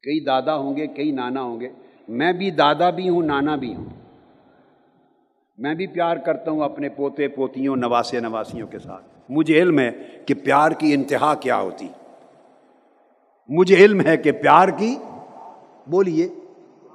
کئی 0.03 0.23
دادا 0.23 0.56
ہوں 0.56 0.77
گے، 0.77 0.88
کئی 0.88 1.11
نانا 1.11 1.41
ہوں 1.41 1.60
گے۔ 1.60 1.69
میں 2.07 2.34
بھی 2.34 2.52
دادا 2.52 2.90
بھی 2.90 3.10
ہوں، 3.10 3.22
نانا 3.22 3.56
بھی 3.56 3.76
ہوں۔ 3.76 4.05
میں 5.57 5.73
بھی 5.73 5.88
پیار 5.88 6.18
کرتا 6.18 6.52
ہوں 6.52 6.61
اپنے 6.61 6.90
پوتے، 6.90 7.27
پوتیوں، 7.27 7.76
نواسے، 7.76 8.19
نواسیوں 8.19 8.68
کے 8.68 8.80
ساتھ۔ 8.80 9.03
مجھے 9.30 9.61
علم 9.61 9.80
ہے 9.80 9.91
کہ 10.26 10.34
پیار 10.34 10.72
کی 10.72 10.94
انتہا 10.94 11.36
کیا 11.36 11.57
ہوتی۔ 11.57 11.88
مجھے 13.48 13.76
علم 13.76 14.02
ہے 14.02 14.18
کہ 14.18 14.32
پیار 14.32 14.69
کی، 14.69 14.95
بولیے، 15.88 16.30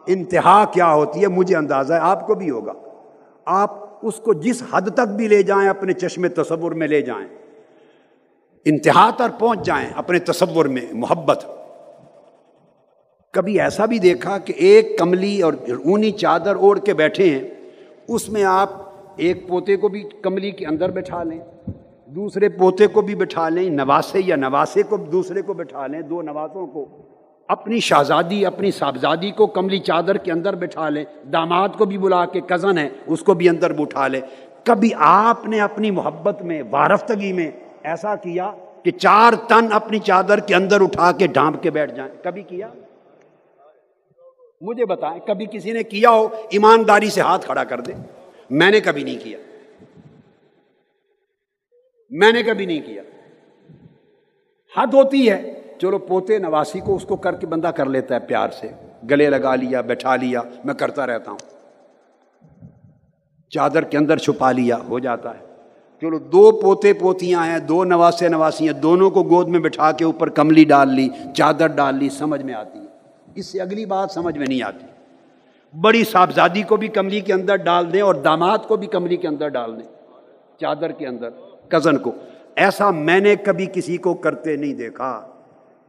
انتہا 0.06 0.64
کیا 0.64 0.94
ہوتی 0.94 1.22
ہے، 1.22 1.26
مجھے 1.26 1.56
اندازہ 1.56 1.94
ہے، 1.94 1.98
آپ 1.98 2.26
کو 2.26 2.34
بھی 2.34 2.50
ہوگا۔ 2.50 2.72
آپ 3.46 4.06
اس 4.06 4.16
کو 4.16 4.34
جس 4.34 4.62
حد 4.70 4.94
تک 4.94 5.08
بھی 5.16 5.28
لے 5.28 5.42
جائیں، 5.42 5.68
اپنے 5.68 5.92
چشم 5.92 6.28
تصور 6.28 6.72
میں 6.72 6.88
لے 6.88 7.02
جائیں۔ 7.02 7.28
انتہا 8.64 9.10
تک 9.10 9.40
پہنچ 9.40 9.66
جائیں، 9.66 9.90
اپنے 9.94 10.18
تصور 10.18 10.64
میں، 10.64 10.82
محبت۔ 10.92 11.46
کبھی 13.32 13.60
ایسا 13.60 13.84
بھی 13.84 13.98
دیکھا 13.98 14.38
کہ 14.38 14.52
ایک 14.56 14.98
کملی 14.98 15.42
اور 15.42 15.52
اونی 15.68 16.10
چادر 16.10 16.54
اوڑھ 16.54 16.80
کے 16.80 16.94
بیٹھے 16.94 17.30
ہیں۔ 17.30 17.59
اس 18.14 18.28
میں 18.28 18.44
آپ 18.44 18.70
ایک 19.16 19.48
پوتے 19.48 19.76
کو 19.76 19.88
بھی 19.88 20.02
کملی 20.22 20.50
کے 20.50 20.66
اندر 20.66 20.90
بٹھا 20.90 21.22
لیں، 21.22 21.38
دوسرے 22.06 22.48
پوتے 22.48 22.86
کو 22.86 23.02
بھی 23.02 23.14
بٹھا 23.14 23.48
لیں، 23.48 23.70
نواسے 23.70 24.20
یا 24.24 24.36
نواسے 24.36 24.82
کو 24.82 24.96
دوسرے 24.96 25.42
کو 25.42 25.54
بٹھا 25.54 25.86
لیں، 25.86 26.00
دو 26.00 26.22
نواسوں 26.22 26.66
کو، 26.66 26.86
اپنی 27.48 27.80
شہزادی، 27.80 28.46
اپنی 28.46 28.70
صاحبزادی 28.70 29.30
کو 29.30 29.46
کملی 29.46 29.78
چادر 29.78 30.16
کے 30.16 30.32
اندر 30.32 30.54
بٹھا 30.54 30.88
لیں، 30.88 31.04
داماد 31.32 31.68
کو 31.78 31.84
بھی 31.84 31.98
بلا 31.98 32.24
کے 32.26 32.40
کزن 32.40 32.78
ہے 32.78 32.88
اس 33.06 33.20
کو 33.20 33.34
بھی 33.34 33.48
اندر 33.48 33.72
بٹھا 33.72 34.08
لیں۔ 34.08 34.20
کبھی 34.64 34.90
آپ 34.98 35.46
نے 35.46 35.60
اپنی 35.60 35.90
محبت 35.90 36.42
میں، 36.42 36.62
وارفتگی 36.70 37.32
میں 37.32 37.50
ایسا 37.82 38.16
کیا 38.16 38.52
کہ 38.82 38.90
چار 38.90 39.32
تن 39.48 39.66
اپنی 39.72 39.98
چادر 39.98 40.38
کے 40.38 40.54
اندر 40.54 40.80
اٹھا 40.80 41.12
کے 41.12 41.26
ڈھانپ 41.26 41.62
کے 41.62 41.70
بیٹھ 41.70 41.94
جائیں؟ 41.94 42.12
کبھی 42.22 42.42
کیا؟ 42.42 42.68
مجھے 44.60 44.84
بتائیں، 44.84 45.20
کبھی 45.26 45.46
کسی 45.52 45.72
نے 45.72 45.82
کیا 45.82 46.10
ہو، 46.10 46.28
ایمانداری 46.50 47.10
سے 47.10 47.20
ہاتھ 47.20 47.46
کھڑا 47.46 47.64
کر 47.64 47.80
دے۔ 47.80 47.92
میں 48.50 48.70
نے 48.70 48.80
کبھی 48.80 49.04
نہیں 49.04 49.24
کیا۔ 49.24 49.38
میں 52.10 52.32
نے 52.32 52.42
کبھی 52.42 52.66
نہیں 52.66 52.80
کیا۔ 52.86 53.02
حد 54.76 54.94
ہوتی 54.94 55.30
ہے، 55.30 55.60
چلو 55.78 55.98
پوتے 55.98 56.38
نواسی 56.38 56.80
کو 56.80 56.96
اس 56.96 57.04
کو 57.04 57.16
کر 57.16 57.34
کے 57.34 57.46
بندہ 57.46 57.66
کر 57.66 57.86
لیتا 57.86 58.14
ہے 58.14 58.20
پیار 58.20 58.48
سے۔ 58.48 58.68
گلے 59.10 59.30
لگا 59.30 59.54
لیا، 59.54 59.80
بیٹھا 59.80 60.16
لیا، 60.16 60.40
میں 60.64 60.74
کرتا 60.74 61.06
رہتا 61.06 61.30
ہوں۔ 61.30 61.38
چادر 63.50 63.82
کے 63.82 63.98
اندر 63.98 64.16
چھپا 64.16 64.52
لیا، 64.52 64.76
ہو 64.88 64.98
جاتا 64.98 65.38
ہے۔ 65.38 65.44
چلو 66.00 66.18
دو 66.18 66.52
پوتے 66.52 66.92
پوتیاں 66.92 67.46
ہیں، 67.46 67.58
دو 67.58 67.84
نواسے 67.84 68.28
نواسی 68.28 68.66
ہیں 68.66 68.72
دونوں 68.72 69.10
کو 69.10 69.22
گود 69.22 69.48
میں 69.48 69.60
بٹھا 69.60 69.92
کے 69.92 70.04
اوپر 70.04 70.28
کملی 70.28 70.64
ڈال 70.64 70.88
لی، 70.88 71.08
چادر 71.34 71.66
ڈال 71.66 71.94
لی، 71.94 72.08
سمجھ 72.08 72.42
میں 72.42 72.54
آتی 72.54 72.78
ہے۔ 72.78 72.89
اس 73.34 73.46
سے 73.46 73.60
اگلی 73.60 73.86
بات 73.86 74.10
سمجھ 74.10 74.38
میں 74.38 74.46
نہیں 74.48 74.62
آتی۔ 74.62 74.86
بڑی 75.80 76.04
صاحبزادی 76.04 76.62
کو 76.62 76.76
بھی 76.76 76.88
کملی 76.88 77.20
کے 77.20 77.32
اندر 77.32 77.56
ڈال 77.56 77.92
دیں 77.92 78.02
اور 78.02 78.14
داماد 78.14 78.58
کو 78.68 78.76
بھی 78.76 78.86
کملی 78.86 79.16
کے 79.16 79.28
اندر 79.28 79.48
ڈال 79.48 79.80
دیں۔ 79.80 79.88
چادر 80.58 80.92
کے 80.92 81.06
اندر، 81.06 81.28
کزن 81.68 81.98
کو۔ 81.98 82.12
ایسا 82.56 82.90
میں 82.90 83.20
نے 83.20 83.36
کبھی 83.36 83.66
کسی 83.72 83.96
کو 83.96 84.14
کرتے 84.14 84.56
نہیں 84.56 84.74
دیکھا۔ 84.74 85.30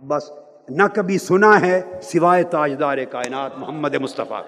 بس 0.07 0.31
نہ 0.69 0.84
کبھی 0.95 1.18
سنا 1.18 1.61
ہے 1.61 1.81
سوائے 2.03 2.43
تاجدار 2.43 2.97
کائنات 3.11 3.51
محمد 3.57 3.95
مصطفیٰ 3.95 4.41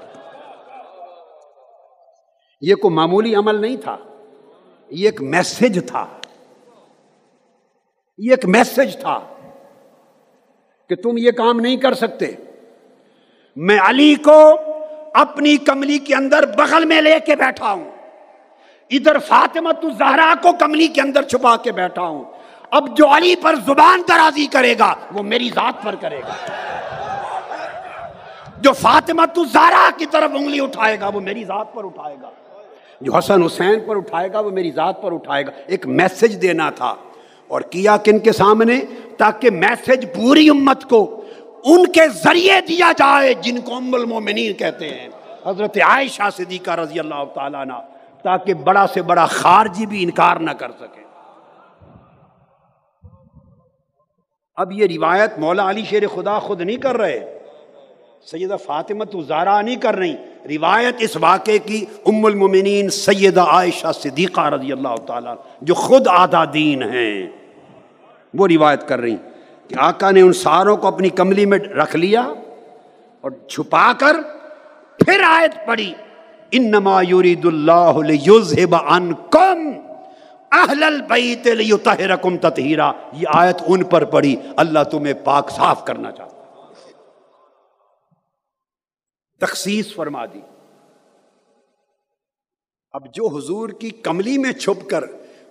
یہ 2.61 2.76
کوئی 2.76 2.94
معمولی 2.94 3.36
عمل 3.36 3.61
نہیں 3.61 3.78
تھا۔ 3.78 3.98
یہ 4.90 5.06
ایک 5.06 5.22
میسج 5.22 5.80
تھا۔ 5.88 6.06
یہ 8.18 8.32
ایک 8.32 8.45
میسج 8.45 8.98
تھا 8.99 9.20
کہ 10.90 10.95
تم 10.95 11.18
یہ 11.18 11.32
کام 11.32 11.60
نہیں 11.60 11.78
کر 11.78 11.94
سکتے۔ 11.94 12.26
میں 13.55 13.80
علی 13.80 14.15
کو 14.15 14.55
اپنی 15.13 15.57
کملی 15.57 15.97
کے 15.97 16.15
اندر 16.15 16.45
بغل 16.57 16.85
میں 16.85 17.01
لے 17.01 17.19
کے 17.25 17.35
بیٹھا 17.35 17.71
ہوں۔ 17.71 17.91
ادھر 18.89 19.19
فاطمت 19.19 19.85
الزہرا 19.85 20.34
کو 20.41 20.49
کملی 20.59 20.88
کے 20.88 21.01
اندر 21.01 21.21
چھپا 21.21 21.57
کے 21.57 21.71
بیٹھا 21.71 22.01
ہوں۔ 22.01 22.23
اب 22.71 22.97
جو 22.97 23.17
علی 23.17 23.35
پر 23.35 23.55
زبان 23.55 24.01
درازی 24.07 24.45
کرے 24.45 24.75
گا، 24.80 24.93
وہ 25.13 25.23
میری 25.23 25.49
ذات 25.49 25.84
پر 25.84 25.95
کرے 25.95 26.19
گا۔ 26.19 26.34
جو 28.61 28.71
فاطمت 28.73 29.39
الزہرا 29.39 29.89
کی 29.97 30.05
طرف 30.05 30.31
انگلی 30.34 30.59
اٹھائے 30.59 30.99
گا، 30.99 31.07
وہ 31.07 31.19
میری 31.19 31.43
ذات 31.43 31.73
پر 31.73 31.85
اٹھائے 31.85 32.15
گا۔ 32.21 32.30
جو 33.01 33.15
حسن 33.15 33.43
حسین 33.43 33.80
پر 33.88 33.95
اٹھائے 33.95 34.34
گا، 34.34 34.39
وہ 34.39 34.51
میری 34.51 34.71
ذات 34.71 35.01
پر 35.01 35.13
اٹھائے 35.13 35.45
گا۔ 35.45 35.51
ایک 35.67 35.88
میسج 35.88 36.41
دینا 36.41 36.69
تھا 36.69 36.95
اور 37.47 37.61
کیا 37.61 37.97
کن 37.97 38.19
کے 38.19 38.31
سامنے، 38.31 38.81
تاکہ 39.17 39.49
میسج 39.49 40.05
پوری 40.15 40.49
امت 40.49 40.89
کو 40.89 41.23
ان 41.64 41.91
کے 41.91 42.07
ذریعے 42.07 42.61
دیا 42.68 42.91
جائے 42.98 43.34
جن 43.34 43.61
کو 43.61 43.76
ام 43.76 43.94
المومنین 43.94 44.53
کہتے 44.53 44.90
ہیں۔ 44.90 45.10
حضرت 45.45 45.77
عائشہ 45.77 46.30
صدیقہ 46.38 46.72
رضی 46.72 46.99
اللہ 46.99 47.26
تعالیٰ 47.34 47.65
نا 47.65 47.81
تاکہ 48.23 48.53
بڑا 48.53 48.85
سے 48.94 49.02
بڑا 49.02 49.26
خارجی 49.26 49.85
بھی 49.85 50.03
انکار 50.03 50.35
نہ 50.35 50.52
کر 50.52 50.72
سکے۔ 50.80 51.03
اب 54.56 54.72
یہ 54.72 54.88
روایت 54.98 55.40
مولا 55.40 55.69
علی 55.69 55.84
شیر 55.85 56.07
خدا 56.07 56.40
خود 56.40 56.61
نہیں 56.61 56.77
کر 56.77 56.98
رہے۔ 56.98 57.40
سیدہ 58.31 58.56
فاطمہ 58.65 59.03
تو 59.03 59.22
زارا 59.22 59.61
نہیں 59.61 59.76
کر 59.76 59.95
رہی۔ 59.95 60.15
روایت 60.49 60.95
اس 60.99 61.18
واقعے 61.22 61.60
کی 61.60 61.85
ام 62.06 62.26
المومنین 62.26 62.90
سیدہ 62.90 63.41
عائشہ 63.41 63.88
صدیقہ 63.94 64.41
رضی 64.41 64.72
اللہ 64.72 64.95
تعالیٰ 65.07 65.35
جو 65.61 65.73
خود 65.73 66.07
آدھا 66.07 66.44
دین 66.53 66.84
ہیں، 66.84 67.27
وہ 68.34 68.48
روایت 68.48 68.88
کر 68.88 68.99
رہی۔ 68.99 69.15
کہ 69.68 69.76
آقا 69.77 70.11
نے 70.11 70.22
ان 70.22 70.34
ساروں 70.34 70.77
کو 70.77 70.88
اپنی 70.88 71.10
کملی 71.10 71.45
میں 71.45 71.60
رکھ 71.60 71.95
لیا 71.95 72.22
اور 73.22 73.31
چھپا 73.48 73.94
کر 73.99 74.15
پھر 75.06 75.22
آیت 75.27 75.68
پڑی 75.68 75.94
انما 76.52 77.02
یرید 77.02 77.45
اللہ 77.45 77.91
لیذہب 78.07 78.76
عنکم 78.76 79.72
اہل 80.52 80.84
البیت 80.84 81.48
لیطہرکم 81.48 82.38
تطہیرا۔ 82.38 82.91
یہ 83.14 83.27
آیت 83.34 83.61
ان 83.68 83.84
پر 83.84 84.06
پڑی 84.06 84.35
اللہ 84.57 84.84
تمہیں 84.91 85.14
پاک 85.14 85.49
صاف 85.49 85.85
کرنا 85.85 86.11
چاہتا 86.11 86.34
تخصیص 89.45 89.95
فرما 89.95 90.26
دی۔ 90.26 90.41
اب 92.91 93.14
جو 93.14 93.27
حضور 93.27 93.69
کی 93.69 93.90
کملی 93.90 94.38
میں 94.38 94.52
چھپ 94.52 94.90
کر، 94.90 95.03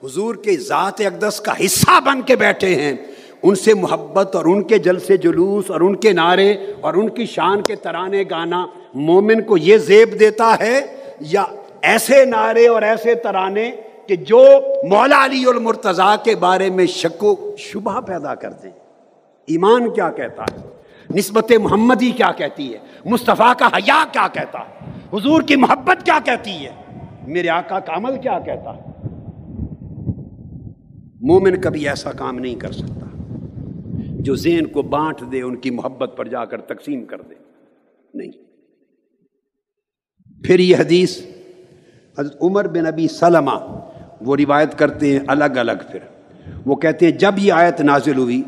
حضور 0.05 0.35
کے 0.35 0.57
ذات 0.57 1.01
اقدس 1.01 1.41
کا 1.41 1.53
حصہ 1.65 2.01
بن 2.01 2.23
کے 2.23 2.37
بیٹھے 2.37 2.75
ہیں 2.75 2.97
ان 3.43 3.55
سے 3.55 3.75
محبت 3.75 4.37
اور 4.37 4.45
ان 4.45 4.63
کے 4.63 4.79
جل 4.79 4.99
سے 4.99 5.17
جلوس 5.17 5.71
اور 5.71 5.81
ان 5.81 5.97
کے 5.97 6.13
نعرے 6.13 6.53
اور 6.81 6.95
ان 6.95 7.09
کی 7.09 7.27
شان 7.27 7.63
کے 7.63 7.75
ترانے 7.77 8.25
گانا 8.31 8.67
مومن 8.95 9.43
کو 9.43 9.57
یہ 9.57 9.77
زیب 9.77 10.21
دیتا 10.21 10.57
ہے، 10.61 10.81
یا 11.21 11.45
ایسے 11.83 12.25
نعرے 12.25 12.67
اور 12.67 12.83
ایسے 12.83 13.15
ترانے 13.15 13.71
کہ 14.07 14.17
جو 14.17 14.45
مولا 14.89 15.25
علی 15.25 15.45
المرتضیٰ 15.47 16.17
کے 16.25 16.37
بارے 16.37 16.71
میں 16.71 16.87
شک 16.87 17.25
و 17.25 17.57
شبہ 17.59 18.01
پیدا 18.01 18.35
کر 18.35 18.51
دیں۔ 18.63 18.71
ایمان 19.47 19.91
کیا 19.91 20.11
کہتا 20.11 20.43
ہے؟ 20.43 20.57
نسبت 21.15 21.53
محمدی 21.63 22.11
کیا 22.11 22.31
کہتی 22.37 22.75
ہے؟ 22.75 22.79
مصطفیٰ 23.05 23.53
کا 23.59 23.67
حیا 23.67 24.05
کیا 24.13 24.29
کہتا 24.33 24.59
ہے؟ 24.59 24.91
حضور 25.13 25.43
کی 25.43 25.57
محبت 25.57 26.05
کیا 26.05 26.19
کہتی 26.25 26.51
ہے؟ 26.51 26.71
میرے 27.27 27.49
آقا 27.49 27.79
کا 27.79 27.95
عمل 27.95 28.19
کیا 28.19 28.39
کہتا 28.39 28.77
ہے؟ 28.77 28.81
مومن 31.21 31.61
کبھی 31.61 31.89
ایسا 31.89 32.13
کام 32.13 32.39
نہیں 32.39 32.55
کر 32.55 32.73
سکتا۔ 32.73 33.12
جو 34.23 34.35
ذہن 34.35 34.67
کو 34.67 34.83
بانٹ 34.83 35.33
دے، 35.33 35.43
ان 35.43 35.57
کی 35.57 35.71
محبت 35.71 36.17
پر 36.17 36.29
جا 36.29 36.45
کر 36.45 36.61
تقسیم 36.61 37.05
کر 37.05 37.21
دے۔ 37.21 37.35
نہیں۔ 38.15 38.33
پھر 40.45 40.59
یہ 40.59 40.77
حدیث 40.77 41.23
حضرت 42.19 42.37
عمر 42.43 42.69
بن 42.69 42.87
ابی 42.87 43.09
سلمہ، 43.09 43.81
وہ 44.21 44.37
روایت 44.37 44.79
کرتے 44.79 45.13
ہیں 45.13 45.21
الگ 45.29 45.45
الگ 45.45 45.73
پھر۔ 45.93 45.99
وہ 46.67 46.77
کہتے 46.77 47.07
ہیں، 47.07 47.13
جب 47.13 47.33
یہ 47.39 47.53
آیت 47.53 47.81
نازل 47.81 48.19
ہوئی، 48.19 48.43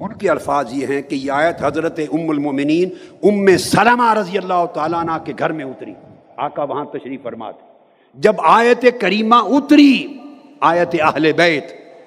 ان 0.00 0.12
کے 0.12 0.30
الفاظ 0.30 0.72
یہ 0.72 0.86
ہیں 0.86 1.02
کہ 1.02 1.14
یہ 1.14 1.32
آیت 1.32 1.64
حضرت 1.64 2.00
ام 2.12 2.30
المومنین، 2.30 2.88
ام 3.22 3.56
سلمہ 3.56 4.14
رضی 4.14 4.38
اللہ 4.38 4.66
تعالیٰ 4.74 5.00
عنہ 5.00 5.24
کے 5.24 5.32
گھر 5.38 5.52
میں 5.52 5.64
اتری۔ 5.64 5.94
آقا 6.36 6.62
وہاں 6.62 6.84
تشریف 6.84 7.22
فرماتے 7.22 7.66
جب 8.14 8.34
آیت 8.38 8.86
کریمہ 9.00 9.34
اتری، 9.34 10.18
آیت 10.60 10.96
اہل 11.00 11.32
بیت، 11.32 11.64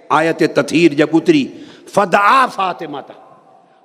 آیت 0.10 0.44
تطہیر 0.56 0.94
جب 0.94 1.08
اتری 1.14 1.48
فدعا 1.94 2.46
فاطمہ 2.46 2.98
تھا 3.06 3.14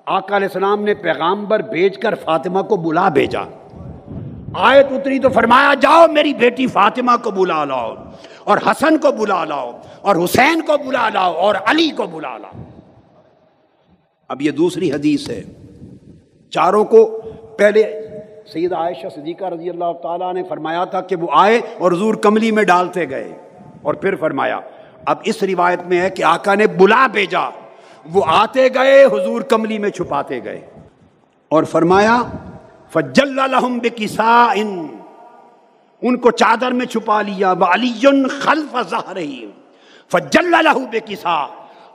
آقا 0.07 0.37
علیہ 0.37 0.47
السلام 0.47 0.85
نے 0.85 0.95
پیغامبر 0.95 1.61
بھیج 1.61 1.99
کر 1.99 2.15
فاطمہ 2.15 2.62
کو 2.62 2.77
بلا 2.77 3.09
بھیجا۔ 3.09 3.41
آیت 4.55 4.87
اتری 4.91 5.19
تو 5.19 5.29
فرمایا، 5.29 5.74
جاؤ 5.74 6.07
میری 6.12 6.35
بیٹی 6.35 6.66
فاطمہ 6.66 7.11
کو 7.23 7.31
بلا 7.31 7.65
لاؤ، 7.65 7.95
اور 8.45 8.59
حسن 8.66 8.99
کو 8.99 9.12
بلا 9.12 9.45
لاؤ، 9.45 9.73
اور 10.01 10.16
حسین 10.24 10.61
کو 10.61 10.73
بلا 10.87 11.09
لاؤ، 11.09 11.33
اور 11.33 11.55
علی 11.55 11.91
کو 11.91 12.07
بلا 12.07 12.39
لاؤ۔ 12.39 12.62
اب 14.29 14.43
یہ 14.43 14.51
دوسری 14.51 14.93
حدیث 14.93 15.31
ہے۔ 15.31 15.43
چاروں 16.51 16.85
کو 16.85 17.20
پہلے 17.59 18.09
سید 18.53 18.73
عائشہ 18.73 19.07
صدیقہ 19.15 19.45
رضی 19.45 19.70
اللہ 19.70 19.93
تعالیٰ 20.03 20.35
نے 20.35 20.43
فرمایا 20.43 20.85
تھا 20.85 21.01
کہ 21.01 21.16
وہ 21.16 21.27
آئے 21.33 21.61
اور 21.79 21.93
حضور 21.93 22.15
کملی 22.15 22.51
میں 22.51 22.62
ڈالتے 22.62 23.11
گئے۔ 23.11 23.33
اور 23.83 23.95
پھر 23.95 24.16
فرمایا، 24.16 24.61
اب 25.05 25.16
اس 25.24 25.43
روایت 25.43 25.81
میں 25.87 26.01
ہے 26.01 26.11
کہ 26.11 26.24
آقا 26.24 26.55
نے 26.55 26.66
بلا 26.66 27.07
بھیجا۔ 27.07 27.61
وہ 28.11 28.23
آتے 28.27 28.69
گئے، 28.74 29.05
حضور 29.05 29.41
کملی 29.41 29.79
میں 29.79 29.91
چھپاتے 29.91 30.45
گئے۔ 30.45 30.70
اور 31.49 31.65
فرمایا، 31.65 32.23
فجل 32.93 33.39
الحم 33.39 33.79
بکسا 33.79 34.53
ان 34.55 34.87
ان 36.03 36.16
کو 36.16 36.31
چادر 36.31 36.73
میں 36.73 36.87
چھپا 36.87 37.23
لیا 37.23 37.55
علی 37.61 38.27
خلف 38.29 38.77
ظاہر 38.91 39.16
فجل 40.12 40.55
الح 40.55 40.79
بکسا، 40.93 41.47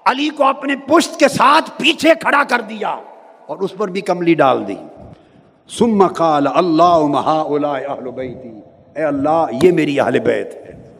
علی 0.05 0.29
کو 0.29 0.43
اپنے 0.43 0.75
پشت 0.75 1.19
کے 1.19 1.27
ساتھ 1.27 1.71
پیچھے 1.77 2.13
کھڑا 2.21 2.43
کر 2.43 2.61
دیا 2.61 2.89
اور 3.45 3.57
اس 3.57 3.73
پر 3.77 3.87
بھی 3.87 4.01
کملی 4.01 4.33
ڈال 4.33 4.67
دی۔ 4.67 4.75
سم 5.67 6.07
قال 6.07 6.47
اللہ 6.55 6.99
مہا 6.99 7.41
اہل 7.41 8.11
بیتی۔ 8.11 8.59
اے 8.95 9.03
اللہ، 9.03 9.45
یہ 9.63 9.71
میری 9.71 9.99
اہل 9.99 10.19
بیت 10.19 10.55
ہے۔ 10.55 10.93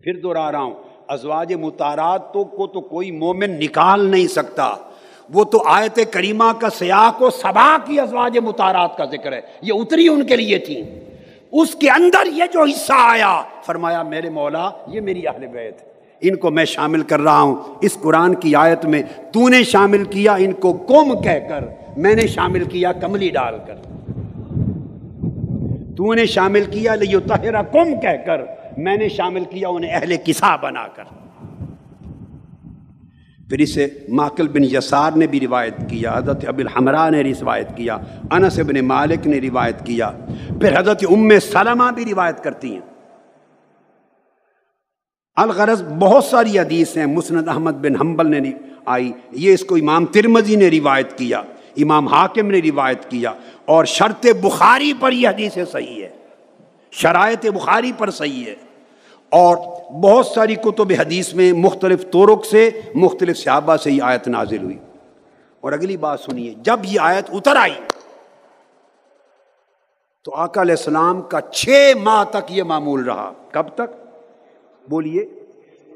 پھر 0.00 0.20
دوہرا 0.20 0.52
رہا 0.52 0.58
ہوں۔ 0.58 0.85
ازواج 1.08 1.54
متارات 1.54 2.32
تو 2.32 2.44
کو 2.44 2.66
تو 2.66 2.80
کوئی 2.80 3.10
مومن 3.10 3.50
نکال 3.50 4.10
نہیں 4.10 4.26
سکتا۔ 4.26 4.74
وہ 5.32 5.44
تو 5.44 5.62
آیت 5.66 5.98
کریمہ 6.10 6.52
کا 6.60 6.70
سیاق 6.70 7.22
و 7.22 7.30
سبا 7.30 7.76
کی 7.86 8.00
ازواج 8.00 8.38
متارات 8.38 8.96
کا 8.96 9.04
ذکر 9.04 9.32
ہے۔ 9.32 9.40
یہ 9.62 9.72
اتری 9.76 10.08
ان 10.08 10.26
کے 10.26 10.36
لیے 10.36 10.58
تھی۔ 10.58 10.82
اس 11.52 11.74
کے 11.74 11.90
اندر 11.90 12.26
یہ 12.32 12.44
جو 12.52 12.62
حصہ 12.62 12.92
آیا، 12.96 13.42
فرمایا، 13.64 14.02
میرے 14.02 14.30
مولا، 14.30 14.70
یہ 14.86 15.00
میری 15.00 15.26
اہل 15.26 15.46
بیت۔ 15.46 15.78
ان 16.20 16.36
کو 16.36 16.50
میں 16.50 16.64
شامل 16.64 17.02
کر 17.02 17.20
رہا 17.20 17.40
ہوں۔ 17.40 17.56
اس 17.80 17.98
قرآن 18.02 18.34
کی 18.34 18.54
آیت 18.54 18.84
میں 18.84 19.02
تو 19.32 19.48
نے 19.48 19.64
شامل 19.64 20.04
کیا، 20.04 20.34
ان 20.34 20.52
کو 20.52 20.72
کم 20.72 21.20
کہہ 21.22 21.48
کر 21.48 21.64
میں 21.96 22.14
نے 22.14 22.26
شامل 22.26 22.64
کیا، 22.64 22.92
کملی 22.92 23.28
ڈال 23.28 23.54
کر۔ 23.66 23.74
تو 25.96 26.14
نے 26.14 26.26
شامل 26.26 26.64
کیا، 26.64 26.94
لیو 26.94 27.20
تہرا 27.20 27.62
کم 27.62 28.00
کہہ 28.00 28.26
کر۔ 28.26 28.40
میں 28.76 28.96
نے 28.96 29.08
شامل 29.08 29.44
کیا 29.44 29.68
انہیں 29.68 29.94
اہل 29.94 30.16
کسا 30.24 30.56
بنا 30.56 30.86
کر۔ 30.94 31.04
پھر 33.48 33.58
اسے 33.58 33.86
ماکل 34.08 34.48
بن 34.48 34.64
یسار 34.64 35.12
نے 35.16 35.26
بھی 35.26 35.40
روایت 35.40 35.76
کیا، 35.90 36.14
حضرت 36.16 36.44
اب 36.48 36.58
الحمرا 36.58 37.08
نے 37.10 37.22
روایت 37.22 37.68
کیا، 37.76 37.96
انس 38.30 38.58
بن 38.58 38.80
مالک 38.84 39.26
نے 39.26 39.40
روایت 39.40 39.84
کیا۔ 39.86 40.10
پھر 40.60 40.78
حضرت 40.80 41.04
ام 41.10 41.38
سلمہ 41.42 41.90
بھی 41.94 42.04
روایت 42.04 42.42
کرتی 42.44 42.72
ہیں۔ 42.72 42.80
الغرض 45.36 45.82
بہت 45.98 46.24
ساری 46.24 46.58
حدیث 46.58 46.96
ہیں، 46.96 47.06
مسند 47.06 47.48
احمد 47.48 47.72
بن 47.72 47.96
حنبل 47.96 48.30
نے 48.30 48.52
آئی، 48.84 49.12
یہ 49.32 49.54
اس 49.54 49.64
کو 49.64 49.74
امام 49.74 50.06
ترمزی 50.06 50.56
نے 50.56 50.68
روایت 50.70 51.16
کیا، 51.18 51.42
امام 51.76 52.08
حاکم 52.08 52.50
نے 52.50 52.60
روایت 52.64 53.10
کیا، 53.10 53.32
اور 53.64 53.84
شرط 53.84 54.26
بخاری 54.42 54.92
پر 55.00 55.12
یہ 55.12 55.28
حدیث 55.28 55.58
صحیح 55.72 56.02
ہے، 56.02 56.08
شرائط 56.92 57.46
بخاری 57.46 57.92
پر 57.98 58.10
صحیح 58.10 58.44
ہے۔ 58.46 58.54
اور 59.36 59.56
بہت 59.92 60.26
ساری 60.26 60.54
کتب 60.54 60.92
حدیث 60.98 61.34
میں 61.34 61.52
مختلف 61.52 62.02
طرق 62.02 62.46
سے 62.46 62.70
مختلف 62.94 63.38
صحابہ 63.38 63.76
سے 63.76 63.92
یہ 63.92 64.02
آیت 64.02 64.28
نازل 64.28 64.62
ہوئی۔ 64.62 64.78
اور 65.60 65.72
اگلی 65.72 65.96
بات 65.96 66.20
سنیے، 66.20 66.54
جب 66.56 66.80
یہ 66.84 67.00
آیت 67.00 67.30
اتر 67.32 67.56
آئی، 67.56 67.74
تو 70.24 70.34
آقا 70.34 70.60
علیہ 70.60 70.74
السلام 70.78 71.22
کا 71.22 71.40
چھ 71.40 71.92
ماہ 72.02 72.24
تک 72.24 72.50
یہ 72.50 72.62
معمول 72.62 73.04
رہا۔ 73.04 73.32
کب 73.50 73.66
تک؟ 73.74 74.06
بولیے، 74.88 75.28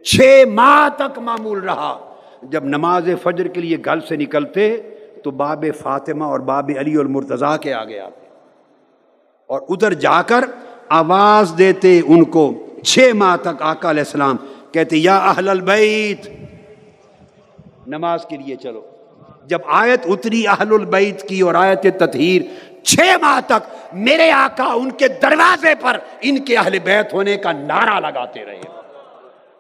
چھ 0.02 0.44
ماہ 0.48 0.88
تک 0.96 1.18
معمول 1.18 1.58
رہا۔ 1.58 2.14
جب 2.42 2.64
نماز 2.64 3.08
فجر 3.22 3.48
کے 3.48 3.60
لیے 3.60 3.76
گھر 3.84 4.00
سے 4.00 4.16
نکلتے، 4.16 4.76
تو 5.24 5.30
باب 5.30 5.64
فاطمہ 5.78 6.24
اور 6.24 6.40
باب 6.40 6.70
علی 6.78 6.96
المرتضیٰ 6.96 7.58
کے 7.58 7.74
آگے 7.74 8.00
آتے۔ 8.00 8.26
اور 9.46 9.60
ادھر 9.68 9.92
جا 9.92 10.22
کر 10.22 10.40
آواز 10.88 11.52
دیتے 11.58 12.00
ان 12.06 12.24
کو 12.24 12.52
چھ 12.84 13.10
ماہ 13.14 13.36
تک 13.36 13.62
آقا 13.62 13.90
علیہ 13.90 14.02
السلام 14.02 14.36
کہتے 14.72 14.96
یا 14.96 15.18
اہل 15.18 15.48
البیت، 15.48 16.28
نماز 17.86 18.26
کے 18.28 18.36
لیے 18.36 18.56
چلو۔ 18.56 18.86
جب 19.46 19.58
آیت 19.66 20.00
اتری 20.06 20.46
اہل 20.46 20.72
البیت 20.72 21.28
کی 21.28 21.40
اور 21.40 21.54
آیت 21.54 21.86
تطہیر، 21.98 22.42
چھ 22.84 23.00
ماہ 23.20 23.40
تک 23.46 23.92
میرے 23.92 24.30
آقا 24.30 24.64
ان 24.64 24.90
کے 24.90 25.08
دروازے 25.08 25.74
پر 25.80 25.98
ان 26.20 26.44
کے 26.44 26.56
اہل 26.56 26.78
بیت 26.78 27.12
ہونے 27.12 27.36
کا 27.36 27.52
نعرہ 27.52 28.00
لگاتے 28.00 28.44
رہے۔ 28.44 28.60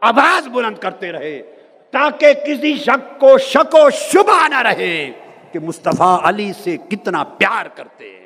آواز 0.00 0.48
بلند 0.48 0.78
کرتے 0.78 1.12
رہے 1.12 1.42
تاکہ 1.90 2.32
کسی 2.46 2.76
شک 2.76 3.20
کو 3.20 3.38
شک 3.38 3.74
و 3.74 3.90
شبہ 3.90 4.48
نہ 4.48 4.62
رہے 4.62 5.10
کہ 5.52 5.58
مصطفیٰ 5.58 6.18
علی 6.22 6.52
سے 6.64 6.76
کتنا 6.76 7.24
پیار 7.24 7.66
کرتے۔ 7.74 8.04
ہیں 8.04 8.19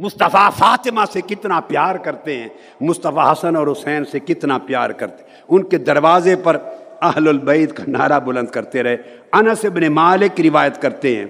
مصطفیٰ 0.00 0.50
فاطمہ 0.58 1.00
سے 1.12 1.20
کتنا 1.20 1.60
پیار 1.60 1.94
کرتے 1.94 2.36
ہیں، 2.36 2.48
مصطفیٰ 2.80 3.32
حسن 3.32 3.56
اور 3.56 3.66
حسین 3.66 4.04
سے 4.04 4.18
کتنا 4.18 4.58
پیار 4.58 4.90
کرتے 4.90 5.22
ہیں۔ 5.22 5.30
ان 5.48 5.64
کے 5.64 5.78
دروازے 5.78 6.36
پر 6.36 6.56
اہل 7.02 7.28
البعید 7.28 7.72
کا 7.72 7.82
نعرہ 7.86 8.20
بلند 8.20 8.48
کرتے 8.48 8.82
رہے۔ 8.82 8.96
انس 9.32 9.64
ابن 9.64 9.92
مالک 9.92 10.40
روایت 10.40 10.82
کرتے 10.82 11.16
ہیں۔ 11.16 11.24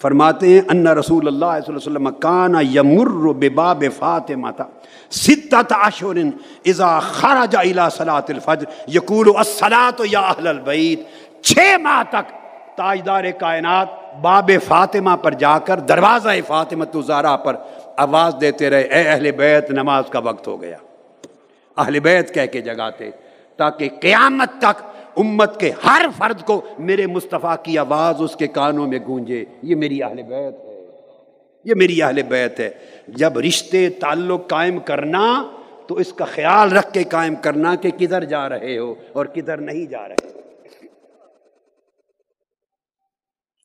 فرماتے 0.00 0.48
ہیں، 0.48 0.60
ان 0.68 0.86
رسول 0.86 1.26
اللہ 1.26 1.38
صلی 1.38 1.52
اللہ 1.54 1.66
علیہ 1.66 1.76
وسلم 1.76 2.08
کانا 2.20 2.60
یمر 2.60 3.32
بباب 3.32 3.84
فاطمہ 3.98 4.50
تھا 4.50 4.64
ستت 5.10 5.72
عشر 5.72 6.16
اذا 6.64 7.00
خرج 7.00 7.56
الى 7.56 7.80
صلاة 7.96 8.26
الفجر۔ 8.28 8.90
یقول 8.94 9.26
الصلاة 9.36 10.04
یا 10.10 10.20
اہل 10.20 10.46
البعید 10.46 11.00
چھ 11.42 11.58
ماہ 11.80 12.02
تک 12.10 12.41
تاجدار 12.76 13.24
کائنات 13.38 13.88
باب 14.20 14.50
فاطمہ 14.68 15.16
پر 15.16 15.34
جا 15.34 15.58
کر 15.58 15.78
دروازہ 15.78 16.28
فاطمہ 16.46 16.84
زارا 17.06 17.36
پر 17.36 17.56
آواز 17.96 18.34
دیتے 18.40 18.70
رہے، 18.70 18.80
اے 18.80 19.08
اہل 19.08 19.30
بیت، 19.30 19.70
نماز 19.70 20.04
کا 20.10 20.18
وقت 20.18 20.48
ہو 20.48 20.62
گیا۔ 20.62 20.76
اہل 21.76 22.00
بیت 22.00 22.34
کہہ 22.34 22.46
کے 22.52 22.60
جگاتے، 22.60 23.10
تاکہ 23.56 23.88
قیامت 24.00 24.50
تک 24.58 24.82
امت 25.16 25.60
کے 25.60 25.70
ہر 25.84 26.06
فرد 26.18 26.42
کو 26.42 26.60
میرے 26.78 27.06
مصطفیٰ 27.06 27.54
کی 27.62 27.78
آواز 27.78 28.14
اس 28.18 28.36
کے 28.36 28.46
کانوں 28.46 28.86
میں 28.86 28.98
گونجے۔ 29.06 29.44
یہ 29.62 29.74
میری 29.74 30.02
اہل 30.02 30.22
بیت 30.22 30.64
ہے۔ 30.64 30.86
یہ 31.64 31.74
میری 31.76 32.02
اہل 32.02 32.22
بیت 32.22 32.60
ہے۔ 32.60 32.70
جب 33.08 33.38
رشتے 33.38 33.88
تعلق 33.88 34.48
قائم 34.48 34.78
کرنا، 34.78 35.44
تو 35.86 35.94
اس 35.94 36.12
کا 36.12 36.24
خیال 36.24 36.72
رکھ 36.72 36.92
کے 36.92 37.04
قائم 37.04 37.34
کرنا 37.34 37.74
کہ 37.74 37.90
کدھر 37.90 38.24
جا 38.24 38.48
رہے 38.48 38.78
ہو 38.78 38.94
اور 39.12 39.26
کدھر 39.26 39.56
نہیں 39.56 39.90
جا 39.90 40.08
رہے۔ 40.08 40.28
ہو 40.34 40.41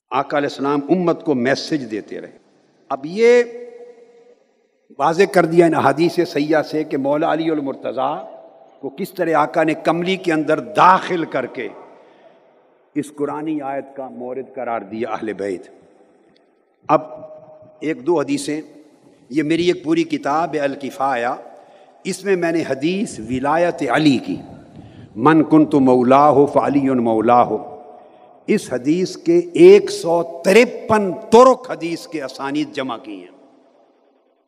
آقا 0.09 0.37
علیہ 0.37 0.49
السلام 0.49 0.79
امت 0.89 1.23
کو 1.23 1.35
میسج 1.35 1.91
دیتے 1.91 2.21
رہے۔ 2.21 2.31
اب 2.89 2.99
یہ 3.03 3.43
واضح 4.99 5.23
کر 5.31 5.45
دیا 5.45 5.65
ان 5.65 5.73
حدیث 5.73 6.19
سیاح 6.27 6.63
سے 6.63 6.83
کہ 6.83 6.97
مولا 6.97 7.33
علی 7.33 7.49
المرتضیٰ 7.51 8.23
کو 8.79 8.89
کس 8.89 9.13
طرح 9.13 9.33
آقا 9.35 9.63
نے 9.63 9.73
کملی 9.73 10.15
کے 10.15 10.33
اندر 10.33 10.59
داخل 10.59 11.25
کر 11.25 11.45
کے 11.45 11.67
اس 12.95 13.11
قرآن 13.15 13.57
آیت 13.63 13.85
کا 13.95 14.09
مورد 14.09 14.55
قرار 14.55 14.81
دیا 14.81 15.09
اہل 15.09 15.33
بیت۔ 15.33 15.67
اب 16.87 17.01
ایک 17.79 18.05
دو 18.05 18.19
حدیثیں۔ 18.19 18.61
یہ 19.29 19.43
میری 19.43 19.67
ایک 19.67 19.83
پوری 19.83 20.03
کتاب 20.03 20.53
ہے 20.53 20.59
الکفایا 20.59 21.35
اس 22.03 22.25
میں 22.25 22.35
میں 22.35 22.51
نے 22.51 22.63
حدیث 22.69 23.19
ولایت 23.19 23.83
علی 23.89 24.17
کی۔ 24.17 24.35
من 25.15 25.43
کن 25.43 25.65
تو 25.65 25.79
مولا 25.79 26.29
ہو 26.29 26.45
فعلی 26.45 26.89
مولا 26.89 27.43
ہو 27.43 27.76
اس 28.47 28.73
حدیث 28.73 29.17
کے 29.17 29.39
ایک 29.53 29.91
سو 29.91 30.41
ترپن 30.45 31.13
ترک 31.13 31.71
حدیث 31.71 32.07
کے 32.07 32.23
اسانید 32.23 32.73
جمع 32.73 32.97
کی 32.97 33.19
ہیں۔ 33.19 33.47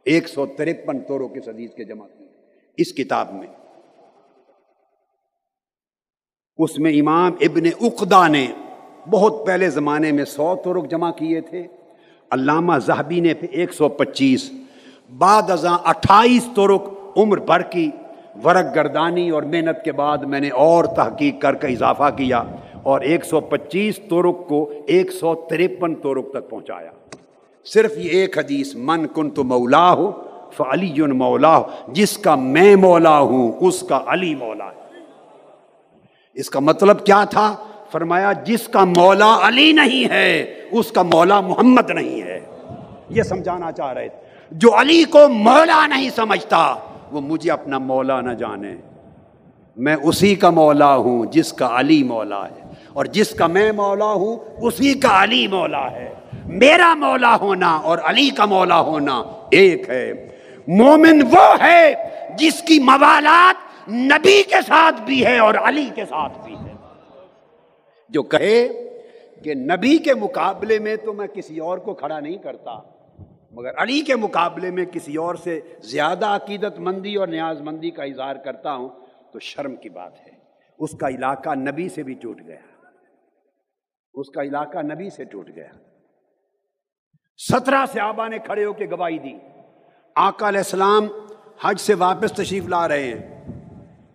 ایک 0.06 0.30
سو 0.30 0.46
ترپن 0.46 1.00
ترک 1.00 1.32
اس 1.36 1.48
حدیث 1.48 1.74
کے 1.74 1.84
جمع 1.84 2.08
کی 2.08 2.24
ہیں۔ 2.24 2.34
اس 2.78 2.94
کتاب 2.94 3.34
میں۔ 3.34 3.48
اس 6.58 6.80
میں 6.80 7.00
امام 7.00 7.32
ابن 7.42 7.86
اقدا 7.86 8.28
نے 8.28 8.48
بہت 9.10 9.46
پہلے 9.46 9.70
زمانے 9.70 10.12
میں 10.12 10.26
سو 10.26 10.56
ترک 10.66 10.90
جمع 10.90 11.12
کیے 11.12 11.42
تھے۔ 11.42 11.68
علامہ 12.32 12.74
زہبی 12.78 13.20
نے 13.20 13.34
پھر 13.34 13.50
ایک 13.50 13.74
سو 13.74 13.90
پچیس، 13.90 14.52
بعد 15.18 15.50
ازاں 15.50 15.78
اٹھائیس 15.84 16.48
ترک 16.56 16.82
عمر 17.18 17.38
بھر 17.38 17.62
کی۔ 17.62 17.92
ورق 18.46 18.76
گردانی 18.76 19.30
اور 19.30 19.44
محنت 19.44 19.86
کے 19.86 19.92
بعد 19.92 20.18
میں 20.18 20.40
نے 20.40 20.50
اور 20.50 20.86
تحقیق 20.86 21.42
کر 21.42 21.56
کے 21.56 21.68
اضافہ 21.68 22.10
کیا۔ 22.18 22.44
اور 22.90 23.02
ایک 23.02 23.26
سو 23.26 23.40
پچیس 23.40 24.00
تورک 24.10 24.48
کو 24.48 24.72
ایک 24.88 25.12
سو 25.12 25.36
تریپن 25.36 25.96
تورک 25.96 26.32
تک 26.34 26.50
پہنچایا۔ 26.50 26.92
صرف 27.66 27.98
یہ 27.98 28.10
ایک 28.10 28.38
حدیث، 28.38 28.76
من 28.76 29.08
کن 29.08 29.30
تو 29.30 29.44
مولا 29.44 29.94
ہو 29.94 30.12
فلی 30.52 31.02
مولا 31.02 31.58
ہو 31.58 31.64
جس 31.88 32.18
کا 32.18 32.36
میں 32.36 32.76
مولا 32.76 33.20
ہوں، 33.20 33.52
اس 33.60 33.80
کا 33.82 34.00
علی 34.08 34.36
مولا 34.36 34.66
ہے۔ 34.66 34.80
اس 36.34 36.50
کا 36.50 36.60
مطلب 36.60 37.06
کیا 37.06 37.24
تھا؟ 37.24 37.56
فرمایا، 37.92 38.32
جس 38.34 38.68
کا 38.68 38.86
مولا 38.86 39.48
علی 39.48 39.72
نہیں 39.72 40.10
ہے، 40.10 40.56
اس 40.72 40.92
کا 40.92 41.02
مولا 41.02 41.42
محمد 41.42 41.90
نہیں 41.90 42.22
ہے۔ 42.22 42.40
یہ 43.10 43.24
سمجھانا 43.24 43.72
چاہ 43.72 43.94
رہے 43.94 44.10
تھے۔ 44.10 44.28
جو 44.52 44.70
علی 44.82 45.04
کو 45.04 45.30
مولا 45.30 45.88
نہیں 45.88 46.10
سمجھتا، 46.16 46.76
وہ 47.12 47.22
مجھے 47.22 47.52
اپنا 47.52 47.78
مولا 47.78 48.22
نہ 48.22 48.32
جانے۔ 48.32 48.76
میں 49.78 49.96
اسی 50.04 50.36
کا 50.36 50.50
مولا 50.50 50.96
ہوں، 50.96 51.26
جس 51.26 51.54
کا 51.54 51.80
علی 51.80 52.04
مولا 52.04 52.46
ہے۔ 52.46 52.59
اور 52.94 53.06
جس 53.06 53.30
کا 53.30 53.48
میں 53.48 53.72
مولا 53.72 54.14
ہوں، 54.14 54.36
اسی 54.62 54.94
کا 54.94 55.24
علی 55.24 55.48
مولا 55.48 55.92
ہے۔ 55.92 56.14
میرا 56.46 56.96
مولا 56.96 57.36
ہونا 57.36 57.76
اور 57.76 57.98
علی 57.98 58.30
کا 58.30 58.46
مولا 58.46 58.80
ہونا 58.80 59.24
ایک 59.52 59.90
ہے۔ 59.90 60.28
مومن 60.68 61.22
وہ 61.32 61.56
ہے 61.62 62.10
جس 62.38 62.62
کی 62.62 62.80
موالات 62.80 63.90
نبی 63.90 64.44
کے 64.44 64.62
ساتھ 64.68 65.02
بھی 65.02 65.26
ہے 65.26 65.38
اور 65.38 65.54
علی 65.54 65.90
کے 65.96 66.06
ساتھ 66.06 66.40
بھی 66.46 66.56
ہے۔ 66.56 66.74
جو 68.10 68.24
کہے 68.24 68.68
کہ 69.44 69.54
نبی 69.54 69.98
کے 69.98 70.14
مقابلے 70.14 70.80
میں 70.80 70.96
تو 70.96 71.14
میں 71.14 71.28
کسی 71.28 71.60
اور 71.60 71.78
کو 71.78 71.94
کھڑا 71.94 72.20
نہیں 72.20 72.38
کرتا، 72.38 72.80
مگر 73.52 73.72
علی 73.78 74.02
کے 74.02 74.16
مقابلے 74.16 74.72
میں 74.72 74.86
کسی 74.86 75.16
اور 75.16 75.36
سے 75.36 75.60
زیادہ 75.80 76.26
عقیدت 76.26 76.80
مندی 76.80 77.16
اور 77.16 77.28
نیاز 77.28 77.62
مندی 77.62 77.90
کا 77.90 78.04
اظہار 78.04 78.36
کرتا 78.36 78.76
ہوں 78.76 78.90
تو 79.34 79.40
شرم 79.40 79.76
کی 79.76 79.90
بات 79.90 80.14
ہے۔ 80.20 80.32
اس 80.80 80.92
کا 80.92 81.10
علاقہ 81.10 81.50
نبی 81.56 81.90
سے 81.90 82.04
بھی 82.04 82.14
ٹوٹ 82.14 82.42
گیا۔ 82.48 82.79
اس 84.14 84.30
کا 84.30 84.42
علاقہ 84.42 84.78
نبی 84.78 85.10
سے 85.10 85.24
ٹوٹ 85.24 85.50
گیا۔ 85.56 85.72
سترہ 87.38 87.86
صحابہ 87.86 88.28
نے 88.28 88.40
کھڑے 88.40 88.66
ہو 88.66 88.74
کے 88.74 88.86
گواہی 88.86 89.20
دی۔ 89.20 89.34
آقا 90.16 90.48
علیہ 90.48 90.60
السلام 90.60 91.08
حج 91.62 91.80
سے 91.80 91.94
واپس 91.94 92.32
تشریف 92.32 92.68
لا 92.68 92.88
رہے 92.88 93.04
ہیں۔ 93.04 93.46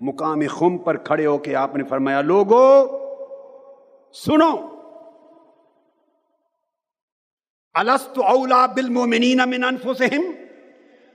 مقام 0.01 0.41
خم 0.51 0.79
پر 0.79 0.97
کھڑے 0.97 1.27
ہو 1.27 1.39
کے 1.39 1.55
آپ 1.55 1.77
نے 1.77 1.85
فرمایا، 1.85 2.21
لوگو، 2.21 2.87
سنو۔ 4.13 4.75
السط 7.75 8.19
اولا 8.19 8.67
بالمومنین 8.67 9.41
من 9.47 9.65
انفسہم 9.65 10.23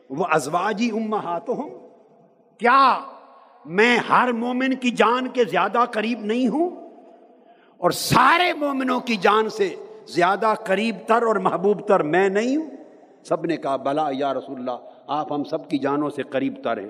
وہ 0.10 0.26
ازواجی 0.30 0.90
امہاتہم۔ 0.92 1.70
کیا 2.58 3.00
میں 3.66 3.98
ہر 3.98 4.32
مومن 4.32 4.76
کی 4.76 4.90
جان 4.90 5.28
کے 5.28 5.44
زیادہ 5.44 5.86
قریب 5.92 6.20
نہیں 6.20 6.48
ہوں؟ 6.48 6.79
اور 7.80 7.92
سارے 7.92 8.54
مومنوں 8.54 9.00
کی 9.00 9.16
جان 9.16 9.50
سے 9.50 9.76
زیادہ 10.08 10.54
قریب 10.66 10.96
تر 11.08 11.22
اور 11.22 11.36
محبوب 11.36 11.88
تر 11.88 12.04
میں 12.04 12.30
نہیں 12.30 12.58
ہوں۔ 12.58 12.70
سب 13.24 13.46
نے 13.46 13.58
کہا، 13.58 13.76
بلا 13.76 14.08
یا 14.12 14.34
رسول 14.34 14.60
اللہ، 14.60 14.90
آپ 15.08 15.34
ہم 15.34 15.44
سب 15.44 15.70
کی 15.70 15.78
جانوں 15.78 16.10
سے 16.10 16.24
قریب 16.24 16.54
تر 16.64 16.78
ہیں۔ 16.78 16.90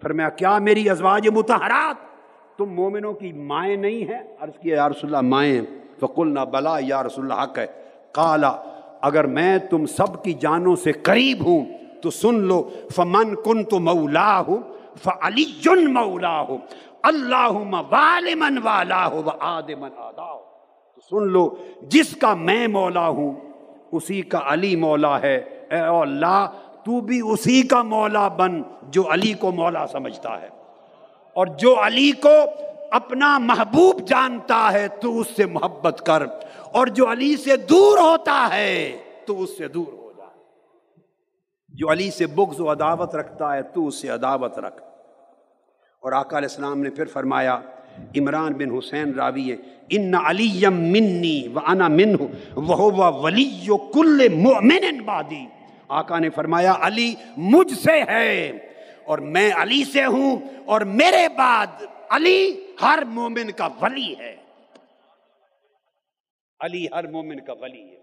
پھر 0.00 0.12
میں 0.12 0.28
کیا 0.36 0.58
میری 0.58 0.90
ازواج 0.90 1.28
متحرات؟ 1.28 1.96
تم 2.58 2.74
مومنوں 2.74 3.12
کی 3.12 3.32
مائیں 3.32 3.76
نہیں 3.76 4.10
ہیں؟ 4.10 4.22
عرض 4.40 4.58
کیا، 4.62 4.76
یا 4.76 4.88
رسول 4.88 5.14
اللہ، 5.14 5.28
مائیں 5.28 5.62
فقل 6.00 6.34
نہ 6.34 6.40
بلا 6.40 6.76
یا 6.80 7.02
رسول 7.02 7.32
اللہ، 7.32 7.42
حق 7.42 7.58
ہے۔ 7.58 7.66
کالا 8.12 8.56
اگر 9.00 9.26
میں 9.26 9.58
تم 9.58 9.86
سب 9.86 10.24
کی 10.24 10.32
جانوں 10.32 10.76
سے 10.76 10.92
قریب 10.92 11.46
ہوں، 11.46 11.64
تو 12.02 12.10
سن 12.10 12.34
لو، 12.34 12.70
فمن 12.94 13.34
کن 13.34 13.64
تو 13.64 13.78
مولا 13.78 14.40
ہو 14.40 14.58
فلی 15.02 15.84
مولا 15.86 16.40
ہو 16.40 16.56
اللہ 17.08 17.52
والمن 17.90 18.58
والا 18.62 19.06
ہو 19.06 19.22
و 19.24 19.30
آدمن 19.40 19.88
آدا 19.96 20.32
ہو 20.32 20.48
سن 21.10 21.28
لو، 21.32 21.54
جس 21.82 22.16
کا 22.16 22.34
میں 22.34 22.66
مولا 22.66 23.08
ہوں، 23.08 23.34
اسی 23.92 24.22
کا 24.22 24.40
علی 24.46 24.76
مولا 24.76 25.20
ہے۔ 25.20 25.36
اے 25.70 25.78
اللہ، 25.78 26.50
تو 26.84 27.00
بھی 27.00 27.20
اسی 27.32 27.62
کا 27.62 27.82
مولا 27.82 28.28
بن 28.28 28.62
جو 28.82 29.12
علی 29.12 29.32
کو 29.32 29.52
مولا 29.52 29.86
سمجھتا 29.86 30.42
ہے۔ 30.42 30.48
اور 31.34 31.46
جو 31.46 31.74
علی 31.86 32.12
کو 32.12 32.28
اپنا 32.90 33.38
محبوب 33.38 34.00
جانتا 34.00 34.72
ہے، 34.72 34.88
تو 34.88 35.20
اس 35.20 35.26
سے 35.36 35.46
محبت 35.46 36.02
کر۔ 36.06 36.22
اور 36.72 36.86
جو 36.86 37.12
علی 37.12 37.36
سے 37.36 37.56
دور 37.56 37.98
ہوتا 37.98 38.48
ہے، 38.52 38.98
تو 39.26 39.42
اس 39.42 39.58
سے 39.58 39.68
دور 39.68 39.92
ہو 39.92 40.12
جا۔ 40.16 40.24
جو 41.68 41.92
علی 41.92 42.10
سے 42.10 42.26
بغض 42.26 42.60
و 42.60 42.72
عداوت 42.72 43.14
رکھتا 43.14 43.54
ہے، 43.54 43.62
تو 43.62 43.86
اس 43.86 43.94
سے 43.94 44.08
عداوت 44.08 44.58
رکھ۔ 44.58 44.87
اور 46.02 46.12
آقا 46.12 46.38
علیہ 46.38 46.48
السلام 46.48 46.80
نے 46.80 46.90
پھر 46.90 47.06
فرمایا، 47.06 47.58
عمران 48.16 48.52
بن 48.52 48.76
حسین 48.76 49.12
راوی 49.14 49.50
ہے، 49.50 49.56
ان 49.88 50.14
علی 50.14 50.66
منی 50.68 51.36
و 51.54 51.58
انا 51.66 51.88
من 51.88 52.14
وہ 52.54 53.12
ولی 53.22 53.66
کل 53.92 54.28
مومن 54.34 55.00
بادی 55.04 55.44
آقا 55.88 56.18
نے 56.18 56.30
فرمایا، 56.30 56.74
علی 56.80 57.14
مجھ 57.36 57.72
سے 57.74 58.02
ہے، 58.08 58.48
اور 59.04 59.18
میں 59.34 59.50
علی 59.56 59.82
سے 59.84 60.04
ہوں، 60.04 60.36
اور 60.66 60.80
میرے 61.00 61.26
بعد 61.36 61.82
علی 62.10 62.40
ہر 62.82 63.02
مومن 63.06 63.50
کا 63.52 63.68
ولی 63.80 64.14
ہے۔ 64.18 64.34
علی 66.60 66.86
ہر 66.86 67.06
مومن 67.06 67.40
کا 67.40 67.52
ولی 67.52 67.82
ہے۔ 67.90 67.96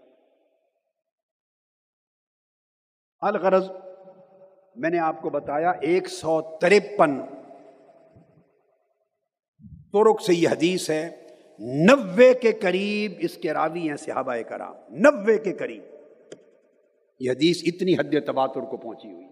الغرض، 3.22 3.70
میں 4.76 4.90
نے 4.90 4.98
آپ 4.98 5.22
کو 5.22 5.30
بتایا، 5.30 5.70
ایک 5.70 6.08
سو 6.08 6.40
ترپن 6.60 7.20
ترک 9.92 10.22
سے 10.22 10.34
یہ 10.34 10.48
حدیث 10.48 10.90
ہے 10.90 11.10
نوے 11.58 12.34
کے 12.34 12.52
قریب 12.52 13.12
اس 13.18 13.36
کے 13.36 13.52
راوی 13.52 13.88
ہیں 13.88 13.96
صحابہ 13.96 14.36
کرام۔ 14.48 14.74
نوے 14.90 15.38
کے 15.38 15.52
قریب۔ 15.52 15.82
یہ 17.20 17.30
حدیث 17.30 17.62
اتنی 17.66 17.94
حد 17.94 18.26
تباتر 18.26 18.60
کو 18.60 18.76
پہنچی 18.76 19.12
ہوئی۔ 19.12 19.26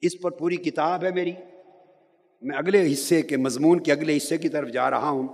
اس 0.00 0.20
پر 0.22 0.30
پوری 0.30 0.56
کتاب 0.56 1.04
ہے 1.04 1.10
میری۔ 1.10 1.32
میں 2.42 2.56
اگلے 2.56 2.92
حصے 2.92 3.22
کے 3.22 3.36
مضمون 3.36 3.82
کے 3.82 3.92
اگلے 3.92 4.16
حصے 4.16 4.38
کی 4.38 4.48
طرف 4.48 4.68
جا 4.68 4.90
رہا 4.90 5.08
ہوں۔ 5.08 5.28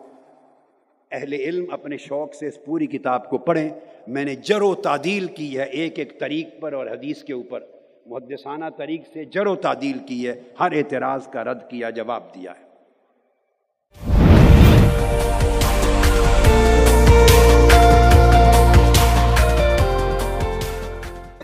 اہل 1.10 1.32
علم 1.32 1.64
اپنے 1.70 1.96
شوق 1.96 2.34
سے 2.34 2.46
اس 2.46 2.64
پوری 2.64 2.86
کتاب 2.86 3.30
کو 3.30 3.38
پڑھیں۔ 3.38 3.68
میں 4.06 4.24
نے 4.24 4.34
جر 4.34 4.62
و 4.62 4.74
تعدیل 4.74 5.26
کی 5.26 5.58
ہے 5.58 5.64
ایک 5.64 5.98
ایک 5.98 6.20
طریق 6.20 6.48
پر 6.60 6.72
اور 6.72 6.86
حدیث 6.86 7.22
کے 7.22 7.32
اوپر۔ 7.32 7.60
محدثانہ 8.06 8.64
طریق 8.76 9.02
سے 9.12 9.24
جر 9.24 9.46
و 9.46 9.56
تعدیل 9.56 9.98
کی 10.06 10.28
ہے۔ 10.28 10.40
ہر 10.60 10.72
اعتراض 10.72 11.26
کا 11.26 11.44
رد 11.44 11.70
کیا، 11.70 11.90
جواب 11.90 12.34
دیا 12.34 12.52
ہے۔ 12.60 12.69